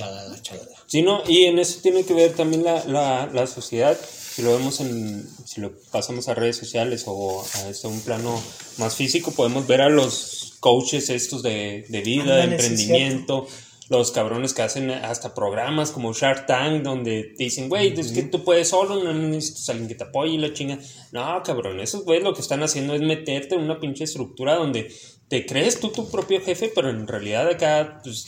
Chalala, 0.00 0.40
chalala. 0.40 0.76
Sí, 0.86 1.02
no, 1.02 1.22
y 1.28 1.44
en 1.44 1.58
eso 1.58 1.80
tiene 1.82 2.04
que 2.04 2.14
ver 2.14 2.34
también 2.34 2.64
la, 2.64 2.84
la, 2.86 3.28
la 3.32 3.46
sociedad. 3.46 3.98
Si 4.00 4.42
lo 4.42 4.56
vemos 4.56 4.80
en, 4.80 5.28
si 5.44 5.60
lo 5.60 5.72
pasamos 5.90 6.28
a 6.28 6.34
redes 6.34 6.56
sociales 6.56 7.04
o 7.06 7.44
a 7.54 7.68
este, 7.68 7.86
un 7.86 8.00
plano 8.00 8.42
más 8.78 8.94
físico, 8.96 9.30
podemos 9.32 9.66
ver 9.66 9.82
a 9.82 9.90
los 9.90 10.54
coaches 10.60 11.10
estos 11.10 11.42
de, 11.42 11.84
de 11.88 12.00
vida, 12.00 12.36
de 12.36 12.44
emprendimiento 12.44 13.46
los 13.90 14.12
cabrones 14.12 14.54
que 14.54 14.62
hacen 14.62 14.88
hasta 14.90 15.34
programas 15.34 15.90
como 15.90 16.12
Shark 16.12 16.46
Tank, 16.46 16.84
donde 16.84 17.34
te 17.36 17.42
dicen, 17.42 17.68
güey, 17.68 17.92
es 17.98 18.12
que 18.12 18.22
tú 18.22 18.44
puedes 18.44 18.68
solo, 18.68 19.02
no 19.02 19.12
necesitas 19.12 19.68
alguien 19.70 19.88
que 19.88 19.96
te 19.96 20.04
apoye 20.04 20.34
y 20.34 20.38
la 20.38 20.52
chinga. 20.52 20.78
No, 21.10 21.42
cabrón, 21.42 21.80
esos 21.80 22.04
güeyes 22.04 22.22
lo 22.22 22.32
que 22.32 22.40
están 22.40 22.62
haciendo 22.62 22.94
es 22.94 23.00
meterte 23.00 23.56
en 23.56 23.62
una 23.62 23.80
pinche 23.80 24.04
estructura 24.04 24.54
donde 24.54 24.94
te 25.26 25.44
crees 25.44 25.80
tú 25.80 25.88
tu 25.88 26.08
propio 26.08 26.40
jefe, 26.40 26.70
pero 26.72 26.88
en 26.88 27.08
realidad 27.08 27.48
acá, 27.48 28.00
pues, 28.04 28.26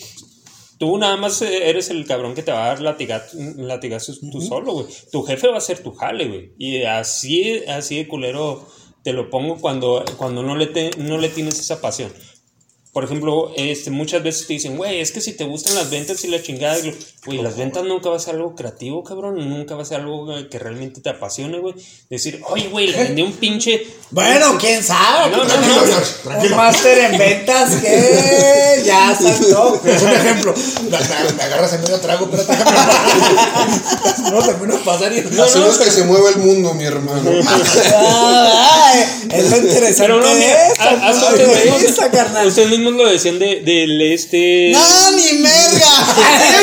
tú 0.82 0.98
nada 0.98 1.16
más 1.16 1.40
eres 1.42 1.90
el 1.90 2.04
cabrón 2.06 2.34
que 2.34 2.42
te 2.42 2.50
va 2.50 2.64
a 2.64 2.74
dar 2.74 2.80
latigazos 2.80 4.18
tú 4.32 4.40
solo, 4.40 4.72
güey. 4.72 4.86
Tu 5.12 5.22
jefe 5.22 5.46
va 5.46 5.58
a 5.58 5.60
ser 5.60 5.78
tu 5.78 5.92
jale, 5.92 6.26
güey. 6.26 6.54
Y 6.58 6.82
así, 6.82 7.62
así 7.68 7.98
de 7.98 8.08
culero 8.08 8.66
te 9.04 9.12
lo 9.12 9.30
pongo 9.30 9.60
cuando, 9.60 10.04
cuando 10.16 10.42
no, 10.42 10.56
le 10.56 10.90
no 10.98 11.18
le 11.18 11.28
tienes 11.28 11.60
esa 11.60 11.80
pasión 11.80 12.10
por 12.92 13.04
ejemplo, 13.04 13.52
este, 13.56 13.90
muchas 13.90 14.22
veces 14.22 14.46
te 14.46 14.52
dicen, 14.52 14.76
güey, 14.76 15.00
es 15.00 15.12
que 15.12 15.22
si 15.22 15.32
te 15.32 15.44
gustan 15.44 15.76
las 15.76 15.90
ventas 15.90 16.22
y 16.24 16.28
la 16.28 16.42
chingada, 16.42 16.76
güey, 17.24 17.40
las 17.40 17.56
ventas 17.56 17.84
nunca 17.84 18.10
va 18.10 18.16
a 18.16 18.18
ser 18.18 18.34
algo 18.34 18.56
creativo, 18.56 19.04
cabrón, 19.04 19.36
nunca 19.48 19.76
va 19.76 19.82
a 19.82 19.84
ser 19.84 20.00
algo 20.00 20.26
que 20.50 20.58
realmente 20.58 21.00
te 21.00 21.10
apasione, 21.10 21.60
güey. 21.60 21.76
Decir, 22.10 22.42
oye, 22.48 22.66
güey, 22.68 22.88
le 22.88 22.98
vendí 22.98 23.22
un 23.22 23.34
pinche. 23.34 23.86
Bueno, 24.10 24.58
quién 24.58 24.82
sabe. 24.82 25.30
No, 25.30 25.44
no, 25.44 25.54
no, 25.54 25.60
Un 26.40 26.50
máster 26.56 26.98
en 26.98 27.16
ventas 27.18 27.76
que 27.76 28.82
ya 28.84 29.14
saltó. 29.14 29.80
Es 29.92 30.02
un 30.02 30.10
ejemplo. 30.10 30.52
Me, 30.90 30.96
agarras 30.96 31.74
en 31.74 31.82
medio 31.82 32.00
trago, 32.00 32.28
pero 32.28 32.44
te 32.44 32.56
No, 34.66 34.78
pasar 34.84 35.12
y. 35.12 35.20
No, 35.20 35.46
no, 35.46 35.66
es 35.68 35.78
que 35.78 35.92
se 35.92 36.02
mueve 36.04 36.30
el 36.30 36.38
mundo, 36.38 36.74
mi 36.74 36.84
hermano. 36.84 37.30
es 39.30 39.50
lo 39.50 39.58
interesante. 39.58 39.94
Pero 39.98 40.20
no, 40.20 40.34
mira, 40.34 40.66
esta, 41.78 42.10
carnal. 42.10 42.48
Ustedes 42.48 42.76
lo 42.78 43.08
decían 43.08 43.38
de, 43.38 43.60
del 43.60 44.02
este. 44.12 44.72
¡No, 44.72 45.12
ni 45.12 45.34
merga! 45.38 45.92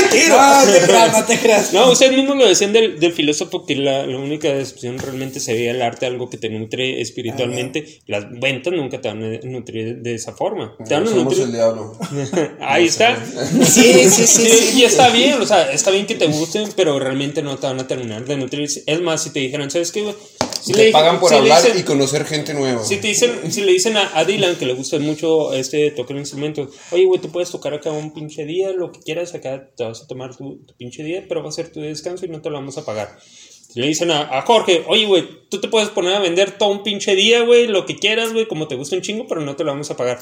no, 1.14 1.26
te 1.26 1.40
creas, 1.40 1.74
no 1.74 1.92
ustedes 1.92 2.16
mismos 2.16 2.38
lo 2.38 2.48
decían 2.48 2.74
del, 2.74 3.00
del 3.00 3.14
filósofo 3.14 3.66
que 3.66 3.76
la, 3.76 4.06
la, 4.06 4.18
única 4.18 4.54
descripción 4.54 4.98
realmente 5.00 5.40
sería 5.40 5.72
el 5.72 5.82
arte, 5.82 6.06
algo 6.06 6.30
que 6.30 6.38
te 6.38 6.50
nutre 6.50 7.02
espiritualmente. 7.02 8.00
Las 8.08 8.26
ventas 8.30 8.74
nunca 8.74 9.02
te 9.02 9.08
van 9.08 9.24
a 9.24 9.40
nutrir 9.44 9.98
de 9.98 10.16
esa 10.16 10.34
forma. 10.34 10.76
Te 10.88 10.94
van 10.94 11.08
a 11.08 11.12
nutrir. 11.12 11.44
el 11.44 11.52
diablo. 11.52 11.98
Ahí 12.60 12.86
está. 12.86 13.18
Sí, 13.26 14.10
sí, 14.10 14.28
sí, 14.28 14.78
Y 14.78 14.84
está 14.84 15.10
bien, 15.10 15.42
o 15.42 15.46
sea, 15.46 15.72
está 15.72 15.92
bien 15.92 16.06
que 16.06 16.16
te 16.16 16.28
gusten, 16.28 16.70
pero 16.76 17.00
realmente 17.00 17.42
no 17.42 17.58
te 17.58 17.68
van 17.68 17.80
a 17.80 17.88
terminar 17.88 18.26
de 18.26 18.38
nutrir. 18.38 18.70
Es 18.86 19.02
más, 19.02 19.24
si 19.24 19.32
te 19.32 19.40
dijeran, 19.40 19.72
¿sabes 19.72 19.92
qué, 19.92 20.14
Si 20.62 20.74
te 20.74 20.92
pagan 20.92 21.20
por 21.20 21.34
hablar 21.34 21.64
y 21.76 21.84
conocer 21.84 22.26
gente 22.26 22.54
nueva. 22.54 22.84
Si, 22.84 22.98
te 22.98 23.08
dicen, 23.08 23.52
si 23.52 23.62
le 23.62 23.72
dicen 23.72 23.98
a, 23.98 24.24
Dylan 24.24 24.56
que 24.56 24.66
le 24.66 24.74
gusta 24.74 25.00
mucho 25.00 25.54
este 25.54 25.92
tocar 25.92 26.16
el 26.16 26.22
instrumento, 26.22 26.70
oye, 26.92 27.06
güey, 27.06 27.22
tú 27.22 27.32
puedes 27.32 27.50
tocar 27.50 27.74
acá 27.74 27.92
un 27.92 28.14
pinche 28.14 28.46
día, 28.46 28.72
lo 28.72 28.92
que 28.92 29.00
quieras, 29.00 29.34
acá 29.34 29.70
te 29.76 29.84
vas 29.84 30.04
a 30.04 30.08
tomar 30.08 30.36
tu, 30.36 30.66
pinche 30.78 31.04
día, 31.04 31.26
pero 31.28 31.44
va 31.44 31.50
a 31.50 31.54
ser 31.54 31.72
tu 31.72 31.82
descanso 31.82 32.26
y 32.26 32.30
no 32.30 32.42
te 32.42 32.50
lo 32.50 32.56
vamos 32.56 32.78
a 32.78 32.86
pagar. 32.86 33.18
Si 33.22 33.80
le 33.80 33.88
dicen 33.88 34.12
a, 34.12 34.38
a 34.38 34.42
Jorge, 34.42 34.84
oye, 34.88 35.06
güey, 35.06 35.28
tú 35.50 35.62
te 35.62 35.68
puedes 35.68 35.90
poner 35.90 36.14
a 36.16 36.20
vender 36.20 36.58
todo 36.58 36.70
un 36.70 36.84
pinche 36.84 37.16
día, 37.16 37.44
güey, 37.44 37.68
lo 37.68 37.86
que 37.86 37.96
quieras, 37.96 38.34
güey, 38.34 38.48
como 38.48 38.68
te 38.68 38.76
gusta 38.76 38.96
un 38.96 39.02
chingo, 39.02 39.28
pero 39.28 39.42
no 39.42 39.56
te 39.56 39.64
lo 39.64 39.72
vamos 39.72 39.92
a 39.92 39.98
pagar. 39.98 40.20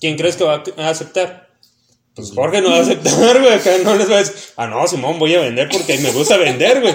¿Quién 0.00 0.16
crees 0.16 0.36
que 0.36 0.44
va 0.44 0.62
a 0.76 0.88
aceptar? 0.88 1.43
Pues 2.14 2.30
Jorge 2.32 2.62
no 2.62 2.70
va 2.70 2.76
a 2.76 2.80
aceptar, 2.82 3.40
güey. 3.40 3.52
Acá 3.52 3.72
no 3.82 3.96
les 3.96 4.08
va 4.08 4.14
a 4.14 4.18
decir, 4.18 4.36
ah, 4.56 4.68
no, 4.68 4.86
Simón, 4.86 5.18
voy 5.18 5.34
a 5.34 5.40
vender 5.40 5.68
porque 5.68 5.98
me 5.98 6.12
gusta 6.12 6.36
vender, 6.36 6.80
güey. 6.80 6.94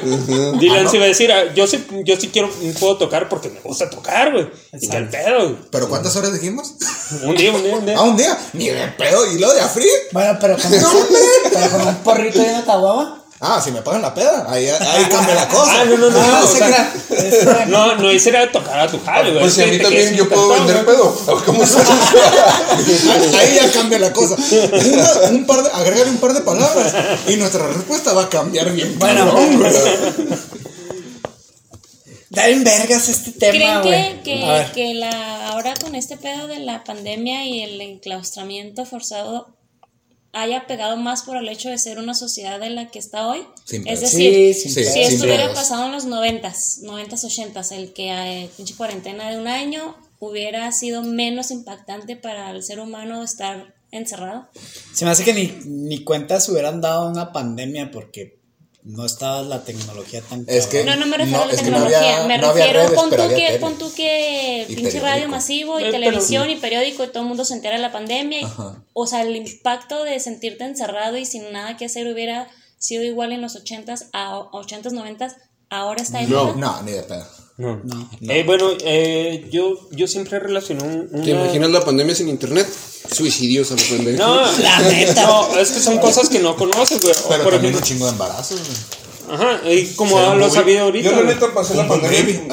Dylan 0.59 0.87
ah, 0.87 0.89
sí 0.89 0.97
va 0.97 1.03
a 1.03 1.07
decir, 1.07 1.29
ah, 1.29 1.53
yo 1.53 1.67
sí, 1.67 1.85
yo 2.05 2.15
sí 2.15 2.29
quiero, 2.29 2.49
puedo 2.79 2.95
tocar 2.95 3.27
porque 3.27 3.49
me 3.49 3.59
gusta 3.59 3.89
tocar, 3.89 4.31
güey. 4.31 4.47
Y 4.79 4.87
que 4.87 4.95
el 4.95 5.09
pedo. 5.09 5.57
¿Pero 5.71 5.89
cuántas 5.89 6.15
horas 6.15 6.31
dijimos? 6.31 6.75
Un 7.23 7.35
día, 7.35 7.51
un 7.51 7.63
día, 7.63 7.75
un 7.75 7.85
día. 7.85 7.95
Ah, 7.97 8.03
un 8.03 8.15
día. 8.15 8.37
Ni 8.53 8.69
de 8.69 8.87
pedo. 8.97 9.29
¿Y 9.29 9.39
lo 9.39 9.53
de 9.53 9.59
Afri? 9.59 9.85
Bueno, 10.13 10.37
pero 10.39 10.55
con, 10.57 10.71
pero 11.53 11.69
con 11.69 11.87
un 11.87 11.95
porrito 11.95 12.39
de 12.39 12.49
una 12.51 12.63
caguama. 12.63 13.25
Ah, 13.41 13.61
si 13.63 13.71
me 13.71 13.81
pagan 13.81 14.01
la 14.01 14.13
peda, 14.13 14.45
ahí, 14.49 14.67
ahí 14.67 15.05
cambia 15.05 15.35
la 15.35 15.47
cosa. 15.47 15.59
Ah, 15.79 15.85
no, 15.85 15.97
no, 15.97 16.09
no. 16.09 16.19
Ah, 16.19 16.43
no, 17.67 17.87
no, 17.87 17.95
no, 17.95 18.07
ahí 18.09 18.19
sería 18.19 18.51
tocar 18.51 18.79
a 18.79 18.87
tu 18.87 18.99
jale, 19.01 19.29
güey. 19.29 19.43
Pues 19.43 19.53
si 19.53 19.61
a 19.61 19.67
mí 19.67 19.77
también 19.77 20.13
yo 20.13 20.27
puedo 20.27 20.49
vender 20.49 20.85
pedo. 20.85 21.15
¿Cómo 21.45 21.63
ahí 23.39 23.55
ya 23.55 23.71
cambia 23.71 23.99
la 23.99 24.11
cosa. 24.11 24.35
un 25.31 25.45
par 25.45 25.63
de, 25.63 25.69
agregarle 25.71 26.11
un 26.11 26.17
par 26.17 26.33
de 26.33 26.41
palabras 26.41 26.93
y 27.27 27.37
nuestra 27.37 27.65
respuesta 27.67 28.13
va 28.13 28.23
a 28.23 28.29
cambiar 28.29 28.71
bien. 28.71 28.97
Bueno, 28.99 29.33
Da 32.29 32.47
en 32.47 32.63
vergas 32.63 33.09
este 33.09 33.31
tema, 33.31 33.81
¿Creen 33.81 34.21
que, 34.21 34.31
que, 34.31 34.71
que 34.73 34.93
la, 34.93 35.49
ahora 35.49 35.73
con 35.81 35.95
este 35.95 36.15
pedo 36.15 36.47
de 36.47 36.59
la 36.59 36.83
pandemia 36.83 37.45
y 37.45 37.63
el 37.63 37.81
enclaustramiento 37.81 38.85
forzado 38.85 39.58
haya 40.33 40.67
pegado 40.67 40.97
más 40.97 41.23
por 41.23 41.37
el 41.37 41.49
hecho 41.49 41.69
de 41.69 41.77
ser 41.77 41.97
una 41.97 42.13
sociedad 42.13 42.61
en 42.63 42.75
la 42.75 42.89
que 42.89 42.99
está 42.99 43.27
hoy. 43.27 43.41
es 43.85 44.01
decir, 44.01 44.53
si 44.53 45.01
esto 45.01 45.25
hubiera 45.25 45.53
pasado 45.53 45.85
en 45.85 45.91
los 45.91 46.05
noventas, 46.05 46.79
noventas, 46.83 47.23
ochentas, 47.23 47.71
el 47.71 47.93
que 47.93 48.11
eh, 48.11 48.49
pinche 48.55 48.75
cuarentena 48.75 49.29
de 49.29 49.37
un 49.37 49.47
año 49.47 49.95
hubiera 50.19 50.71
sido 50.71 51.01
menos 51.01 51.51
impactante 51.51 52.15
para 52.15 52.51
el 52.51 52.63
ser 52.63 52.79
humano 52.79 53.23
estar 53.23 53.73
encerrado. 53.91 54.47
Se 54.93 55.05
me 55.05 55.11
hace 55.11 55.23
que 55.23 55.33
ni, 55.33 55.53
ni 55.65 56.03
cuenta 56.03 56.39
se 56.39 56.51
hubieran 56.51 56.81
dado 56.81 57.09
una 57.09 57.31
pandemia 57.31 57.89
porque 57.91 58.38
no 58.83 59.05
estaba 59.05 59.41
la 59.43 59.63
tecnología 59.63 60.21
tan 60.21 60.45
es 60.47 60.67
que 60.67 60.83
no 60.83 60.95
no 60.95 61.05
me 61.05 61.17
refiero 61.17 61.43
a 61.43 61.45
la 61.47 61.55
tecnología 61.55 62.23
me 62.25 62.37
refiero 62.37 62.81
a 62.81 62.89
pon 62.91 63.09
tú 63.09 63.17
que 63.35 63.57
pon 63.59 63.77
tú 63.77 63.93
que 63.93 64.65
pinche 64.67 64.99
radio 64.99 65.27
masivo 65.27 65.79
y 65.79 65.85
eh, 65.85 65.91
televisión 65.91 66.49
y 66.49 66.55
periódico 66.55 67.03
y 67.03 67.07
todo 67.07 67.23
el 67.23 67.29
mundo 67.29 67.43
se 67.43 67.55
entera 67.55 67.75
de 67.75 67.81
la 67.81 67.91
pandemia 67.91 68.49
o 68.93 69.05
sea 69.05 69.21
el 69.21 69.35
impacto 69.35 70.03
de 70.03 70.19
sentirte 70.19 70.63
encerrado 70.63 71.17
y 71.17 71.25
sin 71.25 71.51
nada 71.51 71.75
que 71.75 71.85
hacer 71.85 72.07
hubiera 72.07 72.49
sido 72.77 73.03
igual 73.03 73.33
en 73.33 73.41
los 73.41 73.55
ochentas 73.55 74.07
a 74.13 74.37
ochentas 74.37 74.93
noventas 74.93 75.35
ahora 75.69 76.01
está 76.01 76.21
en 76.21 76.29
no 76.29 76.55
no 76.55 76.81
ni 76.83 76.93
de 76.93 77.03
pedo 77.03 77.27
no. 77.59 77.81
no, 77.83 78.09
Eh, 78.21 78.43
bueno, 78.45 78.69
eh, 78.85 79.47
yo, 79.51 79.89
yo 79.91 80.07
siempre 80.07 80.39
relaciono 80.39 80.85
un, 80.85 81.23
¿Te 81.23 81.31
imaginas 81.31 81.69
la 81.69 81.83
pandemia 81.83 82.15
sin 82.15 82.29
internet? 82.29 82.65
Suicidios 83.11 83.71
a 83.71 83.75
la 83.75 83.83
pandemia. 83.83 84.17
No, 84.17 84.51
la 84.61 84.79
neta. 84.79 85.27
No, 85.27 85.59
es 85.59 85.71
que 85.71 85.79
son 85.81 85.97
cosas 85.97 86.29
que 86.29 86.39
no 86.39 86.55
conoces, 86.55 87.01
güey. 87.01 87.13
Pero 87.13 87.43
por 87.43 87.53
también 87.53 87.73
ejemplo, 87.73 87.79
un 87.79 87.83
chingo 87.83 88.05
de 88.05 88.11
embarazos, 88.13 88.59
güey. 88.61 89.08
Ajá, 89.29 89.61
y 89.69 89.85
como 89.95 90.19
lo 90.35 90.45
ha 90.45 90.49
sabido 90.49 90.81
ahorita. 90.81 91.09
Yo 91.09 91.23
neta 91.23 91.53
pasé 91.53 91.75
la 91.75 91.87
pandemia. 91.87 92.43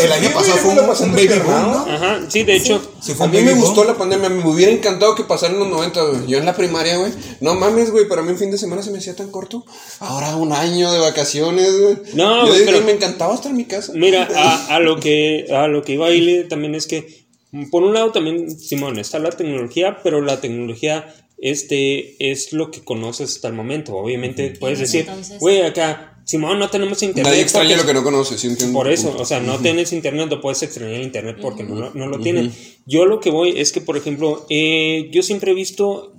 el 0.00 0.12
año 0.12 0.30
pasado 0.32 0.58
fue 0.58 0.70
un, 0.70 1.12
baby 1.12 1.38
boom, 1.44 1.72
¿no? 1.72 1.86
Ajá, 1.88 2.20
sí, 2.28 2.44
de 2.44 2.56
hecho. 2.56 2.80
a 3.18 3.26
mí 3.26 3.40
me 3.40 3.54
gustó 3.54 3.84
la 3.84 3.96
pandemia, 3.96 4.28
me 4.28 4.48
hubiera 4.48 4.72
encantado 4.72 5.14
que 5.14 5.24
pasara 5.24 5.52
en 5.52 5.58
los 5.58 5.68
90, 5.68 6.02
güey. 6.02 6.26
Yo 6.26 6.38
en 6.38 6.46
la 6.46 6.54
primaria, 6.54 6.96
güey. 6.96 7.12
No 7.40 7.54
mames, 7.54 7.90
güey, 7.90 8.08
para 8.08 8.22
mí 8.22 8.30
un 8.30 8.38
fin 8.38 8.50
de 8.50 8.58
semana 8.58 8.82
se 8.82 8.90
me 8.90 8.98
hacía 8.98 9.16
tan 9.16 9.30
corto. 9.30 9.64
Ahora 10.00 10.36
un 10.36 10.52
año 10.52 10.92
de 10.92 10.98
vacaciones, 10.98 11.80
güey. 11.80 11.96
No, 12.14 12.46
Yo 12.46 12.54
pero, 12.64 12.82
me 12.82 12.92
encantaba 12.92 13.34
estar 13.34 13.50
en 13.50 13.56
mi 13.56 13.64
casa. 13.64 13.92
Mira, 13.94 14.28
a, 14.34 14.76
a 14.76 14.80
lo 14.80 14.98
que 15.00 15.46
a 15.52 15.66
lo 15.66 15.82
que 15.82 15.92
iba 15.94 16.06
a 16.06 16.12
ir 16.12 16.48
también 16.48 16.74
es 16.74 16.86
que 16.86 17.22
por 17.70 17.82
un 17.82 17.92
lado 17.92 18.12
también, 18.12 18.50
Simón, 18.50 18.98
está 18.98 19.18
la 19.18 19.30
tecnología, 19.30 19.98
pero 20.02 20.22
la 20.22 20.40
tecnología 20.40 21.14
este 21.42 22.30
es 22.30 22.52
lo 22.52 22.70
que 22.70 22.82
conoces 22.82 23.34
hasta 23.34 23.48
el 23.48 23.54
momento. 23.54 23.96
Obviamente 23.96 24.54
puedes 24.58 24.78
decir, 24.78 25.06
güey, 25.40 25.60
acá, 25.62 26.11
Simón, 26.24 26.58
no 26.58 26.70
tenemos 26.70 27.02
internet. 27.02 27.30
Nadie 27.30 27.42
extraña 27.42 27.76
lo 27.76 27.84
que 27.84 27.94
no 27.94 28.02
conoces, 28.02 28.40
¿sí 28.40 28.48
Por 28.72 28.90
eso, 28.90 29.14
o 29.18 29.24
sea, 29.24 29.40
no 29.40 29.58
tienes 29.58 29.92
internet, 29.92 30.28
no 30.30 30.40
puedes 30.40 30.62
extrañar 30.62 30.94
el 30.94 31.02
internet 31.02 31.38
porque 31.40 31.64
no, 31.64 31.90
lo 31.90 32.18
tienen. 32.20 32.52
Yo 32.86 33.06
lo 33.06 33.20
que 33.20 33.30
voy 33.30 33.58
es 33.58 33.72
que, 33.72 33.80
por 33.80 33.96
ejemplo, 33.96 34.46
eh, 34.48 35.08
yo 35.12 35.22
siempre 35.22 35.52
he 35.52 35.54
visto 35.54 36.14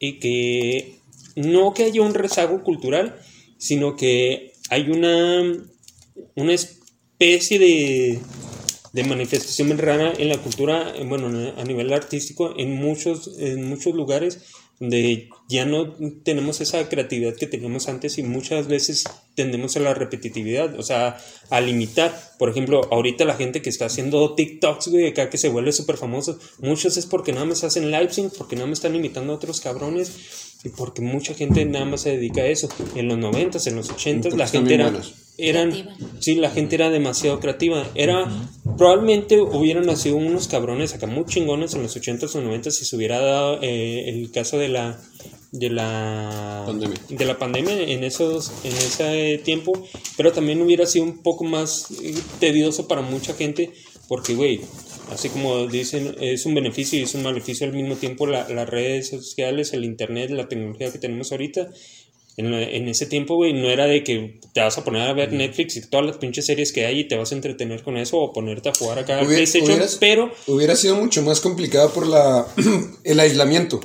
eh, 0.00 0.18
que 0.18 0.98
no 1.36 1.74
que 1.74 1.84
haya 1.84 2.02
un 2.02 2.14
rezago 2.14 2.62
cultural, 2.62 3.18
sino 3.58 3.96
que 3.96 4.52
hay 4.70 4.90
una, 4.90 5.42
una 6.34 6.52
especie 6.52 7.58
de 7.58 8.20
de 8.92 9.04
manifestación 9.04 9.76
rara 9.78 10.12
en 10.16 10.28
la 10.28 10.38
cultura, 10.38 10.94
eh, 10.94 11.04
bueno, 11.06 11.28
a 11.56 11.64
nivel 11.64 11.92
artístico, 11.92 12.54
en 12.56 12.76
muchos, 12.76 13.38
en 13.38 13.68
muchos 13.68 13.94
lugares 13.94 14.40
donde 14.80 15.28
ya 15.48 15.64
no 15.64 15.92
tenemos 16.24 16.60
esa 16.60 16.88
creatividad 16.88 17.36
que 17.36 17.46
teníamos 17.46 17.88
antes 17.88 18.18
y 18.18 18.22
muchas 18.22 18.66
veces 18.66 19.04
tendemos 19.34 19.76
a 19.76 19.80
la 19.80 19.94
repetitividad, 19.94 20.78
o 20.78 20.82
sea, 20.82 21.18
a 21.50 21.60
limitar. 21.60 22.12
Por 22.38 22.48
ejemplo, 22.48 22.88
ahorita 22.90 23.24
la 23.24 23.34
gente 23.34 23.62
que 23.62 23.70
está 23.70 23.86
haciendo 23.86 24.34
TikToks, 24.34 24.88
güey, 24.88 25.08
acá 25.08 25.30
que 25.30 25.38
se 25.38 25.48
vuelve 25.48 25.72
súper 25.72 25.96
famoso, 25.96 26.38
muchos 26.58 26.96
es 26.96 27.06
porque 27.06 27.32
nada 27.32 27.44
más 27.44 27.64
hacen 27.64 27.90
live 27.90 28.12
sync, 28.12 28.32
porque 28.36 28.56
nada 28.56 28.66
más 28.66 28.78
están 28.78 28.96
imitando 28.96 29.32
a 29.32 29.36
otros 29.36 29.60
cabrones 29.60 30.12
y 30.64 30.68
porque 30.70 31.02
mucha 31.02 31.34
gente 31.34 31.64
nada 31.64 31.84
más 31.84 32.02
se 32.02 32.10
dedica 32.10 32.42
a 32.42 32.46
eso. 32.46 32.68
En 32.94 33.08
los 33.08 33.18
90 33.18 33.58
en 33.66 33.76
los 33.76 33.90
80 33.90 34.30
la 34.30 34.48
gente 34.48 34.74
era 34.74 34.92
eran 35.38 35.72
sí 36.20 36.34
la 36.34 36.50
gente 36.50 36.74
era 36.74 36.90
demasiado 36.90 37.40
creativa 37.40 37.86
era 37.94 38.30
probablemente 38.76 39.40
hubieran 39.40 39.86
nacido 39.86 40.16
unos 40.16 40.48
cabrones 40.48 40.94
acá 40.94 41.06
muy 41.06 41.24
chingones 41.24 41.74
en 41.74 41.82
los 41.82 41.96
80s 41.96 42.34
o 42.34 42.42
90s 42.42 42.70
si 42.70 42.84
se 42.84 42.96
hubiera 42.96 43.20
dado 43.20 43.58
eh, 43.62 44.08
el 44.08 44.30
caso 44.30 44.58
de 44.58 44.68
la 44.68 44.98
de 45.52 45.68
la 45.68 46.62
pandemia. 46.64 46.98
de 47.10 47.24
la 47.26 47.38
pandemia 47.38 47.82
en 47.82 48.04
esos 48.04 48.52
en 48.64 48.72
ese 48.72 49.38
tiempo 49.44 49.72
pero 50.16 50.32
también 50.32 50.62
hubiera 50.62 50.86
sido 50.86 51.04
un 51.04 51.22
poco 51.22 51.44
más 51.44 51.90
eh, 52.02 52.14
tedioso 52.40 52.88
para 52.88 53.02
mucha 53.02 53.34
gente 53.34 53.70
porque 54.08 54.34
güey 54.34 54.60
así 55.10 55.28
como 55.28 55.66
dicen 55.66 56.16
es 56.20 56.46
un 56.46 56.54
beneficio 56.54 56.98
y 56.98 57.02
es 57.02 57.14
un 57.14 57.22
maleficio 57.22 57.66
al 57.66 57.74
mismo 57.74 57.96
tiempo 57.96 58.26
la, 58.26 58.48
las 58.48 58.68
redes 58.68 59.08
sociales 59.08 59.74
el 59.74 59.84
internet 59.84 60.30
la 60.30 60.48
tecnología 60.48 60.90
que 60.90 60.98
tenemos 60.98 61.32
ahorita 61.32 61.70
en, 62.36 62.88
ese 62.88 63.06
tiempo, 63.06 63.36
güey, 63.36 63.52
no 63.52 63.68
era 63.68 63.86
de 63.86 64.02
que 64.02 64.40
te 64.54 64.60
vas 64.60 64.76
a 64.78 64.84
poner 64.84 65.02
a 65.02 65.12
ver 65.12 65.32
Netflix 65.32 65.76
y 65.76 65.82
todas 65.82 66.06
las 66.06 66.16
pinches 66.16 66.46
series 66.46 66.72
que 66.72 66.86
hay 66.86 67.00
y 67.00 67.04
te 67.08 67.16
vas 67.16 67.30
a 67.32 67.34
entretener 67.34 67.82
con 67.82 67.96
eso 67.96 68.18
o 68.18 68.32
ponerte 68.32 68.70
a 68.70 68.72
jugar 68.74 68.98
acá 68.98 69.18
al 69.18 69.26
PlayStation, 69.26 69.80
pero... 70.00 70.32
Hubiera 70.46 70.74
sido 70.74 70.96
mucho 70.96 71.22
más 71.22 71.40
complicado 71.40 71.92
por 71.92 72.06
la, 72.06 72.46
el 73.04 73.20
aislamiento, 73.20 73.80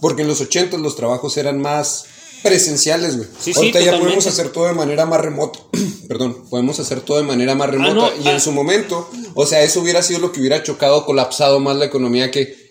porque 0.00 0.22
en 0.22 0.28
los 0.28 0.40
80 0.40 0.78
los 0.78 0.96
trabajos 0.96 1.36
eran 1.36 1.60
más 1.60 2.06
presenciales, 2.42 3.16
güey. 3.18 3.28
Sí, 3.38 3.52
Ahorita 3.54 3.80
ya 3.80 3.98
podemos 3.98 4.26
hacer 4.26 4.50
todo 4.50 4.66
de 4.66 4.72
manera 4.72 5.06
más 5.06 5.20
remota. 5.20 5.60
Perdón, 6.08 6.44
podemos 6.48 6.80
hacer 6.80 7.00
todo 7.00 7.18
de 7.18 7.24
manera 7.24 7.54
más 7.54 7.68
ah, 7.68 7.72
remota. 7.72 8.12
y 8.16 8.28
en 8.28 8.36
ah. 8.36 8.40
su 8.40 8.52
momento, 8.52 9.08
o 9.34 9.46
sea, 9.46 9.62
eso 9.62 9.80
hubiera 9.80 10.02
sido 10.02 10.20
lo 10.20 10.32
que 10.32 10.40
hubiera 10.40 10.62
chocado, 10.62 11.04
colapsado 11.04 11.60
más 11.60 11.76
la 11.76 11.84
economía 11.84 12.30
que 12.30 12.61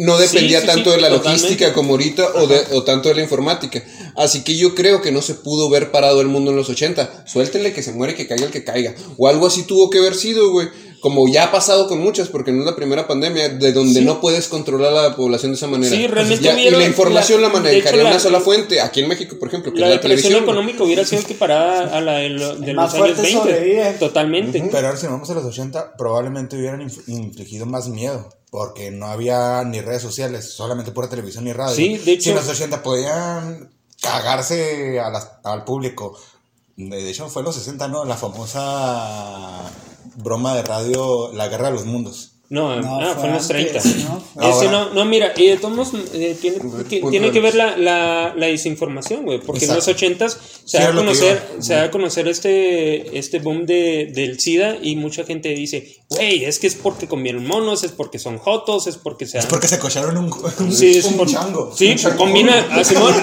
no 0.00 0.16
dependía 0.16 0.64
tanto 0.64 0.92
de 0.92 1.00
la 1.00 1.10
logística 1.10 1.74
como 1.74 1.90
ahorita 1.90 2.26
o, 2.36 2.46
de, 2.46 2.58
o, 2.72 2.82
tanto 2.84 3.10
de 3.10 3.16
la 3.16 3.20
informática. 3.20 3.84
Así 4.16 4.42
que 4.42 4.56
yo 4.56 4.74
creo 4.74 5.02
que 5.02 5.12
no 5.12 5.20
se 5.20 5.34
pudo 5.34 5.68
ver 5.68 5.90
parado 5.90 6.22
el 6.22 6.28
mundo 6.28 6.52
en 6.52 6.56
los 6.56 6.70
80. 6.70 7.24
Suéltenle 7.26 7.74
que 7.74 7.82
se 7.82 7.92
muere, 7.92 8.14
que 8.14 8.26
caiga 8.26 8.46
el 8.46 8.50
que 8.50 8.64
caiga. 8.64 8.94
O 9.18 9.28
algo 9.28 9.46
así 9.46 9.64
tuvo 9.64 9.90
que 9.90 9.98
haber 9.98 10.14
sido, 10.14 10.50
güey. 10.52 10.68
Como 11.00 11.28
ya 11.28 11.44
ha 11.44 11.52
pasado 11.52 11.86
con 11.86 12.00
muchas, 12.00 12.28
porque 12.28 12.50
no 12.50 12.60
es 12.60 12.66
la 12.66 12.76
primera 12.76 13.06
pandemia, 13.06 13.50
de 13.50 13.72
donde 13.72 14.00
no 14.00 14.22
puedes 14.22 14.48
controlar 14.48 14.94
a 14.94 15.08
la 15.08 15.16
población 15.16 15.52
de 15.52 15.56
esa 15.56 15.66
manera. 15.66 15.94
Sí, 15.94 16.06
realmente 16.06 16.48
Y 16.48 16.70
la 16.70 16.86
información 16.86 17.42
la, 17.42 17.50
manejaría 17.50 18.02
una 18.02 18.18
sola 18.18 18.40
fuente. 18.40 18.80
Aquí 18.80 19.00
en 19.00 19.08
México, 19.08 19.36
por 19.38 19.48
ejemplo, 19.48 19.70
que 19.70 19.80
la, 19.80 19.88
la 19.88 19.92
depresión 19.94 20.42
económica 20.42 20.82
hubiera 20.82 21.04
sido 21.04 21.24
que 21.24 21.34
parara 21.34 21.94
a 21.94 22.00
la 22.00 22.18
de, 22.18 22.30
los 22.30 22.94
años 22.94 23.20
20. 23.20 23.96
Totalmente. 23.98 24.66
Pero 24.72 24.86
ahora 24.86 24.98
si 24.98 25.06
vamos 25.06 25.28
a 25.28 25.34
los 25.34 25.44
80, 25.44 25.96
probablemente 25.98 26.56
hubieran 26.56 26.80
infligido 27.06 27.66
más 27.66 27.88
miedo 27.88 28.39
porque 28.50 28.90
no 28.90 29.06
había 29.06 29.62
ni 29.64 29.80
redes 29.80 30.02
sociales, 30.02 30.52
solamente 30.52 30.92
pura 30.92 31.08
televisión 31.08 31.46
y 31.46 31.52
radio. 31.52 31.74
Sí, 31.74 31.98
de 31.98 32.12
hecho. 32.12 32.24
Si 32.24 32.30
en 32.30 32.36
los 32.36 32.48
80 32.48 32.82
podían 32.82 33.70
cagarse 34.00 35.00
al 35.44 35.64
público. 35.64 36.18
De 36.76 37.10
hecho, 37.10 37.28
fue 37.28 37.42
en 37.42 37.46
los 37.46 37.56
60, 37.56 37.88
¿no? 37.88 38.04
La 38.04 38.16
famosa 38.16 39.70
broma 40.16 40.54
de 40.56 40.62
radio 40.62 41.30
La 41.32 41.48
Guerra 41.48 41.66
de 41.66 41.74
los 41.74 41.84
Mundos. 41.84 42.32
No, 42.48 42.74
no, 42.80 43.00
ah, 43.00 43.14
fue 43.16 43.28
en 43.28 43.34
los 43.34 43.46
30. 43.46 43.80
¿no? 44.08 44.50
Ese 44.50 44.68
no, 44.68 44.92
no, 44.92 45.04
mira, 45.04 45.32
y 45.36 45.46
de 45.46 45.56
todos 45.56 45.92
eh, 46.12 46.36
tiene, 46.40 46.58
que, 46.88 47.00
tiene 47.00 47.30
que 47.30 47.40
ver 47.40 47.54
la, 47.54 47.76
la, 47.76 48.34
la 48.36 48.46
desinformación, 48.46 49.24
güey, 49.24 49.38
porque 49.38 49.66
en 49.66 49.74
los 49.76 49.86
80 49.86 50.28
se 50.64 50.78
da 50.78 50.88
a 50.88 50.92
conocer, 50.92 51.40
se 51.60 51.74
da 51.74 51.84
a 51.84 51.90
conocer 51.92 52.26
este, 52.26 53.16
este 53.16 53.38
boom 53.38 53.66
de, 53.66 54.10
del 54.12 54.40
SIDA 54.40 54.78
y 54.82 54.96
mucha 54.96 55.22
gente 55.22 55.50
dice, 55.50 55.99
güey, 56.10 56.44
es 56.44 56.58
que 56.58 56.66
es 56.66 56.74
porque 56.74 57.06
comieron 57.06 57.46
monos, 57.46 57.84
es 57.84 57.92
porque 57.92 58.18
son 58.18 58.38
jotos, 58.38 58.88
es 58.88 58.96
porque 58.96 59.26
se... 59.26 59.38
Es 59.38 59.46
porque 59.46 59.68
se 59.68 59.78
cocharon 59.78 60.16
un, 60.16 60.24
un, 60.58 60.72
sí, 60.72 60.98
es 60.98 61.04
un, 61.04 61.24
chango. 61.24 61.72
Sí, 61.76 61.94
combina, 62.18 62.68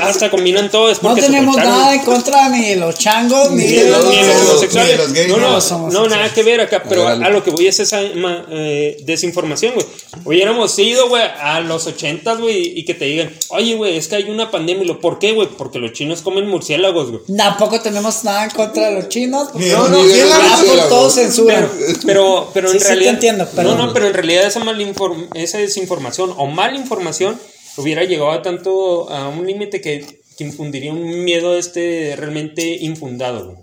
hasta 0.02 0.32
combinan 0.32 0.72
todo, 0.72 0.90
es 0.90 1.00
porque 1.00 1.20
No 1.20 1.28
tenemos 1.28 1.58
nada 1.58 1.96
en 1.96 2.02
contra 2.06 2.48
ni 2.48 2.70
de 2.70 2.76
los 2.78 2.98
changos, 2.98 3.52
ni, 3.52 3.68
de 3.68 3.90
los, 3.90 4.06
homosexuales. 4.06 5.28
no, 5.28 5.38
no, 5.38 5.90
no, 5.92 6.08
nada 6.08 6.34
que 6.34 6.44
ver 6.44 6.62
acá, 6.62 6.82
pero 6.88 7.10
a, 7.10 7.30
lo 7.30 7.44
que 7.44 7.52
voy 7.52 7.68
es 7.68 7.78
esa 7.82 8.00
eh, 8.02 8.98
desinformación, 9.04 9.74
güey. 9.74 9.86
Hubiéramos 10.24 10.80
ido, 10.80 11.10
güey, 11.10 11.24
a 11.24 11.60
los 11.60 11.88
ochentas, 11.88 12.40
güey, 12.40 12.80
y 12.80 12.86
que 12.86 12.94
te 12.94 13.04
digan, 13.04 13.34
oye, 13.50 13.76
güey, 13.76 13.98
es 13.98 14.08
que 14.08 14.16
hay 14.16 14.30
una 14.30 14.50
pandemia. 14.50 14.84
¿Y 14.84 14.88
lo, 14.88 15.02
¿Por 15.02 15.20
qué, 15.20 15.34
güey? 15.34 15.50
Porque 15.58 15.80
los 15.80 15.92
chinos 15.92 16.22
comen 16.22 16.48
murciélagos, 16.48 17.10
güey. 17.10 17.22
Tampoco 17.36 17.82
tenemos 17.82 18.24
nada 18.24 18.46
en 18.46 18.52
contra 18.52 18.90
de 18.90 18.96
los 18.96 19.10
chinos. 19.10 19.50
No, 19.54 19.88
no, 19.90 19.98
por 19.98 20.90
todo 20.90 21.10
censura. 21.10 21.70
Pero, 22.06 22.50
pero, 22.54 22.77
en 22.78 22.84
realidad. 22.84 23.14
entiendo, 23.14 23.50
no, 23.56 23.76
no, 23.76 23.94
pero 23.94 24.08
en 24.08 24.14
realidad 24.14 24.46
esa, 24.46 24.64
mal 24.64 24.78
esa 25.34 25.58
desinformación 25.58 26.34
o 26.38 26.48
mala 26.48 26.78
información 26.78 27.40
hubiera 27.78 28.04
llegado 28.04 28.32
a 28.32 28.42
tanto 28.42 29.10
a 29.10 29.28
un 29.28 29.46
límite 29.46 29.82
que, 29.82 30.22
que 30.38 30.44
infundiría 30.44 30.94
un 30.94 31.24
miedo 31.24 31.58
este 31.58 32.16
realmente 32.16 32.64
infundado, 32.82 33.46
güey. 33.46 33.58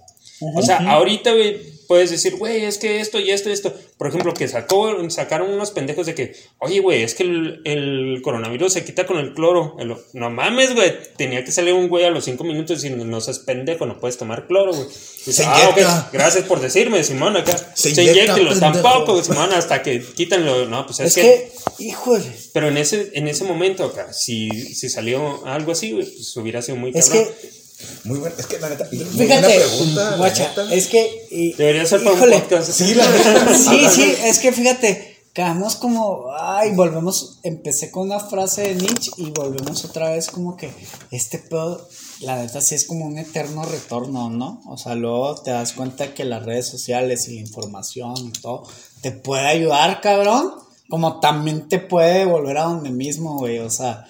O 0.56 0.62
sea, 0.62 0.78
ahorita, 0.78 1.32
güey 1.32 1.73
puedes 1.94 2.10
decir, 2.10 2.34
güey, 2.34 2.64
es 2.64 2.78
que 2.78 2.98
esto 2.98 3.20
y 3.20 3.30
esto 3.30 3.50
y 3.50 3.52
esto. 3.52 3.72
Por 3.98 4.08
ejemplo, 4.08 4.34
que 4.34 4.48
sacó, 4.48 5.08
sacaron 5.10 5.52
unos 5.52 5.70
pendejos 5.70 6.06
de 6.06 6.16
que, 6.16 6.34
oye, 6.58 6.80
güey, 6.80 7.04
es 7.04 7.14
que 7.14 7.22
el, 7.22 8.20
coronavirus 8.20 8.72
se 8.72 8.84
quita 8.84 9.06
con 9.06 9.18
el 9.18 9.32
cloro. 9.32 9.76
no 10.12 10.30
mames, 10.30 10.74
güey, 10.74 10.92
tenía 11.16 11.44
que 11.44 11.52
salir 11.52 11.72
un 11.72 11.88
güey 11.88 12.04
a 12.04 12.10
los 12.10 12.24
cinco 12.24 12.42
minutos 12.42 12.82
y 12.82 12.90
no 12.90 13.20
seas 13.20 13.38
pendejo, 13.38 13.86
no 13.86 14.00
puedes 14.00 14.18
tomar 14.18 14.48
cloro, 14.48 14.74
güey. 14.74 14.88
se 14.90 15.44
ah, 15.44 16.10
gracias 16.12 16.46
por 16.46 16.58
decirme, 16.58 17.04
Simón, 17.04 17.36
acá. 17.36 17.56
Se, 17.74 17.90
inyecta, 17.90 18.34
tampoco, 18.58 19.22
Simón, 19.22 19.52
hasta 19.52 19.80
que 19.80 20.02
quítanlo. 20.02 20.66
No, 20.66 20.86
pues 20.86 20.98
es, 20.98 21.14
que, 21.14 21.52
híjole. 21.78 22.24
Pero 22.52 22.66
en 22.66 22.76
ese, 22.76 23.12
en 23.14 23.28
ese 23.28 23.44
momento 23.44 23.84
acá, 23.84 24.12
si, 24.12 24.50
si 24.50 24.88
salió 24.88 25.46
algo 25.46 25.70
así, 25.70 25.92
güey, 25.92 26.06
pues 26.06 26.36
hubiera 26.36 26.60
sido 26.60 26.76
muy 26.76 26.92
cabrón. 26.92 27.22
Es 27.22 27.38
que 27.38 27.63
muy 28.04 28.18
buena, 28.18 28.36
es 28.38 28.46
que 28.46 28.58
la 28.58 28.68
neta. 28.68 28.84
Fíjate, 28.84 29.60
pregunta, 29.60 30.16
guacha, 30.16 30.52
es 30.70 30.86
que. 30.86 31.26
Y, 31.30 31.54
Debería 31.54 31.86
ser 31.86 32.04
para 32.04 32.12
un 32.12 32.30
podcast. 32.30 32.70
Sí, 32.70 32.94
la 32.94 33.08
neta. 33.08 33.54
sí, 33.58 33.86
sí, 33.90 34.14
es 34.24 34.38
que 34.38 34.52
fíjate, 34.52 35.28
quedamos 35.32 35.76
como. 35.76 36.26
Ay, 36.38 36.72
volvemos. 36.74 37.40
Empecé 37.42 37.90
con 37.90 38.04
una 38.04 38.20
frase 38.20 38.62
de 38.62 38.74
Nietzsche 38.76 39.10
y 39.16 39.30
volvemos 39.30 39.84
otra 39.84 40.10
vez 40.10 40.28
como 40.28 40.56
que 40.56 40.70
este 41.10 41.38
pedo. 41.38 41.88
La 42.20 42.36
neta 42.36 42.60
sí 42.60 42.76
es 42.76 42.86
como 42.86 43.06
un 43.06 43.18
eterno 43.18 43.64
retorno, 43.64 44.30
¿no? 44.30 44.62
O 44.68 44.78
sea, 44.78 44.94
luego 44.94 45.34
te 45.42 45.50
das 45.50 45.72
cuenta 45.72 46.14
que 46.14 46.24
las 46.24 46.44
redes 46.44 46.68
sociales 46.68 47.28
y 47.28 47.34
la 47.34 47.40
información 47.40 48.14
y 48.18 48.30
todo 48.30 48.68
te 49.00 49.10
puede 49.10 49.46
ayudar, 49.46 50.00
cabrón. 50.00 50.52
Como 50.88 51.18
también 51.18 51.68
te 51.68 51.80
puede 51.80 52.24
volver 52.24 52.58
a 52.58 52.64
donde 52.64 52.90
mismo, 52.90 53.38
güey. 53.38 53.58
O 53.58 53.70
sea, 53.70 54.06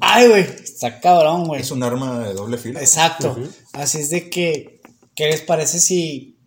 Ay, 0.00 0.28
güey, 0.28 0.42
está 0.42 1.00
cabrón, 1.00 1.46
güey. 1.46 1.60
Es 1.60 1.70
un 1.70 1.82
arma 1.82 2.20
de 2.20 2.34
doble 2.34 2.58
filo. 2.58 2.78
Exacto. 2.80 3.36
Así 3.72 3.98
es 3.98 4.10
de 4.10 4.30
que, 4.30 4.80
¿qué 5.14 5.26
les 5.26 5.40
parece 5.42 5.78
si 5.78 6.38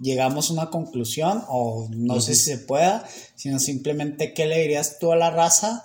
llegamos 0.00 0.50
a 0.50 0.52
una 0.54 0.70
conclusión? 0.70 1.44
O 1.48 1.88
no 1.90 2.20
sé 2.20 2.34
si 2.34 2.44
se 2.44 2.58
pueda, 2.58 3.08
sino 3.34 3.58
simplemente, 3.58 4.34
¿qué 4.34 4.46
le 4.46 4.60
dirías 4.60 4.98
tú 4.98 5.12
a 5.12 5.16
la 5.16 5.30
raza 5.30 5.84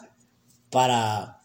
para 0.69 1.41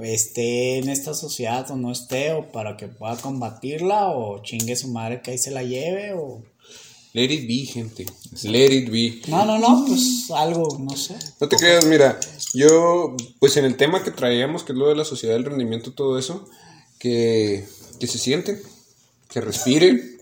esté 0.00 0.78
en 0.78 0.88
esta 0.88 1.14
sociedad 1.14 1.70
o 1.70 1.76
no 1.76 1.92
esté, 1.92 2.32
o 2.32 2.50
para 2.50 2.76
que 2.76 2.88
pueda 2.88 3.16
combatirla, 3.16 4.08
o 4.08 4.42
chingue 4.42 4.76
su 4.76 4.88
madre 4.88 5.20
que 5.20 5.32
ahí 5.32 5.38
se 5.38 5.50
la 5.50 5.62
lleve, 5.62 6.14
o... 6.14 6.42
Let 7.14 7.24
it 7.24 7.46
be, 7.46 7.66
gente. 7.66 8.06
Let 8.44 8.72
it 8.72 8.90
be. 8.90 9.20
No, 9.28 9.44
no, 9.44 9.58
no, 9.58 9.84
pues 9.86 10.30
algo, 10.34 10.78
no 10.78 10.96
sé. 10.96 11.14
No 11.40 11.48
te 11.48 11.56
creas, 11.56 11.84
mira, 11.84 12.18
yo, 12.54 13.16
pues 13.38 13.56
en 13.58 13.66
el 13.66 13.76
tema 13.76 14.02
que 14.02 14.10
traíamos, 14.10 14.62
que 14.62 14.72
es 14.72 14.78
lo 14.78 14.88
de 14.88 14.96
la 14.96 15.04
sociedad 15.04 15.34
del 15.34 15.44
rendimiento, 15.44 15.92
todo 15.92 16.18
eso, 16.18 16.48
que, 16.98 17.68
que 18.00 18.06
se 18.06 18.18
sienten, 18.18 18.62
que 19.28 19.42
respiren, 19.42 20.18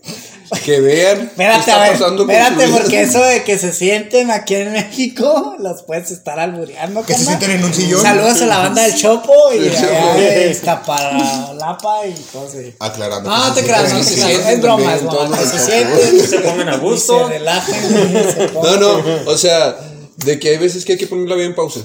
que 0.59 0.79
vean. 0.81 1.21
Espérate, 1.21 1.65
qué 1.65 1.71
está 1.71 1.91
pasando 1.91 2.23
espérate, 2.23 2.67
porque 2.67 3.01
eso 3.01 3.23
de 3.23 3.43
que 3.43 3.57
se 3.57 3.71
sienten 3.71 4.31
aquí 4.31 4.55
en 4.55 4.73
México, 4.73 5.55
los 5.59 5.83
puedes 5.83 6.11
estar 6.11 6.39
albureando. 6.39 7.03
Que 7.03 7.13
se 7.13 7.25
sienten 7.25 7.51
en 7.51 7.63
un 7.63 7.73
sillón. 7.73 8.01
Saludos 8.01 8.41
a 8.41 8.45
la 8.47 8.57
banda 8.59 8.83
del 8.83 8.95
Chopo 8.95 9.33
y 9.53 9.65
está 9.65 10.83
para 10.83 11.53
Lapa 11.53 12.05
y 12.05 12.13
cosas. 12.33 12.61
Aclarando. 12.79 13.29
No, 13.29 13.47
no 13.47 13.53
te 13.53 13.63
creas, 13.63 13.93
no 13.93 13.99
te 13.99 14.13
creas. 14.13 14.47
Es 14.49 14.61
broma, 14.61 14.95
es 14.95 15.03
broma. 15.03 15.37
Se 15.37 15.59
sienten, 15.59 16.27
se 16.27 16.39
pongan 16.39 16.69
a 16.69 16.77
gusto. 16.77 17.27
Se 17.27 17.33
relajen. 17.39 18.53
No, 18.53 18.77
no, 18.77 19.03
o 19.25 19.37
sea, 19.37 19.77
de 20.17 20.39
que 20.39 20.49
hay 20.49 20.57
veces 20.57 20.85
que 20.85 20.93
hay 20.93 20.97
que 20.97 21.07
ponerla 21.07 21.35
bien 21.35 21.47
en 21.47 21.55
pausa. 21.55 21.79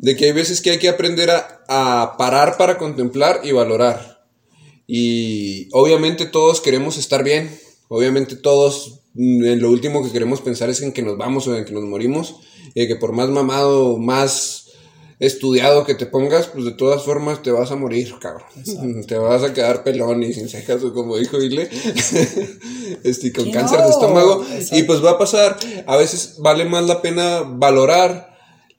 De 0.00 0.16
que 0.16 0.26
hay 0.26 0.32
veces 0.32 0.60
que 0.60 0.70
hay 0.70 0.78
que 0.78 0.88
aprender 0.88 1.30
a, 1.30 1.60
a 1.68 2.16
parar 2.16 2.56
para 2.56 2.78
contemplar 2.78 3.40
y 3.42 3.52
valorar. 3.52 4.17
Y 4.90 5.68
obviamente 5.72 6.24
todos 6.24 6.62
queremos 6.62 6.96
estar 6.96 7.22
bien, 7.22 7.50
obviamente 7.88 8.36
todos 8.36 9.02
mm, 9.12 9.44
en 9.44 9.60
lo 9.60 9.70
último 9.70 10.02
que 10.02 10.10
queremos 10.10 10.40
pensar 10.40 10.70
es 10.70 10.80
en 10.80 10.92
que 10.92 11.02
nos 11.02 11.18
vamos 11.18 11.46
o 11.46 11.54
en 11.54 11.66
que 11.66 11.72
nos 11.72 11.84
morimos, 11.84 12.36
y 12.74 12.88
que 12.88 12.96
por 12.96 13.12
más 13.12 13.28
mamado, 13.28 13.98
más 13.98 14.64
estudiado 15.20 15.84
que 15.84 15.94
te 15.94 16.06
pongas, 16.06 16.46
pues 16.46 16.64
de 16.64 16.70
todas 16.72 17.02
formas 17.02 17.42
te 17.42 17.50
vas 17.50 17.70
a 17.70 17.76
morir, 17.76 18.14
cabrón. 18.18 18.46
Te 19.06 19.18
vas 19.18 19.42
a 19.42 19.52
quedar 19.52 19.84
pelón 19.84 20.22
y 20.22 20.32
sin 20.32 20.48
cejas, 20.48 20.80
como 20.94 21.18
dijo 21.18 21.38
Ile, 21.42 21.68
este, 23.04 23.32
con 23.32 23.50
cáncer 23.50 23.80
de 23.80 23.90
estómago. 23.90 24.42
Y 24.72 24.84
pues 24.84 25.04
va 25.04 25.12
a 25.12 25.18
pasar, 25.18 25.58
a 25.86 25.96
veces 25.96 26.36
vale 26.38 26.64
más 26.64 26.86
la 26.86 27.02
pena 27.02 27.42
valorar 27.42 28.37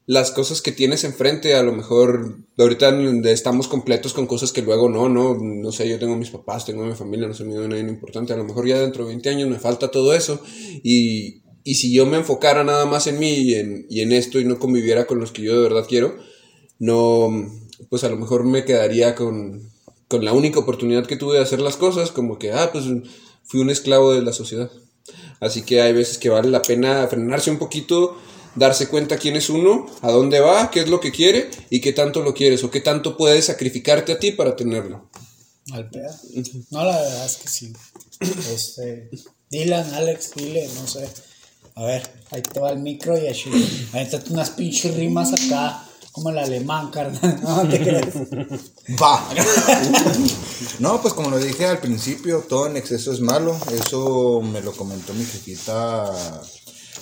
las 0.10 0.32
cosas 0.32 0.64
que 0.64 0.72
tienes 0.72 1.04
enfrente, 1.04 1.54
a 1.54 1.62
lo 1.62 1.72
mejor 1.72 2.40
ahorita 2.58 2.90
estamos 3.30 3.68
completos 3.68 4.12
con 4.12 4.26
cosas 4.26 4.52
que 4.52 4.64
luego 4.64 4.90
no, 4.90 5.08
no, 5.08 5.38
no 5.40 5.72
sé, 5.72 5.88
yo 5.88 6.00
tengo 6.00 6.16
mis 6.16 6.32
papás, 6.32 6.66
tengo 6.66 6.84
mi 6.84 6.96
familia, 6.96 7.28
no 7.28 7.36
soy 7.36 7.48
de 7.48 7.68
nadie 7.68 7.84
importante, 7.84 8.34
a 8.34 8.36
lo 8.36 8.44
mejor 8.44 8.66
ya 8.66 8.80
dentro 8.80 9.04
de 9.04 9.10
20 9.10 9.30
años 9.30 9.50
me 9.50 9.60
falta 9.60 9.92
todo 9.92 10.16
eso 10.16 10.42
y, 10.82 11.44
y 11.64 11.76
si 11.76 11.94
yo 11.94 12.08
me 12.08 12.18
enfocara 12.18 12.64
nada 12.64 12.88
más 12.88 13.06
en 13.06 13.20
mí 13.20 13.34
y 13.34 13.54
en, 13.54 13.86
y 13.88 14.02
en 14.02 14.12
esto 14.12 14.40
y 14.40 14.46
no 14.46 14.58
conviviera 14.58 15.06
con 15.06 15.20
los 15.20 15.32
que 15.32 15.44
yo 15.44 15.56
de 15.56 15.62
verdad 15.62 15.86
quiero, 15.88 16.18
no, 16.80 17.30
pues 17.92 18.04
a 18.04 18.10
lo 18.10 18.18
mejor 18.18 18.46
me 18.46 18.66
quedaría 18.66 19.14
con, 19.14 19.70
con 20.08 20.26
la 20.26 20.34
única 20.34 20.60
oportunidad 20.60 21.06
que 21.06 21.18
tuve 21.18 21.36
de 21.36 21.44
hacer 21.44 21.62
las 21.62 21.78
cosas, 21.78 22.10
como 22.10 22.40
que, 22.40 22.52
ah, 22.52 22.72
pues 22.72 22.86
fui 23.44 23.60
un 23.60 23.70
esclavo 23.70 24.12
de 24.12 24.24
la 24.24 24.34
sociedad. 24.34 24.72
Así 25.40 25.62
que 25.62 25.82
hay 25.82 25.94
veces 25.94 26.18
que 26.18 26.30
vale 26.30 26.50
la 26.50 26.64
pena 26.64 27.06
frenarse 27.08 27.52
un 27.52 27.60
poquito 27.60 28.18
darse 28.56 28.88
cuenta 28.88 29.18
quién 29.18 29.36
es 29.36 29.50
uno, 29.50 29.86
a 30.02 30.12
dónde 30.12 30.40
va, 30.40 30.70
qué 30.72 30.82
es 30.82 30.90
lo 30.90 31.00
que 31.00 31.12
quiere 31.12 31.50
y 31.70 31.82
qué 31.82 31.94
tanto 31.94 32.22
lo 32.22 32.34
quieres 32.34 32.64
o 32.64 32.72
qué 32.72 32.82
tanto 32.82 33.18
puedes 33.18 33.46
sacrificarte 33.46 34.14
a 34.14 34.20
ti 34.20 34.32
para 34.32 34.56
tenerlo. 34.56 35.10
Al 35.72 35.90
pedo. 35.90 36.12
No, 36.72 36.84
la 36.84 37.00
verdad 37.00 37.26
es 37.26 37.38
que 37.38 37.48
sí. 37.48 37.74
Este, 38.52 39.10
Dylan, 39.50 39.94
Alex, 39.94 40.32
dile, 40.36 40.68
no 40.76 40.88
sé. 40.88 41.08
A 41.76 41.84
ver, 41.84 42.10
ahí 42.32 42.42
te 42.42 42.60
va 42.60 42.72
el 42.72 42.80
micro 42.80 43.18
y 43.18 43.28
así. 43.28 43.50
Ahí 43.94 44.10
unas 44.30 44.50
pinches 44.50 44.96
rimas 44.96 45.32
acá, 45.34 45.86
como 46.12 46.30
el 46.30 46.40
alemán, 46.40 46.92
carnal. 46.92 47.40
No 47.44 47.68
te 47.68 47.80
crees. 47.80 48.16
Va. 49.02 49.30
no, 50.80 51.02
pues 51.02 51.14
como 51.14 51.30
lo 51.30 51.40
dije 51.40 51.66
al 51.66 51.80
principio, 51.80 52.44
todo 52.50 52.68
en 52.68 52.78
exceso 52.78 53.14
es 53.14 53.22
malo. 53.22 53.58
Eso 53.72 54.42
me 54.42 54.62
lo 54.62 54.74
comentó 54.74 55.14
mi 55.14 55.24
jefita 55.24 56.12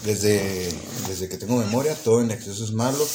desde, 0.03 0.73
desde 1.07 1.29
que 1.29 1.37
tengo 1.37 1.57
memoria, 1.57 1.95
todo 1.95 2.21
en 2.21 2.31
exceso 2.31 2.63
es 2.63 2.71
malo. 2.71 3.05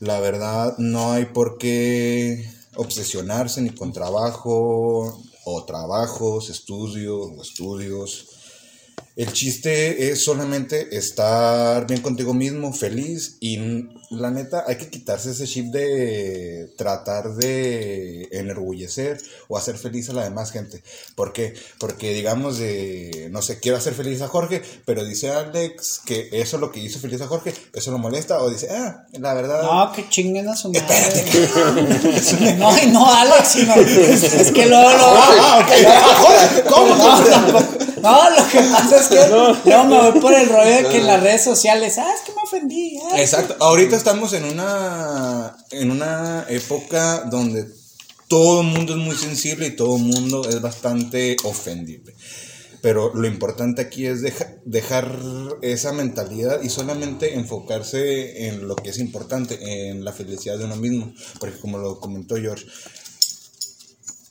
La 0.00 0.20
verdad, 0.20 0.76
no 0.78 1.12
hay 1.12 1.26
por 1.26 1.58
qué 1.58 2.50
obsesionarse 2.76 3.62
ni 3.62 3.70
con 3.70 3.92
trabajo 3.92 5.22
o 5.44 5.64
trabajos, 5.64 6.50
estudios 6.50 7.30
o 7.36 7.42
estudios. 7.42 8.28
El 9.16 9.32
chiste 9.32 10.10
es 10.10 10.24
solamente 10.24 10.96
estar 10.96 11.86
bien 11.86 12.02
contigo 12.02 12.34
mismo, 12.34 12.72
feliz 12.74 13.38
y 13.40 13.58
la 14.10 14.30
neta 14.30 14.64
hay 14.66 14.76
que 14.76 14.88
quitarse 14.88 15.30
ese 15.30 15.46
chip 15.46 15.66
de 15.72 16.70
tratar 16.76 17.34
de 17.34 18.28
enorgullecer 18.32 19.20
o 19.48 19.56
hacer 19.56 19.76
feliz 19.76 20.08
a 20.10 20.12
la 20.12 20.24
demás 20.24 20.52
gente. 20.52 20.82
¿Por 21.14 21.32
qué? 21.32 21.54
Porque 21.78 22.12
digamos 22.12 22.58
de, 22.58 23.28
no 23.30 23.42
sé, 23.42 23.58
quiero 23.60 23.76
hacer 23.76 23.94
feliz 23.94 24.22
a 24.22 24.28
Jorge, 24.28 24.62
pero 24.84 25.04
dice 25.04 25.30
Alex 25.30 26.00
que 26.04 26.28
eso 26.32 26.58
lo 26.58 26.70
que 26.70 26.80
hizo 26.80 26.98
feliz 26.98 27.20
a 27.20 27.26
Jorge, 27.26 27.52
eso 27.72 27.90
lo 27.90 27.98
molesta 27.98 28.40
o 28.40 28.50
dice, 28.50 28.68
ah, 28.70 29.06
la 29.12 29.34
verdad... 29.34 29.62
No, 29.62 29.92
que 29.92 30.08
chinguen 30.08 30.48
a 30.48 30.56
su 30.56 30.72
madre. 30.72 30.86
Espérate. 30.86 32.56
no, 32.58 32.86
no, 32.92 33.12
Alex, 33.12 33.48
sino, 33.48 33.74
es, 33.74 34.52
que 34.52 34.66
luego... 34.66 34.88
Ah, 34.88 35.66
ah, 35.68 36.62
¿Cómo? 36.68 36.94
No, 36.96 37.20
No, 37.60 37.85
lo 38.36 38.48
que 38.48 38.58
pasa 38.58 39.00
es 39.00 39.08
que 39.08 39.70
no, 39.70 39.84
me 39.84 40.10
voy 40.10 40.20
por 40.20 40.34
el 40.34 40.48
rollo 40.48 40.70
de 40.70 40.88
que 40.88 40.98
en 40.98 41.06
las 41.06 41.22
redes 41.22 41.44
sociales, 41.44 41.98
ah, 41.98 42.12
es 42.14 42.22
que 42.22 42.32
me 42.32 42.42
ofendí. 42.42 42.98
Ah, 43.02 43.20
Exacto, 43.20 43.56
ahorita 43.60 43.96
estamos 43.96 44.32
en 44.32 44.44
una, 44.44 45.56
en 45.70 45.90
una 45.90 46.46
época 46.48 47.22
donde 47.30 47.66
todo 48.28 48.60
el 48.60 48.66
mundo 48.68 48.94
es 48.94 48.98
muy 48.98 49.16
sensible 49.16 49.68
y 49.68 49.76
todo 49.76 49.96
el 49.96 50.02
mundo 50.02 50.48
es 50.48 50.60
bastante 50.60 51.36
ofendible. 51.44 52.14
Pero 52.82 53.12
lo 53.14 53.26
importante 53.26 53.82
aquí 53.82 54.06
es 54.06 54.22
dejar 54.64 55.18
esa 55.62 55.92
mentalidad 55.92 56.62
y 56.62 56.68
solamente 56.68 57.34
enfocarse 57.34 58.46
en 58.46 58.68
lo 58.68 58.76
que 58.76 58.90
es 58.90 58.98
importante, 58.98 59.88
en 59.90 60.04
la 60.04 60.12
felicidad 60.12 60.58
de 60.58 60.66
uno 60.66 60.76
mismo. 60.76 61.12
Porque 61.40 61.58
como 61.58 61.78
lo 61.78 61.98
comentó 61.98 62.36
George, 62.36 62.66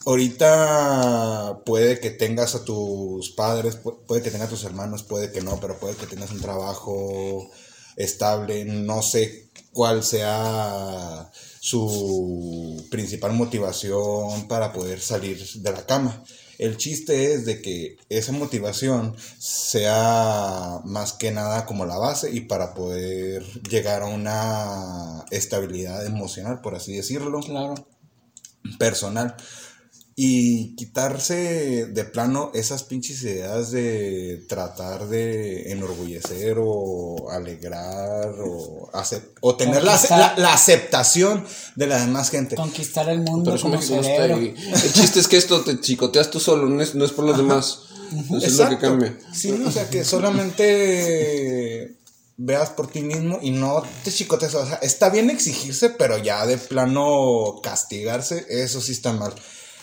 ahorita 0.06 1.61
puede 1.65 1.99
que 1.99 2.11
tengas 2.11 2.56
a 2.56 2.64
tus 2.64 3.32
padres, 3.32 3.76
puede 3.76 4.22
que 4.22 4.32
tengas 4.32 4.48
a 4.48 4.52
tus 4.52 4.64
hermanos, 4.64 5.03
puede 5.03 5.32
que 5.32 5.41
no, 5.41 5.60
pero 5.60 5.77
puede 5.77 5.95
que 5.95 6.06
tengas 6.06 6.32
un 6.32 6.41
trabajo 6.41 7.49
estable, 7.95 8.65
no 8.65 9.02
sé 9.02 9.49
cuál 9.73 10.03
sea 10.03 11.32
su 11.60 12.86
principal 12.91 13.34
motivación 13.34 14.48
para 14.48 14.72
poder 14.72 15.02
salir 15.02 15.44
de 15.44 15.72
la 15.72 15.86
cama. 15.86 16.23
El 16.57 16.77
chiste 16.77 17.34
es 17.34 17.45
de 17.45 17.61
que 17.61 17.98
esa 18.07 18.32
motivación 18.32 19.15
sea 19.40 20.80
más 20.86 21.14
que 21.14 21.32
nada 21.32 21.65
como 21.65 21.86
la 21.86 21.98
base 21.98 22.32
y 22.32 22.41
para 22.41 22.73
poder 22.73 23.44
llegar 23.64 24.03
a 24.03 24.07
una 24.07 25.26
estabilidad 25.32 26.06
emocional, 26.06 26.61
por 26.61 26.76
así 26.76 26.95
decirlo. 26.95 27.41
Claro. 27.41 27.76
Personal 28.80 29.36
y 30.18 30.76
quitarse 30.78 31.88
de 31.88 32.06
plano 32.06 32.50
esas 32.54 32.84
pinches 32.84 33.22
ideas 33.24 33.72
de 33.72 34.46
tratar 34.48 35.10
de 35.10 35.74
enorgullecer 35.74 36.56
o 36.58 37.30
alegrar 37.30 38.34
o, 38.40 38.90
hacer, 38.94 39.34
o 39.42 39.58
tener 39.58 39.84
la, 39.84 40.00
la, 40.38 40.54
aceptación 40.54 41.46
de 41.76 41.88
la 41.88 42.00
demás 42.00 42.30
gente. 42.30 42.56
Conquistar 42.56 43.10
el 43.10 43.20
mundo 43.20 43.58
como 43.62 43.82
cerebro. 43.82 44.38
el 44.38 44.94
chiste 44.94 45.20
es 45.20 45.28
que 45.28 45.36
esto 45.36 45.62
te 45.62 45.82
chicoteas 45.82 46.32
tú 46.32 46.40
solo, 46.40 46.70
no 46.70 46.82
es, 46.82 47.12
por 47.12 47.26
los 47.26 47.36
demás. 47.36 47.80
Eso 48.38 48.38
es 48.38 48.58
lo 48.58 48.70
que 48.70 48.78
cambia. 48.78 49.20
Sí, 49.34 49.52
o 49.52 49.72
sea, 49.72 49.90
que 49.90 50.06
solamente 50.06 51.98
veas 52.38 52.70
por 52.70 52.88
ti 52.88 53.02
mismo 53.02 53.40
y 53.42 53.52
no 53.52 53.84
te 54.06 54.14
chicoteas. 54.14 54.56
O 54.56 54.66
sea, 54.66 54.76
está 54.76 55.10
bien 55.10 55.30
exigirse, 55.30 55.90
pero 55.90 56.18
ya 56.18 56.46
de 56.46 56.58
plano 56.58 57.60
castigarse, 57.62 58.46
eso 58.48 58.80
sí 58.80 58.94
está 58.94 59.12
mal. 59.12 59.34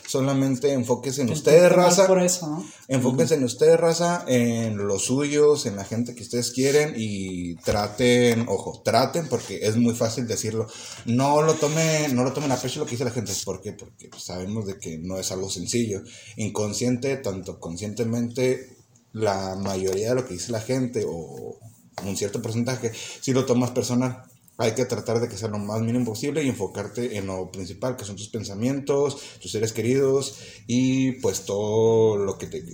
Solamente 0.07 0.73
enfóquese 0.73 1.23
en 1.23 1.31
ustedes, 1.31 1.71
raza. 1.71 2.07
Por 2.07 2.23
eso, 2.23 2.65
Enfóquense 2.89 3.35
en 3.35 3.45
ustedes, 3.45 3.79
raza, 3.79 4.25
en 4.27 4.77
los 4.77 5.05
suyos, 5.05 5.67
en 5.67 5.77
la 5.77 5.85
gente 5.85 6.15
que 6.15 6.23
ustedes 6.23 6.51
quieren 6.51 6.95
y 6.97 7.55
traten, 7.57 8.47
ojo, 8.49 8.83
traten 8.85 9.29
porque 9.29 9.61
es 9.63 9.77
muy 9.77 9.95
fácil 9.95 10.27
decirlo. 10.27 10.67
No 11.07 11.43
lo 11.43 11.55
tomen, 11.55 12.15
no 12.15 12.25
lo 12.25 12.33
tomen 12.33 12.53
a 12.53 12.57
pecho 12.57 12.81
lo 12.81 12.87
que 12.87 12.93
dice 12.93 13.05
la 13.05 13.11
gente. 13.11 13.33
¿Por 13.45 13.61
qué? 13.63 13.73
Porque 13.73 14.11
sabemos 14.19 14.67
de 14.67 14.79
que 14.79 14.99
no 14.99 15.19
es 15.19 15.33
algo 15.33 15.49
sencillo. 15.49 16.03
Inconsciente, 16.37 17.17
tanto 17.17 17.59
conscientemente, 17.61 18.77
la 19.13 19.55
mayoría 19.57 20.11
de 20.11 20.15
lo 20.17 20.27
que 20.27 20.35
dice 20.35 20.53
la 20.53 20.61
gente 20.61 21.05
o 21.07 21.59
un 22.05 22.17
cierto 22.17 22.43
porcentaje, 22.43 22.93
si 23.21 23.33
lo 23.33 23.45
tomas 23.45 23.71
personal 23.71 24.25
hay 24.63 24.73
que 24.73 24.85
tratar 24.85 25.21
de 25.21 25.29
que 25.29 25.37
sea 25.37 25.49
lo 25.49 25.59
más 25.59 25.81
mínimo 25.81 26.05
posible 26.05 26.43
y 26.43 26.49
enfocarte 26.49 27.17
en 27.17 27.27
lo 27.27 27.51
principal, 27.51 27.97
que 27.97 28.05
son 28.05 28.17
tus 28.17 28.29
pensamientos, 28.29 29.17
tus 29.41 29.51
seres 29.51 29.73
queridos 29.73 30.37
y 30.67 31.13
pues 31.21 31.45
todo 31.45 32.17
lo 32.17 32.39
que 32.39 32.47
te 32.47 32.65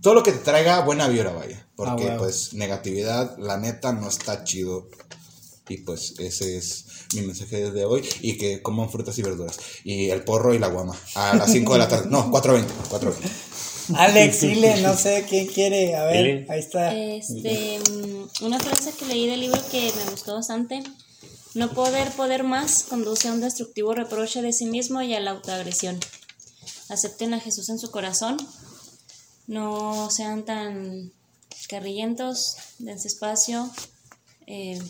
todo 0.00 0.14
lo 0.14 0.22
que 0.22 0.32
te 0.32 0.38
traiga 0.38 0.80
buena 0.84 1.08
vibra, 1.08 1.32
vaya, 1.32 1.66
porque 1.76 2.10
ah, 2.10 2.16
pues 2.18 2.52
negatividad, 2.52 3.38
la 3.38 3.56
neta 3.56 3.92
no 3.92 4.08
está 4.08 4.44
chido. 4.44 4.88
Y 5.66 5.78
pues 5.78 6.16
ese 6.18 6.58
es 6.58 6.84
mi 7.14 7.22
mensaje 7.22 7.64
desde 7.64 7.86
hoy 7.86 8.06
y 8.20 8.36
que 8.36 8.60
coman 8.60 8.90
frutas 8.90 9.16
y 9.18 9.22
verduras 9.22 9.58
y 9.82 10.10
el 10.10 10.22
porro 10.22 10.52
y 10.52 10.58
la 10.58 10.68
guama 10.68 10.94
a 11.14 11.34
las 11.36 11.50
5 11.50 11.72
de 11.72 11.78
la 11.78 11.88
tarde. 11.88 12.10
No, 12.10 12.30
4:20, 12.30 12.66
4:20. 12.90 13.14
Alex, 13.96 14.40
dile, 14.42 14.82
no 14.82 14.94
sé 14.94 15.24
quién 15.28 15.46
quiere. 15.46 15.94
A 15.96 16.04
ver, 16.04 16.46
ahí 16.50 16.60
está. 16.60 16.94
Este, 16.94 17.78
mm, 17.78 18.44
una 18.44 18.58
frase 18.58 18.92
que 18.92 19.06
leí 19.06 19.26
del 19.26 19.40
libro 19.40 19.60
que 19.70 19.90
me 19.96 20.10
gustó 20.10 20.34
bastante 20.34 20.82
no 21.54 21.70
poder 21.72 22.10
poder 22.12 22.44
más 22.44 22.84
conduce 22.84 23.28
a 23.28 23.32
un 23.32 23.40
destructivo 23.40 23.94
reproche 23.94 24.42
de 24.42 24.52
sí 24.52 24.66
mismo 24.66 25.02
y 25.02 25.14
a 25.14 25.20
la 25.20 25.32
autoagresión. 25.32 25.98
Acepten 26.88 27.34
a 27.34 27.40
Jesús 27.40 27.68
en 27.68 27.78
su 27.78 27.90
corazón. 27.90 28.36
No 29.46 30.10
sean 30.10 30.44
tan 30.44 31.12
carrillentos, 31.68 32.56
dense 32.78 33.08
espacio, 33.08 33.70
eh, 34.46 34.80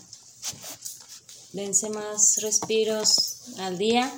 dense 1.52 1.90
más 1.90 2.36
respiros 2.40 3.14
al 3.58 3.78
día 3.78 4.12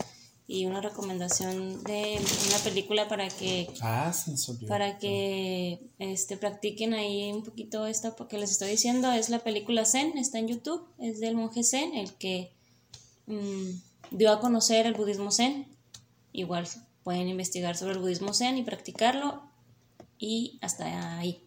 y 0.48 0.66
una 0.66 0.80
recomendación 0.80 1.82
de 1.84 2.20
una 2.48 2.58
película 2.58 3.08
para 3.08 3.28
que 3.28 3.68
ah, 3.80 4.14
para 4.68 4.98
que 4.98 5.80
este 5.98 6.36
practiquen 6.36 6.94
ahí 6.94 7.32
un 7.32 7.42
poquito 7.42 7.86
esto 7.86 8.14
porque 8.16 8.38
les 8.38 8.52
estoy 8.52 8.70
diciendo 8.70 9.10
es 9.10 9.28
la 9.28 9.40
película 9.40 9.84
Zen 9.84 10.16
está 10.18 10.38
en 10.38 10.48
YouTube 10.48 10.86
es 10.98 11.18
del 11.18 11.34
monje 11.34 11.64
Zen 11.64 11.94
el 11.94 12.12
que 12.14 12.52
mm, 13.26 13.70
dio 14.10 14.32
a 14.32 14.40
conocer 14.40 14.86
el 14.86 14.94
budismo 14.94 15.30
Zen. 15.30 15.66
Igual 16.32 16.66
pueden 17.02 17.28
investigar 17.28 17.76
sobre 17.76 17.94
el 17.94 18.00
budismo 18.00 18.34
Zen 18.34 18.58
y 18.58 18.62
practicarlo 18.62 19.42
y 20.18 20.58
hasta 20.60 21.18
ahí. 21.18 21.42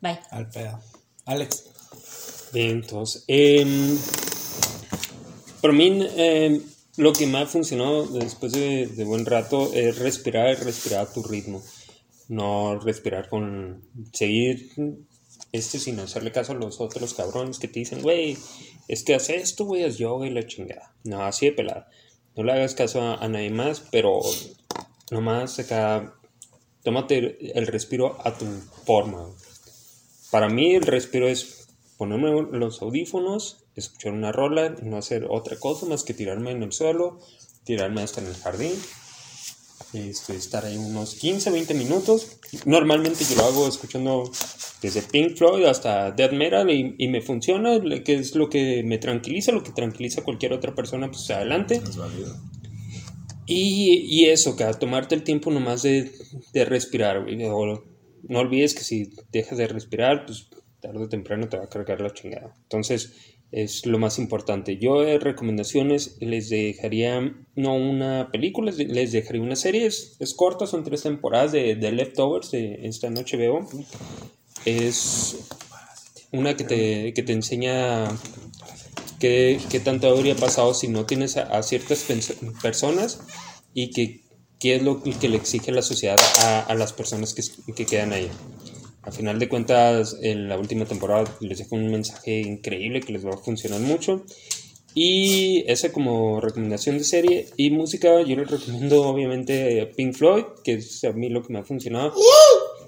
Bye. 0.00 0.20
Al 0.30 0.48
pedo. 0.50 0.80
Alex. 1.24 1.64
Bien 2.52 2.70
entonces 2.70 3.24
eh, 3.28 3.96
para 5.62 5.72
mí 5.72 6.00
eh, 6.02 6.60
lo 6.96 7.12
que 7.12 7.26
más 7.26 7.50
funcionó 7.50 8.04
después 8.04 8.52
de, 8.52 9.04
buen 9.04 9.24
rato 9.24 9.72
es 9.72 9.98
respirar, 9.98 10.62
respirar 10.62 11.06
a 11.06 11.12
tu 11.12 11.22
ritmo. 11.22 11.62
No 12.28 12.78
respirar 12.78 13.28
con. 13.28 13.82
seguir 14.12 14.70
este 15.52 15.78
sin 15.78 15.98
hacerle 16.00 16.32
caso 16.32 16.52
a 16.52 16.54
los 16.54 16.80
otros 16.80 17.14
cabrones 17.14 17.58
que 17.58 17.68
te 17.68 17.80
dicen, 17.80 18.00
güey, 18.00 18.38
es 18.88 19.02
que 19.02 19.14
hace 19.14 19.36
esto, 19.36 19.64
güey, 19.64 19.84
es 19.84 19.98
yoga 19.98 20.26
y 20.26 20.30
la 20.30 20.46
chingada. 20.46 20.94
No, 21.04 21.22
así 21.24 21.46
de 21.46 21.52
pelada. 21.52 21.88
No 22.36 22.44
le 22.44 22.52
hagas 22.52 22.74
caso 22.74 23.02
a, 23.02 23.28
nadie 23.28 23.50
más, 23.50 23.80
pero 23.90 24.20
nomás 25.10 25.58
acá. 25.58 26.14
Tómate 26.82 27.56
el 27.56 27.66
respiro 27.68 28.18
a 28.24 28.36
tu 28.36 28.46
forma. 28.84 29.30
Para 30.30 30.48
mí, 30.48 30.74
el 30.74 30.82
respiro 30.82 31.28
es 31.28 31.68
ponerme 31.96 32.58
los 32.58 32.82
audífonos 32.82 33.61
escuchar 33.76 34.12
una 34.12 34.32
rola, 34.32 34.76
no 34.82 34.96
hacer 34.96 35.26
otra 35.28 35.56
cosa 35.58 35.86
más 35.86 36.04
que 36.04 36.14
tirarme 36.14 36.50
en 36.50 36.62
el 36.62 36.72
suelo, 36.72 37.20
tirarme 37.64 38.02
hasta 38.02 38.20
en 38.20 38.26
el 38.28 38.34
jardín, 38.34 38.72
este, 39.92 40.34
estar 40.34 40.64
ahí 40.64 40.76
unos 40.76 41.14
15, 41.14 41.50
20 41.50 41.74
minutos. 41.74 42.38
Normalmente 42.64 43.24
yo 43.24 43.36
lo 43.36 43.44
hago 43.44 43.68
escuchando 43.68 44.30
desde 44.80 45.02
Pink 45.02 45.36
Floyd 45.36 45.64
hasta 45.64 46.10
Death 46.10 46.32
Metal 46.32 46.68
y, 46.70 47.08
me 47.08 47.20
funciona, 47.20 47.80
que 48.04 48.14
es 48.14 48.34
lo 48.34 48.48
que 48.48 48.82
me 48.84 48.98
tranquiliza, 48.98 49.52
lo 49.52 49.62
que 49.62 49.72
tranquiliza 49.72 50.20
a 50.20 50.24
cualquier 50.24 50.52
otra 50.52 50.74
persona, 50.74 51.10
pues 51.10 51.30
adelante. 51.30 51.80
Y, 53.46 54.06
y, 54.08 54.26
eso, 54.26 54.56
que 54.56 54.64
tomarte 54.74 55.14
el 55.14 55.24
tiempo 55.24 55.50
nomás 55.50 55.82
de, 55.82 56.10
de 56.52 56.64
respirar, 56.64 57.26
no 57.26 58.38
olvides 58.38 58.74
que 58.74 58.84
si 58.84 59.10
dejas 59.30 59.58
de 59.58 59.66
respirar, 59.66 60.26
pues 60.26 60.48
tarde 60.80 61.04
o 61.04 61.08
temprano 61.08 61.48
te 61.48 61.56
va 61.56 61.64
a 61.64 61.68
cargar 61.68 62.00
la 62.00 62.12
chingada. 62.12 62.54
Entonces, 62.62 63.31
es 63.52 63.84
lo 63.84 63.98
más 63.98 64.18
importante. 64.18 64.78
Yo 64.78 65.02
de 65.02 65.18
recomendaciones 65.18 66.16
les 66.20 66.48
dejaría, 66.48 67.34
no 67.54 67.74
una 67.74 68.30
película, 68.32 68.72
les 68.72 69.12
dejaría 69.12 69.42
una 69.42 69.56
serie, 69.56 69.86
es, 69.86 70.34
corta, 70.34 70.66
son 70.66 70.82
tres 70.84 71.02
temporadas 71.02 71.52
de, 71.52 71.76
de 71.76 71.92
Leftovers, 71.92 72.50
de 72.50 72.80
esta 72.88 73.10
noche 73.10 73.36
veo. 73.36 73.68
Es 74.64 75.36
una 76.32 76.56
que 76.56 76.64
te, 76.64 77.12
que 77.12 77.22
te 77.22 77.32
enseña 77.34 78.08
qué, 79.20 79.60
qué, 79.70 79.80
tanto 79.80 80.08
habría 80.08 80.34
pasado 80.34 80.72
si 80.72 80.88
no 80.88 81.04
tienes 81.04 81.36
a, 81.36 81.62
ciertas 81.62 82.06
personas 82.62 83.20
y 83.74 83.90
que, 83.90 84.22
qué 84.58 84.76
es 84.76 84.82
lo 84.82 85.02
que 85.02 85.28
le 85.28 85.36
exige 85.36 85.72
la 85.72 85.82
sociedad 85.82 86.16
a, 86.40 86.60
a 86.60 86.74
las 86.74 86.94
personas 86.94 87.34
que, 87.34 87.42
que 87.74 87.84
quedan 87.84 88.14
ahí 88.14 88.30
a 89.02 89.10
final 89.10 89.38
de 89.38 89.48
cuentas, 89.48 90.16
en 90.22 90.48
la 90.48 90.58
última 90.58 90.84
temporada 90.84 91.24
les 91.40 91.58
dejo 91.58 91.74
un 91.74 91.90
mensaje 91.90 92.40
increíble 92.40 93.00
que 93.00 93.12
les 93.12 93.26
va 93.26 93.30
a 93.30 93.36
funcionar 93.36 93.80
mucho. 93.80 94.24
Y 94.94 95.64
esa 95.68 95.90
como 95.90 96.40
recomendación 96.40 96.98
de 96.98 97.04
serie 97.04 97.46
y 97.56 97.70
música, 97.70 98.20
yo 98.22 98.36
les 98.36 98.50
recomiendo 98.50 99.04
obviamente 99.04 99.90
Pink 99.96 100.14
Floyd, 100.14 100.44
que 100.62 100.74
es 100.74 101.02
a 101.04 101.12
mí 101.12 101.30
lo 101.30 101.42
que 101.42 101.52
me 101.52 101.60
ha 101.60 101.64
funcionado. 101.64 102.12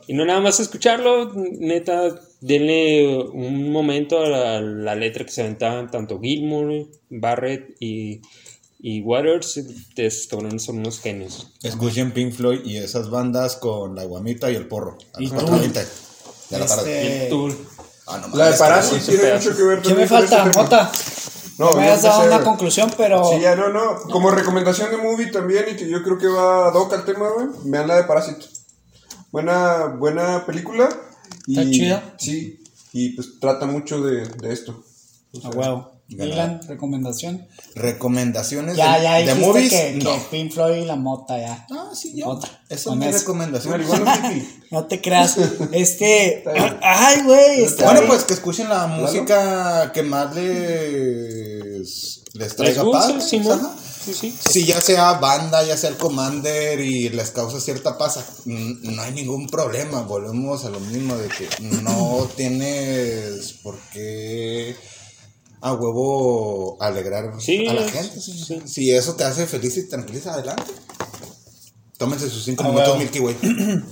Y 0.06 0.12
no 0.12 0.26
nada 0.26 0.40
más 0.40 0.60
escucharlo, 0.60 1.32
neta, 1.34 2.20
denle 2.42 3.08
un 3.32 3.72
momento 3.72 4.20
a 4.20 4.60
la, 4.60 4.94
letra 4.94 5.24
que 5.24 5.30
se 5.30 5.40
aventaban 5.40 5.90
tanto 5.90 6.20
Gilmour, 6.20 6.88
Barrett 7.08 7.74
y, 7.80 8.20
y 8.86 9.00
Waters, 9.00 9.58
son 10.58 10.76
unos 10.76 11.00
genios. 11.00 11.50
Escuchen 11.62 12.12
Pink 12.12 12.34
Floyd 12.34 12.60
y 12.66 12.76
esas 12.76 13.08
bandas 13.08 13.56
con 13.56 13.94
la 13.94 14.04
guamita 14.04 14.50
y 14.50 14.56
el 14.56 14.68
porro. 14.68 14.98
¿Y 15.18 15.32
Este... 16.50 17.30
Ah, 18.06 18.18
no, 18.18 18.36
la 18.36 18.50
de 18.50 18.58
Parásito 18.58 19.06
tiene 19.06 19.32
mucho 19.32 19.56
que 19.56 19.62
ver 19.62 19.80
¿Qué 19.80 19.94
me 19.94 20.06
falta, 20.06 20.44
Mota? 20.54 20.92
No, 21.56 21.76
me 21.76 21.88
has 21.88 22.02
dado 22.02 22.26
una 22.26 22.44
conclusión, 22.44 22.92
pero. 22.98 23.24
Sí, 23.24 23.40
ya 23.40 23.56
no, 23.56 23.70
no. 23.70 24.02
Como 24.12 24.30
recomendación 24.30 24.90
de 24.90 24.98
movie 24.98 25.28
también, 25.28 25.64
y 25.72 25.76
que 25.76 25.88
yo 25.88 26.02
creo 26.02 26.18
que 26.18 26.26
va 26.26 26.68
a 26.68 26.70
doc 26.70 26.92
al 26.92 27.06
tema, 27.06 27.30
güey. 27.30 27.46
Vean 27.64 27.88
la 27.88 27.96
de 27.96 28.04
Parásito. 28.04 28.44
Buena, 29.32 29.86
buena 29.98 30.44
película. 30.44 30.90
Y, 31.46 31.58
Está 31.58 31.70
chida. 31.70 32.14
Sí, 32.18 32.62
y 32.92 33.10
pues 33.14 33.40
trata 33.40 33.64
mucho 33.64 34.02
de, 34.02 34.28
de 34.28 34.52
esto. 34.52 34.84
A 35.42 35.93
huevo. 36.10 36.24
Dylan, 36.24 36.60
recomendación. 36.68 37.46
Recomendaciones 37.74 38.76
ya, 38.76 39.02
ya 39.02 39.14
de, 39.14 39.26
de 39.26 39.34
movies. 39.34 39.70
Que, 39.70 39.98
no. 40.02 40.14
que 40.14 40.20
Pink 40.30 40.52
Floyd 40.52 40.82
y 40.82 40.84
la 40.84 40.96
mota 40.96 41.38
ya. 41.38 41.66
Ah, 41.70 41.90
sí, 41.94 42.14
ya. 42.14 42.26
Esa 42.68 42.90
es 42.90 42.96
mi 42.96 43.10
recomendación. 43.10 43.84
no 44.70 44.86
te 44.86 45.00
creas. 45.00 45.36
Este. 45.72 46.44
ay, 46.82 47.22
güey. 47.22 47.66
Bueno, 47.82 48.02
pues 48.06 48.24
que 48.24 48.34
escuchen 48.34 48.68
la 48.68 48.86
música 48.86 49.92
que 49.92 50.02
más 50.02 50.34
les, 50.34 52.22
les 52.34 52.56
traiga 52.56 52.84
paz. 52.90 53.12
Sí, 53.28 53.42
sí, 54.12 54.36
Si 54.38 54.66
ya 54.66 54.80
sea 54.82 55.14
banda, 55.14 55.64
ya 55.64 55.78
sea 55.78 55.88
el 55.88 55.96
Commander 55.96 56.78
y 56.80 57.08
les 57.08 57.30
causa 57.30 57.58
cierta 57.58 57.96
paz, 57.96 58.18
no 58.44 59.02
hay 59.02 59.12
ningún 59.12 59.46
problema. 59.46 60.02
Volvemos 60.02 60.66
a 60.66 60.70
lo 60.70 60.78
mismo 60.80 61.16
de 61.16 61.28
que 61.28 61.48
no 61.82 62.28
tienes 62.36 63.54
por 63.62 63.78
qué 63.92 64.76
a 65.64 65.72
huevo 65.72 66.76
alegrar 66.78 67.24
a 67.24 67.72
la 67.72 67.88
gente. 67.88 68.20
Si 68.66 68.90
eso 68.90 69.14
te 69.14 69.24
hace 69.24 69.46
feliz 69.46 69.74
y 69.78 69.88
tranquiliza, 69.88 70.34
adelante. 70.34 70.70
Tómense 71.96 72.28
sus 72.28 72.44
cinco 72.44 72.64
minutos 72.64 72.98
Milky 72.98 73.20
Way. 73.20 73.36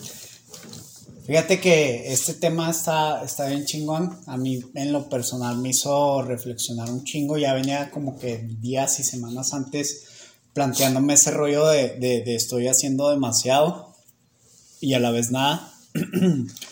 Fíjate 1.26 1.60
que 1.60 2.12
este 2.12 2.34
tema 2.34 2.68
está, 2.68 3.24
está 3.24 3.46
bien 3.46 3.64
chingón. 3.64 4.20
A 4.26 4.36
mí, 4.36 4.62
en 4.74 4.92
lo 4.92 5.08
personal, 5.08 5.56
me 5.56 5.70
hizo 5.70 6.20
reflexionar 6.20 6.90
un 6.90 7.04
chingo. 7.04 7.38
Ya 7.38 7.54
venía 7.54 7.90
como 7.90 8.18
que 8.18 8.46
días 8.60 9.00
y 9.00 9.04
semanas 9.04 9.54
antes 9.54 10.04
planteándome 10.52 11.14
ese 11.14 11.30
rollo 11.30 11.66
de, 11.68 11.96
de 11.98 12.34
estoy 12.34 12.68
haciendo 12.68 13.08
demasiado 13.08 13.94
y 14.78 14.92
a 14.92 15.00
la 15.00 15.10
vez 15.10 15.30
nada. 15.30 15.72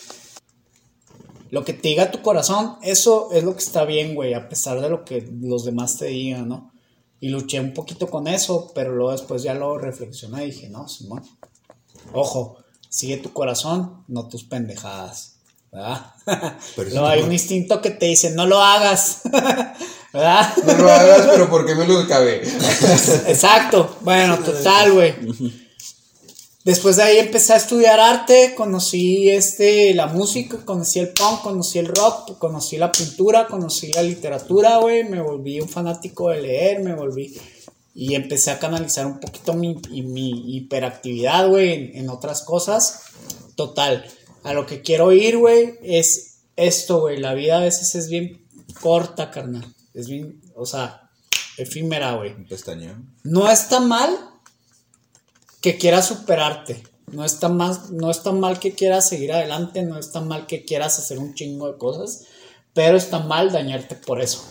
Lo 1.50 1.64
que 1.64 1.72
te 1.72 1.88
diga 1.88 2.10
tu 2.10 2.22
corazón, 2.22 2.76
eso 2.82 3.30
es 3.32 3.42
lo 3.44 3.54
que 3.54 3.62
está 3.62 3.84
bien, 3.84 4.14
güey, 4.14 4.34
a 4.34 4.48
pesar 4.48 4.80
de 4.80 4.88
lo 4.88 5.04
que 5.04 5.28
los 5.40 5.64
demás 5.64 5.96
te 5.98 6.06
digan, 6.06 6.48
¿no? 6.48 6.72
Y 7.20 7.28
luché 7.28 7.60
un 7.60 7.74
poquito 7.74 8.08
con 8.08 8.28
eso, 8.28 8.72
pero 8.74 8.94
luego 8.94 9.12
después 9.12 9.42
ya 9.42 9.54
lo 9.54 9.76
reflexioné 9.76 10.44
y 10.44 10.52
dije, 10.52 10.68
no, 10.68 10.88
Simón, 10.88 11.22
ojo, 12.12 12.58
sigue 12.88 13.16
tu 13.18 13.32
corazón, 13.32 14.04
no 14.08 14.28
tus 14.28 14.44
pendejadas. 14.44 15.40
¿verdad? 15.72 16.14
no, 16.94 17.06
hay 17.06 17.22
un 17.22 17.32
instinto 17.32 17.80
que 17.80 17.90
te 17.90 18.06
dice, 18.06 18.30
no 18.30 18.46
lo 18.46 18.60
hagas, 18.60 19.22
¿verdad? 20.12 20.56
No 20.64 20.74
lo 20.74 20.90
hagas, 20.90 21.28
pero 21.30 21.48
porque 21.48 21.74
me 21.74 21.86
lo 21.86 22.06
cabe. 22.06 22.42
Exacto, 23.26 23.96
bueno, 24.00 24.38
total, 24.38 24.92
güey. 24.92 25.14
Después 26.64 26.96
de 26.96 27.04
ahí 27.04 27.16
empecé 27.16 27.54
a 27.54 27.56
estudiar 27.56 27.98
arte, 27.98 28.54
conocí 28.54 29.30
este, 29.30 29.94
la 29.94 30.08
música, 30.08 30.58
conocí 30.62 30.98
el 30.98 31.08
punk, 31.08 31.40
conocí 31.40 31.78
el 31.78 31.86
rock, 31.86 32.36
conocí 32.36 32.76
la 32.76 32.92
pintura, 32.92 33.46
conocí 33.46 33.92
la 33.92 34.02
literatura, 34.02 34.76
güey, 34.76 35.04
me 35.04 35.22
volví 35.22 35.58
un 35.58 35.70
fanático 35.70 36.28
de 36.28 36.42
leer, 36.42 36.80
me 36.82 36.94
volví 36.94 37.34
y 37.94 38.14
empecé 38.14 38.50
a 38.50 38.58
canalizar 38.58 39.06
un 39.06 39.20
poquito 39.20 39.54
mi, 39.54 39.74
mi 39.90 40.56
hiperactividad, 40.56 41.48
güey, 41.48 41.72
en, 41.72 41.96
en, 41.96 42.10
otras 42.10 42.42
cosas. 42.42 43.04
Total, 43.56 44.04
a 44.42 44.52
lo 44.52 44.66
que 44.66 44.82
quiero 44.82 45.12
ir, 45.12 45.38
güey, 45.38 45.78
es 45.82 46.40
esto, 46.56 47.00
güey, 47.00 47.18
la 47.18 47.32
vida 47.32 47.56
a 47.56 47.62
veces 47.62 47.94
es 47.94 48.10
bien 48.10 48.46
corta, 48.82 49.30
carnal, 49.30 49.64
es 49.94 50.08
bien, 50.08 50.42
o 50.54 50.66
sea, 50.66 51.10
efímera, 51.56 52.16
güey. 52.16 52.34
No 53.24 53.50
está 53.50 53.80
mal 53.80 54.29
que 55.60 55.78
quieras 55.78 56.08
superarte. 56.08 56.82
No 57.12 57.24
está, 57.24 57.48
no 57.48 58.32
mal 58.34 58.60
que 58.60 58.72
quieras 58.72 59.08
seguir 59.08 59.32
adelante, 59.32 59.82
no 59.82 59.98
está 59.98 60.20
mal 60.20 60.46
que 60.46 60.64
quieras 60.64 60.98
hacer 60.98 61.18
un 61.18 61.34
chingo 61.34 61.70
de 61.70 61.76
cosas, 61.76 62.26
pero 62.72 62.96
está 62.96 63.18
mal 63.18 63.50
dañarte 63.50 63.96
por 63.96 64.20
eso. 64.20 64.44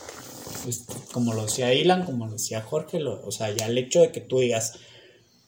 como 1.13 1.33
lo 1.33 1.45
decía 1.45 1.73
Ilan, 1.73 2.05
como 2.05 2.25
lo 2.25 2.33
decía 2.33 2.61
Jorge, 2.61 3.01
o 3.03 3.31
sea, 3.31 3.51
ya 3.51 3.67
el 3.67 3.77
hecho 3.77 4.01
de 4.01 4.11
que 4.11 4.19
tú 4.19 4.39
digas, 4.39 4.73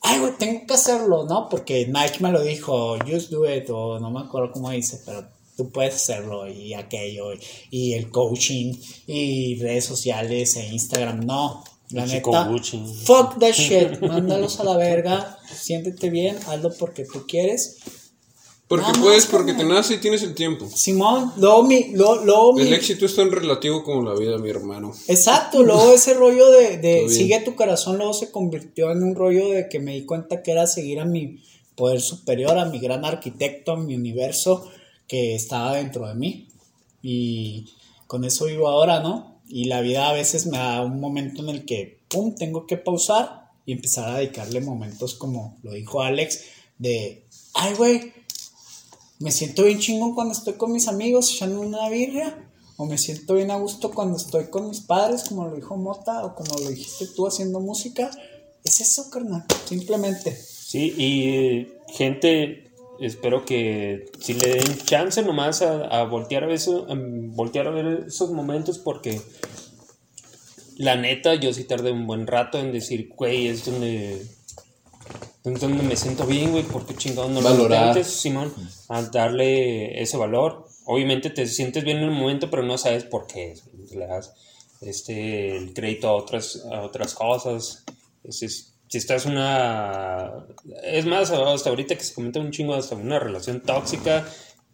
ay, 0.02 0.20
güey, 0.20 0.34
tengo 0.38 0.66
que 0.66 0.74
hacerlo, 0.74 1.26
¿no? 1.26 1.50
Porque 1.50 1.86
Nike 1.88 2.20
me 2.22 2.32
lo 2.32 2.42
dijo, 2.42 2.98
just 3.00 3.30
do 3.30 3.52
it, 3.52 3.70
o 3.70 4.00
no 4.00 4.10
me 4.10 4.22
acuerdo 4.22 4.52
cómo 4.52 4.72
dice, 4.72 5.02
pero 5.06 5.28
tú 5.56 5.70
puedes 5.70 5.96
hacerlo, 5.96 6.48
y 6.48 6.74
aquello, 6.74 7.34
y 7.70 7.94
el 7.94 8.10
coaching, 8.10 8.74
y 9.08 9.60
redes 9.60 9.86
sociales, 9.86 10.56
e 10.56 10.68
Instagram, 10.68 11.26
no. 11.26 11.64
La 11.92 12.06
neta, 12.06 12.50
fuck 13.06 13.40
that 13.40 13.52
shit, 13.54 14.00
mándalos 14.02 14.60
a 14.60 14.64
la 14.64 14.78
verga, 14.78 15.38
siéntete 15.54 16.10
bien, 16.10 16.38
hazlo 16.48 16.72
porque 16.78 17.06
tú 17.06 17.26
quieres. 17.28 17.80
Porque 18.68 18.94
puedes, 19.02 19.26
porque 19.26 19.54
te 19.54 19.66
nace 19.66 19.96
y 19.96 19.98
tienes 19.98 20.24
el 20.24 20.34
tiempo. 20.34 20.66
Simón, 20.74 21.34
luego 21.36 21.64
mi, 21.64 21.92
luego, 21.94 22.58
El 22.58 22.72
éxito 22.72 23.06
es 23.06 23.14
tan 23.14 23.30
relativo 23.30 23.84
como 23.84 24.02
la 24.10 24.18
vida, 24.18 24.38
mi 24.38 24.50
hermano. 24.50 24.94
Exacto, 25.10 25.62
luego 25.62 25.94
ese 25.94 26.14
rollo 26.14 26.50
de, 26.50 26.78
de 26.78 27.10
sigue 27.10 27.42
tu 27.42 27.56
corazón, 27.56 27.98
luego 27.98 28.14
se 28.14 28.32
convirtió 28.32 28.90
en 28.92 29.04
un 29.04 29.14
rollo 29.14 29.50
de 29.50 29.68
que 29.68 29.80
me 29.80 29.96
di 29.96 30.06
cuenta 30.06 30.42
que 30.42 30.52
era 30.52 30.68
seguir 30.68 31.02
a 31.02 31.06
mi 31.06 31.44
poder 31.76 32.00
superior, 32.00 32.58
a 32.58 32.66
mi 32.66 32.80
gran 32.80 33.04
arquitecto, 33.04 33.74
a 33.74 33.78
mi 33.78 33.94
universo 33.96 34.70
que 35.06 35.36
estaba 35.36 35.76
dentro 35.76 36.08
de 36.08 36.16
mí. 36.16 36.48
Y 37.02 37.66
con 38.08 38.24
eso 38.24 38.46
vivo 38.46 38.70
ahora, 38.70 39.02
¿no? 39.02 39.31
Y 39.52 39.66
la 39.66 39.82
vida 39.82 40.10
a 40.10 40.14
veces 40.14 40.46
me 40.48 40.58
da 40.58 40.82
un 40.82 41.00
momento 41.00 41.42
en 41.44 41.50
el 41.50 41.66
que, 41.66 42.00
¡pum!, 42.08 42.36
tengo 42.36 42.66
que 42.66 42.78
pausar 42.78 43.52
y 43.66 43.74
empezar 43.74 44.10
a 44.10 44.18
dedicarle 44.18 44.62
momentos 44.62 45.14
como 45.16 45.58
lo 45.62 45.74
dijo 45.74 46.02
Alex, 46.02 46.42
de, 46.78 47.26
ay, 47.54 47.74
güey, 47.76 48.14
me 49.20 49.32
siento 49.32 49.66
bien 49.66 49.80
chingón 49.80 50.16
cuando 50.16 50.34
estoy 50.34 50.54
con 50.54 50.72
mis 50.72 50.88
amigos 50.88 51.32
echando 51.32 51.62
una 51.62 51.88
birria. 51.90 52.48
O 52.78 52.86
me 52.86 52.98
siento 52.98 53.36
bien 53.36 53.52
a 53.52 53.58
gusto 53.58 53.92
cuando 53.92 54.18
estoy 54.18 54.46
con 54.46 54.68
mis 54.68 54.80
padres, 54.80 55.26
como 55.30 55.46
lo 55.46 55.56
dijo 55.56 55.78
Mota, 55.78 56.26
o 56.26 56.34
como 56.34 56.58
lo 56.58 56.70
dijiste 56.70 57.06
tú 57.16 57.28
haciendo 57.28 57.60
música. 57.60 58.10
Es 58.64 58.82
eso, 58.82 59.12
carnal, 59.12 59.46
simplemente. 59.66 60.36
Sí, 60.36 60.92
y 60.98 61.68
gente 61.94 62.71
espero 63.02 63.46
que 63.46 64.06
si 64.20 64.34
le 64.34 64.56
den 64.56 64.78
chance 64.86 65.22
nomás 65.24 65.62
a, 65.62 66.04
voltear, 66.04 66.44
a 66.44 66.54
eso, 66.54 66.88
voltear 66.90 67.68
a 67.68 67.72
ver 67.72 68.06
esos 68.08 68.32
momentos 68.32 68.78
porque 68.80 69.20
la 70.78 70.96
neta 70.96 71.36
yo 71.36 71.54
sí 71.54 71.64
tardé 71.64 71.92
un 71.92 72.08
buen 72.08 72.28
rato 72.28 72.60
en 72.60 72.72
decir, 72.72 73.10
güey, 73.16 73.48
es 73.48 73.66
donde, 73.66 74.26
donde 75.44 75.84
me 75.84 75.96
siento 75.96 76.26
bien, 76.26 76.52
güey, 76.52 76.64
porque 76.64 76.96
chingón 76.96 77.34
no 77.34 77.42
lo 77.42 77.76
antes, 77.76 78.08
Simón, 78.08 78.54
a 78.90 79.02
darle 79.04 80.02
ese 80.02 80.18
valor. 80.18 80.68
Obviamente 80.86 81.30
te 81.30 81.46
sientes 81.46 81.84
bien 81.84 81.98
en 81.98 82.06
el 82.06 82.12
momento, 82.12 82.50
pero 82.50 82.64
no 82.64 82.78
sabes 82.78 83.04
por 83.04 83.28
qué. 83.28 83.56
Le 83.92 84.08
das 84.08 84.34
este, 84.82 85.56
el 85.56 85.74
crédito 85.74 86.08
a 86.10 86.16
otras, 86.16 86.64
a 86.72 86.82
otras 86.82 87.14
cosas. 87.14 87.84
es, 88.24 88.71
si 88.92 88.98
estás 88.98 89.26
una... 89.26 90.46
Es 90.84 91.06
más, 91.06 91.32
hasta 91.32 91.70
ahorita 91.70 91.96
que 91.96 92.04
se 92.04 92.14
comenta 92.14 92.42
un 92.42 92.52
chingo, 92.52 92.74
hasta 92.76 92.96
una 92.96 93.20
relación 93.20 93.62
tóxica, 93.62 94.28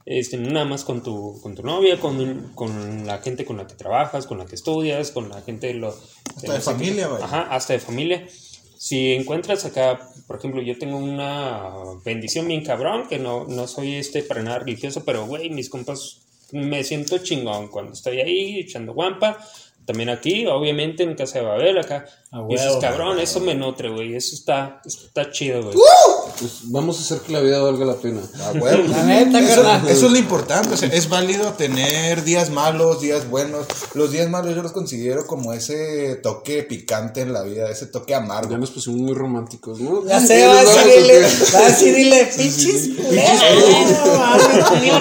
este, 0.07 0.38
nada 0.38 0.65
más 0.65 0.84
con 0.84 1.03
tu, 1.03 1.39
con 1.39 1.53
tu 1.53 1.61
novia, 1.61 1.99
con, 1.99 2.52
con, 2.56 3.06
la 3.06 3.19
gente 3.19 3.45
con 3.45 3.57
la 3.57 3.68
que 3.68 3.76
trabajas, 3.76 4.26
con 4.26 4.39
la 4.39 4.48
que 4.48 4.56
estudias, 4.56 5.11
con 5.11 5.30
la 5.30 5.44
gente... 5.44 5.72
Lo, 5.76 5.95
hasta 6.35 6.53
de, 6.53 6.61
familia, 6.61 7.07
güey. 7.10 7.22
Ajá, 7.22 7.44
hasta 7.52 7.73
de 7.73 7.80
familia. 7.80 8.27
Si 8.76 9.14
encuentras 9.14 9.65
acá, 9.65 10.10
por 10.26 10.38
ejemplo, 10.38 10.64
yo 10.64 10.80
tengo 10.80 10.98
una 10.98 11.76
bendición 12.03 12.48
bien 12.48 12.65
cabrón, 12.65 13.07
que 13.07 13.19
no, 13.19 13.45
no 13.45 13.68
soy 13.68 13.98
este 13.98 14.23
para 14.23 14.41
nada 14.41 14.57
religioso, 14.57 15.06
pero, 15.06 15.27
güey, 15.27 15.52
mis 15.52 15.69
compas, 15.69 16.22
me 16.52 16.84
siento 16.84 17.19
chingón 17.19 17.68
cuando 17.68 17.94
estoy 17.94 18.22
ahí 18.22 18.61
echando 18.61 18.94
guampa 18.94 19.38
también 19.88 20.09
aquí, 20.09 20.45
obviamente 20.47 21.03
en 21.03 21.15
casa 21.15 21.39
de 21.39 21.45
Babel, 21.45 21.77
acá. 21.77 22.05
y 22.49 22.55
eso 22.55 22.72
es 22.72 22.77
cabrón, 22.77 23.22
eso 23.22 23.39
me 23.39 23.55
nutre, 23.55 23.89
güey. 23.89 24.15
Eso 24.15 24.35
está, 24.35 24.81
está 24.85 25.31
chido, 25.31 25.64
güey. 25.64 25.77
Pues 26.38 26.64
vamos 26.65 26.97
a 26.99 27.01
hacer 27.01 27.26
que 27.26 27.31
la 27.31 27.39
vida 27.39 27.61
valga 27.61 27.85
la 27.85 27.95
pena. 27.95 28.19
Ah, 28.35 28.51
La 28.53 29.03
neta, 29.05 29.39
eso, 29.39 29.64
eso, 29.88 30.05
es 30.07 30.11
lo 30.11 30.18
importante. 30.18 30.73
O 30.73 30.77
sea, 30.77 30.89
es 30.89 31.07
válido 31.07 31.53
tener 31.53 32.26
días 32.26 32.49
malos, 32.49 32.99
días 32.99 33.30
buenos. 33.30 33.65
Los 33.93 34.11
días 34.11 34.30
malos 34.30 34.53
yo 34.53 34.61
los 34.61 34.73
considero 34.73 35.26
como 35.26 35.53
ese 35.53 36.15
toque 36.22 36.64
picante 36.64 37.22
en 37.22 37.31
la 37.31 37.43
vida, 37.43 37.69
ese 37.72 37.85
toque 37.85 38.14
amargo. 38.14 38.51
Ya 38.51 38.57
nos 38.57 38.72
pusimos 38.72 38.99
muy 38.99 39.14
románticos, 39.14 39.80
¿no? 39.80 40.05
Ya 40.05 40.19
sé, 40.19 40.45
va 40.45 40.59
a 40.59 40.64
decirle, 40.65 41.22
va 41.55 41.59
a 41.59 41.69
decirle, 41.69 42.30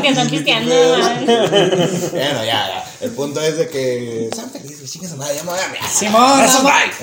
están 0.09 0.29
cristianos. 0.29 0.73
Bueno, 2.13 2.45
ya, 2.45 2.69
ya. 2.69 2.96
El 3.01 3.11
punto 3.11 3.41
es 3.41 3.59
de 3.59 3.69
que. 3.69 4.31
Sean 4.35 4.51
felices, 4.51 4.91
chingas 4.91 5.13
a 5.13 5.17
madre, 5.17 5.37
ya 5.37 5.45
me 5.45 5.51
voy 5.51 5.59
a 5.59 5.89
Simón, 5.89 6.41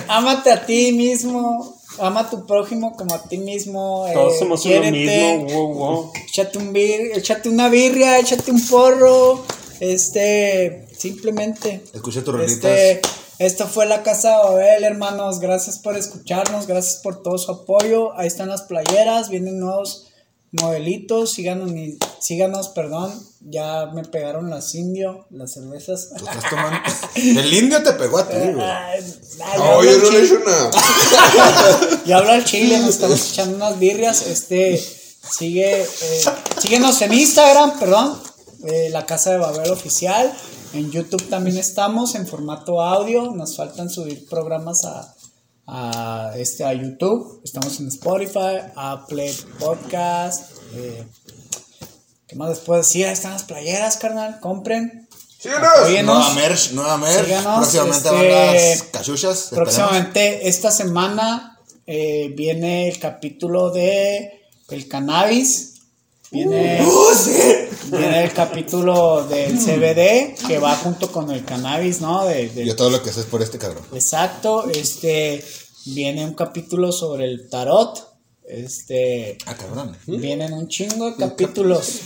amate 0.08 0.52
a 0.52 0.66
ti 0.66 0.92
mismo. 0.94 1.78
ama 2.00 2.22
a 2.22 2.30
tu 2.30 2.46
prójimo 2.46 2.96
como 2.96 3.14
a 3.14 3.24
ti 3.24 3.38
mismo. 3.38 4.06
Todos 4.14 4.40
somos 4.40 4.66
uno 4.66 4.92
mismo, 4.92 5.46
wow, 5.46 5.74
wow. 5.74 6.12
Échate, 6.28 6.58
un 6.58 6.74
bir, 6.74 7.12
échate 7.16 7.50
una 7.50 7.70
birria, 7.70 8.20
échate 8.20 8.52
un 8.52 8.66
porro. 8.68 9.44
Este, 9.80 10.88
simplemente. 10.98 11.84
Escucha 11.94 12.24
tu 12.24 12.36
este, 12.38 13.02
Esto 13.38 13.68
fue 13.68 13.86
la 13.86 14.02
Casa 14.04 14.30
de 14.30 14.36
Babel, 14.36 14.84
hermanos. 14.84 15.40
Gracias 15.40 15.78
por 15.78 15.98
escucharnos, 15.98 16.68
gracias 16.68 17.02
por 17.04 17.22
todo 17.22 17.38
su 17.38 17.52
apoyo. 17.52 18.18
Ahí 18.18 18.28
están 18.28 18.50
las 18.50 18.64
playeras, 18.64 19.30
vienen 19.30 19.60
nuevos 19.60 20.08
modelitos. 20.54 21.34
Síganos, 21.34 21.72
síganos, 22.20 22.70
perdón. 22.70 23.12
Ya 23.42 23.88
me 23.94 24.04
pegaron 24.04 24.50
las 24.50 24.74
indio, 24.76 25.26
las 25.30 25.54
cervezas. 25.54 26.10
estás 26.16 26.50
tomando? 26.50 26.80
El 27.16 27.54
indio 27.54 27.84
te 27.84 27.94
pegó 27.94 28.20
a 28.20 28.28
ti, 28.28 28.36
güey. 28.36 28.56
No, 28.56 29.84
yo 29.84 29.98
no 29.98 30.12
le 30.12 30.20
he 30.20 30.26
hecho 30.26 30.40
nada. 30.40 30.72
yo 32.06 32.18
hablo 32.18 32.32
al 32.32 32.46
chile, 32.46 32.80
nos 32.80 32.90
estamos 32.90 33.32
echando 33.32 33.58
unas 33.58 33.78
birrias. 33.78 34.26
Este, 34.28 34.82
sigue, 35.30 35.82
eh, 35.82 36.22
síguenos 36.60 37.02
en 37.02 37.14
Instagram, 37.14 37.80
perdón 37.80 38.34
eh, 38.66 38.90
la 38.90 39.06
Casa 39.06 39.32
de 39.32 39.38
Babel 39.38 39.72
Oficial. 39.72 40.32
En 40.74 40.90
YouTube 40.92 41.30
también 41.30 41.58
estamos 41.58 42.16
en 42.16 42.28
formato 42.28 42.82
audio. 42.82 43.32
Nos 43.32 43.58
faltan 43.58 43.90
subir 43.90 44.28
programas 44.28 44.86
a, 44.86 45.14
a, 45.68 46.34
este, 46.36 46.64
a 46.64 46.74
YouTube. 46.74 47.42
Estamos 47.44 47.80
en 47.80 47.88
Spotify, 47.88 48.60
Apple 48.76 49.34
Podcast. 49.60 50.52
Eh, 50.76 51.06
¿Qué 52.28 52.36
más 52.36 52.50
les 52.50 52.60
puedo 52.60 52.82
decir? 52.82 53.06
Ahí 53.06 53.14
están 53.14 53.34
las 53.34 53.44
playeras, 53.44 53.98
carnal. 53.98 54.40
Compren. 54.40 55.08
Síganos. 55.38 55.72
Nueva 56.06 56.34
merch, 56.36 56.72
nueva 56.72 56.98
merch. 56.98 57.28
próximamente 57.44 58.10
van 58.10 58.30
las 58.30 58.56
este, 58.56 58.92
cachuchas. 58.92 59.50
Próximamente 59.52 60.48
esta 60.48 60.72
semana 60.72 61.60
eh, 61.86 62.34
viene 62.36 62.88
el 62.88 62.98
capítulo 62.98 63.70
de 63.72 64.42
el 64.70 64.88
cannabis. 64.88 65.73
Viene, 66.34 66.84
uh, 66.84 67.96
viene 67.96 68.24
el 68.24 68.34
capítulo 68.34 69.24
del 69.28 69.56
CBD 69.56 70.36
que 70.48 70.58
va 70.58 70.76
junto 70.78 71.12
con 71.12 71.30
el 71.30 71.46
cannabis, 71.46 72.02
¿no? 72.02 72.26
De, 72.26 72.66
Yo 72.66 72.76
todo 72.76 72.90
lo 72.90 73.04
que 73.04 73.14
sé 73.14 73.20
es 73.20 73.28
por 73.28 73.44
este 73.44 73.60
cabrón. 73.60 73.84
Exacto, 73.94 74.68
este 74.68 75.46
viene 75.86 76.26
un 76.26 76.34
capítulo 76.34 76.92
sobre 76.92 77.26
el 77.26 77.50
tarot. 77.52 78.16
Este. 78.48 79.38
Ah, 79.46 79.54
cabrón. 79.54 79.96
Vienen 80.08 80.54
un 80.54 80.68
chingo 80.68 81.12
de 81.12 81.18
capítulos. 81.18 82.00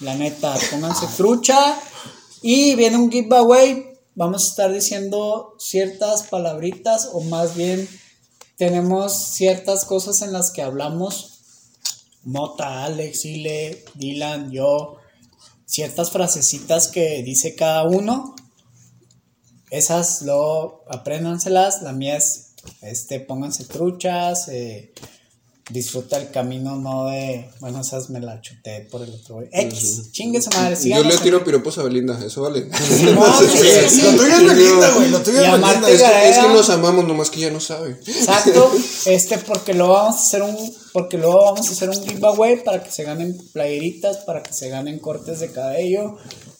La 0.00 0.14
neta, 0.14 0.56
pónganse 0.70 1.06
trucha. 1.14 1.78
Y 2.40 2.76
viene 2.76 2.96
un 2.96 3.12
giveaway. 3.12 3.92
Vamos 4.14 4.44
a 4.44 4.48
estar 4.48 4.72
diciendo 4.72 5.54
ciertas 5.58 6.22
palabritas, 6.22 7.10
o 7.12 7.20
más 7.20 7.54
bien 7.54 7.86
tenemos 8.56 9.12
ciertas 9.34 9.84
cosas 9.84 10.22
en 10.22 10.32
las 10.32 10.50
que 10.50 10.62
hablamos 10.62 11.35
Mota, 12.26 12.84
Alex, 12.84 13.24
Ile, 13.24 13.84
Dylan, 13.94 14.50
yo, 14.50 14.96
ciertas 15.64 16.10
frasecitas 16.10 16.88
que 16.88 17.22
dice 17.22 17.54
cada 17.54 17.84
uno. 17.84 18.34
Esas 19.70 20.22
lo 20.22 20.84
apréndanselas. 20.88 21.82
La 21.82 21.92
mía 21.92 22.16
es, 22.16 22.54
este, 22.82 23.20
pónganse 23.20 23.64
truchas, 23.64 24.48
eh, 24.48 24.92
disfruta 25.70 26.16
el 26.16 26.30
camino, 26.30 26.76
no 26.76 27.06
de, 27.06 27.50
bueno, 27.60 27.80
esas 27.80 28.08
me 28.10 28.20
la 28.20 28.40
chuté 28.40 28.86
por 28.88 29.02
el 29.02 29.12
otro 29.12 29.36
güey. 29.36 29.48
X, 29.50 30.12
chingue 30.12 30.40
su 30.40 30.50
madre. 30.50 30.76
Yo 30.80 31.02
le 31.02 31.18
tiro 31.18 31.42
piropos 31.42 31.76
a 31.78 31.82
Belinda, 31.82 32.24
eso 32.24 32.42
vale. 32.42 32.66
No, 32.66 33.40
sí, 33.88 34.02
Lo 34.02 34.10
tuyo 34.16 34.36
es 34.36 34.44
Belinda, 34.44 34.94
güey, 34.94 35.10
lo 35.10 35.22
tuyo 35.22 35.40
es 35.40 35.50
Belinda. 35.50 35.90
Es 35.90 36.02
que, 36.02 36.28
es 36.28 36.38
que 36.38 36.48
nos 36.48 36.70
amamos, 36.70 37.04
nomás 37.06 37.30
que 37.30 37.40
ella 37.40 37.50
no 37.50 37.60
sabe. 37.60 37.98
Exacto, 38.06 38.72
este, 39.06 39.38
porque 39.38 39.74
luego 39.74 39.94
vamos 39.94 40.16
a 40.16 40.22
hacer 40.22 40.42
un, 40.42 40.74
porque 40.92 41.18
luego 41.18 41.44
vamos 41.44 41.68
a 41.68 41.72
hacer 41.72 41.90
un 41.90 42.00
giveaway 42.00 42.62
para 42.62 42.82
que 42.82 42.92
se 42.92 43.02
ganen 43.02 43.36
playeritas, 43.52 44.18
para 44.18 44.44
que 44.44 44.52
se 44.52 44.68
ganen 44.68 45.00
cortes 45.00 45.40
de 45.40 45.50
cabello, 45.50 46.16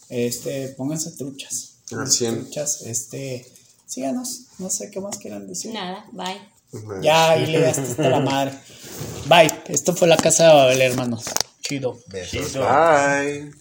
este, 0.09 0.69
pónganse 0.77 1.13
truchas. 1.13 1.75
Truchas, 1.89 2.83
este, 2.83 3.47
síganos, 3.87 4.47
no 4.59 4.69
sé 4.69 4.91
qué 4.91 5.01
más 5.01 5.17
quieran 5.19 5.47
decir. 5.47 5.73
Nada, 5.73 6.07
bye. 6.13 6.56
Ya, 7.03 7.37
y 7.37 7.47
le 7.47 7.61
das 7.61 7.79
hasta 7.79 8.09
la 8.09 8.21
madre. 8.21 8.53
Bye. 9.27 9.51
Esto 9.69 9.95
fue 9.95 10.09
la 10.09 10.17
casa 10.17 10.49
de 10.49 10.55
Babel, 10.55 10.81
hermanos. 10.81 11.25
Chido. 11.61 11.99
Besos. 12.07 12.55
Bye. 12.55 13.53